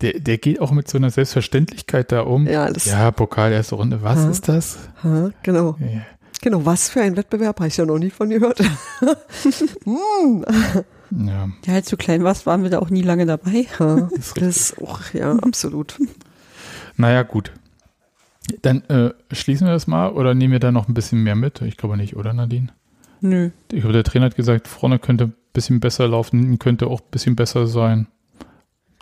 der, 0.00 0.20
der 0.20 0.38
geht 0.38 0.60
auch 0.60 0.70
mit 0.70 0.88
so 0.88 0.98
einer 0.98 1.10
Selbstverständlichkeit 1.10 2.12
da 2.12 2.20
um. 2.20 2.46
Ja, 2.46 2.70
das, 2.70 2.84
Ja, 2.84 3.10
Pokal 3.10 3.50
erste 3.52 3.74
Runde. 3.74 4.02
Was 4.02 4.18
Ja. 4.22 4.30
ist 4.30 4.48
das? 4.48 4.78
ha, 5.02 5.30
genau. 5.42 5.76
Ja. 5.80 6.02
Genau, 6.40 6.64
was 6.64 6.88
für 6.88 7.00
ein 7.00 7.16
Wettbewerb, 7.16 7.58
habe 7.58 7.68
ich 7.68 7.76
ja 7.76 7.84
noch 7.84 7.98
nie 7.98 8.10
von 8.10 8.30
gehört. 8.30 8.60
hm. 9.84 10.44
Ja, 11.10 11.48
Ja, 11.66 11.74
als 11.74 11.88
du 11.88 11.96
klein 11.96 12.22
warst, 12.22 12.46
waren 12.46 12.62
wir 12.62 12.70
da 12.70 12.78
auch 12.78 12.90
nie 12.90 13.02
lange 13.02 13.26
dabei. 13.26 13.66
Ja, 13.78 13.96
ist 14.12 14.40
das, 14.40 14.74
oh, 14.78 14.98
ja, 15.12 15.32
absolut. 15.42 15.98
Naja, 16.96 17.22
gut. 17.22 17.52
Dann 18.62 18.82
äh, 18.88 19.10
schließen 19.32 19.66
wir 19.66 19.72
das 19.72 19.86
mal 19.86 20.10
oder 20.12 20.34
nehmen 20.34 20.52
wir 20.52 20.60
da 20.60 20.72
noch 20.72 20.88
ein 20.88 20.94
bisschen 20.94 21.22
mehr 21.22 21.34
mit? 21.34 21.60
Ich 21.62 21.76
glaube 21.76 21.96
nicht, 21.96 22.16
oder 22.16 22.32
Nadine? 22.32 22.68
Nö. 23.20 23.50
Ich 23.72 23.80
glaube, 23.80 23.92
der 23.92 24.04
Trainer 24.04 24.26
hat 24.26 24.36
gesagt, 24.36 24.68
vorne 24.68 24.98
könnte 24.98 25.24
ein 25.24 25.34
bisschen 25.52 25.80
besser 25.80 26.08
laufen, 26.08 26.58
könnte 26.58 26.86
auch 26.86 27.00
ein 27.00 27.10
bisschen 27.10 27.36
besser 27.36 27.66
sein. 27.66 28.06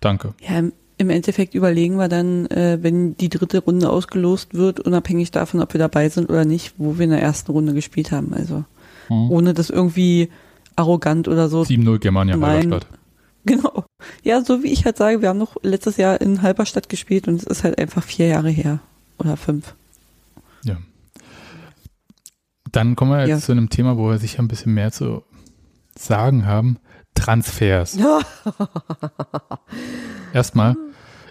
Danke. 0.01 0.35
Ja, 0.41 0.63
im- 0.99 1.11
Endeffekt 1.11 1.55
überlegen 1.55 1.97
wir 1.97 2.09
dann, 2.09 2.47
äh, 2.47 2.79
wenn 2.83 3.17
die 3.17 3.29
dritte 3.29 3.59
Runde 3.59 3.91
ausgelost 3.91 4.55
wird, 4.55 4.81
unabhängig 4.81 5.31
davon, 5.31 5.61
ob 5.63 5.73
wir 5.75 5.79
dabei 5.79 6.09
sind 6.09 6.29
oder 6.31 6.45
nicht, 6.45 6.75
wo 6.79 6.97
wir 6.99 7.05
in 7.05 7.11
der 7.11 7.23
ersten 7.23 7.53
Runde 7.53 7.75
gespielt 7.75 8.13
haben. 8.13 8.33
Also 8.35 8.65
Hm. 9.09 9.31
ohne 9.31 9.55
das 9.55 9.71
irgendwie 9.71 10.31
arrogant 10.75 11.29
oder 11.29 11.49
so 11.49 11.63
7-0 11.65 11.99
Germania 11.99 12.39
Halberstadt. 12.41 12.87
Genau. 13.45 13.85
Ja, 14.25 14.43
so 14.45 14.63
wie 14.65 14.73
ich 14.73 14.85
halt 14.85 14.97
sage, 14.97 15.23
wir 15.23 15.29
haben 15.29 15.39
noch 15.39 15.57
letztes 15.63 15.97
Jahr 15.99 16.21
in 16.21 16.43
Halberstadt 16.43 16.89
gespielt 16.89 17.29
und 17.29 17.37
es 17.37 17.45
ist 17.45 17.63
halt 17.65 17.79
einfach 17.79 18.03
vier 18.03 18.27
Jahre 18.27 18.51
her. 18.51 18.81
Oder 19.19 19.37
fünf. 19.37 19.75
Ja. 20.65 20.77
Dann 22.73 22.97
kommen 22.97 23.13
wir 23.13 23.21
jetzt 23.21 23.29
Ja. 23.29 23.39
zu 23.39 23.53
einem 23.53 23.71
Thema, 23.71 23.97
wo 23.97 24.09
wir 24.09 24.19
sicher 24.19 24.41
ein 24.43 24.49
bisschen 24.49 24.75
mehr 24.75 24.91
zu 24.93 25.23
sagen 25.97 26.45
haben. 26.47 26.79
Transfers. 27.15 27.95
Ja, 27.95 28.21
Erstmal, 30.33 30.77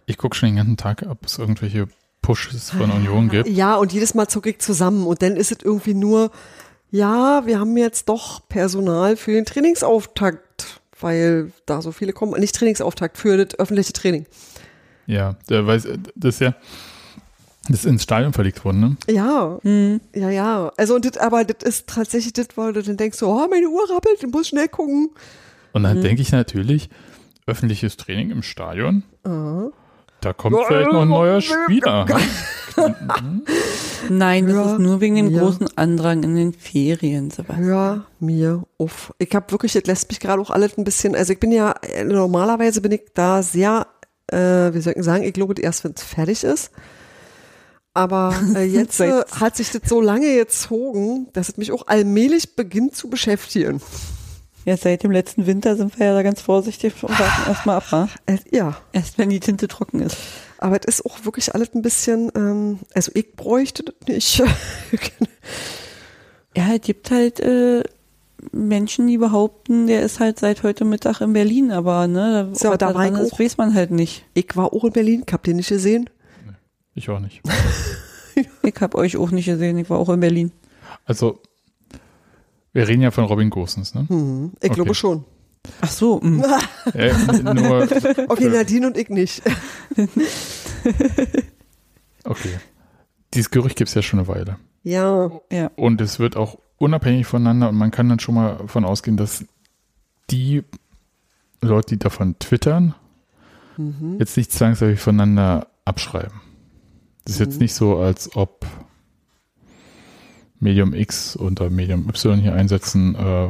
ich 0.06 0.18
gucke 0.18 0.36
schon 0.36 0.50
den 0.50 0.56
ganzen 0.58 0.78
Tag, 0.78 1.06
ob 1.10 1.26
es 1.26 1.38
irgendwelche 1.38 1.88
Pushes 2.22 2.72
von 2.72 2.90
Union 2.92 3.30
gibt. 3.30 3.48
ja, 3.48 3.76
und 3.76 3.94
jedes 3.94 4.14
Mal 4.16 4.28
zucke 4.28 4.50
ich 4.50 4.60
zusammen 4.60 5.06
und 5.06 5.22
dann 5.22 5.36
ist 5.36 5.52
es 5.52 5.60
irgendwie 5.64 5.94
nur, 5.94 6.32
ja, 6.92 7.46
wir 7.46 7.60
haben 7.60 7.76
jetzt 7.78 8.10
doch 8.10 8.48
Personal 8.48 9.16
für 9.18 9.32
den 9.32 9.46
Trainingsauftakt, 9.46 10.82
weil 11.00 11.52
da 11.66 11.82
so 11.82 11.92
viele 11.92 12.14
kommen. 12.14 12.40
Nicht 12.40 12.56
Trainingsauftakt, 12.56 13.18
für 13.18 13.44
das 13.44 13.60
öffentliche 13.60 13.94
Training. 13.94 14.26
Ja, 15.08 15.36
der 15.50 15.68
weiß, 15.68 15.88
das 16.16 16.36
ist 16.36 16.40
ja, 16.42 16.56
das 17.68 17.80
ist 17.80 17.86
ins 17.86 18.04
Stadion 18.04 18.34
verlegt 18.34 18.64
worden, 18.66 18.80
ne? 18.80 18.98
Ja, 19.08 19.60
Hm. 19.64 20.00
ja, 20.16 20.30
ja. 20.30 20.72
Also, 20.78 20.96
und 20.96 21.06
das, 21.06 21.18
aber 21.18 21.44
das 21.44 21.68
ist 21.68 21.88
tatsächlich 21.88 22.34
das, 22.34 22.48
weil 22.56 22.74
du 22.74 22.82
dann 22.82 22.98
denkst, 22.98 23.18
so, 23.18 23.28
oh, 23.30 23.48
meine 23.50 23.68
Uhr 23.68 23.88
rappelt, 23.90 24.22
ich 24.24 24.32
muss 24.32 24.48
schnell 24.48 24.68
gucken. 24.68 25.10
Und 25.74 25.84
dann 25.84 26.02
denke 26.02 26.22
ich 26.22 26.32
natürlich, 26.32 26.90
öffentliches 27.46 27.98
Training 27.98 28.32
im 28.32 28.42
Stadion, 28.42 29.04
Ah. 29.24 29.68
Da 30.26 30.34
kommt 30.34 30.58
vielleicht 30.68 30.92
noch 30.92 31.04
ein 31.04 31.08
neuer 31.08 31.40
Spieler. 31.40 32.08
Nein, 34.10 34.48
das 34.48 34.56
Ja, 34.56 34.72
ist 34.74 34.80
nur 34.80 35.00
wegen 35.00 35.16
dem 35.16 35.30
ja. 35.30 35.40
großen 35.40 35.68
Andrang 35.78 36.24
in 36.24 36.36
den 36.36 36.54
Ferien, 36.54 37.30
Sebastian. 37.30 37.64
Hör 37.64 38.06
mir 38.20 38.64
auf. 38.78 39.14
Ich 39.20 39.34
habe 39.36 39.52
wirklich, 39.52 39.74
das 39.74 39.86
lässt 39.86 40.10
mich 40.10 40.20
gerade 40.20 40.42
auch 40.42 40.50
alles 40.50 40.78
ein 40.78 40.84
bisschen, 40.84 41.16
also 41.16 41.32
ich 41.32 41.40
bin 41.40 41.52
ja, 41.52 41.76
äh, 41.82 42.04
normalerweise 42.04 42.82
bin 42.82 42.92
ich 42.92 43.04
da 43.14 43.44
sehr, 43.44 43.88
äh, 44.32 44.74
wie 44.74 44.82
soll 44.82 44.94
ich 44.96 45.04
sagen, 45.04 45.24
ich 45.24 45.34
glaube 45.34 45.62
erst, 45.62 45.84
wenn 45.84 45.94
es 45.96 46.04
fertig 46.04 46.44
ist. 46.44 46.72
Aber 47.94 48.36
äh, 48.56 48.64
jetzt 48.66 49.00
äh, 49.00 49.24
hat 49.40 49.56
sich 49.56 49.72
das 49.72 49.84
so 49.88 50.02
lange 50.02 50.36
gezogen, 50.36 51.28
dass 51.34 51.50
es 51.50 51.58
mich 51.58 51.72
auch 51.72 51.88
allmählich 51.88 52.56
beginnt 52.56 52.96
zu 52.96 53.10
beschäftigen. 53.10 53.80
Ja, 54.66 54.76
seit 54.78 55.04
dem 55.04 55.12
letzten 55.12 55.46
Winter 55.46 55.76
sind 55.76 55.98
wir 56.00 56.08
ja 56.08 56.14
da 56.14 56.24
ganz 56.24 56.42
vorsichtig 56.42 56.94
und 57.04 57.12
warten 57.20 57.50
erstmal 57.50 57.78
ab. 57.78 58.10
Äh, 58.26 58.38
ja, 58.52 58.76
Erst 58.94 59.18
wenn 59.20 59.30
die 59.30 59.40
Tinte 59.40 59.68
trocken 59.68 60.00
ist. 60.02 60.18
aber 60.58 60.78
es 60.80 60.86
ist 61.00 61.06
auch 61.06 61.24
wirklich 61.24 61.54
alles 61.54 61.74
ein 61.76 61.82
bisschen, 61.84 62.32
ähm, 62.36 62.80
also 62.96 63.12
ich 63.14 63.34
bräuchte 63.36 63.84
das 63.84 63.96
nicht. 64.08 64.44
Ja, 66.58 66.74
es 66.74 66.82
gibt 66.82 67.12
halt 67.12 67.42
äh, 67.42 67.84
Menschen, 68.54 69.08
die 69.08 69.18
behaupten, 69.18 69.88
der 69.88 70.04
ist 70.04 70.22
halt 70.22 70.40
seit 70.40 70.64
heute 70.64 70.86
Mittag 70.86 71.20
in 71.20 71.34
Berlin, 71.34 71.72
aber 71.72 72.08
ne, 72.08 72.50
So, 72.54 72.70
was 72.70 72.78
da 72.78 72.94
war 72.94 73.06
ich 73.08 73.12
ist, 73.20 73.34
auch. 73.34 73.40
weiß 73.40 73.58
man 73.58 73.74
halt 73.74 73.92
nicht. 73.92 74.26
ich 74.34 74.56
war 74.56 74.72
auch 74.74 74.86
in 74.86 74.94
Berlin, 74.94 75.24
ich 75.28 75.34
hab 75.34 75.44
den 75.44 75.58
nicht 75.58 75.68
gesehen. 75.70 76.10
Ich 76.94 77.10
auch 77.10 77.20
nicht. 77.20 77.42
Ich 78.64 78.76
habe 78.82 78.98
euch 78.98 79.16
auch 79.16 79.32
nicht 79.32 79.46
gesehen, 79.46 79.78
ich 79.78 79.90
war 79.90 79.98
auch 79.98 80.10
in 80.10 80.20
Berlin. 80.20 80.52
Also, 81.06 81.40
wir 82.76 82.88
reden 82.88 83.02
ja 83.02 83.10
von 83.12 83.24
Robin 83.26 83.50
Gosens, 83.50 83.96
ne? 83.96 84.06
Hm, 84.08 84.52
ich 84.60 84.70
Okay. 84.70 84.76
glaube 84.76 84.94
schon. 84.94 85.24
Ach 85.82 85.90
so. 85.90 86.22
Äh, 86.94 87.14
nur, 87.54 87.88
Okay, 88.30 88.50
Nadine 88.50 88.86
und 88.88 88.98
ich 88.98 89.10
nicht. 89.10 89.42
okay. 92.24 92.60
Dieses 93.34 93.50
Gerücht 93.52 93.76
gibt 93.76 93.90
es 93.90 93.96
ja 93.96 94.02
schon 94.02 94.20
eine 94.20 94.28
Weile. 94.28 94.58
Ja, 94.84 95.32
ja. 95.52 95.72
Und 95.76 96.00
es 96.02 96.20
wird 96.20 96.38
auch 96.38 96.58
unabhängig 96.78 97.26
voneinander 97.26 97.70
und 97.70 97.76
man 97.76 97.92
kann 97.92 98.08
dann 98.10 98.20
schon 98.20 98.36
mal 98.36 98.58
davon 98.58 98.86
ausgehen, 98.86 99.18
dass 99.18 99.46
die 100.30 100.64
Leute, 101.62 101.96
die 101.96 102.00
davon 102.00 102.38
twittern, 102.40 102.94
Mhm. 103.78 104.18
jetzt 104.20 104.38
nicht 104.38 104.52
zwangsläufig 104.54 105.00
voneinander 105.02 105.68
abschreiben. 105.84 106.40
Das 107.26 107.34
ist 107.36 107.40
jetzt 107.40 107.54
Mhm. 107.56 107.60
nicht 107.64 107.74
so, 107.74 107.98
als 107.98 108.34
ob 108.36 108.66
Medium 110.60 110.94
X 110.94 111.36
unter 111.36 111.70
Medium 111.70 112.08
Y 112.08 112.40
hier 112.40 112.54
einsetzen, 112.54 113.16
äh, 113.16 113.48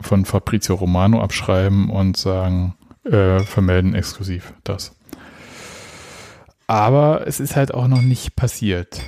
von 0.00 0.24
Fabrizio 0.24 0.74
Romano 0.74 1.20
abschreiben 1.20 1.90
und 1.90 2.16
sagen, 2.16 2.74
äh, 3.04 3.40
vermelden 3.40 3.94
exklusiv 3.94 4.54
das. 4.64 4.92
Aber 6.66 7.26
es 7.26 7.40
ist 7.40 7.56
halt 7.56 7.74
auch 7.74 7.88
noch 7.88 8.02
nicht 8.02 8.36
passiert. 8.36 9.02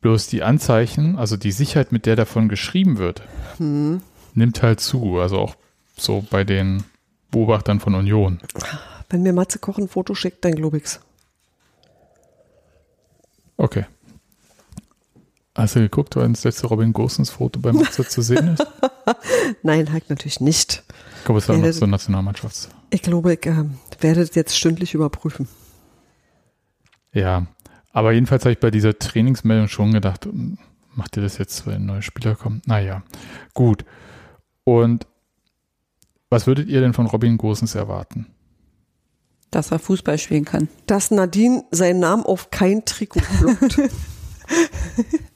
Bloß 0.00 0.28
die 0.28 0.42
Anzeichen, 0.42 1.18
also 1.18 1.36
die 1.36 1.50
Sicherheit, 1.50 1.90
mit 1.90 2.06
der 2.06 2.14
davon 2.14 2.48
geschrieben 2.48 2.98
wird, 2.98 3.22
hm. 3.56 4.00
nimmt 4.34 4.62
halt 4.62 4.80
zu. 4.80 5.18
Also 5.18 5.38
auch 5.38 5.56
so 5.96 6.24
bei 6.30 6.44
den 6.44 6.84
Beobachtern 7.30 7.80
von 7.80 7.94
Union. 7.94 8.40
wenn 9.10 9.22
mir 9.22 9.32
Matze 9.32 9.58
Koch 9.58 9.78
ein 9.78 9.88
Foto 9.88 10.14
schickt, 10.14 10.44
dann 10.44 10.54
glaube 10.54 10.76
ich's. 10.76 11.00
Okay. 13.56 13.86
Hast 15.58 15.74
du 15.74 15.80
geguckt, 15.80 16.14
wann 16.14 16.32
das 16.34 16.44
letzte 16.44 16.68
Robin 16.68 16.92
Gosens 16.92 17.30
Foto 17.30 17.58
beim 17.58 17.76
Matze 17.76 18.06
zu 18.06 18.22
sehen 18.22 18.54
ist? 18.54 18.64
Nein, 19.64 19.92
halt 19.92 20.08
natürlich 20.08 20.40
nicht. 20.40 20.84
Ich 21.18 21.24
glaube, 21.24 21.38
es 21.38 21.48
war 21.48 21.56
noch 21.56 21.64
das- 21.64 21.76
so 21.78 21.86
Nationalmannschafts. 21.86 22.68
Ich 22.90 23.02
glaube, 23.02 23.34
ich 23.34 23.44
äh, 23.44 23.64
werde 24.00 24.20
das 24.20 24.34
jetzt 24.36 24.56
stündlich 24.56 24.94
überprüfen. 24.94 25.48
Ja, 27.12 27.46
aber 27.92 28.12
jedenfalls 28.12 28.44
habe 28.44 28.52
ich 28.52 28.60
bei 28.60 28.70
dieser 28.70 28.96
Trainingsmeldung 28.98 29.66
schon 29.68 29.92
gedacht, 29.92 30.26
hm, 30.26 30.58
macht 30.94 31.16
ihr 31.16 31.22
das 31.24 31.38
jetzt, 31.38 31.66
wenn 31.66 31.74
ein 31.82 31.86
neuer 31.86 32.02
Spieler 32.02 32.36
kommt? 32.36 32.68
Naja, 32.68 33.02
gut. 33.52 33.84
Und 34.64 35.06
was 36.30 36.46
würdet 36.46 36.68
ihr 36.68 36.80
denn 36.80 36.92
von 36.94 37.06
Robin 37.06 37.36
Gosens 37.36 37.74
erwarten? 37.74 38.26
dass 39.50 39.70
er 39.70 39.78
Fußball 39.78 40.18
spielen 40.18 40.44
kann. 40.44 40.68
Dass 40.86 41.10
Nadine 41.10 41.64
seinen 41.70 42.00
Namen 42.00 42.22
auf 42.22 42.50
kein 42.50 42.84
Trikot 42.84 43.20
blockt. 43.40 43.80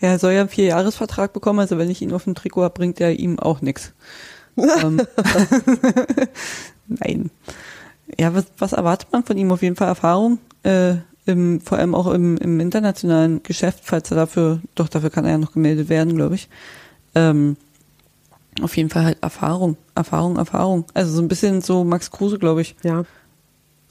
Ja, 0.00 0.10
er 0.10 0.18
soll 0.18 0.32
ja 0.32 0.40
einen 0.40 0.48
Vierjahresvertrag 0.48 1.32
bekommen, 1.32 1.58
also 1.60 1.78
wenn 1.78 1.90
ich 1.90 2.02
ihn 2.02 2.12
auf 2.12 2.24
dem 2.24 2.34
Trikot 2.34 2.62
habe, 2.62 2.74
bringt 2.74 3.00
er 3.00 3.18
ihm 3.18 3.38
auch 3.38 3.60
nichts. 3.60 3.92
ähm, 4.56 5.00
Nein. 6.86 7.30
Ja, 8.18 8.34
was, 8.34 8.46
was 8.58 8.72
erwartet 8.72 9.12
man 9.12 9.24
von 9.24 9.36
ihm? 9.36 9.52
Auf 9.52 9.62
jeden 9.62 9.76
Fall 9.76 9.88
Erfahrung, 9.88 10.38
äh, 10.62 10.94
im, 11.26 11.60
vor 11.60 11.78
allem 11.78 11.94
auch 11.94 12.08
im, 12.08 12.36
im 12.38 12.58
internationalen 12.60 13.42
Geschäft, 13.42 13.80
falls 13.84 14.10
er 14.10 14.16
dafür, 14.16 14.60
doch 14.74 14.88
dafür 14.88 15.10
kann 15.10 15.24
er 15.24 15.32
ja 15.32 15.38
noch 15.38 15.52
gemeldet 15.52 15.88
werden, 15.88 16.16
glaube 16.16 16.34
ich. 16.34 16.48
Ähm, 17.14 17.56
auf 18.62 18.76
jeden 18.76 18.90
Fall 18.90 19.04
halt 19.04 19.18
Erfahrung, 19.22 19.76
Erfahrung, 19.94 20.36
Erfahrung. 20.36 20.84
Also 20.94 21.12
so 21.12 21.22
ein 21.22 21.28
bisschen 21.28 21.60
so 21.60 21.84
Max 21.84 22.10
Kruse, 22.10 22.38
glaube 22.38 22.62
ich. 22.62 22.74
ja. 22.82 23.04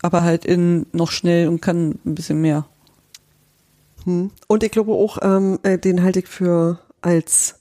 Aber 0.01 0.23
halt 0.23 0.45
in 0.45 0.85
noch 0.93 1.11
schnell 1.11 1.49
und 1.49 1.61
kann 1.61 1.99
ein 2.05 2.15
bisschen 2.15 2.39
mehr. 2.39 2.65
Hm. 4.05 4.31
Und 4.47 4.63
ich 4.63 4.71
glaube 4.71 4.91
auch, 4.93 5.17
ähm, 5.21 5.59
äh, 5.63 5.77
den 5.77 6.03
halte 6.03 6.19
ich 6.19 6.27
für 6.27 6.79
als 7.01 7.55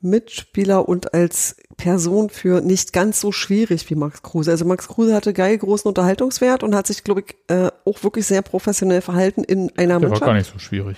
Mitspieler 0.00 0.88
und 0.88 1.14
als 1.14 1.56
Person 1.76 2.30
für 2.30 2.60
nicht 2.60 2.92
ganz 2.92 3.20
so 3.20 3.32
schwierig 3.32 3.88
wie 3.90 3.94
Max 3.94 4.22
Kruse. 4.22 4.50
Also 4.50 4.64
Max 4.64 4.86
Kruse 4.86 5.14
hatte 5.14 5.32
geil 5.32 5.58
großen 5.58 5.88
Unterhaltungswert 5.88 6.62
und 6.62 6.74
hat 6.74 6.86
sich, 6.86 7.04
glaube 7.04 7.24
ich, 7.26 7.36
äh, 7.48 7.70
auch 7.84 8.04
wirklich 8.04 8.26
sehr 8.26 8.42
professionell 8.42 9.00
verhalten 9.00 9.42
in 9.44 9.70
einer 9.76 9.98
Der 9.98 10.02
war 10.02 10.08
Mannschaft. 10.10 10.22
gar 10.24 10.34
nicht 10.34 10.52
so 10.52 10.58
schwierig. 10.58 10.96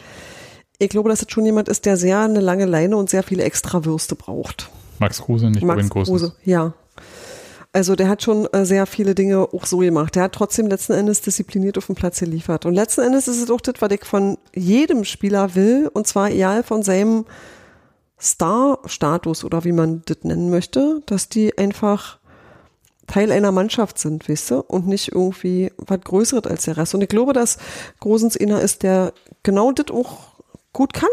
Ich 0.78 0.90
glaube, 0.90 1.08
dass 1.08 1.22
es 1.22 1.30
schon 1.30 1.46
jemand 1.46 1.68
ist, 1.68 1.86
der 1.86 1.96
sehr 1.96 2.20
eine 2.20 2.40
lange 2.40 2.66
Leine 2.66 2.96
und 2.96 3.08
sehr 3.08 3.22
viele 3.22 3.44
Extrawürste 3.44 4.14
braucht. 4.16 4.68
Max 4.98 5.22
Kruse, 5.22 5.50
nicht 5.50 5.62
Max. 5.62 5.88
Kruse, 5.88 6.34
ja. 6.44 6.74
Also 7.72 7.94
der 7.94 8.08
hat 8.08 8.22
schon 8.22 8.46
äh, 8.52 8.64
sehr 8.64 8.86
viele 8.86 9.14
Dinge 9.14 9.40
auch 9.40 9.66
so 9.66 9.78
gemacht. 9.78 10.14
Der 10.14 10.24
hat 10.24 10.32
trotzdem 10.32 10.66
letzten 10.66 10.92
Endes 10.92 11.20
diszipliniert 11.20 11.76
auf 11.76 11.86
dem 11.86 11.94
Platz 11.94 12.20
geliefert. 12.20 12.64
Und 12.64 12.74
letzten 12.74 13.02
Endes 13.02 13.28
ist 13.28 13.42
es 13.42 13.50
auch 13.50 13.60
das, 13.60 13.74
was 13.80 13.90
ich 13.90 14.04
von 14.04 14.38
jedem 14.54 15.04
Spieler 15.04 15.54
will, 15.54 15.90
und 15.92 16.06
zwar 16.06 16.30
egal 16.30 16.62
von 16.62 16.82
seinem 16.82 17.26
Star-Status 18.18 19.44
oder 19.44 19.64
wie 19.64 19.72
man 19.72 20.02
das 20.06 20.18
nennen 20.22 20.48
möchte, 20.50 21.02
dass 21.06 21.28
die 21.28 21.56
einfach 21.58 22.18
Teil 23.06 23.30
einer 23.30 23.52
Mannschaft 23.52 23.98
sind, 23.98 24.28
weißt 24.28 24.50
du, 24.50 24.60
und 24.60 24.86
nicht 24.88 25.12
irgendwie 25.12 25.70
was 25.76 26.00
Größeres 26.00 26.46
als 26.46 26.64
der 26.64 26.76
Rest. 26.76 26.94
Und 26.94 27.02
ich 27.02 27.08
glaube, 27.08 27.32
dass 27.32 27.58
Grosens 28.00 28.36
einer 28.36 28.60
ist, 28.60 28.82
der 28.82 29.12
genau 29.42 29.70
das 29.72 29.90
auch 29.90 30.18
gut 30.72 30.92
kann 30.92 31.10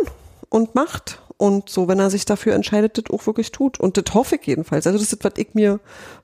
und 0.50 0.76
macht 0.76 1.22
und 1.38 1.70
so, 1.70 1.88
wenn 1.88 2.00
er 2.00 2.10
sich 2.10 2.26
dafür 2.26 2.54
entscheidet, 2.54 2.98
das 2.98 3.06
auch 3.14 3.26
wirklich 3.28 3.52
tut. 3.52 3.80
Und 3.80 3.98
das 3.98 4.14
hoffe 4.14 4.36
ich 4.36 4.46
jedenfalls. 4.48 4.88
Also 4.88 5.00
das 5.00 5.12
ist, 5.12 5.24
was 5.24 5.34
ich 5.38 5.54
mir 5.54 5.80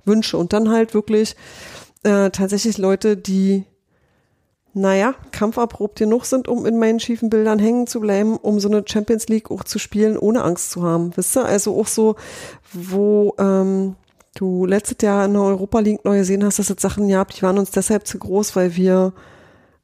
wünsche. 0.06 0.38
Und 0.38 0.54
dann 0.54 0.70
halt 0.70 0.94
wirklich 0.94 1.36
äh, 2.04 2.30
tatsächlich 2.30 2.78
Leute, 2.78 3.18
die, 3.18 3.66
naja, 4.74 5.16
kampferprobt 5.32 6.00
genug 6.00 6.26
sind, 6.26 6.48
um 6.48 6.66
in 6.66 6.80
meinen 6.80 7.00
schiefen 7.00 7.30
Bildern 7.30 7.60
hängen 7.60 7.88
zu 7.88 8.00
bleiben, 8.00 8.38
um 8.38 8.60
so 8.60 8.70
eine 8.70 8.84
Champions 8.86 9.28
League 9.28 9.52
auch 9.52 9.64
zu 9.64 9.80
spielen, 9.80 10.18
ohne 10.18 10.44
Angst 10.44 10.72
zu 10.72 10.84
haben. 10.84 11.12
Wisst 11.16 11.38
ihr? 11.38 11.46
Also 11.46 11.80
auch 11.80 11.88
so, 11.88 12.16
wo 12.72 13.34
ähm, 13.38 13.96
du 14.36 14.66
letztes 14.66 14.98
Jahr 15.02 15.26
in 15.26 15.34
der 15.34 15.42
Europa 15.42 15.80
League 15.80 16.06
neu 16.06 16.20
gesehen 16.20 16.44
hast, 16.46 16.60
dass 16.60 16.70
es 16.70 16.82
Sachen 16.82 17.10
gab, 17.10 17.34
die 17.34 17.42
waren 17.42 17.58
uns 17.58 17.72
deshalb 17.72 18.08
zu 18.08 18.20
groß, 18.20 18.56
weil 18.56 18.76
wir 18.76 19.14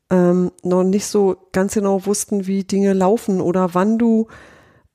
ähm, 0.10 0.52
noch 0.64 0.84
nicht 0.84 1.08
so 1.08 1.36
ganz 1.52 1.74
genau 1.74 2.06
wussten, 2.06 2.48
wie 2.48 2.64
Dinge 2.64 2.94
laufen 2.94 3.42
oder 3.42 3.74
wann 3.74 3.98
du 3.98 4.28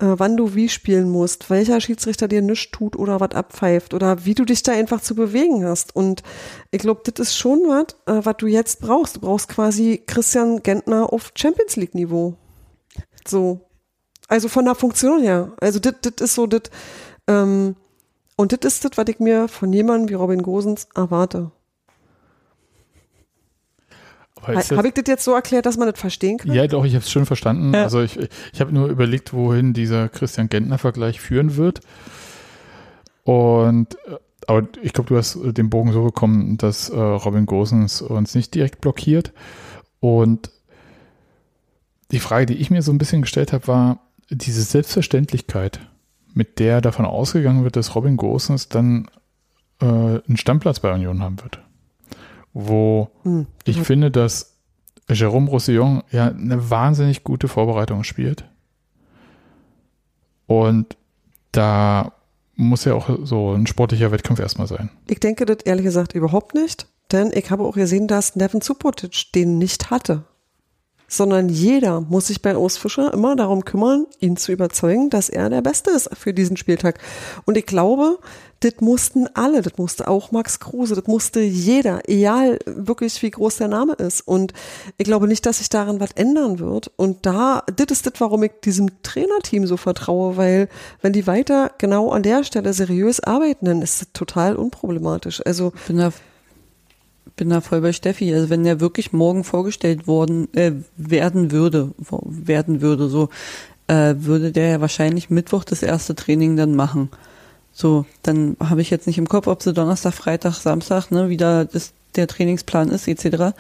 wann 0.07 0.36
du 0.36 0.55
wie 0.55 0.68
spielen 0.68 1.11
musst, 1.11 1.51
welcher 1.51 1.80
Schiedsrichter 1.80 2.28
dir 2.28 2.42
nichts 2.42 2.70
tut 2.70 2.96
oder 2.96 3.20
was 3.20 3.32
abpfeift 3.32 3.94
oder 3.94 4.24
wie 4.24 4.34
du 4.34 4.44
dich 4.44 4.62
da 4.62 4.72
einfach 4.72 5.01
zu 5.01 5.14
bewegen 5.14 5.64
hast. 5.64 5.94
Und 5.94 6.22
ich 6.70 6.80
glaube, 6.80 7.03
das 7.05 7.28
ist 7.28 7.36
schon 7.36 7.61
was, 7.68 7.94
äh, 8.07 8.24
was 8.24 8.36
du 8.38 8.46
jetzt 8.46 8.80
brauchst. 8.80 9.16
Du 9.16 9.20
brauchst 9.20 9.48
quasi 9.48 10.03
Christian 10.07 10.62
Gentner 10.62 11.12
auf 11.12 11.32
Champions 11.34 11.76
League 11.76 11.94
Niveau. 11.94 12.34
So. 13.26 13.61
Also 14.28 14.48
von 14.48 14.64
der 14.64 14.74
Funktion 14.74 15.22
her. 15.22 15.53
Also 15.61 15.78
das 15.80 15.94
ist 16.20 16.34
so 16.34 16.46
das, 16.46 16.62
ähm, 17.26 17.76
und 18.36 18.53
das 18.53 18.74
ist 18.74 18.84
das, 18.84 18.92
was 18.96 19.09
ich 19.09 19.18
mir 19.18 19.48
von 19.48 19.72
jemandem 19.72 20.09
wie 20.09 20.14
Robin 20.14 20.42
Gosens 20.42 20.88
erwarte. 20.94 21.51
Habe 24.43 24.88
ich 24.88 24.95
das 24.95 25.05
jetzt 25.07 25.24
so 25.24 25.34
erklärt, 25.34 25.66
dass 25.66 25.76
man 25.76 25.91
das 25.91 26.01
verstehen 26.01 26.38
kann? 26.38 26.53
Ja, 26.53 26.66
doch, 26.66 26.84
ich 26.84 26.95
habe 26.95 27.05
es 27.05 27.11
schon 27.11 27.26
verstanden. 27.26 27.74
Ja. 27.74 27.82
Also 27.82 28.01
ich, 28.01 28.18
ich 28.53 28.61
habe 28.61 28.72
nur 28.72 28.88
überlegt, 28.88 29.32
wohin 29.32 29.72
dieser 29.72 30.09
Christian 30.09 30.49
Gentner-Vergleich 30.49 31.20
führen 31.20 31.57
wird. 31.57 31.80
Und 33.24 33.95
äh, 34.07 34.16
aber 34.47 34.66
ich 34.82 34.93
glaube, 34.93 35.09
du 35.09 35.16
hast 35.16 35.38
den 35.43 35.70
Bogen 35.70 35.93
so 35.93 36.03
bekommen, 36.03 36.57
dass 36.57 36.88
äh, 36.88 36.99
Robin 36.99 37.47
Gosens 37.47 38.03
uns 38.03 38.34
nicht 38.34 38.55
direkt 38.55 38.80
blockiert. 38.80 39.32
Und 40.01 40.51
die 42.11 42.18
Frage, 42.18 42.47
die 42.47 42.57
ich 42.57 42.70
mir 42.70 42.82
so 42.82 42.91
ein 42.91 42.99
bisschen 42.99 43.22
gestellt 43.22 43.53
habe, 43.53 43.68
war 43.68 44.01
diese 44.30 44.62
Selbstverständlichkeit, 44.62 45.80
mit 46.32 46.59
der 46.59 46.80
davon 46.80 47.05
ausgegangen 47.05 47.62
wird, 47.62 47.76
dass 47.76 47.95
Robin 47.95 48.16
Gosens 48.16 48.68
dann 48.68 49.09
äh, 49.80 49.84
einen 49.84 50.36
Stammplatz 50.36 50.80
bei 50.80 50.93
Union 50.93 51.22
haben 51.22 51.41
wird 51.43 51.61
wo 52.53 53.11
hm. 53.22 53.46
ich 53.64 53.80
finde, 53.80 54.11
dass 54.11 54.57
Jérôme 55.09 55.48
Roussillon 55.48 56.03
ja 56.11 56.28
eine 56.28 56.70
wahnsinnig 56.70 57.24
gute 57.24 57.48
Vorbereitung 57.48 58.05
spielt. 58.05 58.44
Und 60.46 60.96
da 61.53 62.12
muss 62.57 62.84
ja 62.84 62.94
auch 62.94 63.09
so 63.24 63.53
ein 63.53 63.66
sportlicher 63.66 64.12
Wettkampf 64.12 64.40
erstmal 64.40 64.66
sein. 64.66 64.90
Ich 65.09 65.20
denke 65.20 65.46
das 65.46 65.59
ehrlich 65.64 65.84
gesagt 65.84 66.14
überhaupt 66.14 66.55
nicht, 66.55 66.86
denn 67.12 67.30
ich 67.32 67.51
habe 67.51 67.64
auch 67.64 67.74
gesehen, 67.74 68.07
dass 68.07 68.36
Nevin 68.36 68.61
Subotic 68.61 69.32
den 69.34 69.59
nicht 69.59 69.90
hatte. 69.90 70.24
Sondern 71.09 71.48
jeder 71.48 72.01
muss 72.01 72.28
sich 72.28 72.40
bei 72.40 72.57
Urs 72.57 72.76
Fischer 72.76 73.12
immer 73.12 73.34
darum 73.34 73.64
kümmern, 73.64 74.07
ihn 74.20 74.36
zu 74.36 74.53
überzeugen, 74.53 75.11
dass 75.11 75.28
er 75.28 75.51
der 75.51 75.61
Beste 75.61 75.90
ist 75.90 76.11
für 76.16 76.32
diesen 76.32 76.57
Spieltag. 76.57 77.01
Und 77.46 77.57
ich 77.57 77.66
glaube, 77.66 78.20
das 78.61 78.74
mussten 78.80 79.26
alle, 79.34 79.62
das 79.62 79.78
musste 79.78 80.06
auch 80.06 80.32
Max 80.32 80.61
Kruse, 80.61 80.94
das 80.94 81.06
musste 81.06 81.40
jeder, 81.40 82.08
egal 82.08 82.58
wirklich 82.66 83.22
wie 83.22 83.30
groß 83.30 83.56
der 83.56 83.68
Name 83.68 83.94
ist. 83.94 84.20
Und 84.20 84.52
ich 84.98 85.04
glaube 85.04 85.26
nicht, 85.26 85.46
dass 85.46 85.58
sich 85.58 85.70
daran 85.70 85.98
was 85.98 86.12
ändern 86.12 86.58
wird. 86.58 86.90
Und 86.96 87.24
da, 87.24 87.64
das 87.74 87.86
ist 87.90 88.06
das, 88.06 88.14
warum 88.18 88.42
ich 88.42 88.52
diesem 88.62 89.02
Trainerteam 89.02 89.66
so 89.66 89.78
vertraue, 89.78 90.36
weil 90.36 90.68
wenn 91.00 91.14
die 91.14 91.26
weiter 91.26 91.72
genau 91.78 92.11
an 92.11 92.22
der 92.22 92.44
Stelle 92.44 92.74
seriös 92.74 93.20
arbeiten, 93.20 93.64
dann 93.64 93.80
ist 93.80 94.02
das 94.02 94.12
total 94.12 94.56
unproblematisch. 94.56 95.40
Also 95.46 95.72
bin 95.86 95.96
da, 95.96 96.12
bin 97.36 97.48
da 97.48 97.62
voll 97.62 97.80
bei 97.80 97.94
Steffi. 97.94 98.34
Also 98.34 98.50
wenn 98.50 98.64
der 98.64 98.80
wirklich 98.80 99.14
morgen 99.14 99.42
vorgestellt 99.42 100.06
worden 100.06 100.52
äh, 100.52 100.72
werden 100.98 101.50
würde, 101.50 101.92
werden 101.98 102.82
würde, 102.82 103.08
so 103.08 103.30
äh, 103.86 104.14
würde 104.18 104.52
der 104.52 104.68
ja 104.68 104.80
wahrscheinlich 104.82 105.30
Mittwoch 105.30 105.64
das 105.64 105.82
erste 105.82 106.14
Training 106.14 106.56
dann 106.56 106.74
machen. 106.74 107.08
So, 107.72 108.04
dann 108.22 108.56
habe 108.60 108.82
ich 108.82 108.90
jetzt 108.90 109.06
nicht 109.06 109.18
im 109.18 109.28
Kopf, 109.28 109.46
ob 109.46 109.62
sie 109.62 109.72
Donnerstag, 109.72 110.12
Freitag, 110.12 110.54
Samstag, 110.54 111.10
ne, 111.10 111.28
wieder 111.28 111.64
das, 111.64 111.92
der 112.16 112.26
Trainingsplan 112.26 112.90
ist, 112.90 113.08
etc. 113.08 113.54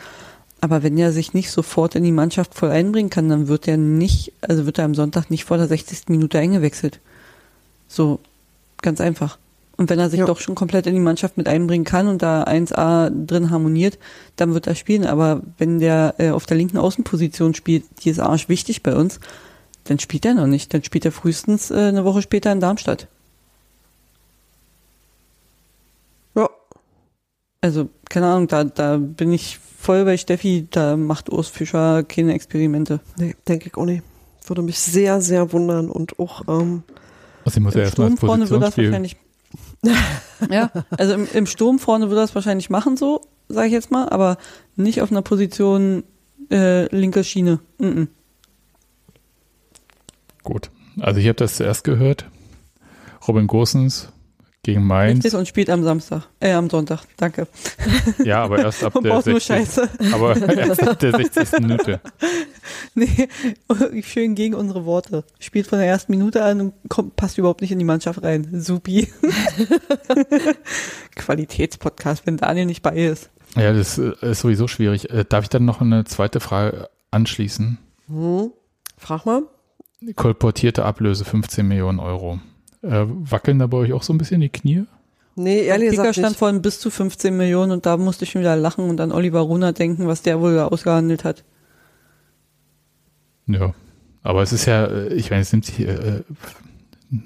Aber 0.60 0.82
wenn 0.82 0.98
er 0.98 1.12
sich 1.12 1.32
nicht 1.32 1.50
sofort 1.50 1.94
in 1.94 2.04
die 2.04 2.12
Mannschaft 2.12 2.54
voll 2.54 2.70
einbringen 2.70 3.10
kann, 3.10 3.28
dann 3.28 3.48
wird 3.48 3.66
er 3.66 3.76
nicht, 3.76 4.32
also 4.40 4.66
wird 4.66 4.78
er 4.78 4.84
am 4.84 4.94
Sonntag 4.94 5.30
nicht 5.30 5.44
vor 5.44 5.56
der 5.56 5.68
60. 5.68 6.08
Minute 6.08 6.38
eingewechselt. 6.38 7.00
So, 7.88 8.20
ganz 8.82 9.00
einfach. 9.00 9.38
Und 9.80 9.88
wenn 9.88 9.98
er 9.98 10.10
sich 10.10 10.20
ja. 10.20 10.26
doch 10.26 10.40
schon 10.40 10.54
komplett 10.54 10.86
in 10.86 10.92
die 10.92 11.00
Mannschaft 11.00 11.38
mit 11.38 11.48
einbringen 11.48 11.86
kann 11.86 12.06
und 12.06 12.20
da 12.20 12.44
1A 12.44 13.08
drin 13.26 13.48
harmoniert, 13.48 13.98
dann 14.36 14.52
wird 14.52 14.66
er 14.66 14.74
spielen. 14.74 15.06
Aber 15.06 15.40
wenn 15.56 15.78
der 15.78 16.16
äh, 16.18 16.30
auf 16.30 16.44
der 16.44 16.58
linken 16.58 16.76
Außenposition 16.76 17.54
spielt, 17.54 17.84
die 18.04 18.10
ist 18.10 18.20
arsch 18.20 18.50
wichtig 18.50 18.82
bei 18.82 18.94
uns, 18.94 19.20
dann 19.84 19.98
spielt 19.98 20.26
er 20.26 20.34
noch 20.34 20.46
nicht. 20.46 20.74
Dann 20.74 20.84
spielt 20.84 21.06
er 21.06 21.12
frühestens 21.12 21.70
äh, 21.70 21.76
eine 21.76 22.04
Woche 22.04 22.20
später 22.20 22.52
in 22.52 22.60
Darmstadt. 22.60 23.08
Also, 27.60 27.90
keine 28.08 28.26
Ahnung, 28.26 28.48
da, 28.48 28.64
da 28.64 28.96
bin 28.96 29.32
ich 29.32 29.58
voll 29.58 30.04
bei 30.04 30.16
Steffi, 30.16 30.66
da 30.70 30.96
macht 30.96 31.30
Urs 31.30 31.48
Fischer 31.48 32.02
keine 32.04 32.34
Experimente. 32.34 33.00
Nee, 33.16 33.34
denke 33.48 33.68
ich 33.68 33.76
auch 33.76 33.86
nicht. 33.86 34.02
Würde 34.46 34.62
mich 34.62 34.78
sehr, 34.78 35.20
sehr 35.20 35.52
wundern 35.52 35.90
und 35.90 36.18
auch 36.18 36.48
ähm, 36.48 36.82
also 37.44 37.60
muss 37.60 37.74
im 37.74 37.86
Sturm 37.86 38.18
vorne 38.18 38.50
würde 38.50 38.66
das 38.66 38.76
wahrscheinlich 38.76 39.16
ja, 40.50 40.70
also 40.90 41.14
im, 41.14 41.26
im, 41.32 41.46
Sturm 41.46 41.78
vorne 41.78 42.08
würde 42.08 42.20
das 42.20 42.34
wahrscheinlich 42.34 42.70
machen, 42.70 42.96
so, 42.96 43.22
sage 43.48 43.68
ich 43.68 43.72
jetzt 43.72 43.90
mal, 43.90 44.08
aber 44.08 44.36
nicht 44.76 45.00
auf 45.00 45.10
einer 45.10 45.22
Position 45.22 46.04
äh, 46.50 46.94
linker 46.94 47.24
Schiene. 47.24 47.60
Mm 47.78 47.84
-mm. 47.84 48.08
Gut, 50.42 50.70
also 51.00 51.18
ich 51.18 51.26
habe 51.26 51.36
das 51.36 51.56
zuerst 51.56 51.84
gehört. 51.84 52.26
Robin 53.26 53.46
Gosens 53.46 54.12
gegen 54.62 54.86
Mainz. 54.86 55.24
Richtig 55.24 55.38
und 55.38 55.48
spielt 55.48 55.70
am 55.70 55.82
Samstag, 55.82 56.28
äh, 56.38 56.52
am 56.52 56.68
Sonntag. 56.68 57.02
Danke. 57.16 57.46
Ja, 58.24 58.42
aber 58.44 58.58
erst 58.58 58.84
ab 58.84 58.94
der 59.02 59.22
60. 59.22 60.12
Aber 60.12 60.36
erst 60.56 60.86
ab 60.86 60.98
der 60.98 61.12
60. 61.12 61.60
Minute. 61.60 62.00
Nee, 62.94 63.28
schön 64.02 64.34
gegen 64.34 64.54
unsere 64.54 64.84
Worte. 64.84 65.24
Spielt 65.38 65.66
von 65.66 65.78
der 65.78 65.86
ersten 65.86 66.12
Minute 66.12 66.42
an 66.42 66.60
und 66.60 66.74
kommt, 66.88 67.14
passt 67.14 67.38
überhaupt 67.38 67.60
nicht 67.60 67.70
in 67.70 67.78
die 67.78 67.84
Mannschaft 67.84 68.22
rein. 68.22 68.48
Supi. 68.52 69.08
Qualitätspodcast, 71.14 72.26
wenn 72.26 72.36
Daniel 72.36 72.66
nicht 72.66 72.82
bei 72.82 72.96
ist. 72.96 73.30
Ja, 73.56 73.72
das 73.72 73.98
äh, 73.98 74.12
ist 74.22 74.40
sowieso 74.40 74.66
schwierig. 74.66 75.10
Äh, 75.10 75.24
darf 75.28 75.44
ich 75.44 75.50
dann 75.50 75.64
noch 75.64 75.80
eine 75.80 76.04
zweite 76.04 76.40
Frage 76.40 76.88
anschließen? 77.10 77.78
Hm. 78.08 78.52
Frag 78.96 79.24
mal. 79.24 79.42
Kolportierte 80.16 80.84
Ablöse 80.84 81.24
15 81.24 81.66
Millionen 81.66 82.00
Euro. 82.00 82.40
Äh, 82.82 83.04
wackeln 83.06 83.58
da 83.58 83.66
bei 83.66 83.76
euch 83.76 83.92
auch 83.92 84.02
so 84.02 84.12
ein 84.12 84.18
bisschen 84.18 84.40
die 84.40 84.48
Knie? 84.48 84.84
Nee, 85.36 85.62
ehrlich 85.62 85.90
gesagt 85.90 86.16
stand 86.16 86.36
vorhin 86.36 86.62
bis 86.62 86.80
zu 86.80 86.90
15 86.90 87.36
Millionen 87.36 87.72
und 87.72 87.86
da 87.86 87.96
musste 87.96 88.24
ich 88.24 88.30
schon 88.30 88.40
wieder 88.40 88.56
lachen 88.56 88.88
und 88.88 89.00
an 89.00 89.12
Oliver 89.12 89.40
Runner 89.40 89.72
denken, 89.72 90.06
was 90.06 90.22
der 90.22 90.40
wohl 90.40 90.58
ausgehandelt 90.58 91.24
hat. 91.24 91.44
Ja, 93.46 93.74
aber 94.22 94.42
es 94.42 94.52
ist 94.52 94.66
ja, 94.66 94.84
äh, 94.84 95.14
ich 95.14 95.30
meine, 95.30 95.42
es 95.42 95.52
nimmt 95.52 95.66
sich, 95.66 95.80
äh, 95.80 96.22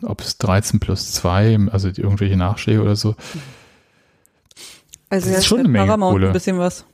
ob 0.02 0.20
es 0.20 0.38
13 0.38 0.80
plus 0.80 1.12
2, 1.12 1.58
also 1.70 1.88
irgendwelche 1.88 2.36
Nachschläge 2.36 2.82
oder 2.82 2.96
so. 2.96 3.14
Also 5.10 5.28
das 5.28 5.38
ist 5.38 5.46
schon 5.46 5.60
eine 5.60 5.68
Menge 5.68 5.86
Paramount 5.86 6.12
Kohle. 6.14 6.26
ein 6.28 6.32
bisschen 6.32 6.58
was. 6.58 6.84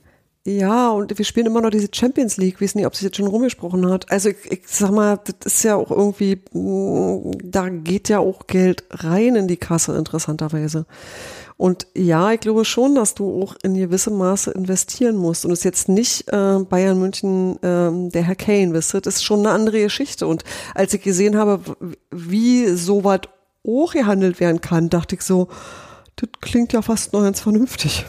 Ja, 0.43 0.89
und 0.89 1.15
wir 1.15 1.23
spielen 1.23 1.45
immer 1.45 1.61
noch 1.61 1.69
diese 1.69 1.89
Champions 1.93 2.37
League. 2.37 2.55
Ich 2.55 2.61
weiß 2.61 2.75
nicht, 2.75 2.87
ob 2.87 2.95
sich 2.95 3.03
jetzt 3.03 3.17
schon 3.17 3.27
rumgesprochen 3.27 3.87
hat. 3.87 4.11
Also 4.11 4.29
ich, 4.29 4.51
ich 4.51 4.61
sag 4.65 4.89
mal, 4.89 5.19
das 5.23 5.53
ist 5.53 5.63
ja 5.63 5.75
auch 5.75 5.91
irgendwie, 5.91 6.41
mm, 6.51 7.31
da 7.43 7.69
geht 7.69 8.09
ja 8.09 8.19
auch 8.19 8.47
Geld 8.47 8.83
rein 8.89 9.35
in 9.35 9.47
die 9.47 9.57
Kasse, 9.57 9.95
interessanterweise. 9.95 10.87
Und 11.57 11.85
ja, 11.95 12.31
ich 12.31 12.39
glaube 12.39 12.65
schon, 12.65 12.95
dass 12.95 13.13
du 13.13 13.43
auch 13.43 13.55
in 13.61 13.75
gewissem 13.75 14.17
Maße 14.17 14.49
investieren 14.49 15.15
musst. 15.15 15.45
Und 15.45 15.51
es 15.51 15.59
ist 15.59 15.65
jetzt 15.65 15.89
nicht 15.89 16.27
äh, 16.29 16.57
Bayern 16.67 16.97
München, 16.99 17.57
äh, 17.61 18.09
der 18.09 18.23
Herr 18.23 18.35
Kane, 18.35 18.73
wisst 18.73 18.95
ihr, 18.95 19.01
das 19.01 19.17
ist 19.17 19.23
schon 19.23 19.41
eine 19.41 19.51
andere 19.51 19.79
Geschichte. 19.83 20.25
Und 20.25 20.43
als 20.73 20.91
ich 20.95 21.03
gesehen 21.03 21.37
habe, 21.37 21.59
wie 22.09 22.65
so 22.69 23.03
was 23.03 23.21
hochgehandelt 23.63 24.39
werden 24.39 24.59
kann, 24.59 24.89
dachte 24.89 25.13
ich 25.13 25.21
so, 25.21 25.49
das 26.15 26.29
klingt 26.41 26.73
ja 26.73 26.81
fast 26.81 27.13
noch 27.13 27.21
ganz 27.21 27.41
vernünftig. 27.41 28.07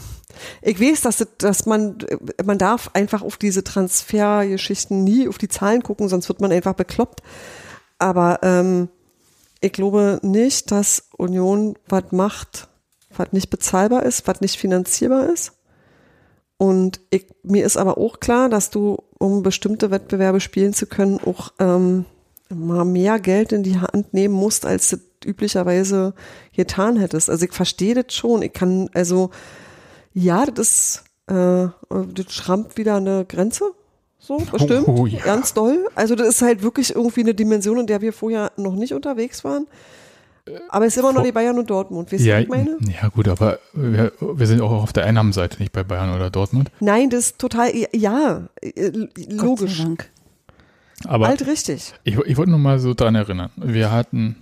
Ich 0.61 0.79
weiß, 0.79 1.01
dass, 1.01 1.25
dass 1.37 1.65
man, 1.65 1.97
man 2.43 2.57
darf 2.57 2.91
einfach 2.93 3.21
auf 3.21 3.37
diese 3.37 3.63
Transfergeschichten 3.63 5.03
nie 5.03 5.27
auf 5.27 5.37
die 5.37 5.47
Zahlen 5.47 5.83
gucken, 5.83 6.09
sonst 6.09 6.29
wird 6.29 6.41
man 6.41 6.51
einfach 6.51 6.73
bekloppt. 6.73 7.21
Aber 7.99 8.39
ähm, 8.43 8.89
ich 9.61 9.71
glaube 9.71 10.19
nicht, 10.23 10.71
dass 10.71 11.07
Union 11.17 11.75
was 11.87 12.11
macht, 12.11 12.67
was 13.15 13.31
nicht 13.31 13.49
bezahlbar 13.49 14.03
ist, 14.03 14.27
was 14.27 14.41
nicht 14.41 14.57
finanzierbar 14.57 15.31
ist. 15.31 15.53
Und 16.57 17.01
ich, 17.09 17.27
mir 17.43 17.65
ist 17.65 17.77
aber 17.77 17.97
auch 17.97 18.19
klar, 18.19 18.49
dass 18.49 18.69
du, 18.69 18.97
um 19.19 19.43
bestimmte 19.43 19.91
Wettbewerbe 19.91 20.39
spielen 20.39 20.73
zu 20.73 20.85
können, 20.85 21.19
auch 21.25 21.53
ähm, 21.59 22.05
mal 22.49 22.85
mehr 22.85 23.19
Geld 23.19 23.51
in 23.51 23.63
die 23.63 23.79
Hand 23.79 24.13
nehmen 24.13 24.33
musst, 24.33 24.65
als 24.65 24.89
du 24.89 24.97
üblicherweise 25.25 26.13
getan 26.55 26.97
hättest. 26.97 27.29
Also 27.29 27.45
ich 27.45 27.53
verstehe 27.53 27.95
das 27.95 28.13
schon. 28.13 28.41
Ich 28.41 28.53
kann, 28.53 28.89
also, 28.93 29.31
ja, 30.13 30.45
das 30.45 30.67
ist, 30.67 31.03
äh, 31.27 31.67
das 31.89 32.33
schrammt 32.33 32.77
wieder 32.77 32.95
eine 32.95 33.25
Grenze. 33.25 33.65
So, 34.19 34.37
bestimmt. 34.37 34.87
Oh, 34.87 35.05
ja. 35.05 35.19
Ganz 35.21 35.53
doll. 35.53 35.85
Also, 35.95 36.15
das 36.15 36.27
ist 36.29 36.41
halt 36.41 36.63
wirklich 36.63 36.95
irgendwie 36.95 37.21
eine 37.21 37.33
Dimension, 37.33 37.77
in 37.79 37.87
der 37.87 38.01
wir 38.01 38.13
vorher 38.13 38.51
noch 38.55 38.73
nicht 38.75 38.93
unterwegs 38.93 39.43
waren. 39.43 39.67
Aber 40.69 40.85
es 40.85 40.95
ist 40.95 40.99
immer 41.01 41.13
noch 41.13 41.23
die 41.23 41.31
Bayern 41.31 41.57
und 41.57 41.69
Dortmund. 41.69 42.11
Weißt 42.11 42.23
du, 42.23 42.27
Ja, 42.27 42.35
was 42.35 42.43
ich 42.43 42.49
meine? 42.49 42.77
ja, 43.01 43.07
gut, 43.09 43.27
aber 43.29 43.59
wir, 43.73 44.11
wir 44.19 44.47
sind 44.47 44.61
auch 44.61 44.71
auf 44.71 44.91
der 44.93 45.05
Einnahmenseite, 45.05 45.59
nicht 45.59 45.71
bei 45.71 45.83
Bayern 45.83 46.13
oder 46.13 46.29
Dortmund. 46.29 46.69
Nein, 46.81 47.09
das 47.09 47.27
ist 47.27 47.39
total, 47.39 47.71
ja, 47.93 48.47
äh, 48.61 48.91
logisch. 49.29 49.37
Gott 49.37 49.69
sei 49.77 49.83
Dank. 49.83 50.09
Aber 51.05 51.27
Halt 51.27 51.45
richtig. 51.47 51.93
ich, 52.03 52.17
ich 52.17 52.37
wollte 52.37 52.51
nur 52.51 52.59
mal 52.59 52.79
so 52.79 52.93
dran 52.93 53.15
erinnern. 53.15 53.51
Wir 53.57 53.91
hatten, 53.91 54.37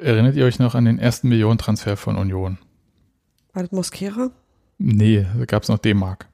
erinnert 0.00 0.36
ihr 0.36 0.44
euch 0.44 0.58
noch 0.58 0.74
an 0.74 0.84
den 0.84 0.98
ersten 0.98 1.28
Millionentransfer 1.28 1.96
von 1.96 2.16
Union? 2.16 2.58
War 3.52 3.62
das 3.62 3.72
Mosquera? 3.72 4.30
Nee, 4.78 5.26
da 5.38 5.44
gab 5.44 5.62
es 5.64 5.68
noch 5.68 5.78
D-Mark. 5.78 6.28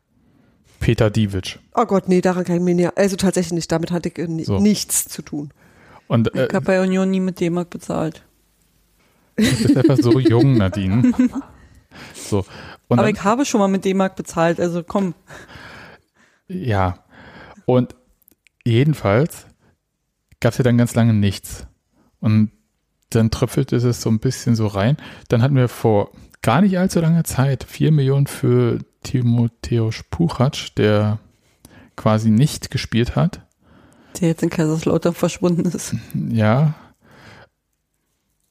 Peter 0.80 1.10
Divic. 1.10 1.58
Oh 1.74 1.86
Gott, 1.86 2.08
nee, 2.08 2.20
daran 2.20 2.44
kann 2.44 2.56
ich 2.56 2.62
mir 2.62 2.74
nicht, 2.74 2.96
also 2.96 3.16
tatsächlich 3.16 3.52
nicht, 3.52 3.72
damit 3.72 3.90
hatte 3.90 4.10
ich 4.14 4.46
So. 4.46 4.58
nichts 4.60 5.08
zu 5.08 5.22
tun. 5.22 5.50
Und 6.06 6.34
äh, 6.34 6.46
Ich 6.46 6.54
habe 6.54 6.64
bei 6.64 6.80
Union 6.80 7.10
nie 7.10 7.20
mit 7.20 7.40
D-Mark 7.40 7.70
bezahlt. 7.70 8.22
du 9.36 9.42
bist 9.44 9.76
einfach 9.76 9.96
so 9.98 10.18
jung, 10.20 10.56
Nadine. 10.56 11.12
So. 12.14 12.40
Und 12.88 12.98
Aber 12.98 13.06
dann, 13.08 13.14
ich 13.14 13.24
habe 13.24 13.46
schon 13.46 13.58
mal 13.58 13.68
mit 13.68 13.86
D-Mark 13.86 14.16
bezahlt, 14.16 14.60
also 14.60 14.82
komm. 14.84 15.14
ja. 16.46 16.98
Und 17.64 17.94
jedenfalls 18.64 19.46
gab 20.40 20.52
es 20.52 20.58
ja 20.58 20.64
dann 20.64 20.76
ganz 20.76 20.94
lange 20.94 21.14
nichts. 21.14 21.66
Und 22.20 22.50
dann 23.10 23.30
tröpfelte 23.30 23.76
es 23.76 24.02
so 24.02 24.10
ein 24.10 24.18
bisschen 24.18 24.56
so 24.56 24.66
rein. 24.66 24.98
Dann 25.28 25.40
hatten 25.40 25.56
wir 25.56 25.68
vor 25.68 26.10
gar 26.42 26.60
nicht 26.60 26.78
allzu 26.78 27.00
langer 27.00 27.24
Zeit 27.24 27.64
vier 27.64 27.92
Millionen 27.92 28.26
für 28.26 28.78
Timotheus 29.02 30.02
Puchac, 30.10 30.74
der 30.76 31.18
quasi 31.96 32.30
nicht 32.30 32.70
gespielt 32.70 33.16
hat. 33.16 33.40
Der 34.20 34.28
jetzt 34.28 34.42
in 34.42 34.50
Kaiserslautern 34.50 35.14
verschwunden 35.14 35.64
ist. 35.64 35.94
Ja. 36.14 36.74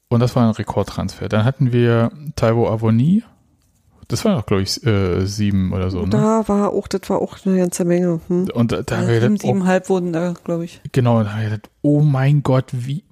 Und 0.09 0.19
das 0.19 0.35
war 0.35 0.43
ein 0.43 0.51
Rekordtransfer. 0.51 1.29
Dann 1.29 1.45
hatten 1.45 1.71
wir 1.71 2.11
Taiwo 2.35 2.67
Avoni. 2.67 3.23
Das 4.07 4.23
waren 4.23 4.37
auch, 4.37 4.45
glaube 4.45 4.61
ich, 4.63 4.85
äh, 4.85 5.25
sieben 5.25 5.73
oder 5.73 5.89
so. 5.89 6.01
Ne? 6.03 6.09
Da 6.09 6.47
war 6.47 6.71
auch, 6.73 6.87
das 6.87 7.09
war 7.09 7.21
auch 7.21 7.37
eine 7.45 7.57
ganze 7.57 7.85
Menge. 7.85 8.19
Hm. 8.27 8.49
Und 8.53 8.71
da, 8.71 8.81
da 8.83 8.97
haben 8.97 9.07
wir 9.07 9.19
Sieben, 9.21 9.37
gedacht, 9.61 9.83
oh, 9.85 9.89
wurden 9.89 10.13
da, 10.13 10.33
glaube 10.43 10.65
ich. 10.65 10.81
genau, 10.91 11.23
da 11.23 11.31
haben 11.31 11.41
wir 11.41 11.49
gedacht, 11.49 11.69
oh 11.81 12.01
mein 12.01 12.43
Gott, 12.43 12.65
wie, 12.71 13.03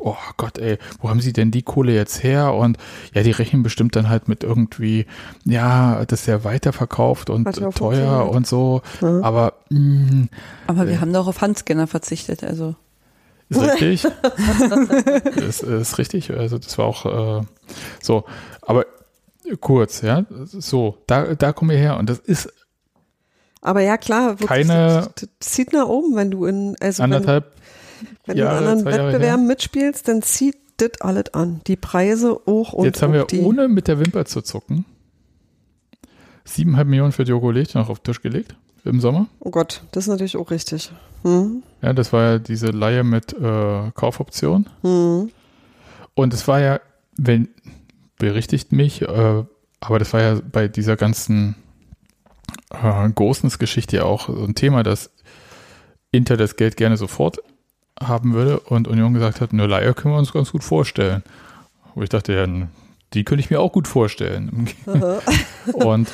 oh 0.00 0.16
Gott, 0.36 0.58
ey, 0.58 0.78
wo 1.00 1.08
haben 1.08 1.20
sie 1.20 1.32
denn 1.32 1.50
die 1.50 1.62
Kohle 1.62 1.92
jetzt 1.94 2.22
her? 2.22 2.54
Und 2.54 2.78
ja, 3.14 3.22
die 3.22 3.30
rechnen 3.30 3.62
bestimmt 3.62 3.94
dann 3.96 4.08
halt 4.08 4.28
mit 4.28 4.42
irgendwie, 4.42 5.06
ja, 5.44 6.04
das 6.04 6.22
ist 6.22 6.26
ja 6.26 6.42
weiterverkauft 6.44 7.30
und 7.30 7.56
ja 7.56 7.70
teuer 7.70 8.28
und 8.30 8.46
so. 8.46 8.82
Ja. 9.00 9.20
Aber 9.22 9.54
mh, 9.70 10.26
Aber 10.66 10.86
wir 10.86 10.94
Ja. 10.94 11.00
haben 11.00 11.12
doch 11.12 11.26
auf 11.28 11.40
Handscanner 11.40 11.86
verzichtet, 11.86 12.42
also. 12.44 12.74
Ist 13.48 13.60
richtig. 13.62 14.04
ist, 15.36 15.62
ist 15.64 15.98
richtig. 15.98 16.30
Also 16.30 16.58
das 16.58 16.78
war 16.78 16.86
auch 16.86 17.40
äh, 17.40 17.44
so. 18.00 18.24
Aber 18.62 18.86
kurz, 19.56 20.02
ja. 20.02 20.24
So, 20.44 20.98
da, 21.06 21.34
da 21.34 21.52
kommen 21.52 21.70
wir 21.70 21.78
her. 21.78 21.96
Und 21.98 22.08
das 22.10 22.18
ist 22.18 22.52
Aber 23.60 23.80
ja, 23.80 23.96
klar, 23.96 24.40
wirklich, 24.40 24.48
Keine- 24.48 25.10
das, 25.14 25.28
zieht 25.40 25.72
nach 25.72 25.86
oben, 25.86 26.16
wenn 26.16 26.30
du 26.30 26.46
in, 26.46 26.76
also 26.80 27.02
wenn, 27.02 27.12
anderthalb. 27.12 27.52
wenn 28.26 28.36
Jahre, 28.36 28.58
du 28.58 28.62
in 28.64 28.68
anderen 28.68 28.92
Jahre 28.92 29.12
Wettbewerben 29.12 29.46
mitspielst, 29.46 30.08
dann 30.08 30.22
zieht 30.22 30.56
das 30.78 31.00
alles 31.00 31.34
an. 31.34 31.60
Die 31.66 31.76
Preise 31.76 32.40
hoch 32.46 32.72
und 32.72 32.84
Jetzt 32.86 33.02
haben 33.02 33.12
wir, 33.12 33.24
die, 33.26 33.40
ohne 33.40 33.68
mit 33.68 33.86
der 33.88 33.98
Wimper 33.98 34.24
zu 34.24 34.40
zucken, 34.42 34.86
siebeneinhalb 36.44 36.88
Millionen 36.88 37.12
für 37.12 37.24
Diogo 37.24 37.50
Leg 37.50 37.74
noch 37.74 37.88
auf 37.90 38.00
den 38.00 38.04
Tisch 38.04 38.22
gelegt 38.22 38.54
im 38.84 39.00
Sommer. 39.00 39.26
Oh 39.40 39.50
Gott, 39.50 39.82
das 39.92 40.04
ist 40.04 40.08
natürlich 40.08 40.36
auch 40.36 40.50
richtig. 40.50 40.90
Hm? 41.22 41.62
Ja, 41.82 41.92
das 41.92 42.12
war 42.12 42.22
ja 42.22 42.38
diese 42.38 42.68
Leihe 42.68 43.04
mit 43.04 43.34
äh, 43.34 43.90
Kaufoption. 43.94 44.68
Hm. 44.82 45.30
Und 46.14 46.34
es 46.34 46.48
war 46.48 46.60
ja, 46.60 46.80
wenn, 47.16 47.48
berichtigt 48.20 48.70
mich, 48.70 49.02
äh, 49.02 49.44
aber 49.80 49.98
das 49.98 50.12
war 50.12 50.20
ja 50.20 50.40
bei 50.52 50.68
dieser 50.68 50.96
ganzen 50.96 51.56
äh, 52.70 53.08
Gosens-Geschichte 53.10 53.96
ja 53.96 54.04
auch 54.04 54.28
so 54.28 54.44
ein 54.44 54.54
Thema, 54.54 54.84
dass 54.84 55.10
Inter 56.12 56.36
das 56.36 56.54
Geld 56.56 56.76
gerne 56.76 56.96
sofort 56.96 57.38
haben 58.00 58.32
würde 58.34 58.60
und 58.60 58.86
Union 58.86 59.14
gesagt 59.14 59.40
hat, 59.40 59.52
eine 59.52 59.66
Leihe 59.66 59.94
können 59.94 60.14
wir 60.14 60.18
uns 60.18 60.32
ganz 60.32 60.52
gut 60.52 60.64
vorstellen. 60.64 61.22
Wo 61.94 62.02
ich 62.02 62.08
dachte, 62.08 62.32
ja, 62.32 62.46
die 63.12 63.24
könnte 63.24 63.40
ich 63.40 63.50
mir 63.50 63.60
auch 63.60 63.72
gut 63.72 63.88
vorstellen. 63.88 64.68
und 65.72 66.08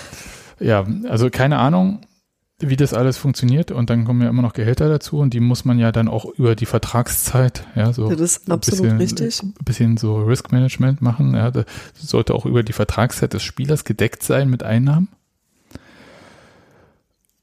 ja, 0.59 0.87
also 1.09 1.31
keine 1.31 1.59
Ahnung, 1.59 2.01
wie 2.59 2.77
das 2.77 2.95
alles 2.95 3.19
funktioniert 3.19 3.71
und 3.71 3.91
dann 3.91 4.05
kommen 4.05 4.23
ja 4.23 4.31
immer 4.31 4.41
noch 4.41 4.55
Gehälter 4.55 4.89
dazu 4.89 5.19
und 5.19 5.35
die 5.35 5.41
muss 5.41 5.67
man 5.67 5.79
ja 5.79 5.93
dann 5.93 6.09
auch 6.09 6.25
über 6.25 6.57
die 6.57 6.65
Vertragszeit, 6.65 7.67
ja, 7.75 7.93
so 7.93 8.09
Das 8.09 8.21
ist 8.21 8.49
ein 8.49 8.53
absolut 8.53 8.97
bisschen, 8.99 8.99
richtig. 8.99 9.43
ein 9.43 9.65
bisschen 9.65 9.97
so 9.99 10.17
Risk 10.23 10.53
Management 10.53 11.03
machen. 11.03 11.35
Ja, 11.35 11.51
das 11.51 11.67
sollte 11.97 12.35
auch 12.35 12.47
über 12.47 12.63
die 12.63 12.73
Vertragszeit 12.73 13.35
des 13.35 13.43
Spielers 13.43 13.85
gedeckt 13.85 14.23
sein 14.23 14.49
mit 14.49 14.63
Einnahmen. 14.63 15.09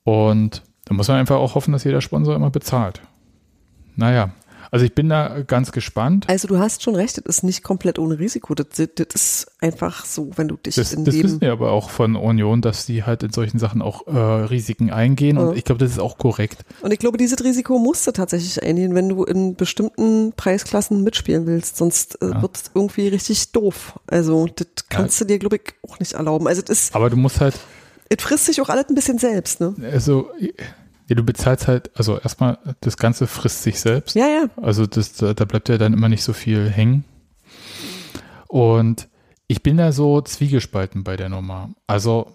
Und 0.04 0.64
da 0.86 0.96
muss 0.96 1.08
man 1.08 1.18
einfach 1.18 1.38
auch 1.38 1.54
hoffen, 1.54 1.72
dass 1.72 1.84
jeder 1.84 2.02
Sponsor 2.02 2.36
immer 2.36 2.50
bezahlt. 2.50 3.02
Naja, 3.96 4.32
also 4.74 4.86
ich 4.86 4.96
bin 4.96 5.08
da 5.08 5.44
ganz 5.44 5.72
gespannt. 5.72 6.26
Also 6.28 6.48
du 6.48 6.58
hast 6.58 6.82
schon 6.82 6.96
recht, 6.96 7.16
das 7.18 7.24
ist 7.38 7.44
nicht 7.44 7.62
komplett 7.62 8.00
ohne 8.00 8.18
Risiko. 8.18 8.56
Das, 8.56 8.66
das 8.72 9.08
ist 9.14 9.52
einfach 9.62 10.04
so, 10.04 10.32
wenn 10.36 10.48
du 10.48 10.56
dich 10.58 10.74
Das, 10.74 10.94
in 10.94 11.06
das 11.06 11.14
wissen 11.14 11.42
wir 11.42 11.52
aber 11.52 11.72
auch 11.72 11.92
von 11.92 12.16
Union, 12.16 12.62
dass 12.64 12.88
die 12.88 13.04
halt 13.04 13.22
in 13.22 13.32
solchen 13.32 13.60
Sachen 13.60 13.84
auch 13.84 14.08
äh, 14.08 14.12
Risiken 14.18 14.90
eingehen. 14.92 15.38
Und 15.38 15.50
Ja. 15.50 15.54
ich 15.54 15.64
glaube, 15.64 15.78
das 15.78 15.92
ist 15.92 16.00
auch 16.00 16.18
korrekt. 16.18 16.66
Und 16.82 16.92
ich 16.92 16.98
glaube, 16.98 17.20
dieses 17.20 17.44
Risiko 17.44 17.78
musst 17.78 18.08
du 18.08 18.12
tatsächlich 18.12 18.64
eingehen, 18.64 18.96
wenn 18.96 19.10
du 19.10 19.24
in 19.26 19.56
bestimmten 19.56 20.34
Preisklassen 20.36 21.04
mitspielen 21.04 21.46
willst. 21.46 21.78
Sonst 21.78 22.20
äh, 22.24 22.30
Ja. 22.32 22.42
wird 22.42 22.58
es 22.58 22.64
irgendwie 22.74 23.10
richtig 23.10 23.52
doof. 23.52 24.00
Also, 24.08 24.48
das 24.56 24.66
kannst 24.90 25.22
du 25.22 25.26
dir, 25.26 25.38
glaube 25.38 25.58
ich, 25.58 25.74
auch 25.88 26.00
nicht 26.00 26.14
erlauben. 26.14 26.48
Also, 26.48 26.64
das, 26.64 26.86
ist, 26.86 26.96
Aber 26.96 27.12
du 27.12 27.16
musst 27.16 27.40
halt, 27.40 27.60
es 28.10 28.24
frisst 28.24 28.46
sich 28.46 28.60
auch 28.60 28.70
alles 28.70 28.86
ein 28.90 28.96
bisschen 28.96 29.20
selbst, 29.20 29.60
ne? 29.60 29.76
also, 29.92 30.30
ja, 31.08 31.16
du 31.16 31.24
bezahlst 31.24 31.68
halt, 31.68 31.92
also 31.98 32.20
erstmal, 32.20 32.58
das 32.82 32.98
Ganze 32.98 33.28
frisst 33.28 33.64
sich 33.64 33.80
selbst. 33.80 34.16
Ja, 34.16 34.28
ja. 34.28 34.46
Also 34.56 34.86
das, 34.86 35.14
da 35.14 35.34
bleibt 35.34 35.70
ja 35.70 35.78
dann 35.78 35.94
immer 35.94 36.10
nicht 36.10 36.24
so 36.24 36.34
viel 36.34 36.70
hängen. 36.70 37.04
Und 38.48 39.10
ich 39.48 39.64
bin 39.64 39.78
da 39.78 39.92
so 39.92 40.22
zwiegespalten 40.22 41.04
bei 41.04 41.18
der 41.18 41.30
Nummer. 41.30 41.70
Also 41.88 42.34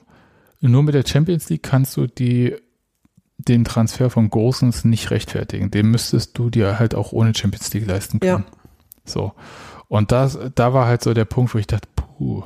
nur 0.60 0.82
mit 0.82 0.94
der 0.94 1.06
Champions 1.06 1.48
League 1.48 1.62
kannst 1.62 1.96
du 1.96 2.06
die, 2.06 2.56
den 3.38 3.64
Transfer 3.64 4.10
von 4.10 4.28
Gosens 4.28 4.84
nicht 4.84 5.10
rechtfertigen. 5.10 5.70
Den 5.70 5.90
müsstest 5.90 6.36
du 6.36 6.50
dir 6.50 6.78
halt 6.78 6.94
auch 6.94 7.12
ohne 7.12 7.34
Champions 7.34 7.72
League 7.72 7.86
leisten 7.86 8.20
können. 8.20 8.44
So. 9.04 9.32
Und 9.88 10.12
das, 10.12 10.38
da 10.54 10.74
war 10.74 10.86
halt 10.86 11.02
so 11.02 11.14
der 11.14 11.24
Punkt, 11.24 11.54
wo 11.54 11.58
ich 11.58 11.66
dachte, 11.66 11.88
puh. 11.96 12.44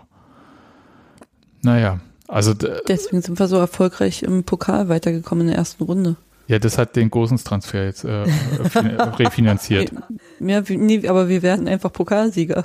Naja, 1.62 2.00
also 2.32 2.54
Deswegen 2.88 3.22
sind 3.22 3.38
wir 3.38 3.46
so 3.48 3.56
erfolgreich 3.56 4.22
im 4.22 4.44
Pokal 4.44 4.88
weitergekommen 4.88 5.42
in 5.42 5.48
der 5.48 5.58
ersten 5.58 5.84
Runde. 5.84 6.16
ja, 6.48 6.58
das 6.58 6.76
hat 6.78 6.96
den 6.96 7.10
Gosens-Transfer 7.10 7.84
jetzt 7.84 8.04
äh, 8.04 8.26
fin- 8.68 8.90
refinanziert. 9.00 9.92
Ja, 10.40 10.62
nee, 10.68 11.06
aber 11.08 11.28
wir 11.28 11.42
werden 11.42 11.68
einfach 11.68 11.92
Pokalsieger. 11.92 12.64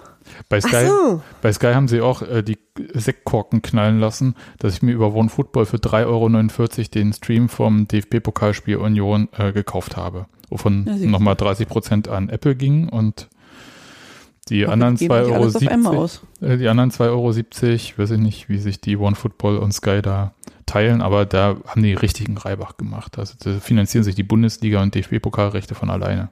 Bei 0.49 0.59
Sky, 0.59 0.88
so. 0.88 1.22
Bei 1.41 1.53
Sky 1.53 1.68
haben 1.74 1.88
sie 1.88 2.01
auch 2.01 2.22
äh, 2.22 2.43
die 2.43 2.57
Sektkorken 2.93 3.61
knallen 3.61 3.99
lassen, 3.99 4.36
dass 4.59 4.74
ich 4.74 4.82
mir 4.82 4.93
über 4.93 5.13
OneFootball 5.13 5.65
für 5.65 5.78
3,49 5.78 6.05
Euro 6.07 6.88
den 6.93 7.13
Stream 7.13 7.49
vom 7.49 7.88
DFB-Pokalspiel 7.88 8.78
Union 8.78 9.30
äh, 9.38 9.53
gekauft 9.53 9.95
habe. 9.95 10.26
Wovon 10.49 10.86
Ja, 10.88 11.07
nochmal 11.07 11.36
30 11.36 11.68
Prozent 11.68 12.07
an 12.07 12.30
Apple 12.30 12.55
ging 12.55 12.89
und 12.89 13.28
die 14.49 14.61
Warum 14.61 14.73
anderen 14.73 14.95
geben 14.95 15.13
2,70 15.13 15.25
die 15.27 15.33
alles 15.33 15.55
auf 15.55 15.67
einmal 15.67 15.93
Euro, 15.93 16.03
aus? 16.03 16.21
äh, 16.41 16.57
die 16.57 16.67
anderen 16.67 16.91
2,70 16.91 17.03
Euro, 17.09 17.27
weiß 17.97 18.11
ich 18.11 18.19
nicht, 18.19 18.49
wie 18.49 18.57
sich 18.59 18.79
die 18.81 18.97
OneFootball 18.97 19.57
und 19.57 19.71
Sky 19.73 20.01
da 20.01 20.33
teilen, 20.65 21.01
aber 21.01 21.25
da 21.25 21.57
haben 21.65 21.83
die 21.83 21.93
richtigen 21.93 22.37
Reibach 22.37 22.77
gemacht. 22.77 23.17
Also 23.17 23.35
da 23.39 23.59
finanzieren 23.59 24.03
sich 24.03 24.15
die 24.15 24.23
Bundesliga 24.23 24.81
und 24.81 24.93
DFB-Pokalrechte 24.95 25.75
von 25.75 25.89
alleine. 25.89 26.29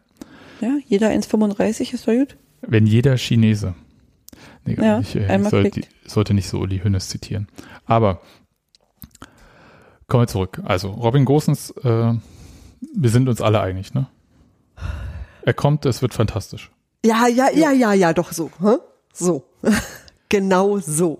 Ja, 0.61 0.78
jeder 0.88 1.09
1,35 1.09 1.93
ist 1.93 2.07
doch 2.07 2.13
gut. 2.13 2.38
Wenn 2.61 2.88
jeder 2.88 3.18
Chinese. 3.18 3.76
Nee, 4.66 4.76
Ja, 4.80 4.99
ich, 4.99 5.16
äh, 5.16 5.26
einmal 5.28 5.51
sollte, 5.51 5.82
sollte 6.05 6.34
nicht 6.34 6.49
so 6.49 6.59
Uli 6.59 6.80
Hünnes 6.80 7.09
zitieren. 7.09 7.47
Aber 7.86 8.22
kommen 10.07 10.24
wir 10.24 10.28
zurück. 10.28 10.61
Also 10.66 10.89
Robin 10.89 11.26
Gosens, 11.26 11.72
äh, 11.84 12.13
wir 12.95 13.09
sind 13.09 13.30
uns 13.30 13.41
alle 13.41 13.61
einig, 13.61 13.93
ne? 13.93 14.07
Er 15.43 15.53
kommt, 15.53 15.86
es 15.86 16.01
wird 16.01 16.13
fantastisch. 16.13 16.72
Ja, 17.06 17.28
ja, 17.28 17.49
ja, 17.53 17.72
ja, 17.72 17.93
ja, 17.93 18.14
doch 18.14 18.32
so. 18.32 18.49
Hä? 18.60 18.78
So. 19.14 19.43
genau 20.30 20.80
so. 20.80 21.20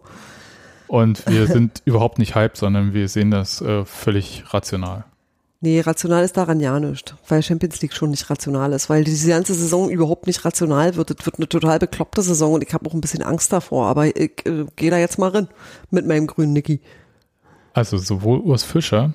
Und 0.88 1.26
wir 1.28 1.46
sind 1.46 1.82
überhaupt 1.86 2.18
nicht 2.18 2.34
hype, 2.34 2.58
sondern 2.58 2.94
wir 2.94 3.08
sehen 3.08 3.30
das 3.30 3.62
äh, 3.62 3.86
völlig 3.86 4.44
rational. 4.52 5.06
Nee, 5.62 5.82
rational 5.82 6.24
ist 6.24 6.38
daran 6.38 6.60
ja 6.60 6.80
nicht, 6.80 7.16
weil 7.28 7.42
Champions 7.42 7.82
League 7.82 7.94
schon 7.94 8.12
nicht 8.12 8.30
rational 8.30 8.74
ist, 8.74 8.90
weil 8.90 9.04
diese 9.04 9.30
ganze 9.30 9.54
Saison 9.54 9.90
überhaupt 9.90 10.28
nicht 10.28 10.44
rational 10.44 10.96
wird. 10.96 11.12
Es 11.12 11.26
wird 11.26 11.38
eine 11.38 11.50
total 11.50 11.80
bekloppte 11.80 12.22
Saison 12.24 12.54
und 12.54 12.64
ich 12.64 12.74
habe 12.74 12.88
auch 12.90 12.94
ein 12.94 13.02
bisschen 13.02 13.24
Angst 13.24 13.54
davor, 13.54 13.86
aber 13.88 14.08
ich 14.08 14.46
äh, 14.46 14.66
gehe 14.76 14.92
da 14.92 14.98
jetzt 14.98 15.20
mal 15.20 15.30
rein 15.30 15.48
mit 15.92 16.06
meinem 16.06 16.28
grünen 16.28 16.54
Niki. 16.54 16.82
Also 17.74 17.98
sowohl 17.98 18.40
Urs 18.40 18.64
Fischer 18.64 19.14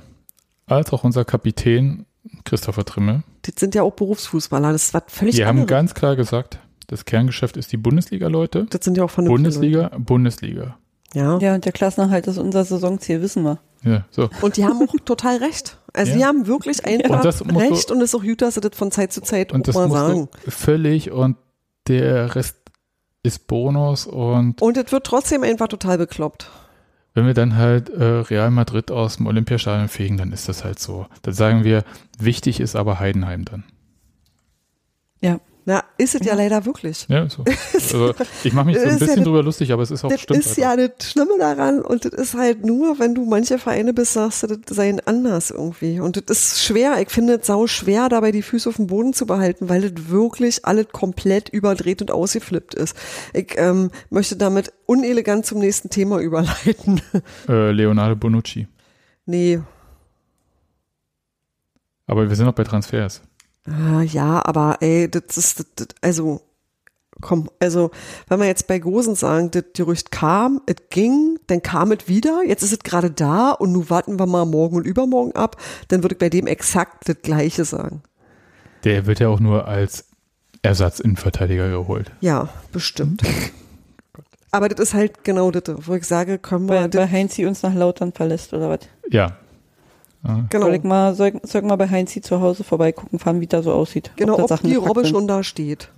als 0.67 0.93
auch 0.93 1.03
unser 1.05 1.25
Kapitän 1.25 2.07
Christopher 2.45 2.85
Trimmel. 2.85 3.23
Das 3.43 3.55
sind 3.59 3.75
ja 3.75 3.83
auch 3.83 3.93
Berufsfußballer, 3.93 4.73
das 4.73 4.85
ist 4.87 4.95
was 4.95 5.03
völlig 5.09 5.35
Die 5.37 5.45
haben 5.45 5.61
anderes. 5.61 5.69
ganz 5.69 5.95
klar 5.95 6.17
gesagt, 6.17 6.59
das 6.89 7.05
Kerngeschäft 7.05 7.57
ist 7.57 7.73
die 7.73 7.77
Bundesliga, 7.77 8.29
Leute. 8.29 8.67
Das 8.71 8.85
sind 8.85 8.97
ja 8.97 9.05
auch 9.05 9.11
vernünftige 9.11 9.43
Bundesliga, 9.89 9.99
Bundesliga. 9.99 10.61
Leute. 10.63 10.75
Ja. 11.15 11.39
Ja, 11.39 11.55
und 11.55 11.65
der 11.65 11.73
Klassenerhalt 11.73 12.27
ist 12.29 12.39
unser 12.39 12.65
Saisonziel, 12.65 13.21
wissen 13.23 13.43
wir. 13.43 13.59
Ja, 13.83 14.05
so. 14.11 14.29
Und 14.43 14.57
die 14.57 14.65
haben 14.65 14.81
auch 14.87 14.95
total 15.05 15.39
recht. 15.39 15.79
Also 15.93 16.13
Ja. 16.13 16.19
die 16.19 16.25
haben 16.25 16.47
wirklich 16.47 16.85
einfach 16.85 17.25
Und 17.25 17.25
musst 17.25 17.41
du- 17.41 17.59
recht 17.59 17.91
und 17.91 17.99
es 18.01 18.11
ist 18.11 18.15
auch 18.15 18.23
gut, 18.23 18.43
dass 18.43 18.55
sie 18.55 18.61
das 18.61 18.77
von 18.77 18.91
Zeit 18.93 19.13
zu 19.13 19.21
Zeit 19.23 19.53
Und 19.53 19.63
auch 19.63 19.67
das 19.67 19.75
mal 19.75 19.91
sagen. 19.91 20.29
völlig 20.47 21.11
und 21.11 21.37
der 21.89 22.35
Rest 22.37 22.57
ist 23.23 23.47
Bonus 23.49 24.07
und 24.07 24.61
Und 24.63 24.77
es 24.77 24.93
wird 24.93 25.05
trotzdem 25.05 25.43
einfach 25.43 25.69
total 25.69 25.99
bekloppt. 25.99 26.49
Wenn 27.15 27.27
wir 27.27 27.35
dann 27.35 27.57
halt 27.57 27.89
äh, 27.91 28.05
Real 28.05 28.51
Madrid 28.51 28.91
aus 28.91 29.17
dem 29.17 29.27
Olympiastadion 29.27 29.89
fegen, 29.89 30.17
dann 30.17 30.33
ist 30.33 30.49
das 30.49 30.65
halt 30.65 30.79
so. 30.79 31.07
Dann 31.23 31.35
sagen 31.35 31.65
wir, 31.65 31.85
wichtig 32.19 32.61
ist 32.61 32.77
aber 32.77 33.01
Heidenheim 33.01 33.45
dann. 33.45 33.65
Ja. 35.21 35.41
Na, 35.67 35.85
ist 35.99 36.15
es 36.15 36.25
ja, 36.27 36.35
leider 36.35 36.65
wirklich. 36.65 37.07
Ja, 37.09 37.29
so. 37.29 37.45
Also 37.75 38.15
ich 38.45 38.53
mache 38.53 38.67
mich 38.67 38.79
so 38.79 38.85
Das 38.85 38.93
ein 38.95 38.99
ja 38.99 38.99
bisschen 38.99 39.17
das- 39.17 39.25
drüber 39.25 39.43
lustig, 39.43 39.73
aber 39.73 39.83
es 39.83 39.91
ist 39.91 40.05
auch 40.05 40.09
Das 40.09 40.21
stimmt. 40.23 40.41
ist 40.41 40.57
ja 40.57 40.75
das 40.75 41.11
Schlimme 41.11 41.39
daran 41.39 41.81
und 41.83 42.05
das 42.07 42.13
ist 42.15 42.35
halt 42.35 42.65
nur, 42.65 42.99
wenn 42.99 43.15
du 43.15 43.25
manche 43.27 43.59
Vereine 43.59 43.93
bist, 43.93 44.15
sagst 44.15 44.43
du, 44.43 44.47
das 44.57 44.77
seien 44.77 45.01
anders 45.07 45.51
irgendwie. 45.51 46.01
Und 46.01 46.29
das 46.31 46.39
ist 46.55 46.65
schwer. 46.65 47.01
Ich 47.01 47.11
finde 47.11 47.35
es 47.35 47.47
sau 47.47 47.67
schwer, 47.67 48.09
dabei 48.09 48.33
die 48.33 48.43
Füße 48.43 48.69
auf 48.69 48.77
dem 48.77 48.87
Boden 48.87 49.13
zu 49.13 49.27
behalten, 49.27 49.69
weil 49.69 49.83
das 49.89 50.09
wirklich 50.09 50.65
alles 50.65 50.89
komplett 50.93 51.51
überdreht 51.51 52.01
und 52.01 52.11
ausgeflippt 52.11 52.75
ist. 52.75 52.97
Ich 53.35 53.55
ähm, 53.57 53.91
möchte 54.09 54.37
damit 54.37 54.73
unelegant 54.87 55.45
zum 55.47 55.59
nächsten 55.59 55.91
Thema 55.91 56.19
überleiten. 56.21 57.03
äh, 57.49 57.71
Leonardo 57.71 58.17
Bonucci. 58.17 58.67
nee. 59.27 59.61
Aber 62.07 62.29
wir 62.29 62.35
sind 62.35 62.47
noch 62.47 62.55
bei 62.55 62.65
Transfers. 62.65 63.23
Ah, 63.67 64.03
ja, 64.03 64.45
aber 64.45 64.79
ey, 64.81 65.11
das 65.11 65.37
ist, 65.37 65.61
das, 65.61 65.67
das, 65.77 65.89
also, 66.01 66.41
komm, 67.21 67.51
also, 67.59 67.91
wenn 68.29 68.41
wir 68.41 68.47
jetzt 68.47 68.67
bei 68.67 68.79
Gosen 68.79 69.15
sagen, 69.15 69.51
das 69.51 69.65
Gerücht 69.75 70.11
kam, 70.11 70.61
es 70.67 70.77
ging, 70.91 71.39
dann 71.47 71.63
kam 71.63 71.93
es 71.93 72.09
wieder, 72.09 72.43
jetzt 72.47 72.63
ist 72.63 72.73
es 72.73 72.79
gerade 72.81 73.11
da 73.11 73.51
und 73.51 73.73
nun 73.73 73.91
warten 73.91 74.19
wir 74.19 74.27
mal 74.27 74.47
morgen 74.47 74.77
und 74.77 74.87
übermorgen 74.87 75.33
ab, 75.37 75.57
dann 75.89 76.03
würde 76.03 76.15
ich 76.15 76.19
bei 76.19 76.31
dem 76.31 76.47
exakt 76.47 77.09
das 77.09 77.17
Gleiche 77.23 77.65
sagen. 77.65 78.03
Der 78.85 79.07
wird 79.07 79.21
ja 79.21 79.29
auch 79.29 79.41
nur 79.41 79.69
als 79.69 80.07
Ersatzinnenverteidiger 80.63 81.69
geholt. 81.69 82.13
Ja, 82.21 82.49
bestimmt. 82.73 83.23
aber 84.51 84.69
das 84.69 84.81
ist 84.81 84.95
halt 84.95 85.23
genau 85.25 85.51
das, 85.51 85.65
wo 85.87 85.95
ich 85.95 86.05
sage, 86.05 86.39
können 86.39 86.69
wir, 86.69 86.77
Weil, 86.77 86.95
weil 86.95 87.11
Heinzi 87.11 87.47
uns 87.47 87.63
nach 87.63 87.75
Lautern 87.75 88.13
verlässt, 88.13 88.53
oder 88.55 88.71
was? 88.71 88.81
Ja. 89.11 89.37
Ah, 90.23 90.41
genau, 90.51 90.67
Soll 90.67 90.75
ich 90.75 90.83
mal, 90.85 91.15
soll, 91.15 91.29
ich- 91.29 91.51
soll 91.51 91.63
ich 91.63 91.67
mal 91.69 91.77
bei 91.77 91.89
Heinzi 91.89 92.21
zu 92.21 92.41
Hause 92.41 92.63
vorbeigucken, 92.63 93.19
fahren, 93.19 93.41
wie 93.41 93.47
da 93.47 93.63
so 93.63 93.73
aussieht? 93.73 94.13
genau, 94.17 94.37
da 94.37 94.43
ob 94.43 94.49
Sachen 94.51 94.69
die 94.69 94.77
Robbe 94.77 95.03
sind? 95.03 95.13
schon 95.15 95.27
da 95.27 95.43
steht. 95.43 95.91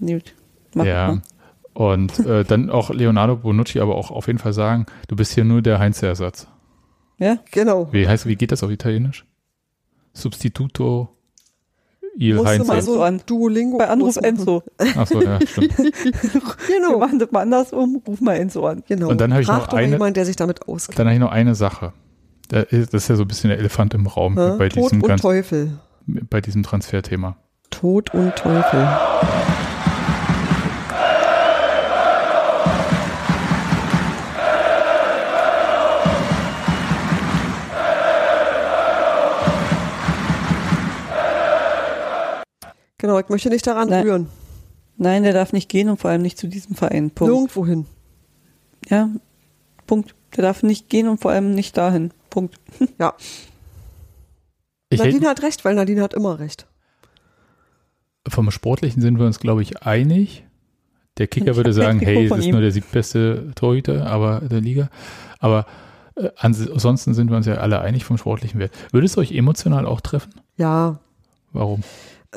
Gut. 0.00 0.34
Mach 0.74 0.84
ja. 0.84 1.06
mal. 1.08 1.22
Und 1.74 2.18
äh, 2.20 2.44
dann 2.44 2.70
auch 2.70 2.90
Leonardo 2.90 3.36
Bonucci, 3.36 3.80
aber 3.80 3.96
auch 3.96 4.10
auf 4.10 4.28
jeden 4.28 4.38
Fall 4.38 4.52
sagen, 4.52 4.86
du 5.08 5.16
bist 5.16 5.32
hier 5.32 5.44
nur 5.44 5.62
der 5.62 5.78
Heinze-Ersatz. 5.78 6.46
Ja? 7.18 7.38
Genau. 7.50 7.92
Wie 7.92 8.06
heißt, 8.08 8.26
wie 8.26 8.36
geht 8.36 8.52
das 8.52 8.62
auf 8.62 8.70
Italienisch? 8.70 9.26
Substituto 10.12 11.08
il 12.18 12.34
du 12.36 12.42
mal 12.64 12.80
so 12.80 13.02
ein 13.02 13.20
Duolingo 13.26 13.76
Bei 13.76 13.88
Anruf. 13.88 14.16
Enzo. 14.16 14.62
Achso, 14.96 15.20
ja, 15.20 15.38
stimmt. 15.46 15.76
Wir 15.78 16.40
Genau. 16.66 16.98
machen 16.98 17.18
das 17.18 17.30
mal 17.30 17.40
andersrum, 17.42 18.00
ruf 18.06 18.22
mal 18.22 18.36
Enzo 18.36 18.66
an. 18.66 18.82
genau. 18.88 19.08
Und 19.10 19.20
dann 19.20 19.32
habe 19.32 19.42
ich 19.42 19.46
Frag 19.48 19.66
noch 19.66 19.74
eine- 19.74 19.92
jemand, 19.92 20.16
der 20.16 20.24
sich 20.24 20.36
damit 20.36 20.66
auskennt. 20.66 20.98
Dann 20.98 21.06
habe 21.08 21.14
ich 21.14 21.20
noch 21.20 21.30
eine 21.30 21.54
Sache. 21.54 21.92
Das 22.48 22.64
ist 22.72 23.08
ja 23.08 23.16
so 23.16 23.22
ein 23.22 23.28
bisschen 23.28 23.50
der 23.50 23.58
Elefant 23.58 23.94
im 23.94 24.06
Raum 24.06 24.36
Ja? 24.36 24.56
bei, 24.56 24.68
Tod 24.68 24.84
diesem 24.84 25.02
und 25.02 25.08
ganz, 25.08 25.22
Teufel. 25.22 25.78
bei 26.06 26.40
diesem 26.40 26.62
Transferthema. 26.62 27.36
Tod 27.70 28.14
und 28.14 28.36
Teufel. 28.36 28.86
Genau, 42.98 43.18
ich 43.18 43.28
möchte 43.28 43.50
nicht 43.50 43.66
daran 43.66 43.88
Nein. 43.88 44.02
rühren. 44.04 44.28
Nein, 44.96 45.22
der 45.22 45.32
darf 45.34 45.52
nicht 45.52 45.68
gehen 45.68 45.88
und 45.90 45.98
vor 46.00 46.10
allem 46.10 46.22
nicht 46.22 46.38
zu 46.38 46.46
diesem 46.48 46.74
Verein. 46.74 47.10
Punkt. 47.10 47.32
Nirgendwo 47.32 47.66
hin. 47.66 47.86
Ja, 48.88 49.10
Punkt. 49.86 50.14
Der 50.36 50.42
darf 50.42 50.62
nicht 50.62 50.88
gehen 50.88 51.08
und 51.08 51.20
vor 51.20 51.30
allem 51.30 51.54
nicht 51.54 51.76
dahin. 51.76 52.12
Punkt. 52.36 52.56
Ja. 52.98 53.14
Ich 54.90 54.98
Nadine 54.98 55.16
hätte, 55.20 55.30
hat 55.30 55.42
recht, 55.42 55.64
weil 55.64 55.74
Nadine 55.74 56.02
hat 56.02 56.12
immer 56.14 56.38
recht. 56.38 56.66
vom 58.28 58.50
Sportlichen 58.50 59.00
sind 59.02 59.18
wir 59.18 59.26
uns, 59.26 59.40
glaube 59.40 59.62
ich, 59.62 59.82
einig. 59.82 60.44
Der 61.18 61.26
Kicker 61.26 61.52
Ich 61.52 61.56
würde 61.56 61.72
sagen, 61.72 61.98
hey, 62.00 62.28
das 62.28 62.38
ist 62.38 62.44
ihm. 62.46 62.52
nur 62.52 62.60
der 62.60 62.70
siebtbeste 62.72 63.52
Torhüter 63.54 64.06
aber 64.06 64.40
der 64.40 64.60
Liga. 64.60 64.90
Aber 65.38 65.64
äh, 66.14 66.28
ansonsten 66.36 67.14
sind 67.14 67.30
wir 67.30 67.36
uns 67.38 67.46
ja 67.46 67.54
alle 67.54 67.80
einig 67.80 68.04
vom 68.04 68.18
sportlichen 68.18 68.60
Wert. 68.60 68.72
Würde 68.92 69.06
es 69.06 69.16
euch 69.16 69.32
emotional 69.32 69.86
auch 69.86 70.00
treffen? 70.02 70.34
Ja, 70.56 70.98
Warum? 71.52 71.82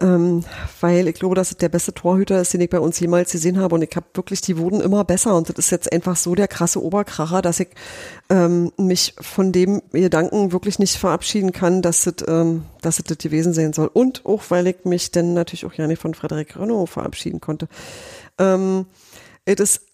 Ähm, 0.01 0.43
weil 0.81 1.07
ich 1.07 1.15
glaube, 1.15 1.35
dass 1.35 1.51
es 1.51 1.57
der 1.57 1.69
beste 1.69 1.93
Torhüter 1.93 2.41
ist, 2.41 2.53
den 2.53 2.61
ich 2.61 2.69
bei 2.69 2.79
uns 2.79 2.99
jemals 2.99 3.31
gesehen 3.31 3.59
habe. 3.59 3.75
Und 3.75 3.83
ich 3.83 3.95
habe 3.95 4.05
wirklich, 4.13 4.41
die 4.41 4.57
wurden 4.57 4.81
immer 4.81 5.03
besser. 5.03 5.35
Und 5.35 5.49
das 5.49 5.57
ist 5.57 5.71
jetzt 5.71 5.91
einfach 5.91 6.15
so 6.15 6.35
der 6.35 6.47
krasse 6.47 6.83
Oberkracher, 6.83 7.41
dass 7.41 7.59
ich 7.59 7.69
ähm, 8.29 8.71
mich 8.77 9.15
von 9.19 9.51
dem 9.51 9.81
Gedanken 9.91 10.51
wirklich 10.51 10.79
nicht 10.79 10.97
verabschieden 10.97 11.51
kann, 11.51 11.81
dass 11.81 12.07
es, 12.07 12.15
ähm, 12.27 12.65
dass 12.81 12.99
es 12.99 13.05
das 13.05 13.17
gewesen 13.17 13.53
sein 13.53 13.73
soll. 13.73 13.87
Und 13.87 14.25
auch, 14.25 14.43
weil 14.49 14.67
ich 14.67 14.85
mich 14.85 15.11
dann 15.11 15.33
natürlich 15.33 15.65
auch 15.65 15.73
ja 15.73 15.87
nicht 15.87 16.01
von 16.01 16.13
Frederik 16.13 16.57
Renault 16.57 16.89
verabschieden 16.89 17.41
konnte. 17.41 17.67
Ähm, 18.37 18.85
es 19.45 19.59
ist 19.59 19.88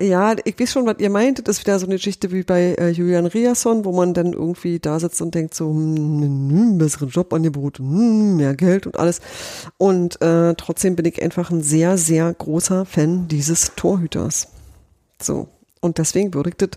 Ja, 0.00 0.34
ich 0.44 0.58
weiß 0.58 0.72
schon, 0.72 0.86
was 0.86 0.98
ihr 0.98 1.10
meint. 1.10 1.46
Das 1.46 1.58
ist 1.58 1.64
wieder 1.64 1.78
so 1.78 1.86
eine 1.86 1.94
Geschichte 1.94 2.32
wie 2.32 2.42
bei 2.42 2.74
äh, 2.74 2.90
Julian 2.90 3.26
Riasson, 3.26 3.84
wo 3.84 3.92
man 3.92 4.14
dann 4.14 4.32
irgendwie 4.32 4.80
da 4.80 4.98
sitzt 4.98 5.22
und 5.22 5.32
denkt 5.32 5.54
so, 5.54 5.68
hm, 5.68 6.22
hm, 6.22 6.78
besseren 6.78 7.08
Jobangebot, 7.08 7.78
hm, 7.78 8.36
mehr 8.36 8.56
Geld 8.56 8.86
und 8.86 8.98
alles. 8.98 9.20
Und 9.78 10.20
äh, 10.22 10.54
trotzdem 10.54 10.96
bin 10.96 11.04
ich 11.04 11.22
einfach 11.22 11.50
ein 11.50 11.62
sehr, 11.62 11.98
sehr 11.98 12.34
großer 12.34 12.84
Fan 12.84 13.28
dieses 13.28 13.76
Torhüters. 13.76 14.48
So. 15.22 15.48
Und 15.80 15.98
deswegen 15.98 16.34
würde 16.34 16.50
ich 16.50 16.56
das 16.56 16.70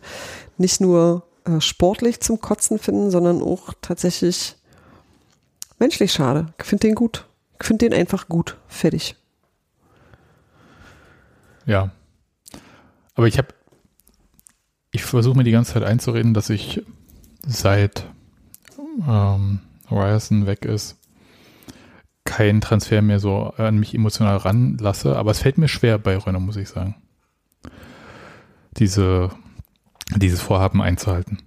nicht 0.59 0.79
nur 0.79 1.23
äh, 1.45 1.59
sportlich 1.61 2.19
zum 2.19 2.41
Kotzen 2.41 2.77
finden, 2.77 3.09
sondern 3.09 3.41
auch 3.41 3.73
tatsächlich 3.81 4.55
menschlich 5.79 6.13
schade. 6.13 6.53
Ich 6.59 6.65
finde 6.65 6.87
den 6.87 6.95
gut. 6.95 7.25
Ich 7.59 7.65
finde 7.65 7.89
den 7.89 7.97
einfach 7.97 8.29
gut. 8.29 8.57
Fertig. 8.67 9.15
Ja. 11.65 11.91
Aber 13.15 13.27
ich 13.27 13.37
habe, 13.37 13.49
ich 14.91 15.03
versuche 15.03 15.37
mir 15.37 15.43
die 15.43 15.51
ganze 15.51 15.73
Zeit 15.73 15.83
einzureden, 15.83 16.33
dass 16.33 16.49
ich 16.49 16.81
seit 17.45 18.05
ähm, 19.07 19.59
Ryerson 19.91 20.45
weg 20.45 20.65
ist, 20.65 20.97
keinen 22.25 22.61
Transfer 22.61 23.01
mehr 23.01 23.19
so 23.19 23.53
an 23.57 23.79
mich 23.79 23.93
emotional 23.93 24.37
ranlasse. 24.37 25.15
Aber 25.15 25.31
es 25.31 25.39
fällt 25.39 25.57
mir 25.57 25.67
schwer 25.67 25.97
bei 25.97 26.17
Renault, 26.17 26.43
muss 26.43 26.55
ich 26.55 26.69
sagen. 26.69 26.95
Diese, 28.77 29.29
dieses 30.15 30.41
Vorhaben 30.41 30.81
einzuhalten. 30.81 31.39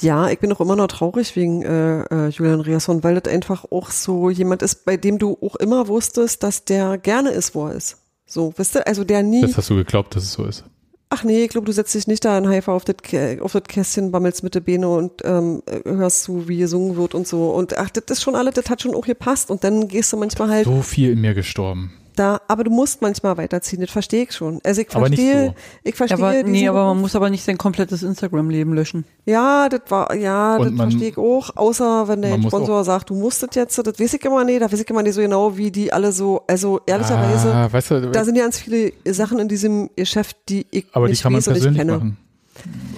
Ja, 0.00 0.28
ich 0.28 0.38
bin 0.38 0.52
auch 0.52 0.60
immer 0.60 0.76
noch 0.76 0.86
traurig 0.86 1.34
wegen 1.34 1.62
äh, 1.62 2.02
äh, 2.02 2.28
Julian 2.28 2.60
Riasson, 2.60 3.02
weil 3.02 3.18
das 3.18 3.32
einfach 3.32 3.64
auch 3.70 3.90
so 3.90 4.30
jemand 4.30 4.62
ist, 4.62 4.84
bei 4.84 4.96
dem 4.96 5.18
du 5.18 5.36
auch 5.42 5.56
immer 5.56 5.88
wusstest, 5.88 6.42
dass 6.42 6.64
der 6.64 6.98
gerne 6.98 7.30
ist, 7.30 7.54
wo 7.54 7.66
er 7.66 7.74
ist. 7.74 7.98
So, 8.30 8.52
wisst 8.56 8.76
ihr, 8.76 8.86
also 8.86 9.04
der 9.04 9.22
nie, 9.22 9.40
Das 9.40 9.56
hast 9.56 9.70
du 9.70 9.76
geglaubt, 9.76 10.14
dass 10.14 10.22
es 10.22 10.32
so 10.34 10.44
ist. 10.44 10.62
ach 11.08 11.24
nee, 11.24 11.44
ich 11.44 11.48
glaube, 11.48 11.64
du 11.64 11.72
setzt 11.72 11.94
dich 11.94 12.06
nicht 12.06 12.22
da 12.26 12.36
in 12.36 12.46
Haifa 12.46 12.72
auf 12.72 12.84
das, 12.84 12.96
Kä- 12.96 13.40
auf 13.40 13.52
das 13.52 13.62
Kästchen, 13.64 14.10
bammelst 14.12 14.42
mit 14.42 14.54
der 14.54 14.60
Beine 14.60 14.86
und 14.88 15.12
ähm, 15.24 15.62
äh, 15.64 15.80
hörst 15.88 16.24
zu, 16.24 16.46
wie 16.46 16.58
gesungen 16.58 16.96
wird 16.96 17.14
und 17.14 17.26
so. 17.26 17.50
Und 17.50 17.76
ach, 17.78 17.88
das 17.88 18.04
ist 18.18 18.22
schon 18.22 18.34
alles, 18.34 18.52
das 18.54 18.68
hat 18.68 18.82
schon 18.82 18.94
auch 18.94 19.06
gepasst. 19.06 19.50
Und 19.50 19.64
dann 19.64 19.88
gehst 19.88 20.12
du 20.12 20.18
manchmal 20.18 20.50
halt 20.50 20.66
So 20.66 20.82
viel 20.82 21.12
in 21.12 21.22
mir 21.22 21.32
gestorben. 21.32 21.92
Da, 22.18 22.40
aber 22.48 22.64
du 22.64 22.70
musst 22.70 23.00
manchmal 23.02 23.36
weiterziehen, 23.36 23.80
das 23.80 23.90
verstehe 23.90 24.24
ich 24.24 24.32
schon. 24.32 24.60
Also 24.64 24.80
ich 24.80 24.94
Aber 24.94 25.08
nicht 25.08 25.20
verstehe, 25.20 25.46
so. 25.48 25.54
ich 25.84 25.94
verstehe 25.94 26.18
aber, 26.18 26.42
nee, 26.42 26.68
aber 26.68 26.84
man 26.86 27.00
muss 27.00 27.14
aber 27.16 27.30
nicht 27.30 27.44
sein 27.44 27.56
komplettes 27.58 28.02
Instagram-Leben 28.02 28.74
löschen. 28.74 29.04
Ja, 29.26 29.68
das 29.68 29.82
war, 29.88 30.14
ja, 30.14 30.56
Und 30.56 30.64
das 30.66 30.72
man- 30.72 30.90
verstehe 30.90 31.10
ich 31.10 31.18
auch, 31.18 31.56
außer 31.56 32.08
wenn 32.08 32.22
der 32.22 32.40
Sponsor 32.42 32.84
sagt, 32.84 33.10
du 33.10 33.14
musst 33.14 33.42
das 33.42 33.50
jetzt, 33.54 33.78
das 33.78 33.98
weiß 34.00 34.14
ich 34.14 34.24
immer 34.24 34.44
nicht, 34.44 34.60
da 34.60 34.70
weiß 34.72 34.80
ich 34.80 34.90
immer 34.90 35.02
nicht 35.02 35.14
so 35.14 35.20
genau, 35.20 35.56
wie 35.56 35.70
die 35.70 35.92
alle 35.92 36.12
so, 36.12 36.42
also 36.46 36.80
ehrlicherweise, 36.86 37.54
ah, 37.54 37.72
weißt 37.72 37.90
du, 37.92 38.10
da 38.10 38.24
sind 38.24 38.36
ja 38.36 38.42
ganz 38.44 38.58
viele 38.58 38.92
Sachen 39.06 39.38
in 39.38 39.48
diesem 39.48 39.90
Geschäft, 39.96 40.36
die 40.48 40.66
ich 40.70 40.86
aber 40.92 41.06
die 41.06 41.12
nicht 41.12 41.22
kann 41.22 41.32
man 41.32 41.42
persönlich 41.42 41.76
kenne. 41.78 41.92
machen. 41.92 42.16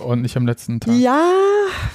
Und 0.05 0.23
nicht 0.23 0.37
am 0.37 0.47
letzten 0.47 0.81
Tag. 0.81 0.95
Ja, 0.95 1.33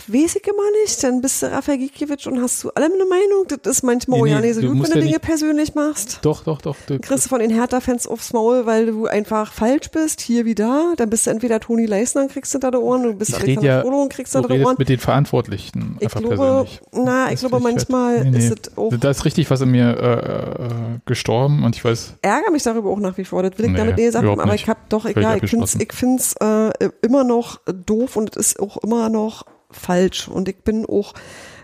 weiß 0.07 0.35
ich 0.35 0.47
immer 0.47 0.71
nicht. 0.83 1.03
Dann 1.03 1.21
bist 1.21 1.41
du 1.41 1.47
Rafael 1.51 1.77
Gikiewicz 1.77 2.25
und 2.27 2.41
hast 2.41 2.59
zu 2.59 2.73
allem 2.73 2.91
eine 2.93 3.05
Meinung. 3.05 3.45
Das 3.47 3.77
ist 3.77 3.83
manchmal 3.83 4.21
Nee, 4.21 4.29
ja 4.29 4.39
nee, 4.41 4.47
nicht 4.47 4.55
so 4.55 4.61
gut, 4.61 4.83
wenn 4.83 4.91
du 4.91 4.99
ja 4.99 5.05
Dinge 5.05 5.19
persönlich 5.19 5.75
machst. 5.75 6.19
Doch, 6.21 6.43
doch, 6.43 6.61
doch. 6.61 6.75
Du, 6.87 6.99
Kriegst 6.99 7.25
du 7.25 7.29
von 7.29 7.39
den 7.39 7.51
Hertha-Fans 7.51 8.07
aufs 8.07 8.33
Maul, 8.33 8.65
weil 8.65 8.87
du 8.87 9.07
einfach 9.07 9.51
falsch 9.53 9.89
bist, 9.91 10.21
hier 10.21 10.45
wie 10.45 10.55
da. 10.55 10.93
Dann 10.97 11.09
bist 11.09 11.27
du 11.27 11.31
entweder 11.31 11.59
Toni 11.59 11.85
Leisner 11.85 12.21
und 12.21 12.31
kriegst 12.31 12.51
hinter 12.51 12.71
der 12.71 12.81
Ohren, 12.81 13.03
du 13.03 13.13
bist 13.13 13.31
ich 13.31 13.35
Alexander 13.35 13.67
ja, 13.67 13.81
und 13.81 14.09
kriegst 14.09 14.33
hinter 14.33 14.47
der 14.47 14.55
redest 14.55 14.67
Ohren. 14.67 14.75
mit 14.77 14.89
den 14.89 14.99
Verantwortlichen 14.99 15.97
Ich 15.99 16.05
einfach 16.05 16.19
glaube, 16.19 16.35
persönlich. 16.35 16.81
na, 16.93 17.31
ich 17.31 17.39
glaube, 17.39 17.57
ich 17.57 17.63
manchmal 17.63 18.25
nee, 18.25 18.37
ist 18.37 18.67
es 18.67 18.77
auch, 18.77 18.93
Da 18.95 19.09
ist 19.09 19.25
richtig 19.25 19.49
was 19.49 19.61
in 19.61 19.71
mir 19.71 19.97
äh, 19.97 20.65
äh, 20.65 20.69
gestorben 21.05 21.63
und 21.63 21.75
ich 21.75 21.83
weiß, 21.83 22.15
ärgere 22.21 22.51
mich 22.51 22.63
darüber 22.63 22.89
auch 22.89 22.99
nach 22.99 23.17
wie 23.17 23.25
vor. 23.25 23.43
Das 23.43 23.57
will 23.57 23.65
ich 23.69 23.75
damit 23.75 23.97
nicht 23.97 24.11
sagen, 24.11 24.39
aber 24.39 24.55
ich 24.55 24.67
habe 24.67 24.79
doch, 24.89 25.05
egal, 25.05 25.39
ich 25.43 25.49
finde 25.49 25.65
es 25.65 25.75
ich 25.75 26.41
äh, 26.41 26.89
immer 27.01 27.23
noch 27.23 27.54
doof 27.65 28.15
und 28.15 28.35
es 28.35 28.47
ist 28.47 28.59
auch 28.59 28.77
immer 28.77 29.09
noch 29.09 29.45
falsch. 29.71 30.27
Und 30.27 30.47
ich 30.47 30.57
bin 30.63 30.85
auch, 30.85 31.13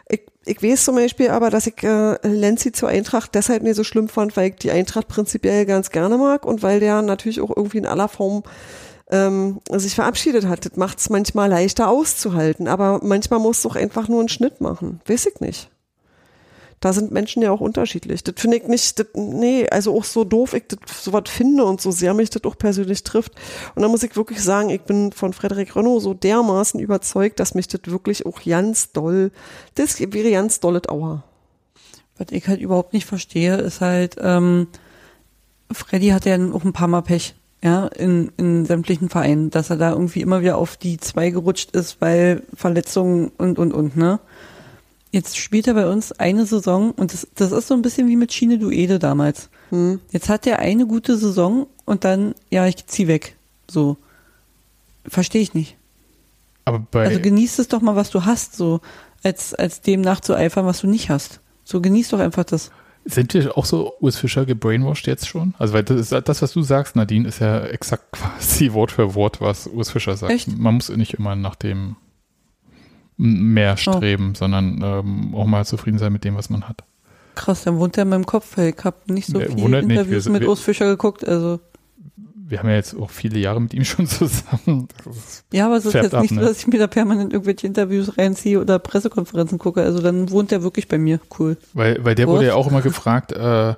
ich, 0.10 0.22
ich 0.46 0.62
weiß 0.62 0.86
zum 0.86 0.96
Beispiel 0.96 1.30
aber, 1.30 1.50
dass 1.50 1.68
ich 1.68 1.82
äh, 1.84 2.18
Lenzi 2.28 2.72
zur 2.72 2.90
Eintracht 2.90 3.34
deshalb 3.36 3.64
nicht 3.64 3.76
so 3.76 3.84
schlimm 3.84 4.10
fand, 4.10 4.36
weil 4.38 4.50
ich 4.50 4.56
die 4.58 4.72
Eintracht 4.72 5.08
prinzipiell 5.08 5.66
ganz 5.66 5.90
gerne 5.90 6.18
mag 6.18 6.46
und 6.46 6.64
weil 6.64 6.80
der 6.80 7.02
natürlich 7.02 7.42
auch 7.42 7.56
irgendwie 7.56 7.80
in 7.80 7.86
aller 7.86 8.08
Form 8.08 8.44
ähm, 9.10 9.60
sich 9.70 9.96
verabschiedet 9.96 10.46
hat. 10.46 10.66
Das 10.66 10.76
macht 10.76 11.00
es 11.00 11.10
manchmal 11.10 11.50
leichter 11.50 11.90
auszuhalten, 11.90 12.68
aber 12.68 13.00
manchmal 13.04 13.40
musst 13.40 13.64
du 13.66 13.70
auch 13.70 13.76
einfach 13.76 14.08
nur 14.08 14.20
einen 14.20 14.30
Schnitt 14.30 14.62
machen. 14.62 15.02
Weiß 15.08 15.26
ich 15.26 15.40
nicht. 15.40 15.71
Da 16.82 16.94
sind 16.94 17.12
Menschen 17.12 17.44
ja 17.44 17.52
auch 17.52 17.62
unterschiedlich. 17.62 18.24
Das 18.24 18.34
finde 18.38 18.58
ich 18.58 18.68
nicht, 18.68 19.00
das, 19.00 19.08
nee, 19.14 19.70
also 19.70 19.96
auch 19.96 20.04
so 20.04 20.24
doof 20.24 20.54
ich 20.54 20.64
das 20.68 20.80
sowas 21.04 21.24
finde 21.28 21.64
und 21.64 21.80
so 21.80 21.92
sehr 21.92 22.14
mich 22.14 22.32
das 22.32 22.44
auch 22.44 22.58
persönlich 22.58 23.04
trifft. 23.04 23.34
Und 23.76 23.84
da 23.84 23.88
muss 23.88 24.04
ich 24.04 24.16
wirklich 24.16 24.42
sagen, 24.42 24.70
ich 24.72 24.82
bin 24.82 25.12
von 25.12 25.32
Frederik 25.32 25.76
Renault 25.76 26.02
so 26.02 26.14
dermaßen 26.14 26.80
überzeugt, 26.80 27.40
dass 27.40 27.54
mich 27.54 27.68
das 27.68 27.82
wirklich 27.86 28.26
auch 28.26 28.44
ganz 28.44 28.92
doll, 28.92 29.32
das 29.76 30.00
wäre 30.00 30.32
ganz 30.32 30.60
dolles 30.60 30.90
Auer. 30.90 31.24
Was 32.18 32.28
ich 32.32 32.48
halt 32.48 32.60
überhaupt 32.60 32.94
nicht 32.94 33.06
verstehe, 33.06 33.58
ist 33.58 33.80
halt, 33.80 34.18
ähm, 34.20 34.68
Freddy 35.72 36.10
hat 36.10 36.26
ja 36.26 36.36
auch 36.52 36.64
ein 36.64 36.74
paar 36.74 36.88
Mal 36.88 37.02
Pech, 37.02 37.36
ja, 37.64 37.88
in, 37.88 38.32
in 38.38 38.66
sämtlichen 38.66 39.10
Vereinen, 39.10 39.52
dass 39.52 39.70
er 39.70 39.78
da 39.78 39.92
irgendwie 39.92 40.22
immer 40.22 40.42
wieder 40.42 40.58
auf 40.58 40.78
die 40.78 40.98
zwei 40.98 41.30
gerutscht 41.30 41.76
ist, 41.76 42.02
weil 42.02 42.42
Verletzungen 42.56 43.32
und, 43.38 43.60
und, 43.60 43.72
und, 43.72 43.96
ne? 43.96 44.20
Jetzt 45.12 45.38
spielt 45.38 45.68
er 45.68 45.74
bei 45.74 45.88
uns 45.90 46.14
eine 46.14 46.46
Saison 46.46 46.92
und 46.92 47.14
das, 47.14 47.28
das 47.36 47.52
ist 47.52 47.68
so 47.68 47.74
ein 47.74 47.82
bisschen 47.82 48.08
wie 48.08 48.16
mit 48.16 48.32
Schiene 48.32 48.58
Duede 48.58 48.98
damals. 48.98 49.50
Hm. 49.70 50.00
Jetzt 50.12 50.30
hat 50.30 50.48
er 50.48 50.60
eine 50.60 50.88
gute 50.88 51.18
Saison 51.18 51.68
und 51.86 52.06
dann, 52.06 52.34
ja, 52.50 52.66
ich 52.66 52.86
zieh 52.88 53.08
weg. 53.08 53.36
So. 53.70 53.98
Verstehe 55.06 55.42
ich 55.42 55.54
nicht. 55.54 55.76
aber 56.64 56.80
bei, 56.80 57.08
Also 57.08 57.20
genieß 57.20 57.60
es 57.60 57.68
doch 57.68 57.82
mal, 57.82 57.96
was 57.96 58.10
du 58.10 58.24
hast, 58.24 58.56
so, 58.56 58.80
als, 59.24 59.54
als 59.54 59.82
dem 59.82 60.02
nachzueifern, 60.02 60.66
was 60.66 60.82
du 60.82 60.88
nicht 60.88 61.10
hast. 61.10 61.42
So 61.66 61.82
genieß 61.82 62.10
doch 62.10 62.20
einfach 62.20 62.46
das. 62.46 62.72
sind 63.04 63.34
wir 63.34 63.58
auch 63.58 63.66
so 63.66 63.94
Urs 64.00 64.18
Fischer 64.18 64.46
gebrainwashed 64.46 65.08
jetzt 65.08 65.28
schon? 65.28 65.56
Also, 65.58 65.74
weil 65.74 65.84
das, 65.84 66.12
ist, 66.12 66.28
das, 66.30 66.42
was 66.42 66.54
du 66.54 66.62
sagst, 66.62 66.96
Nadine, 66.96 67.28
ist 67.28 67.40
ja 67.40 67.66
exakt 67.66 68.12
quasi 68.14 68.72
Wort 68.72 68.92
für 68.92 69.14
Wort, 69.16 69.42
was 69.42 69.68
Urs 69.68 69.92
Fischer 69.92 70.16
sagt. 70.16 70.32
Echt? 70.32 70.58
Man 70.58 70.76
muss 70.76 70.90
nicht 70.90 71.16
immer 71.16 71.36
nach 71.36 71.56
dem 71.56 71.98
mehr 73.22 73.78
streben, 73.78 74.34
sondern 74.36 74.82
ähm, 74.84 75.36
auch 75.36 75.46
mal 75.46 75.66
zufrieden 75.66 75.98
sein 76.00 76.12
mit 76.14 76.24
dem, 76.24 76.36
was 76.36 76.50
man 76.50 76.68
hat. 76.68 76.84
Krass, 77.36 77.64
dann 77.64 77.78
wohnt 77.78 77.98
er 77.98 78.04
in 78.04 78.10
meinem 78.10 78.26
Kopf, 78.26 78.58
ich 78.58 78.76
habe 78.84 78.98
nicht 79.08 79.28
so 79.28 79.40
Ja, 79.40 79.48
viele 79.48 79.62
wundert 79.62 79.86
nicht, 79.86 79.98
Interviews 79.98 80.26
wir- 80.26 80.32
mit 80.34 80.48
Urs 80.48 80.60
Fischer 80.60 80.86
geguckt. 80.88 81.26
Also 81.28 81.60
Wir 82.36 82.60
haben 82.60 82.68
ja 82.70 82.76
jetzt 82.76 82.94
auch 82.96 83.10
viele 83.10 83.40
Jahre 83.40 83.62
mit 83.62 83.74
ihm 83.74 83.86
schon 83.86 84.08
zusammen. 84.08 84.88
Ja, 85.54 85.68
aber 85.68 85.78
es 85.78 85.86
ist 85.86 85.94
jetzt 85.94 86.14
ab, 86.14 86.22
nicht 86.24 86.34
so, 86.34 86.36
ne? 86.36 86.42
dass 86.42 86.60
ich 86.60 86.68
mir 86.68 86.80
da 86.80 86.88
permanent 86.88 87.32
irgendwelche 87.32 87.66
Interviews 87.68 88.18
reinziehe 88.18 88.60
oder 88.60 88.80
Pressekonferenzen 88.80 89.58
gucke. 89.60 89.82
Also 89.82 90.02
dann 90.02 90.30
wohnt 90.32 90.52
er 90.52 90.62
wirklich 90.64 90.88
bei 90.90 90.98
mir. 90.98 91.20
Cool. 91.40 91.56
Weil, 91.74 92.04
weil 92.04 92.16
der 92.16 92.28
Urs? 92.28 92.38
wurde 92.38 92.48
ja 92.48 92.56
auch 92.56 92.68
immer 92.68 92.82
gefragt, 92.82 93.32
äh, 93.32 93.76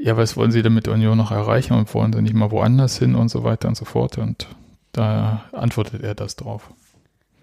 ja, 0.00 0.16
was 0.16 0.36
wollen 0.36 0.50
Sie 0.50 0.62
denn 0.62 0.74
mit 0.74 0.86
der 0.86 0.92
Union 0.92 1.16
noch 1.16 1.30
erreichen 1.30 1.72
und 1.74 1.92
wollen 1.94 2.12
Sie 2.12 2.20
nicht 2.20 2.34
mal 2.34 2.50
woanders 2.50 2.98
hin 2.98 3.14
und 3.14 3.28
so 3.30 3.44
weiter 3.44 3.68
und 3.68 3.76
so 3.76 3.84
fort. 3.86 4.18
Und 4.18 4.48
da 4.92 5.44
antwortet 5.52 6.02
er 6.02 6.14
das 6.14 6.36
drauf. 6.36 6.70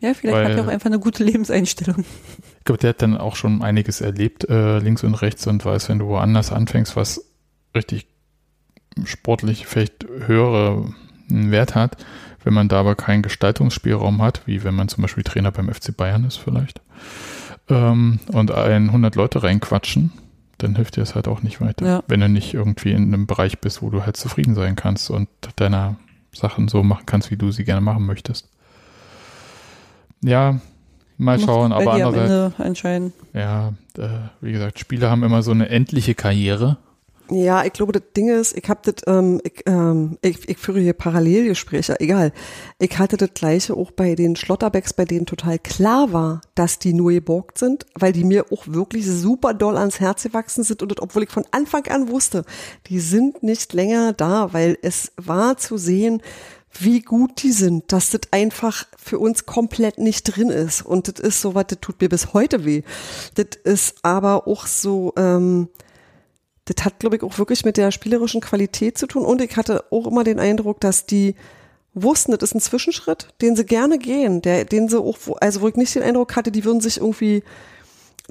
Ja, 0.02 0.14
vielleicht 0.14 0.36
Weil- 0.36 0.46
hat 0.46 0.58
er 0.58 0.64
auch 0.64 0.68
einfach 0.68 0.88
eine 0.88 1.00
gute 1.00 1.24
Lebenseinstellung. 1.24 2.04
Ich 2.60 2.66
glaube, 2.66 2.80
der 2.80 2.90
hat 2.90 3.02
dann 3.02 3.18
auch 3.18 3.36
schon 3.36 3.62
einiges 3.62 4.02
erlebt, 4.02 4.50
äh, 4.50 4.80
links 4.80 5.04
und 5.04 5.16
rechts, 5.16 5.48
und 5.48 5.64
weiß, 5.64 5.90
wenn 5.90 6.00
du 6.00 6.08
woanders 6.08 6.52
anfängst, 6.52 6.96
was 6.96 7.26
richtig 7.76 8.08
sportlich 9.06 9.68
vielleicht 9.68 10.06
höhere 10.26 10.94
Wert 11.30 11.76
hat, 11.76 11.98
wenn 12.44 12.54
man 12.54 12.68
da 12.68 12.80
aber 12.80 12.96
keinen 12.96 13.22
Gestaltungsspielraum 13.22 14.22
hat, 14.22 14.42
wie 14.46 14.64
wenn 14.64 14.76
man 14.76 14.90
zum 14.90 15.04
Beispiel 15.04 15.24
Trainer 15.24 15.52
beim 15.52 15.70
FC 15.70 15.96
Bayern 15.96 16.26
ist 16.26 16.38
vielleicht, 16.38 16.82
ähm, 17.70 18.20
und 18.32 18.52
ein 18.52 18.92
100 18.92 19.16
Leute 19.16 19.44
reinquatschen, 19.44 20.12
dann 20.58 20.76
hilft 20.76 20.98
dir 20.98 21.02
das 21.02 21.16
halt 21.16 21.28
auch 21.28 21.42
nicht 21.42 21.62
weiter. 21.62 21.86
Ja. 21.86 22.04
Wenn 22.08 22.20
du 22.20 22.30
nicht 22.30 22.54
irgendwie 22.54 22.92
in 22.92 23.14
einem 23.14 23.28
Bereich 23.28 23.60
bist, 23.60 23.82
wo 23.82 23.90
du 23.90 24.06
halt 24.06 24.18
zufrieden 24.18 24.56
sein 24.56 24.76
kannst 24.76 25.10
und 25.10 25.30
deine 25.56 25.96
Sachen 26.34 26.68
so 26.68 26.84
machen 26.84 27.06
kannst, 27.06 27.32
wie 27.32 27.38
du 27.38 27.52
sie 27.52 27.64
gerne 27.64 27.82
machen 27.82 28.06
möchtest. 28.06 28.50
Ja, 30.24 30.60
mal 31.18 31.38
Muss 31.38 31.46
schauen, 31.46 31.72
aber 31.72 31.94
andererseits, 31.94 32.60
entscheiden. 32.60 33.14
ja, 33.34 33.74
äh, 33.98 34.08
wie 34.42 34.52
gesagt, 34.52 34.80
Spieler 34.80 35.10
haben 35.10 35.24
immer 35.24 35.44
so 35.44 35.52
eine 35.52 35.70
endliche 35.70 36.16
Karriere. 36.16 36.78
Ja, 37.34 37.64
ich 37.64 37.72
glaube, 37.72 37.94
das 37.94 38.04
Ding 38.16 38.28
ist, 38.28 38.58
ich 38.58 38.68
habe 38.68 38.82
das, 38.84 38.96
ähm, 39.08 39.40
ich, 39.46 39.64
ähm, 39.66 40.18
ich, 40.22 40.50
ich 40.50 40.58
führe 40.58 40.82
hier 40.82 40.92
Parallelgespräche, 40.92 41.98
egal. 42.02 42.34
Ich 42.78 43.00
hatte 43.00 43.16
das 43.16 43.30
gleiche 43.34 43.74
auch 43.74 43.92
bei 43.92 44.16
den 44.16 44.36
Schlotterbecks, 44.36 44.92
bei 44.92 45.06
denen 45.06 45.26
total 45.26 45.58
klar 45.58 46.12
war, 46.12 46.42
dass 46.56 46.78
die 46.78 46.94
nur 46.94 47.14
geborgt 47.14 47.58
sind, 47.58 47.86
weil 47.96 48.12
die 48.12 48.26
mir 48.26 48.52
auch 48.52 48.68
wirklich 48.68 49.08
super 49.08 49.54
doll 49.54 49.78
ans 49.78 50.02
Herz 50.02 50.24
gewachsen 50.24 50.66
sind 50.66 50.82
und 50.82 50.92
das, 50.92 51.02
obwohl 51.02 51.24
ich 51.24 51.30
von 51.30 51.46
Anfang 51.52 51.88
an 51.88 52.10
wusste, 52.10 52.44
die 52.88 53.00
sind 53.00 53.44
nicht 53.44 53.72
länger 53.72 54.12
da, 54.12 54.52
weil 54.52 54.78
es 54.82 55.14
war 55.16 55.56
zu 55.56 55.78
sehen, 55.78 56.22
wie 56.80 57.02
gut 57.02 57.44
die 57.44 57.52
sind, 57.52 57.92
dass 57.92 58.12
das 58.12 58.22
einfach 58.32 58.86
für 58.98 59.20
uns 59.20 59.46
komplett 59.46 59.98
nicht 59.98 60.24
drin 60.24 60.50
ist. 60.50 60.82
Und 60.82 61.08
das 61.08 61.20
ist 61.20 61.42
so 61.42 61.54
was, 61.56 61.68
das 61.68 61.80
tut 61.82 62.02
mir 62.02 62.10
bis 62.10 62.34
heute 62.34 62.66
weh. 62.66 62.84
Das 63.36 63.48
ist 63.64 63.96
aber 64.04 64.48
auch 64.48 64.66
so, 64.66 65.14
ähm, 65.18 65.68
das 66.66 66.86
hat, 66.86 67.00
glaube 67.00 67.18
ich, 67.18 67.24
auch 67.24 67.38
wirklich 67.38 67.66
mit 67.66 67.78
der 67.78 67.92
spielerischen 67.92 68.42
Qualität 68.42 68.98
zu 68.98 69.08
tun. 69.08 69.26
Und 69.26 69.42
ich 69.42 69.58
hatte 69.58 69.86
auch 69.92 70.08
immer 70.08 70.24
den 70.24 70.40
Eindruck, 70.40 70.80
dass 70.80 71.06
die 71.06 71.36
wussten, 71.94 72.32
das 72.32 72.42
ist 72.50 72.56
ein 72.56 72.62
Zwischenschritt, 72.62 73.28
den 73.42 73.56
sie 73.56 73.66
gerne 73.66 73.98
gehen, 73.98 74.42
der, 74.42 74.64
den 74.66 74.88
sie 74.88 75.00
auch, 75.00 75.18
also 75.42 75.62
wo 75.62 75.68
ich 75.68 75.76
nicht 75.76 75.94
den 75.96 76.04
Eindruck 76.04 76.36
hatte, 76.36 76.52
die 76.52 76.64
würden 76.64 76.80
sich 76.80 76.98
irgendwie 76.98 77.44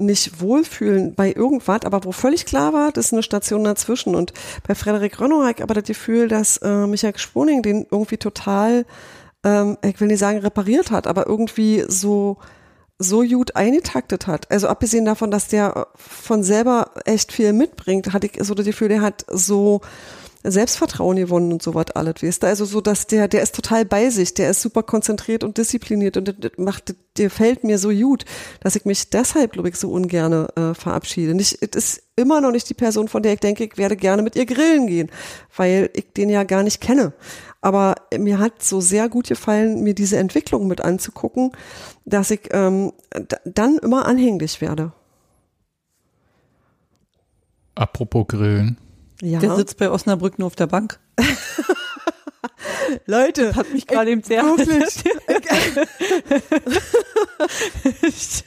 nicht 0.05 0.41
wohlfühlen 0.41 1.15
bei 1.15 1.31
irgendwas, 1.33 1.81
aber 1.83 2.03
wo 2.03 2.11
völlig 2.11 2.45
klar 2.45 2.73
war, 2.73 2.91
das 2.91 3.07
ist 3.07 3.13
eine 3.13 3.23
Station 3.23 3.63
dazwischen. 3.63 4.15
Und 4.15 4.33
bei 4.67 4.75
Frederik 4.75 5.19
Rönnow 5.19 5.43
aber 5.61 5.73
das 5.73 5.83
Gefühl, 5.83 6.27
dass 6.27 6.57
äh, 6.57 6.87
Michael 6.87 7.17
Sponing 7.17 7.61
den 7.61 7.85
irgendwie 7.89 8.17
total, 8.17 8.85
ähm, 9.43 9.77
ich 9.83 9.99
will 9.99 10.07
nicht 10.07 10.19
sagen 10.19 10.39
repariert 10.39 10.91
hat, 10.91 11.07
aber 11.07 11.27
irgendwie 11.27 11.83
so 11.87 12.37
so 13.03 13.23
gut 13.23 13.55
eingetaktet 13.55 14.27
hat. 14.27 14.49
Also 14.51 14.67
abgesehen 14.67 15.05
davon, 15.05 15.31
dass 15.31 15.47
der 15.47 15.75
äh, 15.75 15.85
von 15.95 16.43
selber 16.43 16.91
echt 17.05 17.31
viel 17.31 17.53
mitbringt, 17.53 18.13
hatte 18.13 18.27
ich 18.27 18.43
so 18.43 18.53
das 18.53 18.65
Gefühl, 18.65 18.89
der 18.89 19.01
hat 19.01 19.25
so 19.27 19.81
Selbstvertrauen 20.43 21.17
gewonnen 21.17 21.51
und 21.53 21.61
sowas 21.61 21.87
alles, 21.93 22.15
weißt 22.21 22.43
du? 22.43 22.47
Also 22.47 22.65
so, 22.65 22.81
dass 22.81 23.07
der, 23.07 23.27
der 23.27 23.43
ist 23.43 23.55
total 23.55 23.85
bei 23.85 24.09
sich, 24.09 24.33
der 24.33 24.49
ist 24.49 24.61
super 24.61 24.83
konzentriert 24.83 25.43
und 25.43 25.57
diszipliniert 25.57 26.17
und 26.17 26.27
das, 26.27 26.51
macht, 26.57 26.95
der 27.17 27.29
fällt 27.29 27.63
mir 27.63 27.77
so 27.77 27.89
gut, 27.89 28.25
dass 28.61 28.75
ich 28.75 28.85
mich 28.85 29.09
deshalb, 29.09 29.53
glaube 29.53 29.69
ich, 29.69 29.75
so 29.75 29.91
ungerne 29.91 30.47
äh, 30.55 30.73
verabschiede. 30.73 31.35
Nicht, 31.35 31.59
es 31.61 31.75
ist 31.75 32.03
immer 32.15 32.41
noch 32.41 32.51
nicht 32.51 32.69
die 32.69 32.73
Person, 32.73 33.07
von 33.07 33.23
der 33.23 33.33
ich 33.33 33.39
denke, 33.39 33.63
ich 33.63 33.77
werde 33.77 33.95
gerne 33.95 34.21
mit 34.21 34.35
ihr 34.35 34.45
grillen 34.45 34.87
gehen, 34.87 35.11
weil 35.55 35.89
ich 35.93 36.13
den 36.13 36.29
ja 36.29 36.43
gar 36.43 36.63
nicht 36.63 36.81
kenne. 36.81 37.13
Aber 37.61 37.95
mir 38.17 38.39
hat 38.39 38.63
so 38.63 38.81
sehr 38.81 39.07
gut 39.07 39.27
gefallen, 39.27 39.83
mir 39.83 39.93
diese 39.93 40.17
Entwicklung 40.17 40.67
mit 40.67 40.81
anzugucken, 40.81 41.51
dass 42.05 42.31
ich 42.31 42.49
ähm, 42.51 42.91
dann 43.45 43.77
immer 43.77 44.07
anhänglich 44.07 44.61
werde. 44.61 44.93
Apropos 47.75 48.27
Grillen. 48.27 48.77
Ja. 49.21 49.39
Der 49.39 49.55
sitzt 49.55 49.77
bei 49.77 49.89
Osnabrück 49.89 50.39
nur 50.39 50.47
auf 50.47 50.55
der 50.55 50.67
Bank. 50.67 50.99
Leute, 53.05 53.55
Hat 53.55 53.71
mich 53.71 53.87
gerade 53.87 54.11
eben 54.11 54.23
sehr. 54.23 54.43
wirklich. 54.43 55.05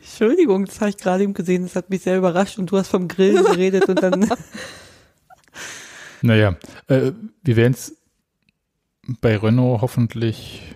Entschuldigung, 0.00 0.64
das 0.64 0.80
habe 0.80 0.90
ich 0.90 0.96
gerade 0.96 1.22
eben 1.24 1.34
gesehen. 1.34 1.64
Das 1.64 1.76
hat 1.76 1.90
mich 1.90 2.02
sehr 2.02 2.16
überrascht 2.18 2.58
und 2.58 2.70
du 2.70 2.78
hast 2.78 2.88
vom 2.88 3.08
Grillen 3.08 3.44
geredet 3.44 3.88
und 3.88 4.02
dann. 4.02 4.28
Naja, 6.22 6.56
äh, 6.88 7.12
wir 7.42 7.56
werden 7.56 7.74
es 7.74 7.94
bei 9.20 9.36
Renault 9.36 9.82
hoffentlich 9.82 10.74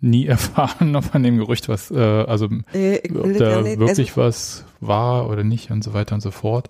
nie 0.00 0.26
erfahren, 0.26 0.94
ob 0.94 1.12
an 1.14 1.24
dem 1.24 1.38
Gerücht 1.38 1.68
was, 1.68 1.90
äh, 1.90 1.98
also 1.98 2.48
Äh, 2.72 3.00
ob 3.10 3.24
das 3.30 3.38
da 3.38 3.64
wirklich 3.64 4.10
also, 4.10 4.16
was 4.16 4.64
war 4.80 5.28
oder 5.28 5.42
nicht 5.42 5.70
und 5.72 5.82
so 5.82 5.92
weiter 5.92 6.14
und 6.14 6.20
so 6.20 6.30
fort. 6.30 6.68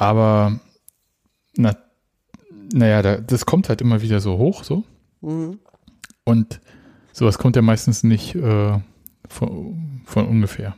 Aber 0.00 0.58
na, 1.56 1.76
naja, 2.72 3.02
da, 3.02 3.16
das 3.18 3.46
kommt 3.46 3.68
halt 3.68 3.80
immer 3.80 4.02
wieder 4.02 4.20
so 4.20 4.38
hoch, 4.38 4.64
so. 4.64 4.84
Mhm. 5.20 5.58
Und 6.24 6.60
Sowas 7.20 7.36
kommt 7.38 7.56
ja 7.56 7.62
meistens 7.62 8.02
nicht 8.02 8.34
äh, 8.34 8.78
von, 9.28 10.00
von 10.06 10.26
ungefähr. 10.26 10.74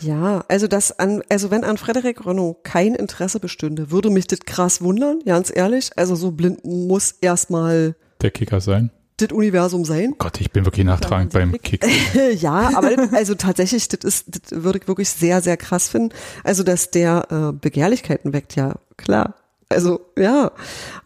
Ja, 0.00 0.42
also 0.48 0.66
das 0.66 0.98
an, 0.98 1.22
also 1.28 1.50
wenn 1.50 1.64
an 1.64 1.76
Frederik 1.76 2.24
Renault 2.24 2.64
kein 2.64 2.94
Interesse 2.94 3.40
bestünde, 3.40 3.90
würde 3.90 4.08
mich 4.08 4.26
das 4.26 4.40
krass 4.40 4.80
wundern, 4.80 5.20
ganz 5.26 5.52
ehrlich. 5.54 5.90
Also 5.96 6.14
so 6.14 6.30
blind 6.30 6.64
muss 6.64 7.12
erstmal 7.12 7.94
Der 8.22 8.30
Kicker 8.30 8.62
sein. 8.62 8.90
Das 9.22 9.32
Universum 9.32 9.84
sein. 9.84 10.14
Gott, 10.18 10.40
ich 10.40 10.50
bin 10.50 10.64
wirklich 10.64 10.84
nachtragend 10.86 11.32
beim 11.32 11.52
Kick. 11.62 11.84
ja, 12.40 12.70
aber 12.74 12.90
also 13.12 13.34
tatsächlich, 13.34 13.88
das 13.88 14.04
ist, 14.04 14.26
das 14.28 14.62
würde 14.62 14.78
ich 14.78 14.88
wirklich 14.88 15.10
sehr, 15.10 15.40
sehr 15.40 15.56
krass 15.56 15.88
finden. 15.88 16.14
Also, 16.44 16.62
dass 16.62 16.90
der 16.90 17.26
äh, 17.30 17.52
Begehrlichkeiten 17.52 18.32
weckt, 18.32 18.56
ja, 18.56 18.76
klar. 18.96 19.34
Also, 19.68 20.00
ja, 20.18 20.50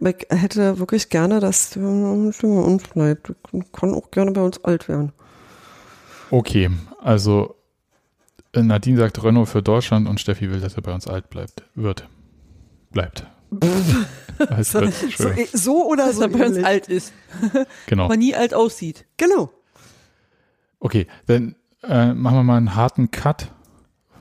aber 0.01 0.11
ich 0.11 0.27
hätte 0.31 0.79
wirklich 0.79 1.11
gerne, 1.11 1.39
dass 1.39 1.77
uns 1.77 2.39
bleibt. 2.89 3.33
Kann 3.73 3.95
auch 3.95 4.11
gerne 4.11 4.33
bei 4.33 4.41
uns 4.41 4.65
alt 4.65 4.89
werden. 4.89 5.12
Okay, 6.31 6.71
also 6.99 7.57
Nadine 8.55 8.99
sagt 8.99 9.23
Renault 9.23 9.49
für 9.49 9.62
Deutschland 9.62 10.09
und 10.09 10.19
Steffi 10.19 10.51
will, 10.51 10.61
dass 10.61 10.77
er 10.77 10.83
bei 10.83 10.95
uns 10.95 11.07
alt 11.07 11.29
bleibt. 11.29 11.62
Wird. 11.75 12.09
Bleibt. 12.91 13.27
So, 14.62 14.62
so, 14.62 14.78
Entschuldigung. 14.80 15.47
so 15.53 15.87
oder 15.87 16.07
Dass 16.07 16.16
so. 16.16 16.22
er 16.22 16.28
bei 16.28 16.39
uns 16.47 16.57
ähnlich. 16.57 16.66
alt 16.66 16.89
ist. 16.89 17.12
genau. 17.87 18.05
Aber 18.05 18.16
nie 18.16 18.35
alt 18.35 18.55
aussieht. 18.55 19.05
Genau. 19.16 19.51
Okay, 20.80 21.07
dann 21.26 21.55
äh, 21.82 22.12
machen 22.12 22.37
wir 22.39 22.43
mal 22.43 22.57
einen 22.57 22.74
harten 22.74 23.11
Cut. 23.11 23.49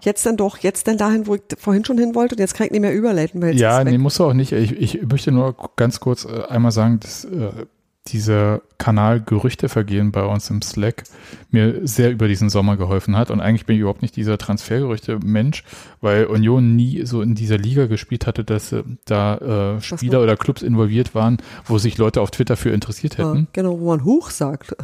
Jetzt 0.01 0.26
dann 0.26 0.36
doch, 0.36 0.57
jetzt 0.57 0.88
dann 0.88 0.97
dahin, 0.97 1.28
wo 1.28 1.36
ich 1.36 1.41
vorhin 1.57 1.86
schon 1.86 1.97
hin 1.97 2.14
wollte 2.14 2.36
und 2.36 2.39
jetzt 2.39 2.55
kann 2.55 2.66
ich 2.66 2.72
nicht 2.72 2.82
mehr 2.82 2.93
überleiten, 2.93 3.41
weil 3.41 3.51
jetzt 3.51 3.61
Ja, 3.61 3.84
nee, 3.84 3.97
musst 3.97 4.20
du 4.20 4.26
auch 4.26 4.34
nicht. 4.34 4.51
Ich, 4.51 4.74
ich 4.74 5.01
möchte 5.01 5.32
nur 5.32 5.55
ganz 5.78 5.99
kurz 6.01 6.26
äh, 6.26 6.43
einmal 6.49 6.72
sagen, 6.74 6.99
dass 6.99 7.24
äh, 7.26 7.66
dieser 8.08 8.62
Kanal 8.78 9.22
Gerüchte 9.22 9.70
vergehen 9.70 10.12
bei 10.12 10.24
uns 10.26 10.49
im 10.49 10.62
Slack 10.62 11.04
mir 11.51 11.88
sehr 11.88 12.12
über 12.12 12.28
diesen 12.28 12.49
Sommer 12.49 12.76
geholfen 12.76 13.16
hat. 13.16 13.32
Und 13.32 13.39
eigentlich 13.39 13.66
bin 13.66 13.76
ich 13.76 13.82
überhaupt 13.82 14.01
nicht 14.01 14.16
dieser 14.18 14.38
Transfergerüchte-Mensch, 14.38 15.64
weil 16.01 16.26
Union 16.26 16.76
nie 16.76 17.06
so 17.06 17.22
in 17.22 17.34
dieser 17.34 17.58
Liga 17.58 17.86
gespielt 17.86 18.28
hatte, 18.28 18.43
dass 18.43 18.74
äh, 18.74 18.84
da 19.06 19.76
äh, 19.78 19.82
Spieler 19.82 20.22
oder 20.22 20.36
Clubs 20.36 20.62
involviert 20.64 21.16
waren, 21.16 21.38
wo 21.66 21.78
sich 21.78 21.97
Leute 21.97 22.20
auf 22.22 22.32
Twitter 22.32 22.58
für 22.58 22.72
interessiert 22.72 23.18
Ja, 23.18 23.30
hätten. 23.32 23.47
genau, 23.54 23.80
wo 23.80 23.88
man 23.88 24.04
hoch 24.04 24.32
sagt. 24.32 24.76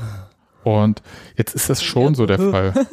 Und 0.64 1.02
jetzt 1.36 1.56
ist 1.56 1.70
das 1.70 1.84
schon 1.84 2.16
so 2.16 2.26
der 2.26 2.40
Fall. 2.40 2.74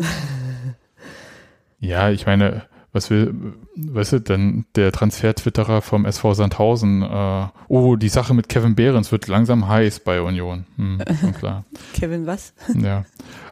Ja, 1.79 2.11
ich 2.11 2.27
meine, 2.27 2.63
was 2.97 3.11
will, 3.11 3.35
weißt 3.77 4.15
du, 4.15 4.21
denn 4.21 4.65
der 4.75 4.91
Transfer-Twitterer 4.91 5.83
vom 5.83 6.05
SV 6.05 6.35
Sandhausen, 6.35 7.03
äh, 7.03 7.47
oh, 7.69 7.97
die 7.97 8.09
Sache 8.09 8.35
mit 8.35 8.49
Kevin 8.49 8.75
Behrens 8.75 9.13
wird 9.13 9.29
langsam 9.29 9.69
heiß 9.69 10.01
bei 10.01 10.21
Union. 10.21 10.67
Hm, 10.77 10.99
klar. 11.39 11.65
Kevin, 11.93 12.27
was? 12.27 12.55
Ja. 12.75 13.05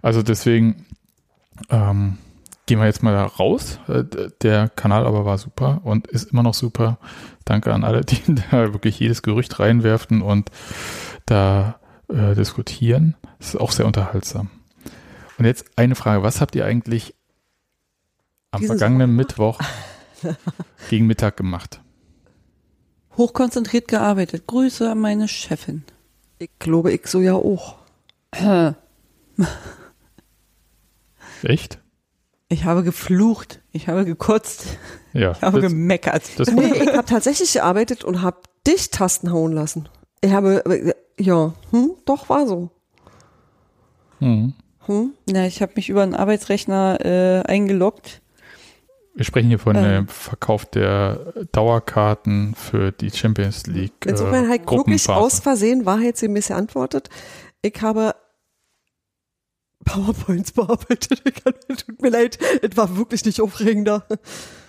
Also 0.02 0.22
deswegen 0.22 0.86
ähm, 1.70 2.18
gehen 2.66 2.78
wir 2.78 2.86
jetzt 2.86 3.02
mal 3.02 3.12
da 3.14 3.26
raus. 3.26 3.78
Äh, 3.88 4.04
Der 4.42 4.68
Kanal 4.70 5.06
aber 5.06 5.24
war 5.24 5.38
super 5.38 5.80
und 5.84 6.06
ist 6.08 6.32
immer 6.32 6.42
noch 6.42 6.54
super. 6.54 6.98
Danke 7.44 7.72
an 7.72 7.84
alle, 7.84 8.00
die 8.04 8.20
da 8.50 8.72
wirklich 8.72 8.98
jedes 8.98 9.22
Gerücht 9.22 9.60
reinwerfen 9.60 10.22
und 10.22 10.50
da 11.26 11.78
äh, 12.08 12.34
diskutieren. 12.34 13.14
Das 13.38 13.48
ist 13.54 13.60
auch 13.60 13.72
sehr 13.72 13.86
unterhaltsam. 13.86 14.50
Und 15.38 15.44
jetzt 15.44 15.66
eine 15.76 15.94
Frage. 15.94 16.22
Was 16.22 16.40
habt 16.40 16.54
ihr 16.54 16.64
eigentlich 16.64 17.14
am 18.54 18.60
Diesen 18.60 18.78
vergangenen 18.78 19.16
Mittwoch 19.16 19.58
gegen 20.90 21.06
Mittag 21.06 21.36
gemacht? 21.36 21.80
Hochkonzentriert 23.16 23.88
gearbeitet. 23.88 24.46
Grüße 24.46 24.90
an 24.90 25.00
meine 25.00 25.26
Chefin. 25.28 25.84
Ich 26.38 26.50
glaube, 26.58 26.92
ich 26.92 27.06
so 27.06 27.20
ja 27.20 27.34
auch. 27.34 27.76
Echt? 31.42 31.80
Ich 32.48 32.64
habe 32.64 32.82
geflucht. 32.84 33.60
Ich 33.72 33.88
habe 33.88 34.04
gekotzt. 34.04 34.78
Ja. 35.12 35.32
Ich 35.32 35.42
habe 35.42 35.60
das, 35.60 35.70
gemeckert. 35.70 36.22
das, 36.38 36.50
Nee, 36.50 36.72
ich 36.82 36.92
habe 36.92 37.06
tatsächlich 37.06 37.52
gearbeitet 37.54 38.04
und 38.04 38.22
habe 38.22 38.38
dich 38.66 38.90
Tasten 38.90 39.32
hauen 39.32 39.52
lassen. 39.52 39.88
Ich 40.20 40.32
habe, 40.32 40.64
äh, 40.66 40.94
ja, 41.20 41.54
hm, 41.70 41.94
doch, 42.04 42.28
war 42.28 42.46
so. 42.46 42.70
hm. 44.18 44.54
Hm? 44.86 45.14
Na, 45.30 45.46
ich 45.46 45.62
habe 45.62 45.72
mich 45.76 45.88
über 45.88 46.02
einen 46.02 46.14
Arbeitsrechner 46.14 46.98
äh, 47.04 47.42
eingeloggt. 47.48 48.20
Wir 49.14 49.24
sprechen 49.24 49.48
hier 49.48 49.58
von 49.60 49.76
Ähm. 49.76 49.82
dem 49.82 50.08
Verkauf 50.08 50.66
der 50.66 51.32
Dauerkarten 51.52 52.54
für 52.54 52.90
die 52.92 53.10
Champions 53.10 53.66
League. 53.66 54.06
Insofern 54.06 54.46
äh, 54.46 54.48
halt 54.48 54.70
wirklich 54.70 55.08
aus 55.08 55.38
Versehen 55.38 55.86
wahrheitsgemäß 55.86 56.48
geantwortet. 56.48 57.08
Ich 57.62 57.80
habe 57.80 58.14
PowerPoints 59.84 60.52
bearbeitet. 60.52 61.22
Tut 61.86 62.02
mir 62.02 62.08
leid, 62.08 62.38
es 62.62 62.76
war 62.76 62.96
wirklich 62.96 63.24
nicht 63.24 63.40
aufregender. 63.40 64.04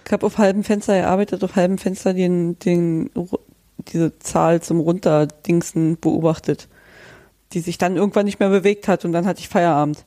Ich 0.05 0.11
habe 0.11 0.25
auf 0.25 0.37
halbem 0.37 0.63
Fenster 0.63 0.99
gearbeitet, 0.99 1.43
auf 1.43 1.55
halbem 1.55 1.77
Fenster 1.77 2.13
den, 2.13 2.59
den, 2.59 3.09
diese 3.87 4.19
Zahl 4.19 4.61
zum 4.61 4.79
Runterdingsen 4.79 5.97
beobachtet, 5.99 6.67
die 7.53 7.61
sich 7.61 7.77
dann 7.77 7.95
irgendwann 7.95 8.25
nicht 8.25 8.39
mehr 8.39 8.49
bewegt 8.49 8.87
hat 8.87 9.05
und 9.05 9.13
dann 9.13 9.25
hatte 9.25 9.39
ich 9.39 9.49
Feierabend. 9.49 10.05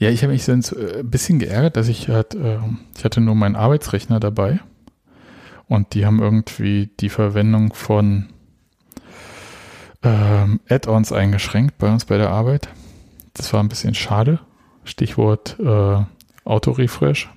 Ja, 0.00 0.08
ich 0.08 0.22
habe 0.22 0.32
mich 0.32 0.44
so 0.44 0.52
ein 0.52 0.62
äh, 0.62 1.02
bisschen 1.02 1.38
geärgert, 1.38 1.76
dass 1.76 1.86
ich 1.86 2.08
halt, 2.08 2.34
äh, 2.34 2.58
ich 2.96 3.04
hatte 3.04 3.20
nur 3.20 3.34
meinen 3.34 3.54
Arbeitsrechner 3.54 4.18
dabei 4.18 4.60
und 5.68 5.92
die 5.92 6.06
haben 6.06 6.22
irgendwie 6.22 6.90
die 7.00 7.10
Verwendung 7.10 7.74
von 7.74 8.30
ähm, 10.02 10.60
Add-ons 10.70 11.12
eingeschränkt 11.12 11.76
bei 11.76 11.92
uns 11.92 12.06
bei 12.06 12.16
der 12.16 12.30
Arbeit. 12.30 12.70
Das 13.34 13.52
war 13.52 13.62
ein 13.62 13.68
bisschen 13.68 13.94
schade. 13.94 14.40
Stichwort 14.84 15.60
äh, 15.60 16.02
Autorefresh. 16.44 17.28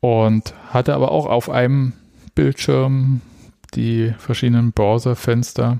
Und 0.00 0.54
hatte 0.70 0.94
aber 0.94 1.12
auch 1.12 1.26
auf 1.26 1.50
einem 1.50 1.92
Bildschirm 2.34 3.20
die 3.74 4.14
verschiedenen 4.16 4.72
Browserfenster 4.72 5.78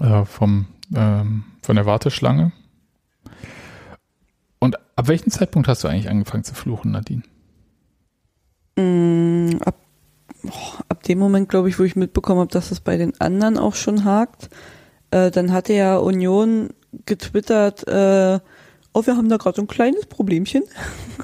äh, 0.00 0.24
vom, 0.24 0.68
ähm, 0.94 1.44
von 1.60 1.76
der 1.76 1.84
Warteschlange. 1.84 2.52
Ab 4.98 5.06
welchem 5.06 5.30
Zeitpunkt 5.30 5.68
hast 5.68 5.84
du 5.84 5.88
eigentlich 5.88 6.08
angefangen 6.08 6.42
zu 6.42 6.56
fluchen, 6.56 6.90
Nadine? 6.90 7.22
Mm, 8.76 9.58
ab, 9.64 9.76
oh, 10.44 10.82
ab 10.88 11.04
dem 11.04 11.20
Moment, 11.20 11.48
glaube 11.48 11.68
ich, 11.68 11.78
wo 11.78 11.84
ich 11.84 11.94
mitbekommen 11.94 12.40
habe, 12.40 12.50
dass 12.50 12.72
es 12.72 12.80
bei 12.80 12.96
den 12.96 13.12
anderen 13.20 13.58
auch 13.58 13.76
schon 13.76 14.04
hakt, 14.04 14.50
äh, 15.12 15.30
dann 15.30 15.52
hatte 15.52 15.72
ja 15.72 15.98
Union 15.98 16.70
getwittert, 17.06 17.86
äh, 17.86 18.40
oh, 18.92 19.06
wir 19.06 19.16
haben 19.16 19.28
da 19.28 19.36
gerade 19.36 19.54
so 19.54 19.62
ein 19.62 19.68
kleines 19.68 20.04
Problemchen. 20.06 20.64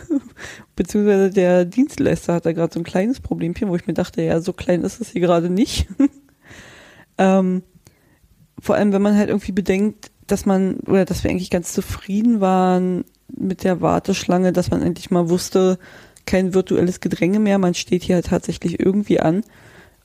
Beziehungsweise 0.77 1.31
der 1.31 1.65
Dienstleister 1.65 2.35
hat 2.35 2.47
da 2.47 2.53
gerade 2.53 2.73
so 2.73 2.79
ein 2.79 2.85
kleines 2.85 3.19
Problemchen, 3.19 3.69
wo 3.71 3.75
ich 3.75 3.89
mir 3.89 3.95
dachte, 3.95 4.23
ja, 4.23 4.41
so 4.41 4.53
klein 4.53 4.83
ist 4.83 5.01
es 5.01 5.09
hier 5.09 5.21
gerade 5.21 5.51
nicht. 5.51 5.89
ähm, 7.19 7.65
vor 8.61 8.77
allem, 8.77 8.93
wenn 8.93 9.03
man 9.03 9.17
halt 9.17 9.31
irgendwie 9.31 9.51
bedenkt, 9.51 10.13
dass 10.29 10.47
man, 10.47 10.77
oder 10.87 11.05
dass 11.05 11.25
wir 11.25 11.33
eigentlich 11.33 11.51
ganz 11.51 11.73
zufrieden 11.73 12.41
waren 12.41 13.05
mit 13.37 13.65
der 13.65 13.81
Warteschlange, 13.81 14.53
dass 14.53 14.71
man 14.71 14.83
endlich 14.83 15.11
mal 15.11 15.29
wusste, 15.29 15.79
kein 16.27 16.55
virtuelles 16.55 17.01
Gedränge 17.01 17.39
mehr, 17.39 17.59
man 17.59 17.75
steht 17.75 18.03
hier 18.03 18.17
halt 18.17 18.27
tatsächlich 18.27 18.81
irgendwie 18.81 19.21
an. 19.21 19.45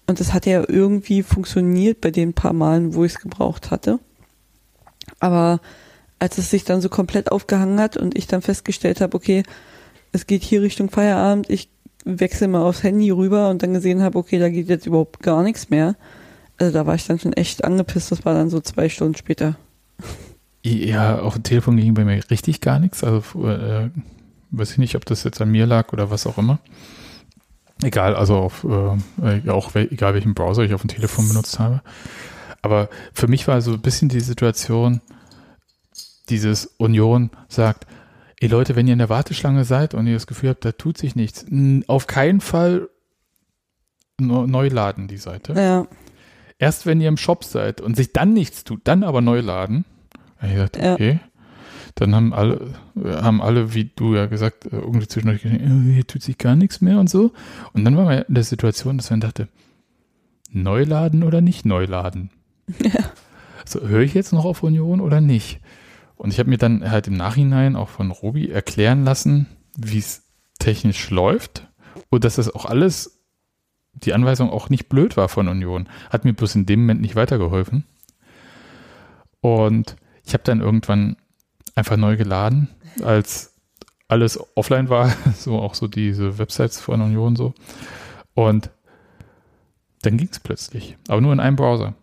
Und 0.08 0.20
das 0.20 0.34
hat 0.34 0.46
ja 0.46 0.64
irgendwie 0.68 1.22
funktioniert 1.24 2.02
bei 2.02 2.12
den 2.12 2.34
paar 2.34 2.54
Malen, 2.54 2.96
wo 2.96 3.06
ich 3.06 3.14
es 3.14 3.20
gebraucht 3.20 3.72
hatte. 3.72 4.00
Aber 5.20 5.62
als 6.18 6.38
es 6.38 6.50
sich 6.50 6.64
dann 6.64 6.82
so 6.82 6.90
komplett 6.90 7.32
aufgehangen 7.32 7.80
hat 7.80 7.96
und 7.96 8.18
ich 8.18 8.28
dann 8.28 8.42
festgestellt 8.42 9.02
habe, 9.02 9.16
okay, 9.16 9.44
es 10.12 10.28
geht 10.28 10.44
hier 10.44 10.62
Richtung 10.62 10.90
Feierabend, 10.90 11.50
ich 11.50 11.70
wechsle 12.06 12.48
mal 12.48 12.64
aufs 12.64 12.84
Handy 12.84 13.12
rüber 13.12 13.50
und 13.50 13.64
dann 13.64 13.74
gesehen 13.74 14.02
habe, 14.02 14.18
okay, 14.18 14.40
da 14.40 14.50
geht 14.50 14.70
jetzt 14.70 14.88
überhaupt 14.88 15.22
gar 15.22 15.44
nichts 15.44 15.70
mehr. 15.70 15.96
Also 16.58 16.74
da 16.74 16.86
war 16.86 16.96
ich 16.96 17.06
dann 17.06 17.20
schon 17.20 17.34
echt 17.34 17.64
angepisst, 17.64 18.12
das 18.12 18.26
war 18.26 18.34
dann 18.34 18.50
so 18.50 18.60
zwei 18.60 18.90
Stunden 18.90 19.16
später. 19.16 19.58
Ja, 20.70 21.20
auf 21.20 21.34
dem 21.34 21.44
Telefon 21.44 21.78
ging 21.78 21.94
bei 21.94 22.06
mir 22.06 22.22
richtig 22.30 22.62
gar 22.62 22.80
nichts. 22.80 23.04
Also 23.04 23.48
äh, 23.48 23.90
weiß 24.52 24.72
ich 24.72 24.78
nicht, 24.78 24.96
ob 24.96 25.06
das 25.06 25.24
jetzt 25.24 25.42
an 25.42 25.50
mir 25.50 25.66
lag 25.66 25.94
oder 25.94 26.12
was 26.12 26.28
auch 26.28 26.38
immer. 26.38 26.60
Egal, 27.82 28.16
also 28.16 28.36
auf, 28.36 28.66
äh, 28.66 29.50
auch 29.50 29.74
wel, 29.74 29.88
egal 29.92 30.14
welchen 30.14 30.34
Browser 30.34 30.64
ich 30.64 30.74
auf 30.74 30.82
dem 30.82 30.90
Telefon 30.90 31.28
benutzt 31.30 31.60
habe. 31.60 31.82
Aber 32.62 32.90
für 33.14 33.28
mich 33.28 33.48
war 33.48 33.62
so 33.62 33.74
ein 33.74 33.82
bisschen 33.82 34.10
die 34.10 34.20
Situation, 34.20 35.02
dieses 36.28 36.66
Union 36.78 37.30
sagt, 37.48 37.88
ey 38.42 38.50
Leute, 38.50 38.76
wenn 38.76 38.88
ihr 38.88 38.94
in 38.94 39.00
der 39.00 39.10
Warteschlange 39.10 39.64
seid 39.64 39.94
und 39.94 40.08
ihr 40.08 40.14
das 40.14 40.28
Gefühl 40.28 40.50
habt, 40.50 40.66
da 40.66 40.74
tut 40.74 40.98
sich 40.98 41.16
nichts, 41.16 41.46
auf 41.88 42.08
keinen 42.08 42.42
Fall 42.42 42.90
neu 44.20 44.46
neu 44.46 44.68
laden 44.68 45.08
die 45.08 45.18
Seite. 45.18 45.54
Ja, 45.54 45.88
Erst 46.60 46.86
wenn 46.86 47.00
ihr 47.00 47.08
im 47.08 47.18
Shop 47.18 47.46
seid 47.46 47.80
und 47.80 47.96
sich 47.96 48.12
dann 48.12 48.34
nichts 48.34 48.66
tut, 48.66 48.82
dann 48.84 49.04
aber 49.04 49.22
neu 49.22 49.40
laden. 49.40 49.86
Ich 50.42 50.54
gesagt, 50.54 50.78
Ja. 50.78 50.94
okay. 50.94 51.20
Dann 51.96 52.16
haben 52.16 52.34
alle, 52.34 52.74
haben 53.04 53.42
alle, 53.42 53.74
wie 53.74 53.92
du 53.94 54.16
ja 54.16 54.28
gesagt, 54.28 54.66
äh, 54.66 54.78
irgendwie 54.78 55.08
zwischendurch 55.08 55.42
gesagt, 55.42 55.62
äh, 55.62 55.94
hier 55.94 56.08
tut 56.08 56.22
sich 56.22 56.38
gar 56.38 56.56
nichts 56.56 56.82
mehr 56.82 57.00
und 57.00 57.10
so. 57.10 57.32
Und 57.74 57.84
dann 57.84 57.98
war 57.98 58.06
man 58.06 58.22
in 58.22 58.36
der 58.36 58.44
Situation, 58.44 58.98
dass 58.98 59.10
man 59.10 59.20
dachte, 59.20 59.50
neu 60.52 60.84
laden 60.84 61.24
oder 61.24 61.42
nicht 61.42 61.66
neu 61.66 61.86
laden? 61.86 62.30
so, 63.66 63.82
höre 63.82 64.02
ich 64.02 64.14
jetzt 64.14 64.32
noch 64.32 64.46
auf 64.46 64.64
Union 64.64 65.02
oder 65.02 65.20
nicht? 65.20 65.60
Und 66.16 66.32
ich 66.32 66.40
habe 66.40 66.50
mir 66.50 66.58
dann 66.58 66.90
halt 66.90 67.08
im 67.08 67.16
Nachhinein 67.16 67.76
auch 67.76 67.90
von 67.90 68.12
Robi 68.12 68.50
erklären 68.50 69.04
lassen, 69.04 69.48
wie 69.78 69.98
es 70.00 70.24
technisch 70.60 71.10
läuft 71.10 71.68
und 72.10 72.24
dass 72.24 72.36
das 72.36 72.54
auch 72.54 72.66
alles, 72.66 73.22
die 73.94 74.14
Anweisung 74.14 74.50
auch 74.50 74.70
nicht 74.70 74.90
blöd 74.90 75.18
war 75.18 75.30
von 75.30 75.48
Union. 75.48 75.90
Hat 76.10 76.26
mir 76.26 76.34
bloß 76.34 76.56
in 76.56 76.66
dem 76.66 76.82
Moment 76.82 77.02
nicht 77.02 77.16
weitergeholfen. 77.16 77.86
Und 79.42 79.96
ich 80.30 80.34
habe 80.36 80.44
dann 80.44 80.62
irgendwann 80.62 81.18
einfach 81.74 81.98
neu 81.98 82.16
geladen, 82.16 82.70
als 83.02 83.56
alles 84.08 84.40
offline 84.56 84.88
war, 84.88 85.12
so 85.36 85.58
auch 85.58 85.74
so 85.74 85.88
diese 85.88 86.38
Websites 86.38 86.80
von 86.80 87.02
Union 87.02 87.36
so. 87.36 87.56
Und 88.36 88.70
dann 90.04 90.18
ging 90.18 90.30
es 90.32 90.40
plötzlich, 90.40 90.98
aber 91.08 91.20
nur 91.20 91.34
in 91.34 91.40
einem 91.40 91.56
Browser. 91.56 91.96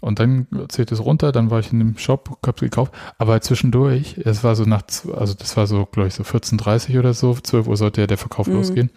Und 0.00 0.18
dann 0.18 0.48
zählt 0.70 0.90
es 0.90 1.04
runter, 1.04 1.30
dann 1.30 1.52
war 1.52 1.60
ich 1.60 1.72
in 1.72 1.78
dem 1.78 1.96
Shop, 1.98 2.36
hab's 2.44 2.60
gekauft. 2.60 2.92
Aber 3.18 3.40
zwischendurch, 3.40 4.18
es 4.24 4.42
war 4.42 4.56
so 4.56 4.64
nach, 4.64 4.82
also 5.16 5.34
das 5.34 5.56
war 5.56 5.68
so, 5.68 5.86
glaube 5.86 6.08
ich, 6.08 6.14
so 6.14 6.24
14.30 6.24 6.98
oder 6.98 7.14
so, 7.14 7.34
12 7.34 7.68
Uhr 7.68 7.76
sollte 7.76 8.00
ja 8.00 8.08
der 8.08 8.18
Verkauf 8.18 8.48
mhm. 8.48 8.54
losgehen. 8.54 8.90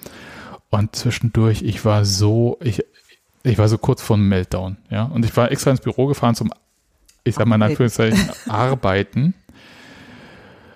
Und 0.72 0.96
zwischendurch, 0.96 1.62
ich 1.62 1.86
war 1.86 2.04
so, 2.04 2.58
ich, 2.62 2.84
ich 3.44 3.60
war 3.60 3.68
so 3.68 3.78
kurz 3.78 4.02
vor 4.02 4.16
einem 4.16 4.28
Meltdown, 4.28 4.78
ja. 4.90 5.04
Und 5.04 5.24
ich 5.24 5.38
war 5.38 5.52
extra 5.52 5.70
ins 5.70 5.82
Büro 5.82 6.08
gefahren 6.08 6.34
zum, 6.34 6.52
ich 7.26 7.36
sag 7.36 7.48
mal 7.48 7.56
in 7.56 7.64
Anführungszeichen, 7.64 8.30
Arbeiten. 8.48 9.34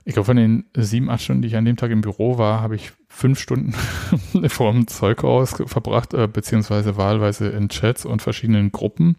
Ich 0.03 0.13
glaube, 0.13 0.25
von 0.25 0.37
den 0.37 0.65
sieben, 0.75 1.09
acht 1.09 1.21
Stunden, 1.21 1.43
die 1.43 1.49
ich 1.49 1.55
an 1.55 1.65
dem 1.65 1.77
Tag 1.77 1.91
im 1.91 2.01
Büro 2.01 2.39
war, 2.39 2.61
habe 2.61 2.75
ich 2.75 2.91
fünf 3.07 3.39
Stunden 3.39 3.73
vor 4.47 4.71
dem 4.71 4.87
Zeughaus 4.87 5.55
verbracht, 5.65 6.13
äh, 6.13 6.27
beziehungsweise 6.27 6.97
wahlweise 6.97 7.49
in 7.49 7.69
Chats 7.69 8.05
und 8.05 8.21
verschiedenen 8.21 8.71
Gruppen 8.71 9.15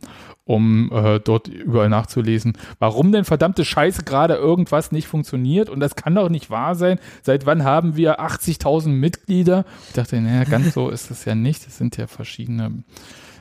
um 0.51 0.91
äh, 0.93 1.21
dort 1.21 1.47
überall 1.47 1.89
nachzulesen, 1.89 2.55
warum 2.81 3.13
denn 3.13 3.25
verdammte 3.25 3.65
Scheiße 3.65 4.03
gerade 4.03 4.35
irgendwas 4.35 4.91
nicht 4.91 5.07
funktioniert. 5.07 5.71
Und 5.71 5.79
das 5.79 5.95
kann 5.95 6.17
doch 6.17 6.29
nicht 6.29 6.51
wahr 6.51 6.75
sein. 6.75 6.99
Seit 7.23 7.47
wann 7.47 7.63
haben 7.63 7.95
wir 7.95 8.21
80.000 8.21 8.89
Mitglieder? 8.89 9.65
Ich 9.87 9.95
dachte, 9.95 10.21
naja, 10.21 10.43
ganz 10.43 10.75
so 10.75 10.89
ist 10.91 11.13
es 11.13 11.25
ja 11.25 11.37
nicht. 11.37 11.65
Das 11.67 11.79
sind 11.79 11.97
ja 11.99 12.09
verschiedene, 12.09 12.83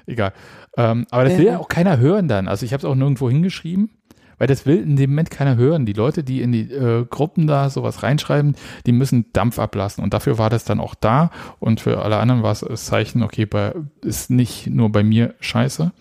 egal. 0.06 0.34
Ähm, 0.80 1.06
aber 1.12 1.26
das 1.26 1.34
ja. 1.34 1.40
will 1.40 1.46
ja 1.46 1.58
auch 1.60 1.68
keiner 1.68 1.98
hören 1.98 2.30
dann. 2.30 2.48
Also 2.48 2.66
ich 2.66 2.72
habe 2.72 2.80
es 2.80 2.86
auch 2.86 2.96
nirgendwo 2.96 3.30
hingeschrieben. 3.30 3.90
Weil 4.38 4.48
das 4.48 4.66
will 4.66 4.78
in 4.78 4.96
dem 4.96 5.10
Moment 5.10 5.32
keiner 5.32 5.58
hören. 5.58 5.86
Die 5.86 5.92
Leute, 5.92 6.24
die 6.24 6.42
in 6.42 6.54
die 6.54 6.72
äh, 6.72 7.06
Gruppen 7.10 7.46
da 7.46 7.70
sowas 7.70 8.04
reinschreiben, 8.04 8.56
die 8.86 8.94
müssen 8.94 9.26
Dampf 9.34 9.60
ablassen. 9.60 10.02
Und 10.02 10.14
dafür 10.14 10.38
war 10.38 10.50
das 10.50 10.64
dann 10.64 10.80
auch 10.80 10.96
da. 10.96 11.30
Und 11.60 11.82
für 11.82 12.02
alle 12.02 12.18
anderen 12.18 12.42
war 12.42 12.54
es 12.54 12.62
das 12.62 12.86
Zeichen, 12.86 13.22
okay, 13.22 13.46
bei, 13.46 13.76
ist 14.02 14.30
nicht 14.30 14.68
nur 14.68 14.94
bei 14.94 15.04
mir 15.04 15.36
scheiße. 15.42 15.92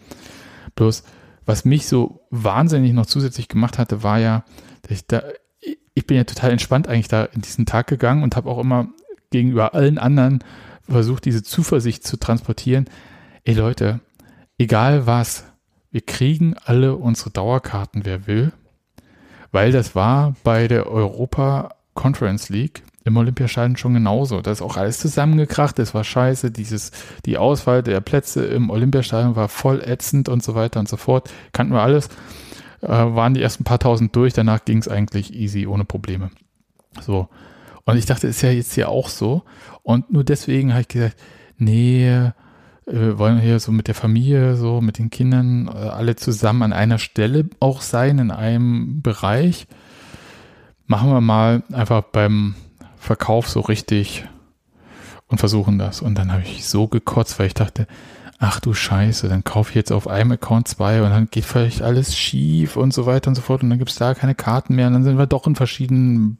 Bloß, 0.77 1.03
was 1.47 1.65
mich 1.65 1.89
so 1.89 2.21
wahnsinnig 2.31 2.93
noch 2.93 3.07
zusätzlich 3.07 3.49
gemacht 3.49 3.77
hatte, 3.77 4.05
war 4.05 4.21
ja, 4.21 4.45
dass 4.83 4.93
ich 4.93 5.07
da, 5.09 5.25
ich 5.95 6.07
bin 6.07 6.17
ja 6.17 6.23
total 6.23 6.53
entspannt 6.53 6.87
eigentlich 6.87 7.09
da 7.09 7.25
in 7.25 7.41
diesen 7.41 7.67
Tag 7.67 7.89
gegangen 7.89 8.23
und 8.23 8.37
habe 8.37 8.49
auch 8.49 8.61
immer 8.61 8.87
gegenüber 9.33 9.75
allen 9.75 9.99
anderen 9.99 10.45
versucht, 10.89 11.25
diese 11.25 11.43
Zuversicht 11.43 12.07
zu 12.07 12.19
transportieren. 12.19 12.87
Ey 13.43 13.55
Leute, 13.55 13.99
egal 14.59 15.07
was, 15.07 15.45
wir 15.91 16.03
kriegen 16.03 16.55
alle 16.65 16.97
unsere 16.97 17.31
Dauerkarten, 17.31 18.05
wer 18.05 18.27
will. 18.27 18.53
Weil 19.51 19.73
das 19.73 19.95
war 19.95 20.35
bei 20.45 20.69
der 20.69 20.87
Europa 20.87 21.75
Conference 21.95 22.51
League 22.51 22.83
im 23.05 23.17
Olympiastadion 23.17 23.77
schon 23.77 23.95
genauso. 23.95 24.43
Da 24.43 24.53
ist 24.53 24.61
auch 24.61 24.77
alles 24.77 24.99
zusammengekracht, 24.99 25.79
das 25.79 25.95
war 25.95 26.05
scheiße. 26.05 26.51
Dieses, 26.51 26.93
die 27.25 27.39
Auswahl 27.39 27.83
der 27.83 28.01
Plätze 28.01 28.45
im 28.45 28.69
Olympiastadion 28.69 29.35
war 29.35 29.49
voll 29.49 29.81
ätzend 29.81 30.29
und 30.29 30.43
so 30.43 30.55
weiter 30.55 30.79
und 30.79 30.89
so 30.89 30.99
fort. 30.99 31.31
Kannten 31.53 31.73
wir 31.73 31.81
alles. 31.81 32.09
Äh, 32.83 32.89
waren 32.89 33.35
die 33.35 33.43
ersten 33.43 33.65
paar 33.65 33.79
tausend 33.79 34.15
durch, 34.15 34.35
danach 34.35 34.65
ging 34.65 34.79
es 34.79 34.87
eigentlich 34.87 35.35
easy, 35.35 35.67
ohne 35.67 35.85
Probleme. 35.85 36.31
So. 37.01 37.29
Und 37.85 37.97
ich 37.97 38.07
dachte, 38.07 38.29
ist 38.29 38.43
ja 38.43 38.51
jetzt 38.51 38.75
hier 38.75 38.91
auch 38.91 39.09
so. 39.09 39.43
Und 39.83 40.13
nur 40.13 40.23
deswegen 40.23 40.73
habe 40.73 40.83
ich 40.83 40.89
gesagt, 40.89 41.17
nee, 41.57 42.31
äh, 42.89 42.93
wir 42.93 43.19
wollen 43.19 43.39
hier 43.39 43.61
so 43.61 43.73
mit 43.73 43.89
der 43.89 43.95
Familie, 43.95 44.57
so 44.57 44.81
mit 44.81 44.99
den 44.99 45.11
Kindern, 45.11 45.69
äh, 45.69 45.71
alle 45.71 46.17
zusammen 46.17 46.63
an 46.63 46.73
einer 46.73 46.99
Stelle 46.99 47.49
auch 47.61 47.83
sein, 47.83 48.19
in 48.19 48.31
einem 48.31 49.03
Bereich. 49.03 49.67
Machen 50.87 51.11
wir 51.11 51.21
mal 51.21 51.63
einfach 51.73 52.03
beim 52.03 52.55
Verkauf 52.99 53.49
so 53.49 53.61
richtig 53.61 54.25
und 55.27 55.39
versuchen 55.39 55.79
das. 55.79 56.01
Und 56.01 56.17
dann 56.17 56.33
habe 56.33 56.43
ich 56.43 56.67
so 56.67 56.89
gekotzt, 56.89 57.39
weil 57.39 57.49
ich 57.49 57.55
dachte, 57.55 57.87
ach 58.39 58.61
du 58.61 58.73
Scheiße, 58.73 59.29
dann 59.29 59.45
kaufe 59.45 59.71
ich 59.71 59.75
jetzt 59.75 59.93
auf 59.93 60.09
einem 60.09 60.33
Account 60.33 60.69
zwei 60.69 61.03
und 61.03 61.11
dann 61.11 61.29
geht 61.31 61.45
vielleicht 61.45 61.83
alles 61.83 62.17
schief 62.17 62.77
und 62.77 62.95
so 62.95 63.05
weiter 63.05 63.29
und 63.29 63.35
so 63.35 63.43
fort 63.43 63.63
und 63.63 63.71
dann 63.71 63.79
gibt 63.79 63.91
es 63.91 63.97
da 63.97 64.15
keine 64.15 64.35
Karten 64.35 64.77
mehr 64.77 64.87
und 64.87 64.95
dann 64.95 65.05
sind 65.05 65.19
wir 65.19 65.27
doch 65.27 65.47
in 65.47 65.57
verschiedenen 65.57 66.39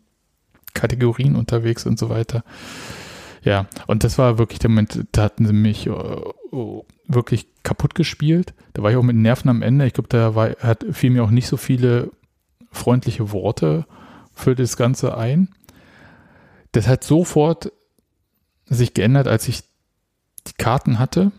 Kategorien 0.75 1.35
unterwegs 1.35 1.87
und 1.87 1.99
so 1.99 2.09
weiter. 2.09 2.45
Ja, 3.43 3.67
und 3.87 4.05
das 4.05 4.19
war 4.19 4.39
wirklich 4.39 4.59
der 4.59 4.71
Moment, 4.71 5.07
da 5.13 5.23
hatten 5.23 5.47
sie 5.47 5.53
mich 5.53 5.89
oh, 5.89 6.35
oh, 6.51 6.85
wirklich 7.07 7.47
kaputt 7.63 7.95
gespielt. 7.95 8.55
Da 8.75 8.83
war 8.83 8.91
ich 8.91 8.97
auch 8.97 9.03
mit 9.03 9.17
Nerven 9.17 9.49
am 9.49 9.63
Ende. 9.63 9.87
Ich 9.87 9.93
glaube, 9.93 10.09
da 10.09 10.35
war, 10.35 10.51
hat, 10.61 10.85
fiel 10.93 11.11
mir 11.11 11.25
auch 11.25 11.31
nicht 11.31 11.49
so 11.49 11.57
viele 11.57 12.11
freundliche 12.71 13.33
Worte 13.33 13.87
für 14.35 14.55
das 14.55 14.77
Ganze 14.77 15.17
ein 15.17 15.49
das 16.73 16.89
hat 16.89 17.05
sofort 17.05 17.73
sich 18.67 18.95
geändert, 18.95 19.29
als 19.29 19.49
ich 19.49 19.63
die 20.47 20.53
Karten 20.59 20.99
hatte. 20.99 21.33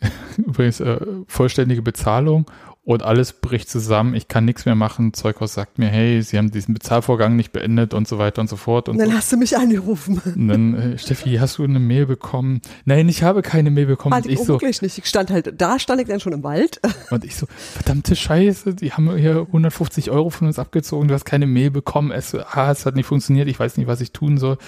Übrigens 0.36 0.80
äh, 0.80 1.00
vollständige 1.26 1.82
Bezahlung 1.82 2.50
und 2.86 3.02
alles 3.02 3.32
bricht 3.32 3.68
zusammen. 3.68 4.14
Ich 4.14 4.28
kann 4.28 4.44
nichts 4.44 4.64
mehr 4.64 4.76
machen. 4.76 5.12
Zeughaus 5.12 5.54
sagt 5.54 5.76
mir, 5.76 5.88
hey, 5.88 6.22
Sie 6.22 6.38
haben 6.38 6.52
diesen 6.52 6.72
Bezahlvorgang 6.72 7.34
nicht 7.34 7.50
beendet 7.50 7.94
und 7.94 8.06
so 8.06 8.18
weiter 8.18 8.40
und 8.40 8.48
so 8.48 8.54
fort. 8.54 8.88
Und 8.88 8.98
dann 8.98 9.10
so. 9.10 9.16
hast 9.16 9.32
du 9.32 9.36
mich 9.36 9.56
angerufen. 9.56 10.22
Und 10.24 10.46
dann, 10.46 10.74
äh, 10.74 10.96
Steffi, 10.96 11.34
hast 11.34 11.58
du 11.58 11.64
eine 11.64 11.80
Mail 11.80 12.06
bekommen? 12.06 12.62
Nein, 12.84 13.08
ich 13.08 13.24
habe 13.24 13.42
keine 13.42 13.72
Mail 13.72 13.86
bekommen. 13.86 14.12
Ah, 14.12 14.18
und 14.18 14.26
ich 14.26 14.38
so, 14.38 14.46
wirklich 14.46 14.82
nicht. 14.82 14.98
Ich 14.98 15.06
stand 15.06 15.32
halt, 15.32 15.60
da 15.60 15.80
stand 15.80 16.00
ich 16.00 16.06
dann 16.06 16.20
schon 16.20 16.32
im 16.32 16.44
Wald. 16.44 16.80
Und 17.10 17.24
ich 17.24 17.34
so, 17.34 17.46
verdammte 17.72 18.14
Scheiße, 18.14 18.74
die 18.74 18.92
haben 18.92 19.14
hier 19.16 19.40
150 19.40 20.12
Euro 20.12 20.30
von 20.30 20.46
uns 20.46 20.60
abgezogen. 20.60 21.08
Du 21.08 21.14
hast 21.14 21.24
keine 21.24 21.46
Mail 21.46 21.72
bekommen. 21.72 22.12
Es, 22.12 22.36
ah, 22.36 22.70
es 22.70 22.86
hat 22.86 22.94
nicht 22.94 23.06
funktioniert. 23.06 23.48
Ich 23.48 23.58
weiß 23.58 23.78
nicht, 23.78 23.88
was 23.88 24.00
ich 24.00 24.12
tun 24.12 24.38
soll. 24.38 24.58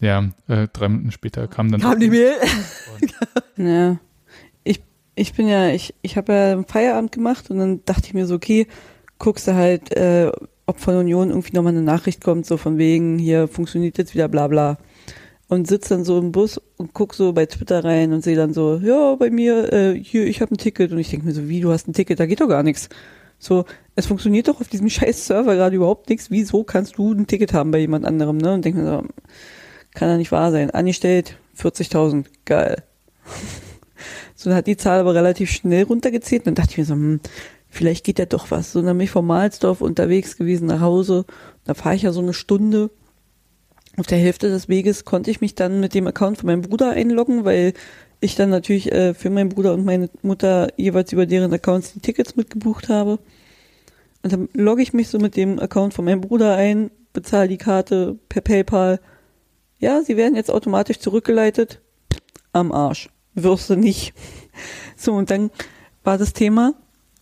Ja, 0.00 0.28
äh, 0.46 0.68
drei 0.70 0.88
Minuten 0.88 1.10
später 1.10 1.48
kam 1.48 1.70
dann. 1.70 1.80
Kam 1.80 1.98
die 1.98 2.10
Mail? 2.10 2.34
ja. 3.56 3.98
Ich, 5.20 5.34
bin 5.34 5.48
ja, 5.48 5.68
ich, 5.68 5.94
ich 6.00 6.16
habe 6.16 6.32
ja 6.32 6.62
Feierabend 6.66 7.12
gemacht 7.12 7.50
und 7.50 7.58
dann 7.58 7.84
dachte 7.84 8.06
ich 8.06 8.14
mir 8.14 8.26
so, 8.26 8.36
okay, 8.36 8.66
guckst 9.18 9.46
du 9.46 9.54
halt, 9.54 9.94
äh, 9.94 10.32
ob 10.64 10.80
von 10.80 10.96
Union 10.96 11.28
irgendwie 11.28 11.54
nochmal 11.54 11.74
eine 11.74 11.82
Nachricht 11.82 12.24
kommt, 12.24 12.46
so 12.46 12.56
von 12.56 12.78
wegen, 12.78 13.18
hier 13.18 13.46
funktioniert 13.46 13.98
jetzt 13.98 14.14
wieder 14.14 14.28
bla 14.28 14.48
bla. 14.48 14.78
Und 15.46 15.68
sitz 15.68 15.88
dann 15.88 16.04
so 16.04 16.18
im 16.18 16.32
Bus 16.32 16.58
und 16.78 16.94
guck 16.94 17.12
so 17.12 17.34
bei 17.34 17.44
Twitter 17.44 17.84
rein 17.84 18.14
und 18.14 18.24
sehe 18.24 18.34
dann 18.34 18.54
so, 18.54 18.76
ja, 18.76 19.14
bei 19.16 19.28
mir, 19.28 19.70
äh, 19.70 19.94
hier, 19.94 20.26
ich 20.26 20.40
habe 20.40 20.54
ein 20.54 20.56
Ticket. 20.56 20.90
Und 20.90 20.98
ich 20.98 21.10
denke 21.10 21.26
mir 21.26 21.34
so, 21.34 21.50
wie, 21.50 21.60
du 21.60 21.70
hast 21.70 21.86
ein 21.86 21.92
Ticket, 21.92 22.18
da 22.18 22.24
geht 22.24 22.40
doch 22.40 22.48
gar 22.48 22.62
nichts. 22.62 22.88
So, 23.38 23.66
es 23.96 24.06
funktioniert 24.06 24.48
doch 24.48 24.62
auf 24.62 24.68
diesem 24.68 24.88
scheiß 24.88 25.26
Server 25.26 25.54
gerade 25.54 25.76
überhaupt 25.76 26.08
nichts. 26.08 26.30
Wieso 26.30 26.64
kannst 26.64 26.96
du 26.96 27.12
ein 27.12 27.26
Ticket 27.26 27.52
haben 27.52 27.72
bei 27.72 27.78
jemand 27.78 28.06
anderem, 28.06 28.38
ne? 28.38 28.54
Und 28.54 28.64
denke 28.64 28.80
mir 28.80 28.86
so, 28.86 29.04
kann 29.92 30.08
ja 30.08 30.16
nicht 30.16 30.32
wahr 30.32 30.50
sein. 30.50 30.70
Angestellt 30.70 31.36
40.000, 31.58 32.24
geil. 32.46 32.84
So, 34.42 34.54
hat 34.54 34.66
die 34.66 34.76
Zahl 34.76 35.00
aber 35.00 35.14
relativ 35.14 35.50
schnell 35.50 35.84
runtergezählt. 35.84 36.46
Dann 36.46 36.54
dachte 36.54 36.72
ich 36.72 36.78
mir 36.78 36.84
so, 36.84 36.94
hm, 36.94 37.20
vielleicht 37.68 38.04
geht 38.04 38.18
ja 38.18 38.26
doch 38.26 38.50
was. 38.50 38.72
So, 38.72 38.82
dann 38.82 38.96
bin 38.96 39.04
ich 39.04 39.10
vom 39.10 39.26
Mahlsdorf 39.26 39.80
unterwegs 39.80 40.36
gewesen 40.36 40.66
nach 40.66 40.80
Hause. 40.80 41.24
Da 41.64 41.74
fahre 41.74 41.96
ich 41.96 42.02
ja 42.02 42.12
so 42.12 42.20
eine 42.20 42.32
Stunde. 42.32 42.90
Auf 43.96 44.06
der 44.06 44.18
Hälfte 44.18 44.48
des 44.48 44.68
Weges 44.68 45.04
konnte 45.04 45.30
ich 45.30 45.40
mich 45.40 45.54
dann 45.54 45.80
mit 45.80 45.94
dem 45.94 46.06
Account 46.06 46.38
von 46.38 46.46
meinem 46.46 46.62
Bruder 46.62 46.90
einloggen, 46.90 47.44
weil 47.44 47.74
ich 48.20 48.36
dann 48.36 48.50
natürlich 48.50 48.92
äh, 48.92 49.14
für 49.14 49.30
meinen 49.30 49.48
Bruder 49.48 49.74
und 49.74 49.84
meine 49.84 50.08
Mutter 50.22 50.68
jeweils 50.76 51.12
über 51.12 51.26
deren 51.26 51.52
Accounts 51.52 51.92
die 51.92 52.00
Tickets 52.00 52.36
mitgebucht 52.36 52.88
habe. 52.88 53.18
Und 54.22 54.32
dann 54.32 54.48
logge 54.52 54.82
ich 54.82 54.92
mich 54.92 55.08
so 55.08 55.18
mit 55.18 55.36
dem 55.36 55.58
Account 55.58 55.94
von 55.94 56.04
meinem 56.04 56.20
Bruder 56.20 56.54
ein, 56.54 56.90
bezahle 57.12 57.48
die 57.48 57.58
Karte 57.58 58.18
per 58.28 58.42
PayPal 58.42 59.00
ja, 59.80 60.02
sie 60.02 60.16
werden 60.18 60.36
jetzt 60.36 60.50
automatisch 60.50 60.98
zurückgeleitet. 60.98 61.80
Am 62.52 62.70
Arsch. 62.70 63.08
Wirst 63.34 63.70
du 63.70 63.76
nicht. 63.76 64.14
So, 64.96 65.14
und 65.14 65.30
dann 65.30 65.50
war 66.04 66.18
das 66.18 66.32
Thema, 66.32 66.74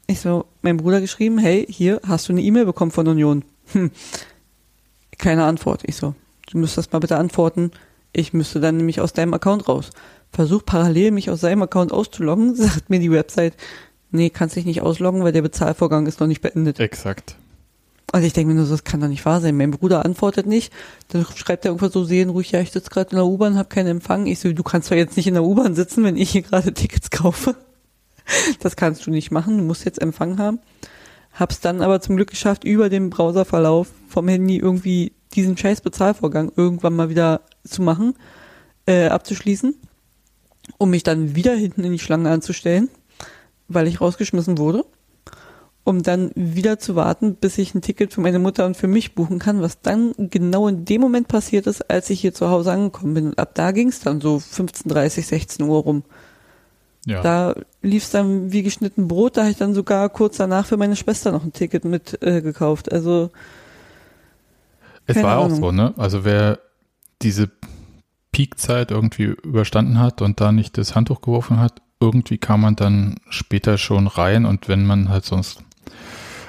ich 0.07 0.21
so, 0.21 0.47
mein 0.63 0.79
Bruder 0.79 1.01
geschrieben, 1.01 1.39
hey, 1.39 1.67
hier 1.69 2.01
hast 2.07 2.29
du 2.29 2.33
eine 2.33 2.43
E-Mail 2.43 2.65
bekommen 2.65 2.91
von 2.91 3.07
Union. 3.07 3.45
Hm. 3.73 3.91
Keine 5.19 5.45
Antwort. 5.45 5.83
Ich 5.85 5.97
so, 5.97 6.15
du 6.51 6.59
müsstest 6.59 6.93
mal 6.93 6.99
bitte 7.01 7.19
antworten. 7.19 7.73
Ich 8.13 8.33
müsste 8.33 8.61
dann 8.61 8.79
nämlich 8.79 9.01
aus 9.01 9.13
deinem 9.13 9.35
Account 9.35 9.69
raus. 9.69 9.91
Versuch 10.33 10.65
parallel 10.65 11.11
mich 11.11 11.31
aus 11.31 11.41
seinem 11.41 11.63
Account 11.63 11.93
auszuloggen, 11.93 12.55
sagt 12.57 12.91
mir 12.91 13.01
die 13.01 13.11
Website, 13.11 13.55
nee, 14.11 14.31
kannst 14.31 14.57
dich 14.57 14.65
nicht 14.65 14.83
ausloggen, 14.83 15.25
weil 15.25 15.33
der 15.33 15.43
Bezahlvorgang 15.43 16.07
ist 16.07 16.21
noch 16.21 16.27
nicht 16.27 16.41
beendet. 16.41 16.81
Exakt. 16.81 17.37
Also 18.11 18.27
ich 18.27 18.33
denke 18.33 18.55
mir 18.55 18.61
nur, 18.61 18.69
das 18.69 18.85
kann 18.85 19.01
doch 19.01 19.09
nicht 19.09 19.27
wahr 19.27 19.41
sein. 19.41 19.57
Mein 19.57 19.71
Bruder 19.71 20.05
antwortet 20.05 20.47
nicht. 20.47 20.73
Dann 21.09 21.27
schreibt 21.35 21.65
er 21.65 21.71
irgendwas 21.71 21.93
so 21.93 22.05
sehen 22.05 22.31
ruhig, 22.31 22.51
ja, 22.53 22.61
ich 22.61 22.73
sitze 22.73 22.91
gerade 22.91 23.11
in 23.11 23.17
der 23.17 23.27
U-Bahn, 23.27 23.59
habe 23.59 23.69
keinen 23.69 23.89
Empfang. 23.89 24.27
Ich 24.27 24.41
so, 24.41 24.53
du 24.53 24.63
kannst 24.63 24.91
doch 24.91 24.97
jetzt 24.97 25.17
nicht 25.17 25.27
in 25.27 25.35
der 25.35 25.45
U-Bahn 25.45 25.75
sitzen, 25.75 26.05
wenn 26.05 26.17
ich 26.17 26.31
hier 26.31 26.43
gerade 26.43 26.73
Tickets 26.73 27.11
kaufe. 27.11 27.57
Das 28.61 28.77
kannst 28.77 29.07
du 29.07 29.11
nicht 29.11 29.31
machen, 29.31 29.57
du 29.57 29.65
musst 29.65 29.87
jetzt 29.87 30.03
Empfang 30.03 30.37
haben. 30.37 30.59
Hab's 31.33 31.61
dann 31.61 31.81
aber 31.81 32.03
zum 32.03 32.17
Glück 32.17 32.29
geschafft, 32.29 32.63
über 32.63 32.91
den 32.91 33.09
Browserverlauf 33.09 33.89
vom 34.07 34.29
Handy 34.29 34.59
irgendwie 34.59 35.13
diesen 35.35 35.57
scheiß 35.57 35.81
Bezahlvorgang 35.81 36.53
irgendwann 36.55 36.95
mal 36.95 37.09
wieder 37.09 37.41
zu 37.65 37.81
machen, 37.81 38.15
äh, 38.85 39.07
abzuschließen, 39.07 39.75
um 40.77 40.91
mich 40.91 41.05
dann 41.05 41.37
wieder 41.37 41.55
hinten 41.55 41.85
in 41.85 41.93
die 41.93 41.99
Schlange 41.99 42.29
anzustellen, 42.31 42.91
weil 43.69 43.87
ich 43.87 44.01
rausgeschmissen 44.01 44.59
wurde, 44.59 44.85
um 45.89 46.03
dann 46.03 46.31
wieder 46.35 46.79
zu 46.79 46.97
warten, 46.97 47.35
bis 47.35 47.57
ich 47.57 47.75
ein 47.75 47.81
Ticket 47.81 48.13
für 48.13 48.21
meine 48.21 48.39
Mutter 48.39 48.67
und 48.67 48.77
für 48.77 48.89
mich 48.89 49.15
buchen 49.15 49.39
kann, 49.39 49.63
was 49.63 49.81
dann 49.81 50.13
genau 50.19 50.69
in 50.69 50.85
dem 50.85 51.01
Moment 51.01 51.29
passiert 51.29 51.67
ist, 51.67 51.91
als 51.91 52.11
ich 52.11 52.21
hier 52.21 52.35
zu 52.35 52.51
Hause 52.51 52.73
angekommen 52.73 53.15
bin. 53.15 53.27
Und 53.29 53.39
ab 53.39 53.55
da 53.55 53.73
ging's 53.73 54.01
dann 54.01 54.21
so 54.21 54.37
15.30, 54.37 55.23
16 55.23 55.67
Uhr 55.67 55.81
rum. 55.81 56.03
Ja. 57.07 57.23
Da 57.23 57.55
lief's 57.81 58.11
dann 58.11 58.53
wie 58.53 58.63
geschnitten 58.63 59.09
Brot. 59.09 59.39
Da 59.39 59.43
habe 59.43 59.51
ich 59.51 59.57
dann 59.57 59.73
sogar 59.73 60.11
kurz 60.11 60.37
danach 60.37 60.67
für 60.67 60.77
meine 60.77 60.95
Schwester 60.95 61.33
noch 61.33 61.43
ein 61.43 61.55
Ticket 61.55 61.87
mit 61.87 62.23
äh, 62.23 62.43
gekauft. 62.43 62.93
Also 62.93 63.31
es 65.07 65.17
war 65.23 65.39
auch 65.39 65.47
Ahnung. 65.47 65.59
so, 65.59 65.73
ne? 65.73 65.95
Also 65.97 66.27
wer 66.27 66.59
diese 67.23 67.51
Peakzeit 68.31 68.91
irgendwie 68.91 69.25
überstanden 69.43 69.99
hat 69.99 70.21
und 70.21 70.39
da 70.39 70.53
nicht 70.53 70.77
das 70.77 70.95
Handtuch 70.95 71.23
geworfen 71.23 71.59
hat, 71.59 71.81
irgendwie 71.99 72.37
kam 72.37 72.61
man 72.61 72.77
dann 72.77 73.17
später 73.31 73.79
schon 73.79 74.07
rein 74.07 74.45
und 74.45 74.69
wenn 74.69 74.85
man 74.85 75.09
halt 75.09 75.25
sonst, 75.25 75.63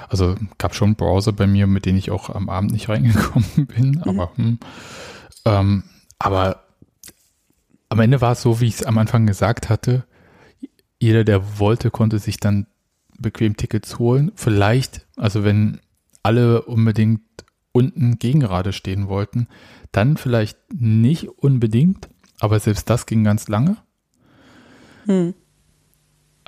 also 0.08 0.34
gab 0.58 0.74
schon 0.74 0.96
Browser 0.96 1.32
bei 1.32 1.46
mir, 1.46 1.66
mit 1.66 1.86
denen 1.86 1.98
ich 1.98 2.10
auch 2.10 2.30
am 2.30 2.48
Abend 2.48 2.72
nicht 2.72 2.88
reingekommen 2.90 3.66
bin, 3.66 4.02
aber 4.02 4.32
hm, 4.36 4.58
ähm, 5.44 5.84
aber 6.18 6.64
am 7.88 8.00
Ende 8.00 8.20
war 8.20 8.32
es 8.32 8.42
so, 8.42 8.60
wie 8.60 8.66
ich 8.66 8.74
es 8.74 8.82
am 8.84 8.98
Anfang 8.98 9.26
gesagt 9.26 9.68
hatte, 9.68 10.04
jeder, 11.00 11.24
der 11.24 11.58
wollte, 11.58 11.90
konnte 11.90 12.18
sich 12.18 12.38
dann 12.38 12.66
bequem 13.18 13.56
Tickets 13.56 13.98
holen. 13.98 14.32
Vielleicht, 14.34 15.06
also 15.16 15.44
wenn 15.44 15.80
alle 16.22 16.62
unbedingt 16.62 17.22
unten 17.72 18.18
Gegengrade 18.18 18.72
stehen 18.72 19.08
wollten, 19.08 19.48
dann 19.92 20.16
vielleicht 20.16 20.58
nicht 20.72 21.28
unbedingt, 21.28 22.08
aber 22.38 22.60
selbst 22.60 22.90
das 22.90 23.06
ging 23.06 23.24
ganz 23.24 23.48
lange. 23.48 23.76
hm. 25.06 25.34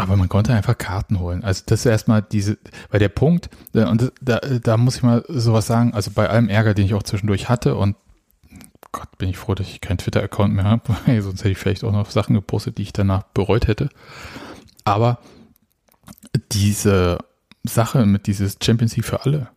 Aber 0.03 0.16
man 0.16 0.29
konnte 0.29 0.53
einfach 0.53 0.77
Karten 0.77 1.20
holen. 1.20 1.45
Also 1.45 1.62
das 1.66 1.81
ist 1.81 1.87
erstmal 1.87 2.23
diese, 2.23 2.59
weil 2.91 3.01
der 3.01 3.09
Punkt, 3.09 3.49
äh, 3.74 3.85
und 3.85 4.12
da, 4.20 4.39
da 4.39 4.77
muss 4.77 4.97
ich 4.97 5.03
mal 5.03 5.24
sowas 5.29 5.66
sagen, 5.66 5.95
also 5.95 6.11
bei 6.12 6.29
allem 6.29 6.49
Ärger, 6.49 6.74
den 6.74 6.87
ich 6.87 6.95
auch 6.95 7.03
zwischendurch 7.03 7.49
hatte 7.49 7.77
und 7.77 7.97
Gott, 8.91 9.16
bin 9.16 9.31
ich 9.31 9.39
froh, 9.39 9.55
dass 9.55 9.69
ich 9.69 9.81
keinen 9.81 9.99
Twitter-Account 9.99 10.53
mehr 10.53 10.65
habe, 10.65 10.93
sonst 11.23 11.41
hätte 11.41 11.51
ich 11.51 11.59
vielleicht 11.59 11.85
auch 11.85 11.93
noch 11.93 12.11
Sachen 12.11 12.35
gepostet, 12.35 12.79
die 12.79 12.83
ich 12.83 12.93
danach 12.93 13.23
bereut 13.23 13.66
hätte. 13.66 13.89
Aber 14.85 15.19
diese 16.53 17.19
Sache 17.65 18.05
mit 18.07 18.27
dieses 18.27 18.59
Champions 18.62 18.97
League 18.97 19.07
für 19.07 19.24
alle, 19.24 19.49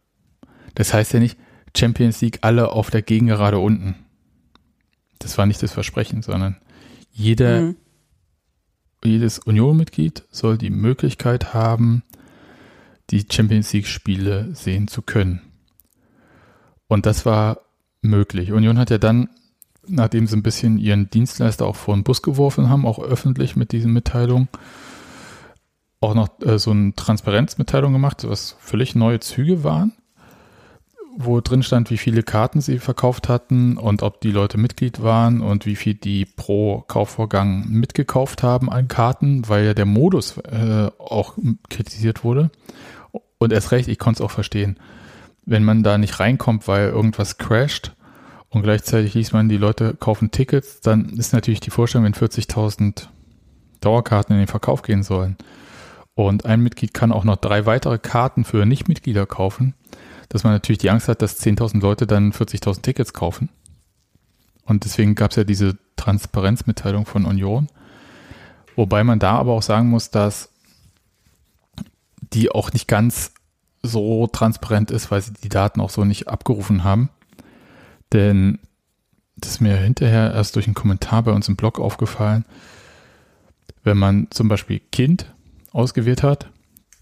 das 0.76 0.94
heißt 0.94 1.14
ja 1.14 1.20
nicht 1.20 1.38
Champions 1.76 2.22
League 2.22 2.40
alle 2.42 2.72
auf 2.72 2.90
der 2.90 3.02
Gegengerade 3.02 3.60
unten. 3.60 3.96
Das 5.20 5.38
war 5.38 5.46
nicht 5.46 5.62
das 5.64 5.74
Versprechen, 5.74 6.22
sondern 6.22 6.58
jeder, 7.12 7.62
Mhm. 7.62 7.76
Jedes 9.06 9.40
Union-Mitglied 9.40 10.24
soll 10.32 10.58
die 10.58 10.70
Möglichkeit 10.70 11.54
haben, 11.54 12.04
die 13.10 13.26
Champions 13.30 13.72
League-Spiele 13.74 14.50
sehen 14.54 14.88
zu 14.88 15.02
können. 15.02 15.42
Und 16.88 17.06
das 17.06 17.26
war 17.26 17.62
möglich. 18.02 18.52
Union 18.52 18.78
hat 18.78 18.90
ja 18.90 18.98
dann, 18.98 19.30
nachdem 19.88 20.28
sie 20.28 20.38
ein 20.38 20.44
bisschen 20.44 20.78
ihren 20.78 21.10
Dienstleister 21.10 21.66
auch 21.66 21.76
vor 21.76 21.96
den 21.96 22.04
Bus 22.04 22.22
geworfen 22.22 22.70
haben, 22.70 22.86
auch 22.86 23.00
öffentlich 23.00 23.56
mit 23.56 23.72
diesen 23.72 23.94
Mitteilungen, 23.94 24.48
auch 26.00 26.14
noch 26.14 26.30
äh, 26.42 26.60
so 26.60 26.72
eine 26.72 26.94
Transparenzmitteilung 26.96 27.94
gemacht, 27.94 28.26
was 28.28 28.56
völlig 28.60 28.96
neue 28.96 29.20
Züge 29.20 29.64
waren, 29.64 29.94
wo 31.18 31.40
drin 31.42 31.64
stand, 31.64 31.90
wie 31.90 31.98
viele 31.98 32.24
Karten 32.24 32.62
sie 32.62 32.80
verkauft 32.80 33.30
hatten 33.30 33.78
und 33.78 34.04
ob 34.04 34.22
die 34.22 34.32
Leute 34.32 34.58
Mitglied 34.58 35.02
waren 35.02 35.42
und 35.42 35.66
wie 35.66 35.76
viel 35.76 35.94
die 35.94 36.26
pro 36.26 36.84
Kaufvorgang 36.88 37.68
mitgekauft 37.70 38.44
haben 38.44 38.70
an 38.70 38.88
Karten, 38.88 39.48
weil 39.48 39.66
ja 39.66 39.74
der 39.74 39.86
Modus 39.86 40.38
äh, 40.38 40.90
auch 40.98 41.38
kritisiert 41.70 42.24
wurde. 42.24 42.52
Und 43.38 43.54
erst 43.54 43.72
recht, 43.72 43.88
ich 43.88 44.00
konnte 44.00 44.22
es 44.22 44.26
auch 44.26 44.32
verstehen. 44.32 44.78
Wenn 45.46 45.64
man 45.64 45.84
da 45.84 45.98
nicht 45.98 46.20
reinkommt, 46.20 46.68
weil 46.68 46.90
irgendwas 46.90 47.38
crasht 47.38 47.94
und 48.50 48.64
gleichzeitig 48.64 49.14
liest 49.14 49.34
man, 49.34 49.48
die 49.48 49.58
Leute 49.58 49.96
kaufen 49.96 50.32
Tickets, 50.32 50.82
dann 50.82 51.10
ist 51.10 51.34
natürlich 51.34 51.60
die 51.60 51.70
Vorstellung, 51.70 52.06
wenn 52.06 52.14
40.000 52.14 53.08
Dauerkarten 53.80 54.34
in 54.34 54.42
den 54.42 54.48
Verkauf 54.48 54.82
gehen 54.82 55.04
sollen 55.04 55.38
und 56.16 56.46
ein 56.46 56.62
Mitglied 56.62 56.94
kann 56.94 57.12
auch 57.12 57.26
noch 57.26 57.36
drei 57.36 57.66
weitere 57.66 58.00
Karten 58.00 58.46
für 58.46 58.66
Nichtmitglieder 58.66 59.26
kaufen, 59.26 59.76
dass 60.30 60.44
man 60.44 60.54
natürlich 60.54 60.80
die 60.80 60.90
Angst 60.90 61.08
hat, 61.08 61.22
dass 61.22 61.40
10.000 61.42 61.82
Leute 61.82 62.08
dann 62.08 62.32
40.000 62.32 62.82
Tickets 62.82 63.14
kaufen. 63.14 63.50
Und 64.66 64.84
deswegen 64.84 65.16
gab 65.16 65.32
es 65.32 65.38
ja 65.38 65.44
diese 65.44 65.78
Transparenzmitteilung 65.96 67.06
von 67.06 67.26
Union. 67.26 67.68
Wobei 68.76 69.04
man 69.04 69.20
da 69.20 69.38
aber 69.38 69.54
auch 69.54 69.62
sagen 69.62 69.90
muss, 69.90 70.10
dass 70.10 70.50
die 72.34 72.52
auch 72.52 72.74
nicht 72.74 72.88
ganz 72.88 73.32
so 73.82 74.28
transparent 74.28 74.92
ist, 74.92 75.12
weil 75.12 75.22
sie 75.22 75.34
die 75.34 75.50
Daten 75.50 75.80
auch 75.80 75.92
so 75.92 76.04
nicht 76.04 76.28
abgerufen 76.28 76.84
haben. 76.84 77.10
Denn 78.12 78.60
das 79.38 79.52
ist 79.52 79.62
mir 79.62 79.78
hinterher 79.78 80.34
erst 80.34 80.56
durch 80.56 80.66
einen 80.66 80.76
Kommentar 80.76 81.24
bei 81.24 81.32
uns 81.32 81.48
im 81.48 81.56
Blog 81.56 81.80
aufgefallen. 81.80 82.46
Wenn 83.84 83.98
man 83.98 84.28
zum 84.32 84.48
Beispiel 84.48 84.80
Kind 84.92 85.34
ausgewählt 85.72 86.24
hat, 86.24 86.50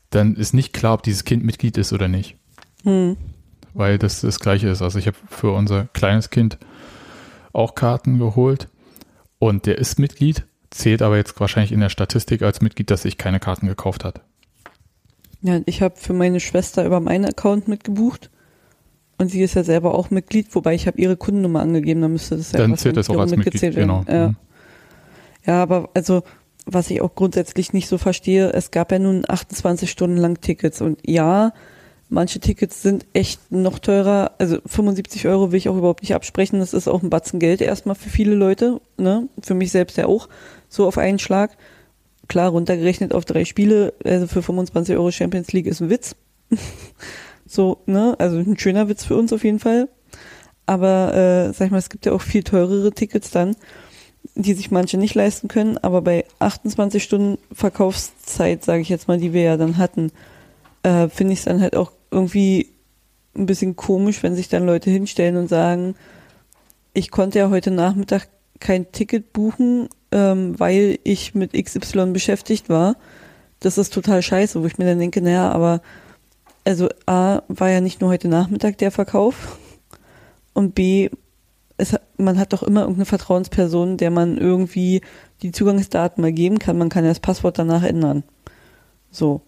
dann 0.10 0.36
ist 0.36 0.54
nicht 0.54 0.74
klar, 0.74 0.96
ob 0.96 1.04
dieses 1.04 1.24
Kind 1.24 1.44
Mitglied 1.44 1.78
ist 1.78 1.94
oder 1.94 2.08
nicht. 2.08 2.36
Hm. 2.84 3.18
Weil 3.74 3.98
das 3.98 4.22
das 4.22 4.40
gleiche 4.40 4.70
ist. 4.70 4.82
Also 4.82 5.00
ich 5.00 5.08
habe 5.08 5.18
für 5.30 5.52
unser 5.52 5.86
kleines 5.94 6.30
Kind 6.30 6.58
auch 7.54 7.76
Karten 7.76 8.20
geholt 8.20 8.68
und 9.40 9.66
der 9.66 9.78
ist 9.78 10.00
Mitglied, 10.00 10.46
zählt 10.70 11.02
aber 11.02 11.18
jetzt 11.18 11.40
wahrscheinlich 11.40 11.72
in 11.72 11.80
der 11.80 11.90
Statistik 11.90 12.42
als 12.42 12.62
Mitglied, 12.62 12.92
dass 12.92 13.04
sich 13.04 13.18
keine 13.18 13.40
Karten 13.40 13.68
gekauft 13.68 14.04
hat. 14.04 14.22
Ja, 15.42 15.60
ich 15.66 15.82
habe 15.82 15.96
für 15.98 16.14
meine 16.14 16.40
Schwester 16.40 16.86
über 16.86 17.00
meinen 17.00 17.26
Account 17.26 17.68
mitgebucht. 17.68 18.30
Und 19.18 19.30
sie 19.30 19.42
ist 19.42 19.54
ja 19.54 19.64
selber 19.64 19.94
auch 19.94 20.10
Mitglied, 20.10 20.48
wobei 20.56 20.74
ich 20.74 20.88
habe 20.88 21.00
ihre 21.00 21.18
Kundennummer 21.18 21.62
angegeben, 21.62 22.02
dann 22.02 22.14
müsste 22.14 22.36
das 22.36 22.52
ja 22.52 22.60
Dann 22.60 22.76
zählt 22.78 22.98
das 22.98 23.10
auch 23.10 23.20
als 23.20 23.32
Mitglied, 23.32 23.54
mitgezählt 23.54 23.76
genau. 23.76 24.08
werden. 24.08 24.16
Ja. 24.16 24.28
Mhm. 24.30 24.36
ja, 25.46 25.62
aber 25.62 25.90
also, 25.94 26.24
was 26.66 26.90
ich 26.90 27.02
auch 27.02 27.14
grundsätzlich 27.14 27.74
nicht 27.74 27.88
so 27.88 27.98
verstehe, 27.98 28.52
es 28.54 28.72
gab 28.72 28.92
ja 28.92 29.00
nun 29.00 29.24
28 29.28 29.90
Stunden 29.92 30.18
lang 30.18 30.42
Tickets 30.42 30.82
und 30.82 31.00
ja, 31.06 31.54
manche 32.10 32.40
Tickets 32.40 32.82
sind 32.82 33.06
echt 33.14 33.52
noch 33.52 33.80
teurer. 33.80 34.32
Also 34.38 34.58
75 34.66 35.28
Euro 35.28 35.52
will 35.52 35.58
ich 35.58 35.70
auch 35.70 35.78
überhaupt 35.78 36.02
nicht 36.02 36.16
absprechen. 36.16 36.60
Das 36.60 36.74
ist 36.74 36.88
auch 36.88 37.04
ein 37.04 37.10
Batzen 37.10 37.40
Geld 37.40 37.62
erstmal 37.62 37.96
für 37.96 38.10
viele 38.10 38.36
Leute, 38.36 38.82
ne? 38.98 39.28
Für 39.42 39.54
mich 39.54 39.72
selbst 39.72 39.98
ja 39.98 40.06
auch 40.06 40.30
so 40.70 40.88
auf 40.88 40.98
einen 40.98 41.20
Schlag. 41.20 41.58
Klar, 42.28 42.52
runtergerechnet 42.52 43.14
auf 43.14 43.26
drei 43.26 43.46
Spiele, 43.46 43.94
also 44.06 44.28
für 44.28 44.42
25 44.42 44.96
Euro 44.96 45.12
Champions 45.12 45.52
League 45.52 45.68
ist 45.68 45.82
ein 45.82 45.90
Witz. 45.90 46.16
so, 47.46 47.80
ne? 47.86 48.16
Also 48.20 48.38
ein 48.38 48.58
schöner 48.58 48.88
Witz 48.88 49.04
für 49.04 49.16
uns 49.16 49.34
auf 49.34 49.44
jeden 49.44 49.60
Fall. 49.60 49.90
Aber 50.66 51.14
äh, 51.14 51.54
sag 51.54 51.66
ich 51.66 51.72
mal, 51.72 51.78
es 51.78 51.90
gibt 51.90 52.06
ja 52.06 52.14
auch 52.14 52.22
viel 52.22 52.44
teurere 52.44 52.92
Tickets 52.92 53.32
dann, 53.32 53.56
die 54.36 54.54
sich 54.54 54.72
manche 54.72 54.98
nicht 54.98 55.16
leisten 55.16 55.48
können. 55.48 55.78
Aber 55.78 56.02
bei 56.02 56.26
28 56.40 57.04
Stunden 57.04 57.38
Verkaufszeit, 57.52 58.64
sage 58.64 58.82
ich 58.82 58.90
jetzt 58.90 59.08
mal, 59.08 59.18
die 59.18 59.34
wir 59.34 59.42
ja 59.42 59.58
dann 59.58 59.78
hatten, 59.78 60.12
äh, 60.84 61.10
finde 61.10 61.34
ich 61.34 61.40
es 61.40 61.46
dann 61.46 61.62
halt 61.62 61.76
auch 61.76 61.92
irgendwie 62.12 62.70
ein 63.36 63.46
bisschen 63.46 63.76
komisch, 63.76 64.22
wenn 64.22 64.36
sich 64.36 64.50
dann 64.50 64.66
Leute 64.66 64.90
hinstellen 64.90 65.38
und 65.38 65.48
sagen, 65.48 65.96
ich 66.94 67.10
konnte 67.10 67.40
ja 67.40 67.50
heute 67.50 67.72
Nachmittag 67.72 68.28
kein 68.60 68.92
Ticket 68.92 69.34
buchen, 69.34 69.90
ähm, 70.12 70.60
weil 70.60 71.00
ich 71.04 71.34
mit 71.34 71.54
XY 71.54 72.12
beschäftigt 72.12 72.70
war. 72.70 72.96
Das 73.60 73.78
ist 73.78 73.94
total 73.94 74.22
scheiße, 74.22 74.62
wo 74.62 74.66
ich 74.66 74.78
mir 74.78 74.86
dann 74.86 75.00
denke, 75.00 75.22
naja, 75.22 75.52
aber 75.52 75.82
also 76.66 76.90
A 77.06 77.42
war 77.48 77.70
ja 77.70 77.82
nicht 77.82 78.02
nur 78.02 78.10
heute 78.10 78.28
Nachmittag 78.28 78.78
der 78.78 78.92
Verkauf 78.92 79.58
und 80.54 80.76
B, 80.76 81.10
es, 81.78 81.96
man 82.18 82.38
hat 82.38 82.54
doch 82.54 82.64
immer 82.64 82.82
irgendeine 82.82 83.06
Vertrauensperson, 83.06 83.98
der 83.98 84.12
man 84.12 84.38
irgendwie 84.38 85.02
die 85.42 85.52
Zugangsdaten 85.52 86.22
mal 86.22 86.32
geben 86.32 86.60
kann. 86.60 86.78
Man 86.78 86.90
kann 86.90 87.04
ja 87.04 87.10
das 87.10 87.20
Passwort 87.20 87.58
danach 87.58 87.84
ändern. 87.84 88.24
So. 89.12 89.42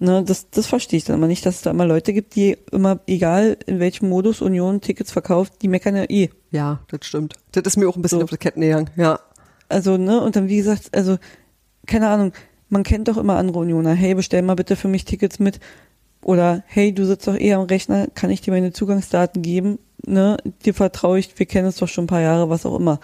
Ne, 0.00 0.24
das, 0.24 0.50
das 0.50 0.66
verstehe 0.66 0.96
ich 0.98 1.04
dann 1.04 1.16
immer 1.16 1.28
nicht, 1.28 1.46
dass 1.46 1.56
es 1.56 1.62
da 1.62 1.70
immer 1.70 1.86
Leute 1.86 2.12
gibt, 2.12 2.34
die 2.34 2.56
immer, 2.72 3.00
egal 3.06 3.56
in 3.66 3.78
welchem 3.78 4.08
Modus 4.08 4.42
Union 4.42 4.80
Tickets 4.80 5.12
verkauft, 5.12 5.54
die 5.62 5.68
meckern 5.68 5.96
ja 5.96 6.04
eh. 6.08 6.30
Ja, 6.50 6.80
das 6.88 7.06
stimmt. 7.06 7.34
Das 7.52 7.62
ist 7.64 7.76
mir 7.76 7.88
auch 7.88 7.96
ein 7.96 8.02
bisschen 8.02 8.18
So. 8.18 8.24
auf 8.24 8.30
die 8.30 8.36
Ketten 8.36 8.60
gegangen. 8.60 8.90
Ja. 8.96 9.20
Also, 9.68 9.96
ne, 9.96 10.20
und 10.20 10.36
dann 10.36 10.48
wie 10.48 10.56
gesagt, 10.56 10.90
also, 10.94 11.16
keine 11.86 12.08
Ahnung, 12.08 12.32
man 12.68 12.82
kennt 12.82 13.08
doch 13.08 13.16
immer 13.16 13.36
andere 13.36 13.60
Unioner. 13.60 13.94
Hey, 13.94 14.14
bestell 14.14 14.42
mal 14.42 14.56
bitte 14.56 14.74
für 14.76 14.88
mich 14.88 15.04
Tickets 15.04 15.38
mit. 15.38 15.60
Oder 16.22 16.64
hey, 16.66 16.92
du 16.92 17.04
sitzt 17.06 17.28
doch 17.28 17.38
eh 17.38 17.54
am 17.54 17.62
Rechner, 17.66 18.08
kann 18.14 18.30
ich 18.30 18.40
dir 18.40 18.50
meine 18.50 18.72
Zugangsdaten 18.72 19.42
geben? 19.42 19.78
Ne, 20.06 20.36
dir 20.64 20.74
vertraue 20.74 21.18
ich, 21.18 21.38
wir 21.38 21.46
kennen 21.46 21.68
es 21.68 21.76
doch 21.76 21.88
schon 21.88 22.04
ein 22.04 22.08
paar 22.08 22.20
Jahre, 22.20 22.50
was 22.50 22.66
auch 22.66 22.76
immer. 22.78 22.98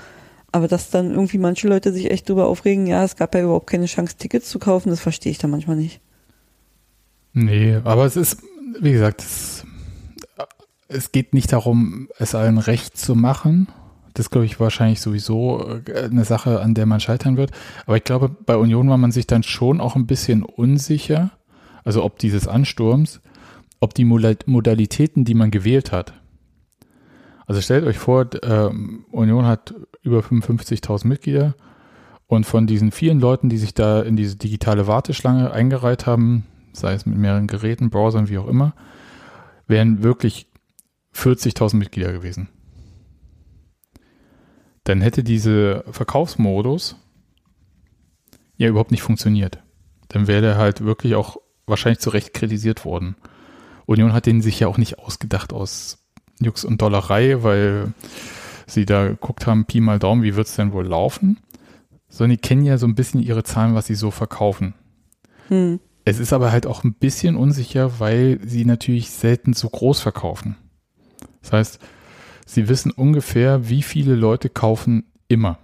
Aber 0.52 0.66
dass 0.68 0.90
dann 0.90 1.10
irgendwie 1.12 1.38
manche 1.38 1.68
Leute 1.68 1.92
sich 1.92 2.10
echt 2.10 2.28
drüber 2.28 2.48
aufregen, 2.48 2.86
ja, 2.86 3.04
es 3.04 3.16
gab 3.16 3.34
ja 3.34 3.42
überhaupt 3.42 3.68
keine 3.68 3.86
Chance, 3.86 4.16
Tickets 4.18 4.48
zu 4.50 4.58
kaufen, 4.58 4.90
das 4.90 5.00
verstehe 5.00 5.30
ich 5.30 5.38
dann 5.38 5.50
manchmal 5.50 5.76
nicht. 5.76 6.00
Nee, 7.32 7.78
aber 7.84 8.06
es 8.06 8.16
ist, 8.16 8.42
wie 8.80 8.92
gesagt, 8.92 9.22
es, 9.22 9.64
es 10.88 11.12
geht 11.12 11.34
nicht 11.34 11.52
darum, 11.52 12.08
es 12.18 12.34
allen 12.34 12.58
recht 12.58 12.96
zu 12.96 13.14
machen. 13.14 13.68
Das 14.14 14.30
glaube 14.30 14.46
ich 14.46 14.58
wahrscheinlich 14.58 15.00
sowieso 15.00 15.80
äh, 15.86 16.04
eine 16.04 16.24
Sache, 16.24 16.60
an 16.60 16.74
der 16.74 16.86
man 16.86 17.00
scheitern 17.00 17.36
wird. 17.36 17.52
Aber 17.86 17.96
ich 17.96 18.04
glaube, 18.04 18.28
bei 18.28 18.56
Union 18.56 18.88
war 18.88 18.98
man 18.98 19.12
sich 19.12 19.26
dann 19.26 19.42
schon 19.42 19.80
auch 19.80 19.94
ein 19.94 20.06
bisschen 20.06 20.42
unsicher, 20.42 21.30
also 21.84 22.04
ob 22.04 22.18
dieses 22.18 22.48
Ansturms, 22.48 23.20
ob 23.78 23.94
die 23.94 24.04
Modalitäten, 24.04 25.24
die 25.24 25.34
man 25.34 25.50
gewählt 25.50 25.92
hat. 25.92 26.12
Also 27.46 27.60
stellt 27.60 27.84
euch 27.84 27.98
vor, 27.98 28.26
ähm, 28.42 29.06
Union 29.10 29.46
hat 29.46 29.74
über 30.02 30.20
55.000 30.20 31.06
Mitglieder 31.06 31.54
und 32.26 32.46
von 32.46 32.66
diesen 32.66 32.92
vielen 32.92 33.18
Leuten, 33.18 33.48
die 33.48 33.58
sich 33.58 33.74
da 33.74 34.02
in 34.02 34.16
diese 34.16 34.36
digitale 34.36 34.86
Warteschlange 34.86 35.50
eingereiht 35.50 36.06
haben, 36.06 36.46
sei 36.72 36.92
es 36.94 37.06
mit 37.06 37.16
mehreren 37.18 37.46
Geräten, 37.46 37.90
Browsern, 37.90 38.28
wie 38.28 38.38
auch 38.38 38.46
immer, 38.46 38.74
wären 39.66 40.02
wirklich 40.02 40.46
40.000 41.14 41.76
Mitglieder 41.76 42.12
gewesen. 42.12 42.48
Dann 44.84 45.00
hätte 45.00 45.22
diese 45.22 45.84
Verkaufsmodus 45.90 46.96
ja 48.56 48.68
überhaupt 48.68 48.90
nicht 48.90 49.02
funktioniert. 49.02 49.62
Dann 50.08 50.26
wäre 50.26 50.42
der 50.42 50.56
halt 50.56 50.84
wirklich 50.84 51.14
auch 51.14 51.36
wahrscheinlich 51.66 52.00
zu 52.00 52.10
Recht 52.10 52.34
kritisiert 52.34 52.84
worden. 52.84 53.16
Union 53.86 54.12
hat 54.12 54.26
den 54.26 54.42
sich 54.42 54.60
ja 54.60 54.68
auch 54.68 54.78
nicht 54.78 54.98
ausgedacht 54.98 55.52
aus 55.52 55.98
Jux 56.40 56.64
und 56.64 56.80
Dollerei, 56.80 57.42
weil 57.42 57.92
sie 58.66 58.86
da 58.86 59.08
geguckt 59.08 59.46
haben, 59.46 59.66
Pi 59.66 59.80
mal 59.80 59.98
Daumen, 59.98 60.22
wie 60.22 60.36
wird 60.36 60.46
es 60.46 60.56
denn 60.56 60.72
wohl 60.72 60.86
laufen? 60.86 61.38
sondern 62.10 62.36
die 62.36 62.42
kennen 62.42 62.64
ja 62.64 62.76
so 62.76 62.86
ein 62.86 62.94
bisschen 62.94 63.22
ihre 63.22 63.44
Zahlen, 63.44 63.74
was 63.74 63.86
sie 63.86 63.94
so 63.94 64.10
verkaufen. 64.10 64.74
Hm. 65.48 65.80
Es 66.10 66.18
ist 66.18 66.32
aber 66.32 66.50
halt 66.50 66.66
auch 66.66 66.82
ein 66.82 66.94
bisschen 66.94 67.36
unsicher, 67.36 68.00
weil 68.00 68.40
sie 68.44 68.64
natürlich 68.64 69.10
selten 69.10 69.52
so 69.52 69.68
groß 69.68 70.00
verkaufen. 70.00 70.56
Das 71.40 71.52
heißt, 71.52 71.78
sie 72.46 72.68
wissen 72.68 72.90
ungefähr, 72.90 73.68
wie 73.68 73.82
viele 73.82 74.16
Leute 74.16 74.48
kaufen 74.48 75.04
immer. 75.28 75.58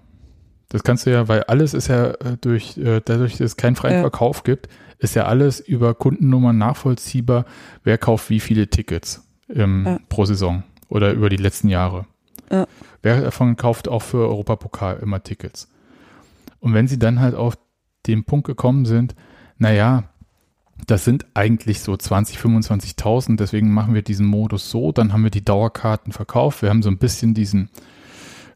Das 0.68 0.84
kannst 0.84 1.04
du 1.04 1.10
ja, 1.10 1.26
weil 1.26 1.42
alles 1.42 1.74
ist 1.74 1.88
ja 1.88 2.10
äh, 2.10 2.36
durch, 2.40 2.78
äh, 2.78 3.00
dadurch, 3.04 3.32
dass 3.32 3.40
es 3.40 3.56
keinen 3.56 3.74
freien 3.74 3.96
ja. 3.96 4.00
Verkauf 4.02 4.44
gibt, 4.44 4.68
ist 5.00 5.16
ja 5.16 5.24
alles 5.24 5.58
über 5.58 5.94
Kundennummern 5.94 6.56
nachvollziehbar, 6.56 7.44
wer 7.82 7.98
kauft 7.98 8.30
wie 8.30 8.38
viele 8.38 8.68
Tickets 8.68 9.28
ähm, 9.52 9.82
ja. 9.84 9.98
pro 10.08 10.26
Saison 10.26 10.62
oder 10.88 11.12
über 11.12 11.28
die 11.28 11.38
letzten 11.38 11.68
Jahre. 11.68 12.06
Ja. 12.52 12.68
Wer 13.02 13.20
davon 13.20 13.56
kauft 13.56 13.88
auch 13.88 14.02
für 14.02 14.28
Europapokal 14.28 15.00
immer 15.02 15.24
Tickets. 15.24 15.68
Und 16.60 16.72
wenn 16.72 16.86
sie 16.86 17.00
dann 17.00 17.18
halt 17.18 17.34
auf 17.34 17.58
den 18.06 18.22
Punkt 18.22 18.46
gekommen 18.46 18.84
sind, 18.84 19.16
naja, 19.58 20.04
das 20.86 21.04
sind 21.04 21.26
eigentlich 21.34 21.80
so 21.80 21.96
20, 21.96 22.38
25.000, 22.38 23.36
deswegen 23.36 23.72
machen 23.72 23.94
wir 23.94 24.02
diesen 24.02 24.26
Modus 24.26 24.70
so, 24.70 24.92
dann 24.92 25.12
haben 25.12 25.24
wir 25.24 25.30
die 25.30 25.44
Dauerkarten 25.44 26.12
verkauft, 26.12 26.62
wir 26.62 26.68
haben 26.68 26.82
so 26.82 26.90
ein 26.90 26.98
bisschen 26.98 27.34
diesen 27.34 27.70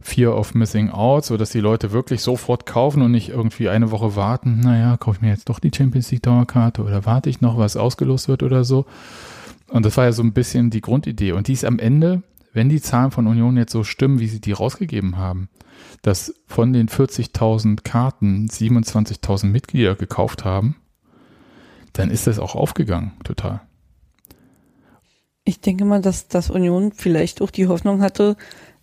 Fear 0.03 0.37
of 0.37 0.55
Missing 0.55 0.91
Out, 0.91 1.27
so 1.27 1.37
dass 1.37 1.51
die 1.51 1.61
Leute 1.61 1.93
wirklich 1.93 2.23
sofort 2.23 2.65
kaufen 2.67 3.03
und 3.03 3.11
nicht 3.11 3.29
irgendwie 3.29 3.69
eine 3.69 3.91
Woche 3.91 4.17
warten, 4.17 4.61
naja, 4.61 4.97
kaufe 4.97 5.17
ich 5.17 5.23
mir 5.23 5.29
jetzt 5.29 5.49
doch 5.49 5.59
die 5.59 5.71
Champions 5.75 6.11
League 6.11 6.23
Dauerkarte 6.23 6.83
oder 6.83 7.05
warte 7.05 7.29
ich 7.29 7.41
noch, 7.41 7.59
was 7.59 7.77
ausgelost 7.77 8.29
wird 8.29 8.43
oder 8.43 8.65
so. 8.65 8.87
Und 9.69 9.85
das 9.85 9.97
war 9.97 10.05
ja 10.05 10.13
so 10.13 10.23
ein 10.23 10.33
bisschen 10.33 10.71
die 10.71 10.81
Grundidee. 10.81 11.33
Und 11.33 11.49
die 11.49 11.53
ist 11.53 11.65
am 11.65 11.79
Ende, 11.79 12.23
wenn 12.53 12.69
die 12.69 12.81
Zahlen 12.81 13.11
von 13.11 13.27
Union 13.27 13.57
jetzt 13.57 13.73
so 13.73 13.85
stimmen, 13.85 14.21
wie 14.21 14.27
sie 14.27 14.41
die 14.41 14.53
rausgegeben 14.53 15.17
haben, 15.17 15.49
dass 16.03 16.35
von 16.47 16.73
den 16.73 16.89
40.000 16.89 17.83
Karten 17.83 18.47
27.000 18.47 19.47
Mitglieder 19.47 19.95
gekauft 19.95 20.45
haben, 20.45 20.77
dann 21.93 22.11
ist 22.11 22.27
das 22.27 22.39
auch 22.39 22.55
aufgegangen, 22.55 23.13
total. 23.25 23.61
Ich 25.45 25.61
denke 25.61 25.85
mal, 25.85 26.01
dass 26.01 26.29
das 26.29 26.51
Union 26.51 26.93
vielleicht 26.93 27.43
auch 27.43 27.51
die 27.51 27.67
Hoffnung 27.67 28.03
hatte, 28.03 28.37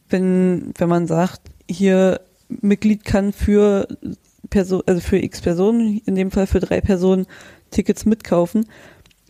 wenn, 0.10 0.74
wenn 0.78 0.90
man 0.90 1.08
sagt, 1.08 1.42
hier 1.70 2.22
Mitglied 2.50 3.04
kann 3.06 3.34
für 3.34 3.88
Person, 4.50 4.82
also 4.86 5.02
für 5.02 5.18
x 5.18 5.42
Personen, 5.42 6.02
in 6.06 6.16
dem 6.16 6.32
Fall 6.32 6.48
für 6.48 6.60
drei 6.60 6.82
Personen, 6.82 7.26
Tickets 7.72 8.06
mitkaufen, 8.06 8.66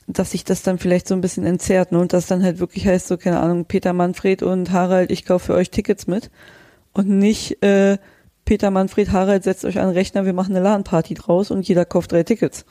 dass 0.05 0.31
sich 0.31 0.43
das 0.43 0.61
dann 0.61 0.77
vielleicht 0.77 1.07
so 1.07 1.15
ein 1.15 1.21
bisschen 1.21 1.45
entzerrt 1.45 1.91
ne? 1.91 1.99
und 1.99 2.13
das 2.13 2.27
dann 2.27 2.43
halt 2.43 2.59
wirklich 2.59 2.87
heißt, 2.87 3.07
so 3.07 3.17
keine 3.17 3.39
Ahnung, 3.39 3.65
Peter 3.65 3.93
Manfred 3.93 4.43
und 4.43 4.71
Harald, 4.71 5.11
ich 5.11 5.25
kaufe 5.25 5.47
für 5.47 5.53
euch 5.53 5.69
Tickets 5.71 6.07
mit 6.07 6.29
und 6.93 7.09
nicht 7.09 7.61
äh, 7.63 7.97
Peter 8.45 8.71
Manfred 8.71 9.11
Harald 9.11 9.43
setzt 9.43 9.65
euch 9.65 9.79
an 9.79 9.87
den 9.87 9.93
Rechner, 9.93 10.25
wir 10.25 10.33
machen 10.33 10.55
eine 10.55 10.63
LAN-Party 10.63 11.15
draus 11.15 11.51
und 11.51 11.67
jeder 11.67 11.83
kauft 11.83 12.13
drei 12.13 12.23
Tickets. 12.23 12.65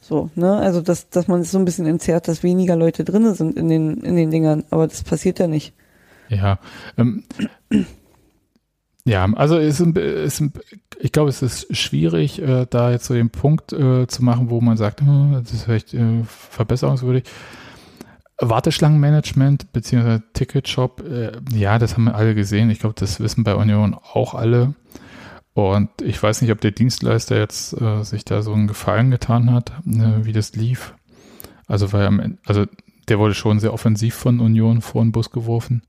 So, 0.00 0.30
ne? 0.34 0.56
Also 0.56 0.80
dass, 0.80 1.10
dass 1.10 1.28
man 1.28 1.40
es 1.40 1.50
so 1.50 1.58
ein 1.58 1.64
bisschen 1.64 1.86
entzerrt, 1.86 2.26
dass 2.26 2.42
weniger 2.42 2.76
Leute 2.76 3.04
drin 3.04 3.32
sind 3.34 3.56
in 3.56 3.68
den, 3.68 3.98
in 3.98 4.16
den 4.16 4.30
Dingern, 4.30 4.64
aber 4.70 4.86
das 4.86 5.02
passiert 5.04 5.38
ja 5.38 5.46
nicht. 5.46 5.74
Ja. 6.28 6.58
Ähm, 6.96 7.24
ja, 9.04 9.24
also 9.34 9.58
ist, 9.58 9.80
ist, 9.80 10.42
ich 10.98 11.12
glaube, 11.12 11.30
es 11.30 11.42
ist 11.42 11.76
schwierig, 11.76 12.40
äh, 12.40 12.66
da 12.68 12.90
jetzt 12.90 13.06
so 13.06 13.14
den 13.14 13.30
Punkt 13.30 13.72
äh, 13.72 14.06
zu 14.06 14.24
machen, 14.24 14.50
wo 14.50 14.60
man 14.60 14.76
sagt, 14.76 15.00
hm, 15.00 15.32
das 15.42 15.52
ist 15.52 15.64
vielleicht 15.64 15.94
äh, 15.94 16.22
verbesserungswürdig. 16.24 17.24
Warteschlangenmanagement 18.38 19.72
beziehungsweise 19.72 20.22
Ticketshop, 20.32 21.02
äh, 21.06 21.32
ja, 21.52 21.78
das 21.78 21.94
haben 21.94 22.04
wir 22.04 22.14
alle 22.14 22.34
gesehen. 22.34 22.70
Ich 22.70 22.78
glaube, 22.78 22.94
das 22.98 23.20
wissen 23.20 23.44
bei 23.44 23.54
Union 23.54 23.94
auch 23.94 24.34
alle. 24.34 24.74
Und 25.68 25.90
ich 26.02 26.22
weiß 26.22 26.42
nicht, 26.42 26.50
ob 26.52 26.60
der 26.60 26.70
Dienstleister 26.70 27.38
jetzt 27.38 27.80
äh, 27.80 28.02
sich 28.02 28.24
da 28.24 28.42
so 28.42 28.52
einen 28.52 28.66
Gefallen 28.66 29.10
getan 29.10 29.52
hat, 29.52 29.72
äh, 29.86 30.24
wie 30.24 30.32
das 30.32 30.54
lief. 30.54 30.94
Also, 31.66 31.92
weil 31.92 32.38
also 32.46 32.66
der 33.08 33.18
wurde 33.18 33.34
schon 33.34 33.60
sehr 33.60 33.72
offensiv 33.72 34.14
von 34.14 34.40
Union 34.40 34.80
vor 34.80 35.02
den 35.02 35.12
Bus 35.12 35.30
geworfen, 35.30 35.82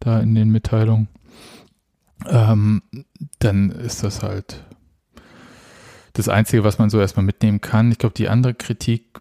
da 0.00 0.20
in 0.20 0.34
den 0.34 0.50
Mitteilungen. 0.50 1.08
Ähm, 2.26 2.82
dann 3.38 3.70
ist 3.70 4.02
das 4.02 4.22
halt 4.22 4.64
das 6.12 6.28
Einzige, 6.28 6.64
was 6.64 6.78
man 6.78 6.90
so 6.90 6.98
erstmal 6.98 7.26
mitnehmen 7.26 7.60
kann. 7.60 7.92
Ich 7.92 7.98
glaube, 7.98 8.14
die 8.14 8.28
andere 8.28 8.54
Kritik 8.54 9.20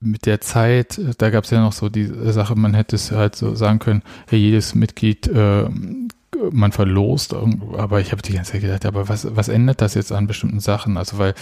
mit 0.00 0.26
der 0.26 0.40
Zeit, 0.40 1.00
da 1.18 1.30
gab 1.30 1.44
es 1.44 1.50
ja 1.50 1.60
noch 1.60 1.72
so 1.72 1.88
die 1.88 2.06
Sache, 2.32 2.54
man 2.54 2.74
hätte 2.74 2.96
es 2.96 3.10
halt 3.10 3.36
so 3.36 3.54
sagen 3.54 3.78
können, 3.78 4.02
hey, 4.28 4.38
jedes 4.38 4.74
Mitglied, 4.74 5.26
äh, 5.26 5.68
man 6.50 6.72
verlost, 6.72 7.34
aber 7.34 8.00
ich 8.00 8.12
habe 8.12 8.22
die 8.22 8.34
ganze 8.34 8.52
Zeit 8.52 8.60
gedacht, 8.60 8.86
aber 8.86 9.08
was, 9.08 9.34
was 9.36 9.48
ändert 9.48 9.80
das 9.80 9.94
jetzt 9.94 10.12
an 10.12 10.26
bestimmten 10.26 10.60
Sachen? 10.60 10.96
Also 10.96 11.18
weil, 11.18 11.34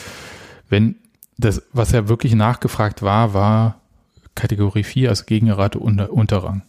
wenn 0.68 0.96
das, 1.38 1.62
was 1.72 1.92
ja 1.92 2.08
wirklich 2.08 2.34
nachgefragt 2.34 3.02
war, 3.02 3.34
war 3.34 3.80
Kategorie 4.34 4.84
4, 4.84 5.08
also 5.08 5.24
Gegenrate 5.24 5.78
unter, 5.78 6.12
Unterrang. 6.12 6.62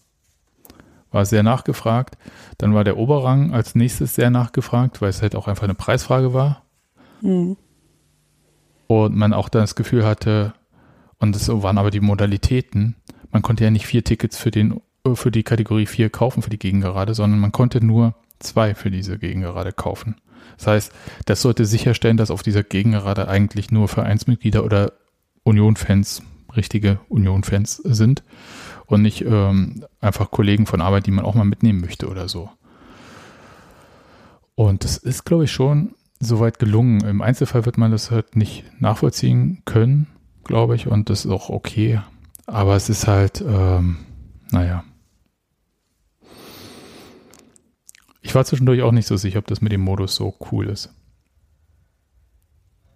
War 1.12 1.26
sehr 1.26 1.44
nachgefragt. 1.44 2.18
Dann 2.58 2.74
war 2.74 2.84
der 2.84 2.98
Oberrang 2.98 3.54
als 3.54 3.76
nächstes 3.76 4.16
sehr 4.16 4.30
nachgefragt, 4.30 5.02
weil 5.02 5.10
es 5.10 5.22
halt 5.22 5.36
auch 5.36 5.48
einfach 5.48 5.64
eine 5.64 5.76
Preisfrage 5.76 6.34
war. 6.34 6.64
Mhm. 7.22 7.56
Und 8.88 9.16
man 9.16 9.34
auch 9.34 9.50
dann 9.50 9.64
das 9.64 9.76
Gefühl 9.76 10.06
hatte, 10.06 10.54
und 11.20 11.36
das 11.36 11.48
waren 11.50 11.78
aber 11.78 11.92
die 11.92 12.00
Modalitäten. 12.00 12.96
Man 13.32 13.42
konnte 13.42 13.64
ja 13.64 13.72
nicht 13.72 13.88
vier 13.88 14.04
Tickets 14.04 14.38
für, 14.38 14.52
den, 14.52 14.82
für 15.16 15.32
die 15.32 15.44
Kategorie 15.44 15.86
4 15.86 16.10
kaufen, 16.10 16.42
für 16.42 16.50
die 16.50 16.60
Gegengerade, 16.60 17.14
sondern 17.14 17.40
man 17.40 17.52
konnte 17.52 17.84
nur 17.84 18.16
zwei 18.40 18.76
für 18.76 18.92
diese 18.92 19.18
Gegengerade 19.18 19.72
kaufen. 19.72 20.16
Das 20.58 20.68
heißt, 20.68 20.92
das 21.26 21.42
sollte 21.42 21.66
sicherstellen, 21.66 22.18
dass 22.18 22.32
auf 22.32 22.44
dieser 22.44 22.64
Gegengerade 22.64 23.28
eigentlich 23.28 23.72
nur 23.72 23.88
Vereinsmitglieder 23.88 24.64
oder 24.64 24.94
Union-Fans, 25.44 26.24
richtige 26.56 27.00
Union-Fans 27.10 27.76
sind 27.78 28.24
und 28.88 29.02
nicht 29.02 29.22
ähm, 29.22 29.86
einfach 30.02 30.32
Kollegen 30.32 30.66
von 30.66 30.82
Arbeit, 30.82 31.06
die 31.06 31.12
man 31.12 31.26
auch 31.26 31.36
mal 31.36 31.46
mitnehmen 31.46 31.82
möchte 31.82 32.08
oder 32.08 32.28
so. 32.28 32.50
Und 34.56 34.84
das 34.84 34.98
ist, 34.98 35.26
glaube 35.26 35.44
ich, 35.44 35.52
schon 35.52 35.94
soweit 36.20 36.58
gelungen. 36.58 37.02
Im 37.02 37.22
Einzelfall 37.22 37.66
wird 37.66 37.78
man 37.78 37.92
das 37.92 38.10
halt 38.10 38.36
nicht 38.36 38.64
nachvollziehen 38.80 39.62
können, 39.66 40.08
glaube 40.44 40.76
ich, 40.76 40.88
und 40.88 41.10
das 41.12 41.26
ist 41.26 41.32
auch 41.32 41.50
okay. 41.50 42.02
Aber 42.48 42.76
es 42.76 42.90
ist 42.90 43.08
halt, 43.08 43.44
ähm, 43.48 43.98
naja. 44.52 44.84
Ich 48.22 48.36
war 48.36 48.46
zwischendurch 48.46 48.82
auch 48.82 48.92
nicht 48.92 49.08
so 49.08 49.18
sicher, 49.18 49.40
ob 49.40 49.48
das 49.48 49.62
mit 49.62 49.72
dem 49.72 49.82
Modus 49.82 50.16
so 50.16 50.34
cool 50.52 50.68
ist. 50.68 50.94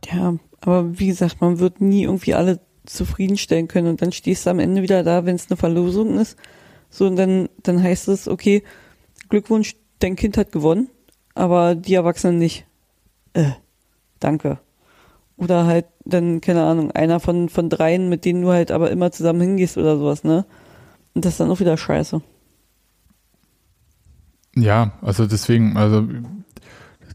Ja, 0.05 0.35
aber 0.61 0.99
wie 0.99 1.07
gesagt, 1.07 1.41
man 1.41 1.59
wird 1.59 1.81
nie 1.81 2.03
irgendwie 2.03 2.33
alle 2.33 2.59
zufriedenstellen 2.85 3.67
können 3.67 3.87
und 3.87 4.01
dann 4.01 4.11
stehst 4.11 4.45
du 4.45 4.49
am 4.49 4.59
Ende 4.59 4.81
wieder 4.81 5.03
da, 5.03 5.25
wenn 5.25 5.35
es 5.35 5.49
eine 5.49 5.57
Verlosung 5.57 6.17
ist. 6.17 6.37
So, 6.89 7.05
und 7.07 7.15
dann, 7.15 7.49
dann 7.63 7.81
heißt 7.81 8.07
es, 8.07 8.27
okay, 8.27 8.63
Glückwunsch, 9.29 9.75
dein 9.99 10.15
Kind 10.15 10.37
hat 10.37 10.51
gewonnen, 10.51 10.89
aber 11.35 11.75
die 11.75 11.93
Erwachsenen 11.93 12.37
nicht. 12.37 12.65
Äh, 13.33 13.51
danke. 14.19 14.59
Oder 15.37 15.65
halt 15.65 15.85
dann, 16.05 16.41
keine 16.41 16.63
Ahnung, 16.63 16.91
einer 16.91 17.19
von, 17.19 17.49
von 17.49 17.69
dreien, 17.69 18.09
mit 18.09 18.25
denen 18.25 18.41
du 18.41 18.49
halt 18.49 18.71
aber 18.71 18.91
immer 18.91 19.11
zusammen 19.11 19.41
hingehst 19.41 19.77
oder 19.77 19.97
sowas, 19.97 20.23
ne? 20.23 20.45
Und 21.13 21.25
das 21.25 21.33
ist 21.33 21.39
dann 21.39 21.51
auch 21.51 21.59
wieder 21.59 21.77
scheiße. 21.77 22.21
Ja, 24.55 24.93
also 25.01 25.25
deswegen, 25.25 25.77
also 25.77 26.07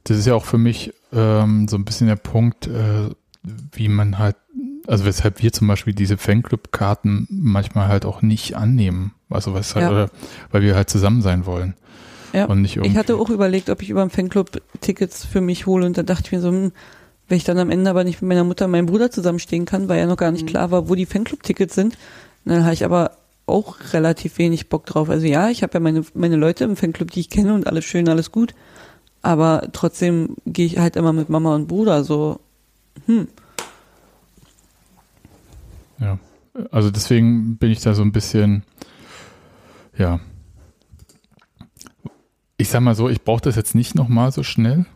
das 0.05 0.19
ist 0.19 0.27
ja 0.27 0.35
auch 0.35 0.45
für 0.45 0.59
mich 0.59 0.93
ähm, 1.13 1.69
so 1.69 1.77
ein 1.77 1.85
bisschen 1.85 2.07
der 2.07 2.17
Punkt, 2.17 2.67
äh, 2.67 3.11
wie 3.73 3.89
man 3.89 4.19
halt 4.19 4.37
also 4.87 5.05
weshalb 5.05 5.43
wir 5.43 5.53
zum 5.53 5.67
Beispiel 5.67 5.95
diese 5.95 6.17
Fanclub-Karten 6.17 7.27
manchmal 7.31 7.89
halt 7.89 8.05
auch 8.05 8.23
nicht 8.23 8.55
annehmen. 8.57 9.13
Also 9.29 9.55
was 9.55 9.75
halt, 9.75 9.85
Ja. 9.85 9.91
oder, 9.91 10.11
weil 10.51 10.63
wir 10.63 10.77
halt 10.77 10.91
zusammen 10.91 11.23
sein 11.23 11.47
wollen. 11.47 11.75
Ja. 12.33 12.45
Und 12.47 12.63
nicht 12.63 12.77
irgendwie. 12.77 12.93
Ich 12.93 12.97
hatte 12.97 13.17
auch 13.17 13.31
überlegt, 13.31 13.71
ob 13.71 13.83
ich 13.83 13.91
über 13.91 14.05
den 14.05 14.11
Fanclub 14.11 14.63
Tickets 14.81 15.25
für 15.25 15.41
mich 15.41 15.67
hole 15.67 15.87
und 15.87 15.97
da 15.97 16.03
dachte 16.03 16.25
ich 16.27 16.33
mir 16.33 16.41
so, 16.41 16.49
hm, 16.49 16.73
wenn 17.29 17.37
ich 17.37 17.45
dann 17.45 17.59
am 17.59 17.71
Ende 17.71 17.91
aber 17.91 18.05
nicht 18.05 18.23
mit 18.23 18.29
meiner 18.29 18.45
Mutter 18.45 18.67
und 18.67 18.71
meinem 18.71 18.87
Bruder 18.87 19.11
zusammenstehen 19.11 19.65
kann, 19.65 19.89
weil 19.89 19.99
ja 19.99 20.07
noch 20.07 20.17
gar 20.17 20.31
nicht 20.31 20.47
klar 20.47 20.71
war, 20.71 20.89
wo 20.89 20.95
die 20.95 21.07
Fanclub-Tickets 21.07 21.75
sind, 21.75 21.99
dann 22.45 22.63
habe 22.63 22.75
ich 22.75 22.85
aber 22.85 23.13
auch 23.47 23.77
relativ 23.93 24.39
wenig 24.39 24.69
Bock 24.69 24.87
drauf. 24.87 25.09
Also 25.09 25.27
ja, 25.27 25.49
ich 25.51 25.63
habe 25.63 25.75
ja 25.75 25.81
meine, 25.81 26.05
meine 26.15 26.37
Leute 26.37 26.65
im 26.65 26.77
Fanclub, 26.77 27.11
die 27.11 27.21
ich 27.21 27.31
kenne 27.31 27.55
und 27.55 27.67
alles 27.67 27.85
schön, 27.85 28.09
alles 28.09 28.33
gut. 28.33 28.55
Aber 29.23 29.69
trotzdem 29.73 30.37
gehe 30.47 30.67
ich 30.67 30.79
halt 30.79 30.97
immer 30.97 31.13
mit 31.13 31.29
Mama 31.29 31.55
und 31.55 31.69
Bruder 31.69 32.05
so, 32.05 32.41
hm, 33.07 33.29
Ja, 35.99 36.19
also 36.71 36.91
deswegen 36.91 37.57
bin 37.57 37.71
ich 37.71 37.81
da 37.81 37.95
so 37.95 38.03
ein 38.03 38.13
bisschen, 38.13 38.63
ja. 39.97 40.21
Ich 42.59 42.69
sag 42.69 42.81
mal 42.81 42.95
so, 42.95 43.09
ich 43.09 43.23
brauche 43.23 43.43
das 43.43 43.57
jetzt 43.57 43.75
nicht 43.75 43.95
nochmal 43.95 44.33
so 44.33 44.43
schnell, 44.43 44.87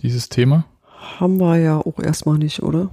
dieses 0.00 0.28
Thema. 0.28 0.64
Haben 1.18 1.38
wir 1.38 1.58
ja 1.58 1.78
auch 1.78 1.98
erstmal 1.98 2.38
nicht, 2.38 2.62
oder? 2.62 2.90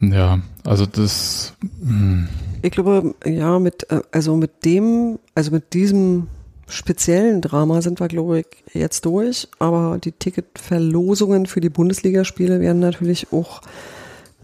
Ja, 0.00 0.40
also 0.64 0.86
das, 0.86 1.54
hm, 1.82 2.28
Ich 2.62 2.70
glaube, 2.72 3.14
ja, 3.24 3.58
mit, 3.58 3.90
äh, 3.90 4.00
also 4.12 4.36
mit 4.36 4.64
dem, 4.64 5.18
also 5.34 5.50
mit 5.50 5.72
diesem 5.74 6.28
speziellen 6.68 7.40
Drama 7.40 7.82
sind 7.82 8.00
wir, 8.00 8.08
glaube 8.08 8.40
ich, 8.40 8.46
jetzt 8.74 9.04
durch. 9.04 9.48
Aber 9.58 9.98
die 9.98 10.12
Ticketverlosungen 10.12 11.46
für 11.46 11.60
die 11.60 11.68
Bundesligaspiele 11.68 12.60
werden 12.60 12.80
natürlich 12.80 13.32
auch 13.32 13.60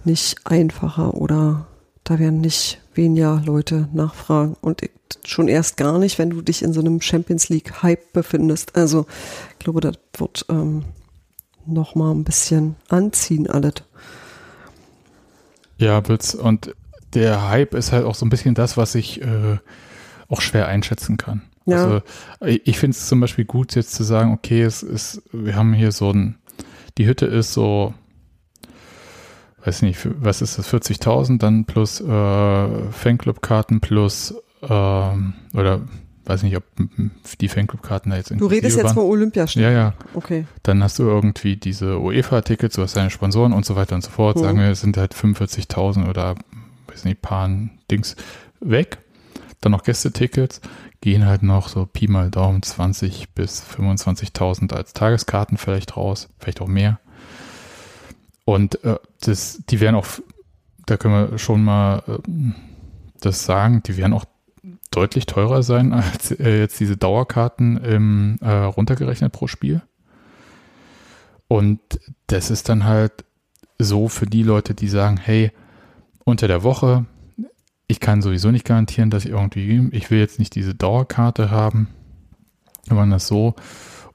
nicht 0.05 0.37
einfacher 0.45 1.15
oder 1.15 1.67
da 2.05 2.19
werden 2.19 2.41
nicht 2.41 2.81
weniger 2.95 3.43
Leute 3.45 3.89
nachfragen. 3.93 4.57
Und 4.61 4.83
ich, 4.83 4.91
schon 5.25 5.49
erst 5.49 5.77
gar 5.77 5.99
nicht, 5.99 6.19
wenn 6.19 6.31
du 6.31 6.43
dich 6.43 6.63
in 6.63 6.73
so 6.73 6.81
einem 6.81 7.01
Champions 7.01 7.49
League 7.49 7.83
Hype 7.83 8.13
befindest. 8.13 8.77
Also 8.77 9.07
ich 9.53 9.59
glaube, 9.59 9.81
das 9.81 9.99
wird 10.17 10.47
ähm, 10.49 10.85
noch 11.67 11.95
mal 11.95 12.13
ein 12.13 12.25
bisschen 12.25 12.77
anziehen 12.89 13.49
alles. 13.49 13.75
Ja, 15.79 16.07
wird's, 16.09 16.35
und 16.35 16.75
der 17.15 17.49
Hype 17.49 17.75
ist 17.75 17.93
halt 17.93 18.05
auch 18.05 18.15
so 18.15 18.27
ein 18.27 18.31
bisschen 18.31 18.55
das, 18.55 18.77
was 18.77 18.95
ich 18.95 19.23
äh, 19.23 19.59
auch 20.29 20.41
schwer 20.41 20.69
einschätzen 20.69 21.17
kann. 21.17 21.43
Ja. 21.67 21.85
Also 21.85 22.03
ich, 22.45 22.79
finde 22.79 22.97
es 22.97 23.09
zum 23.09 23.21
Beispiel 23.21 23.45
gut, 23.45 23.75
jetzt 23.75 23.95
zu 23.95 24.05
sagen, 24.05 24.33
okay, 24.33 24.63
es 24.63 24.83
ist, 24.83 25.23
wir 25.33 25.57
haben 25.57 25.73
hier 25.73 25.93
so 25.93 26.11
ein, 26.13 26.37
die 26.97 27.07
Hütte 27.07 27.27
ist 27.27 27.53
so, 27.53 27.93
weiß 29.65 29.83
nicht, 29.83 30.09
was 30.21 30.43
ist 30.43 30.59
das, 30.59 30.73
40.000 30.73 31.39
dann 31.39 31.65
plus 31.65 32.01
äh, 32.01 32.93
Fanclub-Karten 32.93 33.81
plus, 33.81 34.35
ähm, 34.63 35.35
oder 35.55 35.81
weiß 36.27 36.43
nicht, 36.43 36.57
ob 36.57 36.65
die 37.41 37.49
Fanclub-Karten 37.49 38.11
da 38.11 38.17
jetzt 38.17 38.31
Du 38.31 38.35
inklusive 38.35 38.57
redest 38.57 38.77
jetzt 38.77 38.87
waren. 38.87 38.97
mal 38.97 39.03
Olympiaspiel. 39.03 39.63
Ja, 39.63 39.71
ja. 39.71 39.95
Okay. 40.15 40.47
Dann 40.63 40.83
hast 40.83 40.99
du 40.99 41.05
irgendwie 41.05 41.57
diese 41.57 42.01
UEFA-Tickets, 42.01 42.77
du 42.77 42.83
hast 42.83 42.97
deine 42.97 43.11
Sponsoren 43.11 43.53
und 43.53 43.65
so 43.65 43.77
weiter 43.77 43.95
und 43.95 44.03
so 44.03 44.11
fort. 44.11 44.37
Mhm. 44.37 44.41
Sagen 44.41 44.59
wir, 44.59 44.67
es 44.71 44.81
sind 44.81 44.97
halt 44.97 45.15
45.000 45.15 46.09
oder, 46.09 46.35
weiß 46.89 47.05
nicht, 47.05 47.23
paar 47.23 47.49
Dings 47.91 48.17
weg. 48.61 48.99
Dann 49.61 49.73
noch 49.73 49.85
Gästetickets, 49.85 50.61
gehen 51.01 51.25
halt 51.25 51.43
noch 51.43 51.69
so 51.69 51.87
Pi 51.87 52.09
mal 52.09 52.31
Daumen 52.31 52.63
20 52.63 53.31
bis 53.35 53.63
25.000 53.65 54.73
als 54.75 54.93
Tageskarten 54.93 55.57
vielleicht 55.57 55.97
raus, 55.97 56.29
vielleicht 56.39 56.61
auch 56.61 56.69
mehr. 56.69 56.99
Und 58.45 58.83
äh, 58.85 58.97
das, 59.21 59.63
die 59.69 59.81
werden 59.81 59.97
auch, 59.97 60.07
da 60.87 60.97
können 60.97 61.31
wir 61.31 61.39
schon 61.39 61.65
mal 61.65 62.03
äh, 62.07 62.19
das 63.21 63.45
sagen, 63.45 63.83
die 63.85 63.97
werden 63.97 64.13
auch 64.13 64.25
deutlich 64.91 65.27
teurer 65.27 65.63
sein 65.63 65.93
als 65.93 66.31
äh, 66.31 66.61
jetzt 66.61 66.79
diese 66.81 66.97
Dauerkarten 66.97 67.77
im, 67.79 68.39
äh, 68.41 68.51
runtergerechnet 68.51 69.33
pro 69.33 69.47
Spiel. 69.47 69.83
Und 71.49 71.81
das 72.27 72.51
ist 72.51 72.69
dann 72.69 72.85
halt 72.85 73.25
so 73.79 74.09
für 74.09 74.27
die 74.27 74.43
Leute, 74.43 74.75
die 74.75 74.89
sagen, 74.89 75.17
hey, 75.17 75.53
unter 76.25 76.49
der 76.49 76.63
Woche, 76.63 77.07
ich 77.87 78.01
kann 78.01 78.23
sowieso 78.23 78.51
nicht 78.51 78.65
garantieren, 78.65 79.11
dass 79.11 79.25
ich 79.25 79.31
irgendwie, 79.31 79.89
ich 79.93 80.11
will 80.11 80.19
jetzt 80.19 80.39
nicht 80.39 80.55
diese 80.55 80.75
Dauerkarte 80.75 81.51
haben, 81.51 81.89
wenn 82.87 82.97
man 82.97 83.11
das 83.11 83.29
so, 83.29 83.55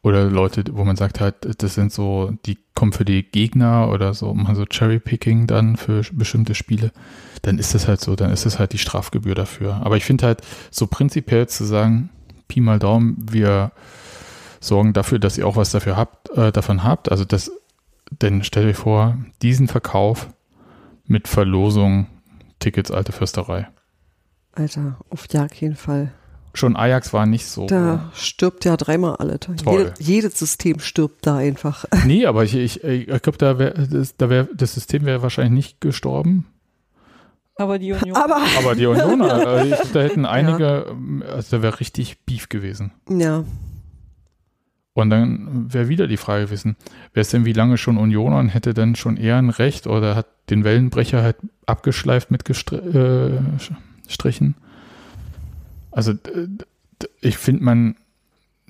oder 0.04 0.26
Leute, 0.26 0.64
wo 0.72 0.84
man 0.84 0.96
sagt 0.96 1.20
halt, 1.20 1.62
das 1.62 1.76
sind 1.76 1.92
so, 1.92 2.34
die 2.46 2.58
kommen 2.74 2.92
für 2.92 3.06
die 3.06 3.24
Gegner 3.24 3.90
oder 3.90 4.14
so, 4.14 4.34
machen 4.34 4.56
so 4.56 4.66
Cherry-Picking 4.66 5.46
dann 5.46 5.78
für 5.78 6.02
bestimmte 6.12 6.56
Spiele, 6.56 6.92
dann 7.44 7.60
ist 7.60 7.76
das 7.76 7.88
halt 7.88 8.02
so, 8.02 8.16
dann 8.16 8.32
ist 8.32 8.46
das 8.46 8.58
halt 8.58 8.74
die 8.74 8.80
Strafgebühr 8.80 9.36
dafür. 9.36 9.82
Aber 9.84 9.98
ich 9.98 10.06
finde 10.06 10.26
halt 10.26 10.42
so 10.72 10.88
prinzipiell 10.88 11.48
zu 11.48 11.66
sagen, 11.66 12.10
Pi 12.48 12.62
mal 12.62 12.80
Daumen, 12.80 13.16
wir 13.32 13.72
sorgen 14.60 14.94
dafür, 14.94 15.20
dass 15.20 15.38
ihr 15.38 15.46
auch 15.48 15.56
was 15.56 15.72
dafür 15.72 15.98
habt, 15.98 16.30
äh, 16.32 16.52
davon 16.52 16.84
habt. 16.84 17.12
Also 17.12 17.24
das, 17.24 17.52
denn 18.10 18.44
stellt 18.44 18.68
euch 18.68 18.78
vor, 18.78 19.18
diesen 19.42 19.68
Verkauf 19.68 20.30
mit 21.06 21.28
Verlosung 21.28 22.08
Tickets 22.60 22.92
alte 22.92 23.12
Fürsterei. 23.12 23.68
Alter, 24.54 24.98
auf 25.10 25.28
ja 25.32 25.48
jeden 25.54 25.76
Fall. 25.76 26.12
Schon 26.54 26.76
Ajax 26.76 27.14
war 27.14 27.26
nicht 27.26 27.46
so. 27.46 27.66
Da 27.68 28.12
stirbt 28.14 28.66
ja 28.66 28.76
dreimal. 28.76 29.16
Toll. 29.40 29.56
Jede, 29.66 29.94
jedes 30.00 30.38
System 30.40 30.80
stirbt 30.80 31.26
da 31.26 31.38
einfach. 31.38 31.86
Nee, 32.06 32.26
aber 32.26 32.44
ich, 32.44 32.56
ich, 32.56 32.84
ich 32.84 33.06
glaube, 33.08 33.38
da 33.38 33.58
wäre 33.58 33.88
das, 33.88 34.18
da 34.18 34.30
wär, 34.30 34.48
das 34.54 34.74
System 34.74 35.06
wäre 35.06 35.22
wahrscheinlich 35.22 35.54
nicht 35.54 35.82
gestorben. 35.82 36.46
aber 37.56 37.80
die 37.80 37.94
Union. 37.94 38.18
Aber 38.18 38.42
Aber 38.58 38.76
die 38.76 38.86
Unioner, 38.86 39.34
also 39.34 39.66
ich 39.70 39.76
glaub, 39.80 39.94
da 39.94 40.02
hätten 40.02 40.26
einige, 40.26 40.88
ähm, 40.90 41.24
also 41.32 41.58
da 41.58 41.64
wäre 41.64 41.80
richtig 41.80 42.26
Beef 42.26 42.50
gewesen. 42.50 42.92
ja, 43.08 43.44
Und 44.94 45.10
dann 45.10 45.72
wäre 45.74 45.88
wieder 45.88 46.08
die 46.08 46.18
Frage 46.18 46.46
gewesen, 46.46 46.76
wer 47.14 47.22
ist 47.22 47.32
denn 47.32 47.46
wie 47.46 47.54
lange 47.54 47.78
schon 47.78 47.98
Unioner 47.98 48.40
und 48.40 48.50
hätte 48.50 48.74
dann 48.74 48.96
schon 48.96 49.16
eher 49.16 49.38
ein 49.38 49.50
Recht 49.50 49.88
oder 49.88 50.16
hat 50.16 50.28
den 50.50 50.66
Wellenbrecher 50.66 51.22
halt 51.24 51.38
abgeschleift 51.66 52.30
mit 52.30 52.44
Gestri 52.44 52.76
äh, 52.76 53.40
Strichen? 54.10 54.56
Also 55.92 56.14
ich 57.22 57.38
finde 57.38 57.64
man, 57.64 57.96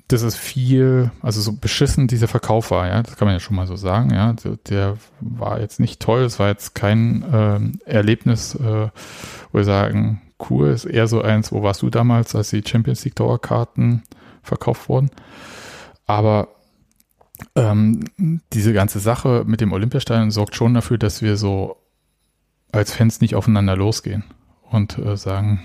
das 0.08 0.24
ist 0.24 0.36
viel, 0.36 1.12
also 1.22 1.40
so 1.40 1.54
beschissen 1.54 2.08
dieser 2.08 2.28
Verkauf 2.28 2.72
war, 2.72 2.88
ja, 2.88 3.02
das 3.02 3.16
kann 3.16 3.28
man 3.28 3.36
ja 3.36 3.40
schon 3.40 3.56
mal 3.56 3.68
so 3.68 3.76
sagen, 3.76 4.14
ja, 4.14 4.36
der 4.68 4.98
war 5.22 5.62
jetzt 5.62 5.80
nicht 5.80 6.02
toll, 6.02 6.24
es 6.24 6.40
war 6.40 6.50
jetzt 6.50 6.76
kein 6.76 7.24
ähm, 7.32 7.80
Erlebnis, 7.86 8.56
äh, 8.56 8.90
wo 9.52 9.58
wir 9.58 9.64
sagen, 9.64 10.22
cool, 10.50 10.70
ist 10.70 10.86
eher 10.86 11.08
so 11.08 11.22
eins, 11.22 11.52
wo 11.52 11.64
warst 11.64 11.82
du 11.82 11.90
damals, 11.90 12.36
als 12.36 12.50
die 12.50 12.64
Champions 12.66 13.06
League 13.06 13.16
Dauerkarten 13.16 14.04
verkauft 14.42 14.90
wurden? 14.90 15.12
Aber 16.08 16.50
ähm, 17.56 18.06
diese 18.54 18.74
ganze 18.74 19.00
Sache 19.00 19.44
mit 19.46 19.62
dem 19.62 19.72
Olympiastadion 19.72 20.32
sorgt 20.32 20.56
schon 20.56 20.74
dafür, 20.74 20.98
dass 20.98 21.22
wir 21.22 21.38
so 21.38 21.78
als 22.72 22.94
Fans 22.94 23.22
nicht 23.22 23.36
aufeinander 23.36 23.76
losgehen 23.76 24.24
und 24.70 24.98
äh, 24.98 25.18
sagen, 25.18 25.62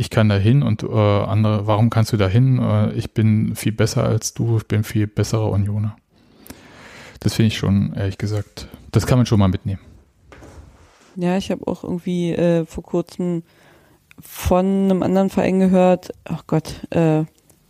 ich 0.00 0.08
kann 0.08 0.30
da 0.30 0.36
hin 0.36 0.62
und 0.62 0.82
äh, 0.82 0.86
andere, 0.86 1.66
warum 1.66 1.90
kannst 1.90 2.14
du 2.14 2.16
da 2.16 2.26
hin? 2.26 2.58
Äh, 2.58 2.92
ich 2.94 3.12
bin 3.12 3.54
viel 3.54 3.72
besser 3.72 4.02
als 4.02 4.32
du, 4.32 4.56
ich 4.56 4.66
bin 4.66 4.82
viel 4.82 5.06
besserer 5.06 5.50
Unioner. 5.50 5.94
Das 7.20 7.34
finde 7.34 7.48
ich 7.48 7.58
schon, 7.58 7.92
ehrlich 7.92 8.16
gesagt, 8.16 8.66
das 8.92 9.06
kann 9.06 9.18
man 9.18 9.26
schon 9.26 9.38
mal 9.38 9.48
mitnehmen. 9.48 9.80
Ja, 11.16 11.36
ich 11.36 11.50
habe 11.50 11.66
auch 11.66 11.84
irgendwie 11.84 12.32
äh, 12.32 12.64
vor 12.64 12.82
kurzem 12.82 13.42
von 14.22 14.64
einem 14.64 15.02
anderen 15.02 15.28
Verein 15.28 15.60
gehört, 15.60 16.12
ach 16.24 16.46
Gott, 16.46 16.86
äh, 16.88 17.24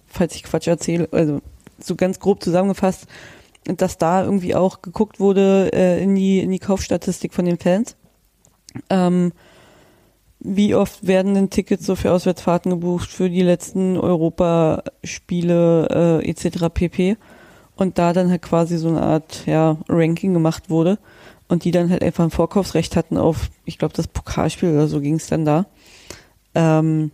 falls 0.07 0.37
ich 0.37 0.45
Quatsch 0.45 0.69
erzähle, 0.69 1.09
also 1.11 1.41
so 1.81 1.97
ganz 1.97 2.21
grob 2.21 2.45
zusammengefasst, 2.45 3.09
dass 3.65 3.99
da 3.99 4.23
irgendwie 4.23 4.55
auch 4.55 4.83
geguckt 4.83 5.19
wurde 5.19 5.73
äh, 5.73 6.01
in, 6.01 6.15
die, 6.15 6.39
in 6.39 6.53
die 6.53 6.61
Kaufstatistik 6.61 7.35
von 7.35 7.45
den 7.45 7.59
Fans. 7.59 7.97
Ähm, 8.89 9.33
wie 10.41 10.75
oft 10.75 11.07
werden 11.07 11.35
denn 11.35 11.51
Tickets 11.51 11.87
so 11.87 11.95
für 11.95 12.13
Auswärtsfahrten 12.13 12.71
gebucht 12.71 13.11
für 13.11 13.29
die 13.29 13.43
letzten 13.43 13.99
Europaspiele 13.99 16.23
äh, 16.23 16.29
etc. 16.29 16.69
pp. 16.73 17.17
Und 17.77 17.99
da 17.99 18.13
dann 18.13 18.31
halt 18.31 18.43
quasi 18.43 18.77
so 18.77 18.89
eine 18.89 19.03
Art 19.03 19.47
ja, 19.47 19.77
Ranking 19.89 20.35
gemacht 20.35 20.71
wurde 20.71 20.99
und 21.49 21.65
die 21.65 21.71
dann 21.71 21.91
halt 21.91 22.03
einfach 22.03 22.25
ein 22.25 22.31
Vorkaufsrecht 22.31 22.97
hatten 22.97 23.17
auf, 23.17 23.51
ich 23.65 23.79
glaube, 23.79 23.95
das 23.95 24.09
Pokalspiel 24.09 24.73
oder 24.73 24.89
so 24.89 25.01
ging 25.01 25.15
es 25.15 25.29
dann 25.29 25.45
da. 25.45 25.67
Ähm, 26.55 27.11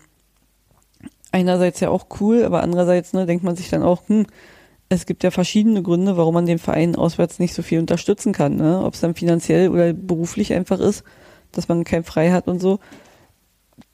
einerseits 1.32 1.80
ja 1.80 1.90
auch 1.90 2.06
cool, 2.20 2.44
aber 2.44 2.62
andererseits 2.62 3.12
ne, 3.12 3.26
denkt 3.26 3.44
man 3.44 3.56
sich 3.56 3.70
dann 3.70 3.82
auch, 3.82 4.08
hm, 4.08 4.26
es 4.88 5.06
gibt 5.06 5.24
ja 5.24 5.30
verschiedene 5.30 5.82
Gründe, 5.82 6.16
warum 6.16 6.34
man 6.34 6.46
den 6.46 6.58
Verein 6.58 6.96
auswärts 6.96 7.38
nicht 7.38 7.54
so 7.54 7.62
viel 7.62 7.80
unterstützen 7.80 8.32
kann. 8.32 8.56
Ne? 8.56 8.82
Ob 8.84 8.94
es 8.94 9.00
dann 9.00 9.14
finanziell 9.14 9.68
oder 9.68 9.92
beruflich 9.92 10.52
einfach 10.52 10.78
ist, 10.78 11.02
dass 11.52 11.68
man 11.68 11.84
kein 11.84 12.04
Frei 12.04 12.30
hat 12.30 12.46
und 12.46 12.60
so. 12.60 12.78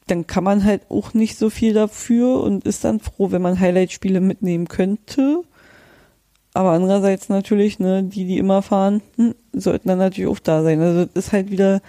Dann 0.07 0.27
kann 0.27 0.45
man 0.45 0.65
halt 0.65 0.91
auch 0.91 1.15
nicht 1.15 1.39
so 1.39 1.51
viel 1.51 1.75
dafür 1.75 2.43
und 2.43 2.65
ist 2.65 2.85
dann 2.85 3.01
froh, 3.01 3.31
wenn 3.31 3.43
man 3.43 3.61
Highlight-Spiele 3.61 4.21
mitnehmen 4.21 4.69
könnte. 4.69 5.43
Aber 6.55 6.73
andererseits 6.73 7.29
natürlich, 7.29 7.79
ne, 7.79 8.03
die, 8.03 8.27
die 8.27 8.39
immer 8.39 8.63
fahren, 8.63 9.01
hm, 9.17 9.35
sollten 9.53 9.89
dann 9.89 9.99
natürlich 9.99 10.31
auch 10.31 10.39
da 10.39 10.63
sein. 10.63 10.81
Also 10.81 11.07
das 11.07 11.27
ist 11.27 11.33
halt 11.33 11.51
wieder, 11.51 11.81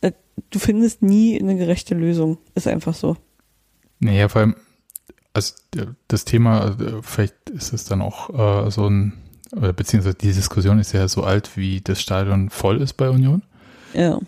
äh, 0.00 0.12
du 0.50 0.58
findest 0.58 1.02
nie 1.02 1.38
eine 1.38 1.56
gerechte 1.56 1.94
Lösung. 1.94 2.38
Ist 2.54 2.68
einfach 2.68 2.94
so. 2.94 3.16
Naja, 4.00 4.28
vor 4.28 4.40
allem, 4.40 4.56
also 5.34 5.54
äh, 5.76 5.86
das 6.06 6.24
Thema, 6.24 6.76
äh, 6.80 7.02
vielleicht 7.02 7.50
ist 7.50 7.72
es 7.72 7.84
dann 7.84 8.00
auch 8.00 8.66
äh, 8.66 8.70
so 8.70 8.88
ein, 8.88 9.14
beziehungsweise 9.50 10.14
die 10.14 10.32
Diskussion 10.32 10.78
ist 10.78 10.92
ja 10.92 11.08
so 11.08 11.22
alt, 11.22 11.56
wie 11.56 11.80
das 11.80 12.00
Stadion 12.00 12.50
voll 12.50 12.82
ist 12.82 12.94
bei 12.94 13.08
Union. 13.08 13.42
Ja. 13.94 14.18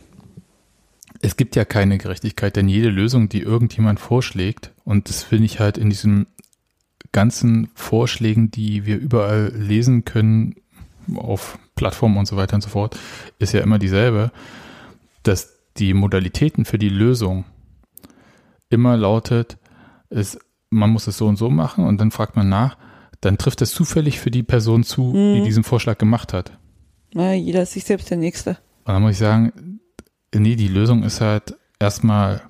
Es 1.22 1.36
gibt 1.36 1.54
ja 1.56 1.64
keine 1.64 1.98
Gerechtigkeit, 1.98 2.56
denn 2.56 2.68
jede 2.68 2.88
Lösung, 2.88 3.28
die 3.28 3.40
irgendjemand 3.42 4.00
vorschlägt, 4.00 4.72
und 4.84 5.08
das 5.08 5.22
finde 5.22 5.44
ich 5.44 5.60
halt 5.60 5.76
in 5.78 5.90
diesen 5.90 6.26
ganzen 7.12 7.68
Vorschlägen, 7.74 8.50
die 8.50 8.86
wir 8.86 8.96
überall 8.98 9.52
lesen 9.54 10.04
können, 10.04 10.54
auf 11.16 11.58
Plattformen 11.74 12.16
und 12.18 12.26
so 12.26 12.36
weiter 12.36 12.54
und 12.54 12.62
so 12.62 12.68
fort, 12.70 12.98
ist 13.38 13.52
ja 13.52 13.60
immer 13.60 13.78
dieselbe, 13.78 14.30
dass 15.22 15.58
die 15.76 15.92
Modalitäten 15.94 16.64
für 16.64 16.78
die 16.78 16.88
Lösung 16.88 17.44
immer 18.68 18.96
lautet, 18.96 19.58
ist, 20.08 20.38
man 20.70 20.90
muss 20.90 21.06
es 21.06 21.16
so 21.16 21.26
und 21.26 21.36
so 21.36 21.50
machen 21.50 21.84
und 21.84 22.00
dann 22.00 22.10
fragt 22.10 22.36
man 22.36 22.48
nach, 22.48 22.76
dann 23.20 23.38
trifft 23.38 23.60
es 23.60 23.72
zufällig 23.72 24.20
für 24.20 24.30
die 24.30 24.42
Person 24.42 24.84
zu, 24.84 25.12
die 25.12 25.40
Mhm. 25.40 25.44
diesen 25.44 25.64
Vorschlag 25.64 25.98
gemacht 25.98 26.32
hat. 26.32 26.56
Na, 27.12 27.34
jeder 27.34 27.62
ist 27.62 27.72
sich 27.72 27.84
selbst 27.84 28.08
der 28.10 28.18
Nächste. 28.18 28.50
Und 28.84 28.94
dann 28.94 29.02
muss 29.02 29.12
ich 29.12 29.18
sagen, 29.18 29.52
nee, 30.34 30.56
die 30.56 30.68
Lösung 30.68 31.02
ist 31.02 31.20
halt 31.20 31.56
erstmal 31.78 32.42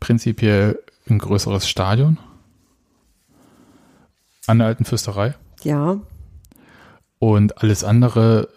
prinzipiell 0.00 0.78
ein 1.08 1.18
größeres 1.18 1.68
Stadion 1.68 2.18
an 4.46 4.58
der 4.58 4.68
alten 4.68 4.84
Fürsterei. 4.84 5.34
Ja, 5.62 5.98
Und 7.18 7.62
alles 7.62 7.84
andere 7.84 8.48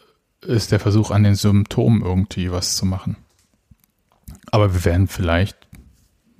ist 0.42 0.72
der 0.72 0.80
Versuch, 0.80 1.12
an 1.12 1.24
den 1.24 1.36
Symptomen 1.36 2.02
irgendwie 2.02 2.52
was 2.52 2.76
zu 2.76 2.86
machen. 2.86 3.16
Aber 4.52 4.74
wir 4.74 4.86
werden 4.86 5.08
vielleicht, 5.08 5.58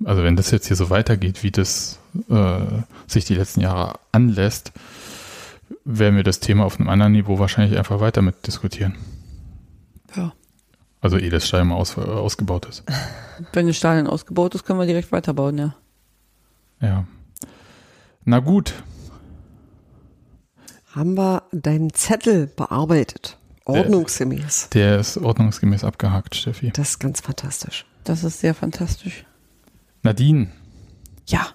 also 0.04 0.22
wenn 0.22 0.36
das 0.36 0.50
jetzt 0.50 0.66
hier 0.66 0.76
so 0.76 0.90
weitergeht, 0.90 1.42
wie 1.42 1.50
das 1.50 1.98
äh, 2.28 2.60
sich 3.06 3.24
die 3.24 3.34
letzten 3.34 3.60
Jahre 3.60 3.98
anlässt, 4.12 4.72
werden 5.84 6.16
wir 6.16 6.24
das 6.24 6.40
Thema 6.40 6.64
auf 6.64 6.78
einem 6.78 6.88
anderen 6.88 7.12
Niveau 7.12 7.38
wahrscheinlich 7.38 7.78
einfach 7.78 8.00
weiter 8.00 8.22
mit 8.22 8.46
diskutieren. 8.46 8.94
Ja. 10.16 10.32
Also 11.02 11.18
eh 11.18 11.28
das 11.28 11.46
Stadion 11.46 11.68
mal 11.68 11.74
aus, 11.74 11.98
ausgebaut 11.98 12.64
ist. 12.66 12.84
Wenn 13.52 13.66
das 13.66 13.76
Stadion 13.76 14.06
ausgebaut 14.06 14.54
ist, 14.54 14.64
können 14.64 14.78
wir 14.78 14.86
direkt 14.86 15.12
weiterbauen, 15.12 15.58
ja. 15.58 15.74
Ja. 16.80 17.04
Na 18.24 18.38
gut, 18.38 18.72
haben 20.94 21.14
wir 21.16 21.42
deinen 21.52 21.92
Zettel 21.92 22.46
bearbeitet. 22.46 23.36
Ordnungsgemäß. 23.64 24.70
der 24.70 24.98
ist 24.98 25.16
ordnungsgemäß 25.18 25.84
abgehakt, 25.84 26.34
Steffi. 26.34 26.70
Das 26.72 26.90
ist 26.90 26.98
ganz 26.98 27.20
fantastisch. 27.20 27.86
Das 28.02 28.24
ist 28.24 28.40
sehr 28.40 28.54
fantastisch. 28.54 29.24
Nadine, 30.02 30.48
Ja. 31.28 31.46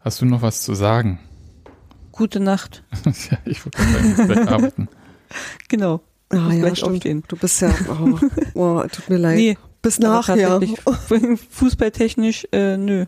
hast 0.00 0.20
du 0.20 0.24
noch 0.26 0.42
was 0.42 0.62
zu 0.62 0.74
sagen? 0.74 1.18
Gute 2.12 2.38
Nacht. 2.38 2.84
ja, 3.30 3.38
ich 3.44 3.64
wollte 3.64 4.48
arbeiten. 4.48 4.88
Genau. 5.68 6.02
Ah, 6.32 6.50
ja, 6.52 6.60
gleich 6.60 6.78
stimmt. 6.78 6.92
aufstehen. 6.96 7.24
Du 7.28 7.36
bist 7.36 7.60
ja, 7.60 7.74
oh, 7.88 8.18
oh, 8.54 8.82
tut 8.90 9.08
mir 9.10 9.18
leid. 9.18 9.36
Nee, 9.36 9.58
Bis 9.82 9.98
nachher. 9.98 10.36
tatsächlich, 10.36 10.80
Fußballtechnisch, 11.50 12.48
äh, 12.52 12.76
nö. 12.76 13.06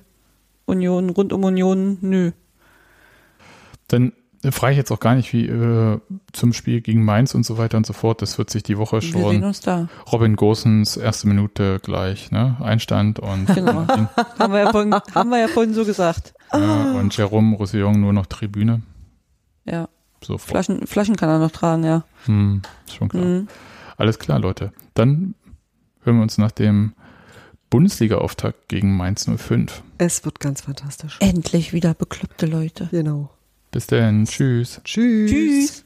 Union, 0.66 1.10
rund 1.10 1.32
um 1.32 1.44
Union, 1.44 1.98
nö. 2.00 2.30
Dann 3.88 4.12
frage 4.50 4.72
ich 4.72 4.78
jetzt 4.78 4.90
auch 4.90 5.00
gar 5.00 5.14
nicht, 5.14 5.32
wie 5.32 5.46
äh, 5.46 5.98
zum 6.32 6.52
Spiel 6.52 6.80
gegen 6.80 7.04
Mainz 7.04 7.34
und 7.34 7.44
so 7.46 7.58
weiter 7.58 7.76
und 7.76 7.86
so 7.86 7.92
fort. 7.92 8.22
Das 8.22 8.38
wird 8.38 8.50
sich 8.50 8.62
die 8.62 8.76
Woche 8.78 8.96
Wir 9.00 9.10
sehen 9.10 9.22
schon. 9.22 9.42
uns 9.44 9.60
da. 9.60 9.88
Robin 10.12 10.36
Gosens 10.36 10.96
erste 10.96 11.28
Minute 11.28 11.80
gleich, 11.82 12.30
ne? 12.30 12.56
Einstand 12.60 13.18
und, 13.20 13.46
Genau. 13.54 13.86
haben, 13.86 14.52
wir 14.52 14.60
ja 14.60 14.70
vorhin, 14.70 14.94
haben 15.14 15.30
wir 15.30 15.38
ja 15.38 15.48
vorhin 15.48 15.74
so 15.74 15.84
gesagt. 15.84 16.34
ja, 16.52 16.92
und 16.92 17.16
Jerome 17.16 17.56
Roussillon 17.56 18.00
nur 18.00 18.12
noch 18.12 18.26
Tribüne. 18.26 18.82
Ja. 19.64 19.88
So 20.24 20.38
Flaschen, 20.38 20.86
Flaschen 20.86 21.16
kann 21.16 21.28
er 21.28 21.38
noch 21.38 21.50
tragen, 21.50 21.84
ja. 21.84 22.04
Hm, 22.24 22.62
schon 22.90 23.08
klar. 23.08 23.24
Mhm. 23.24 23.48
Alles 23.96 24.18
klar, 24.18 24.38
Leute. 24.38 24.72
Dann 24.94 25.34
hören 26.02 26.16
wir 26.16 26.22
uns 26.22 26.38
nach 26.38 26.50
dem 26.50 26.94
Bundesliga-Auftakt 27.70 28.68
gegen 28.68 28.96
Mainz 28.96 29.26
05. 29.28 29.82
Es 29.98 30.24
wird 30.24 30.40
ganz 30.40 30.62
fantastisch. 30.62 31.18
Endlich 31.20 31.72
wieder 31.72 31.94
bekloppte 31.94 32.46
Leute. 32.46 32.88
Genau. 32.90 33.30
Bis 33.70 33.86
dann. 33.86 34.24
Tschüss. 34.24 34.80
Tschüss. 34.84 35.30
Tschüss. 35.30 35.84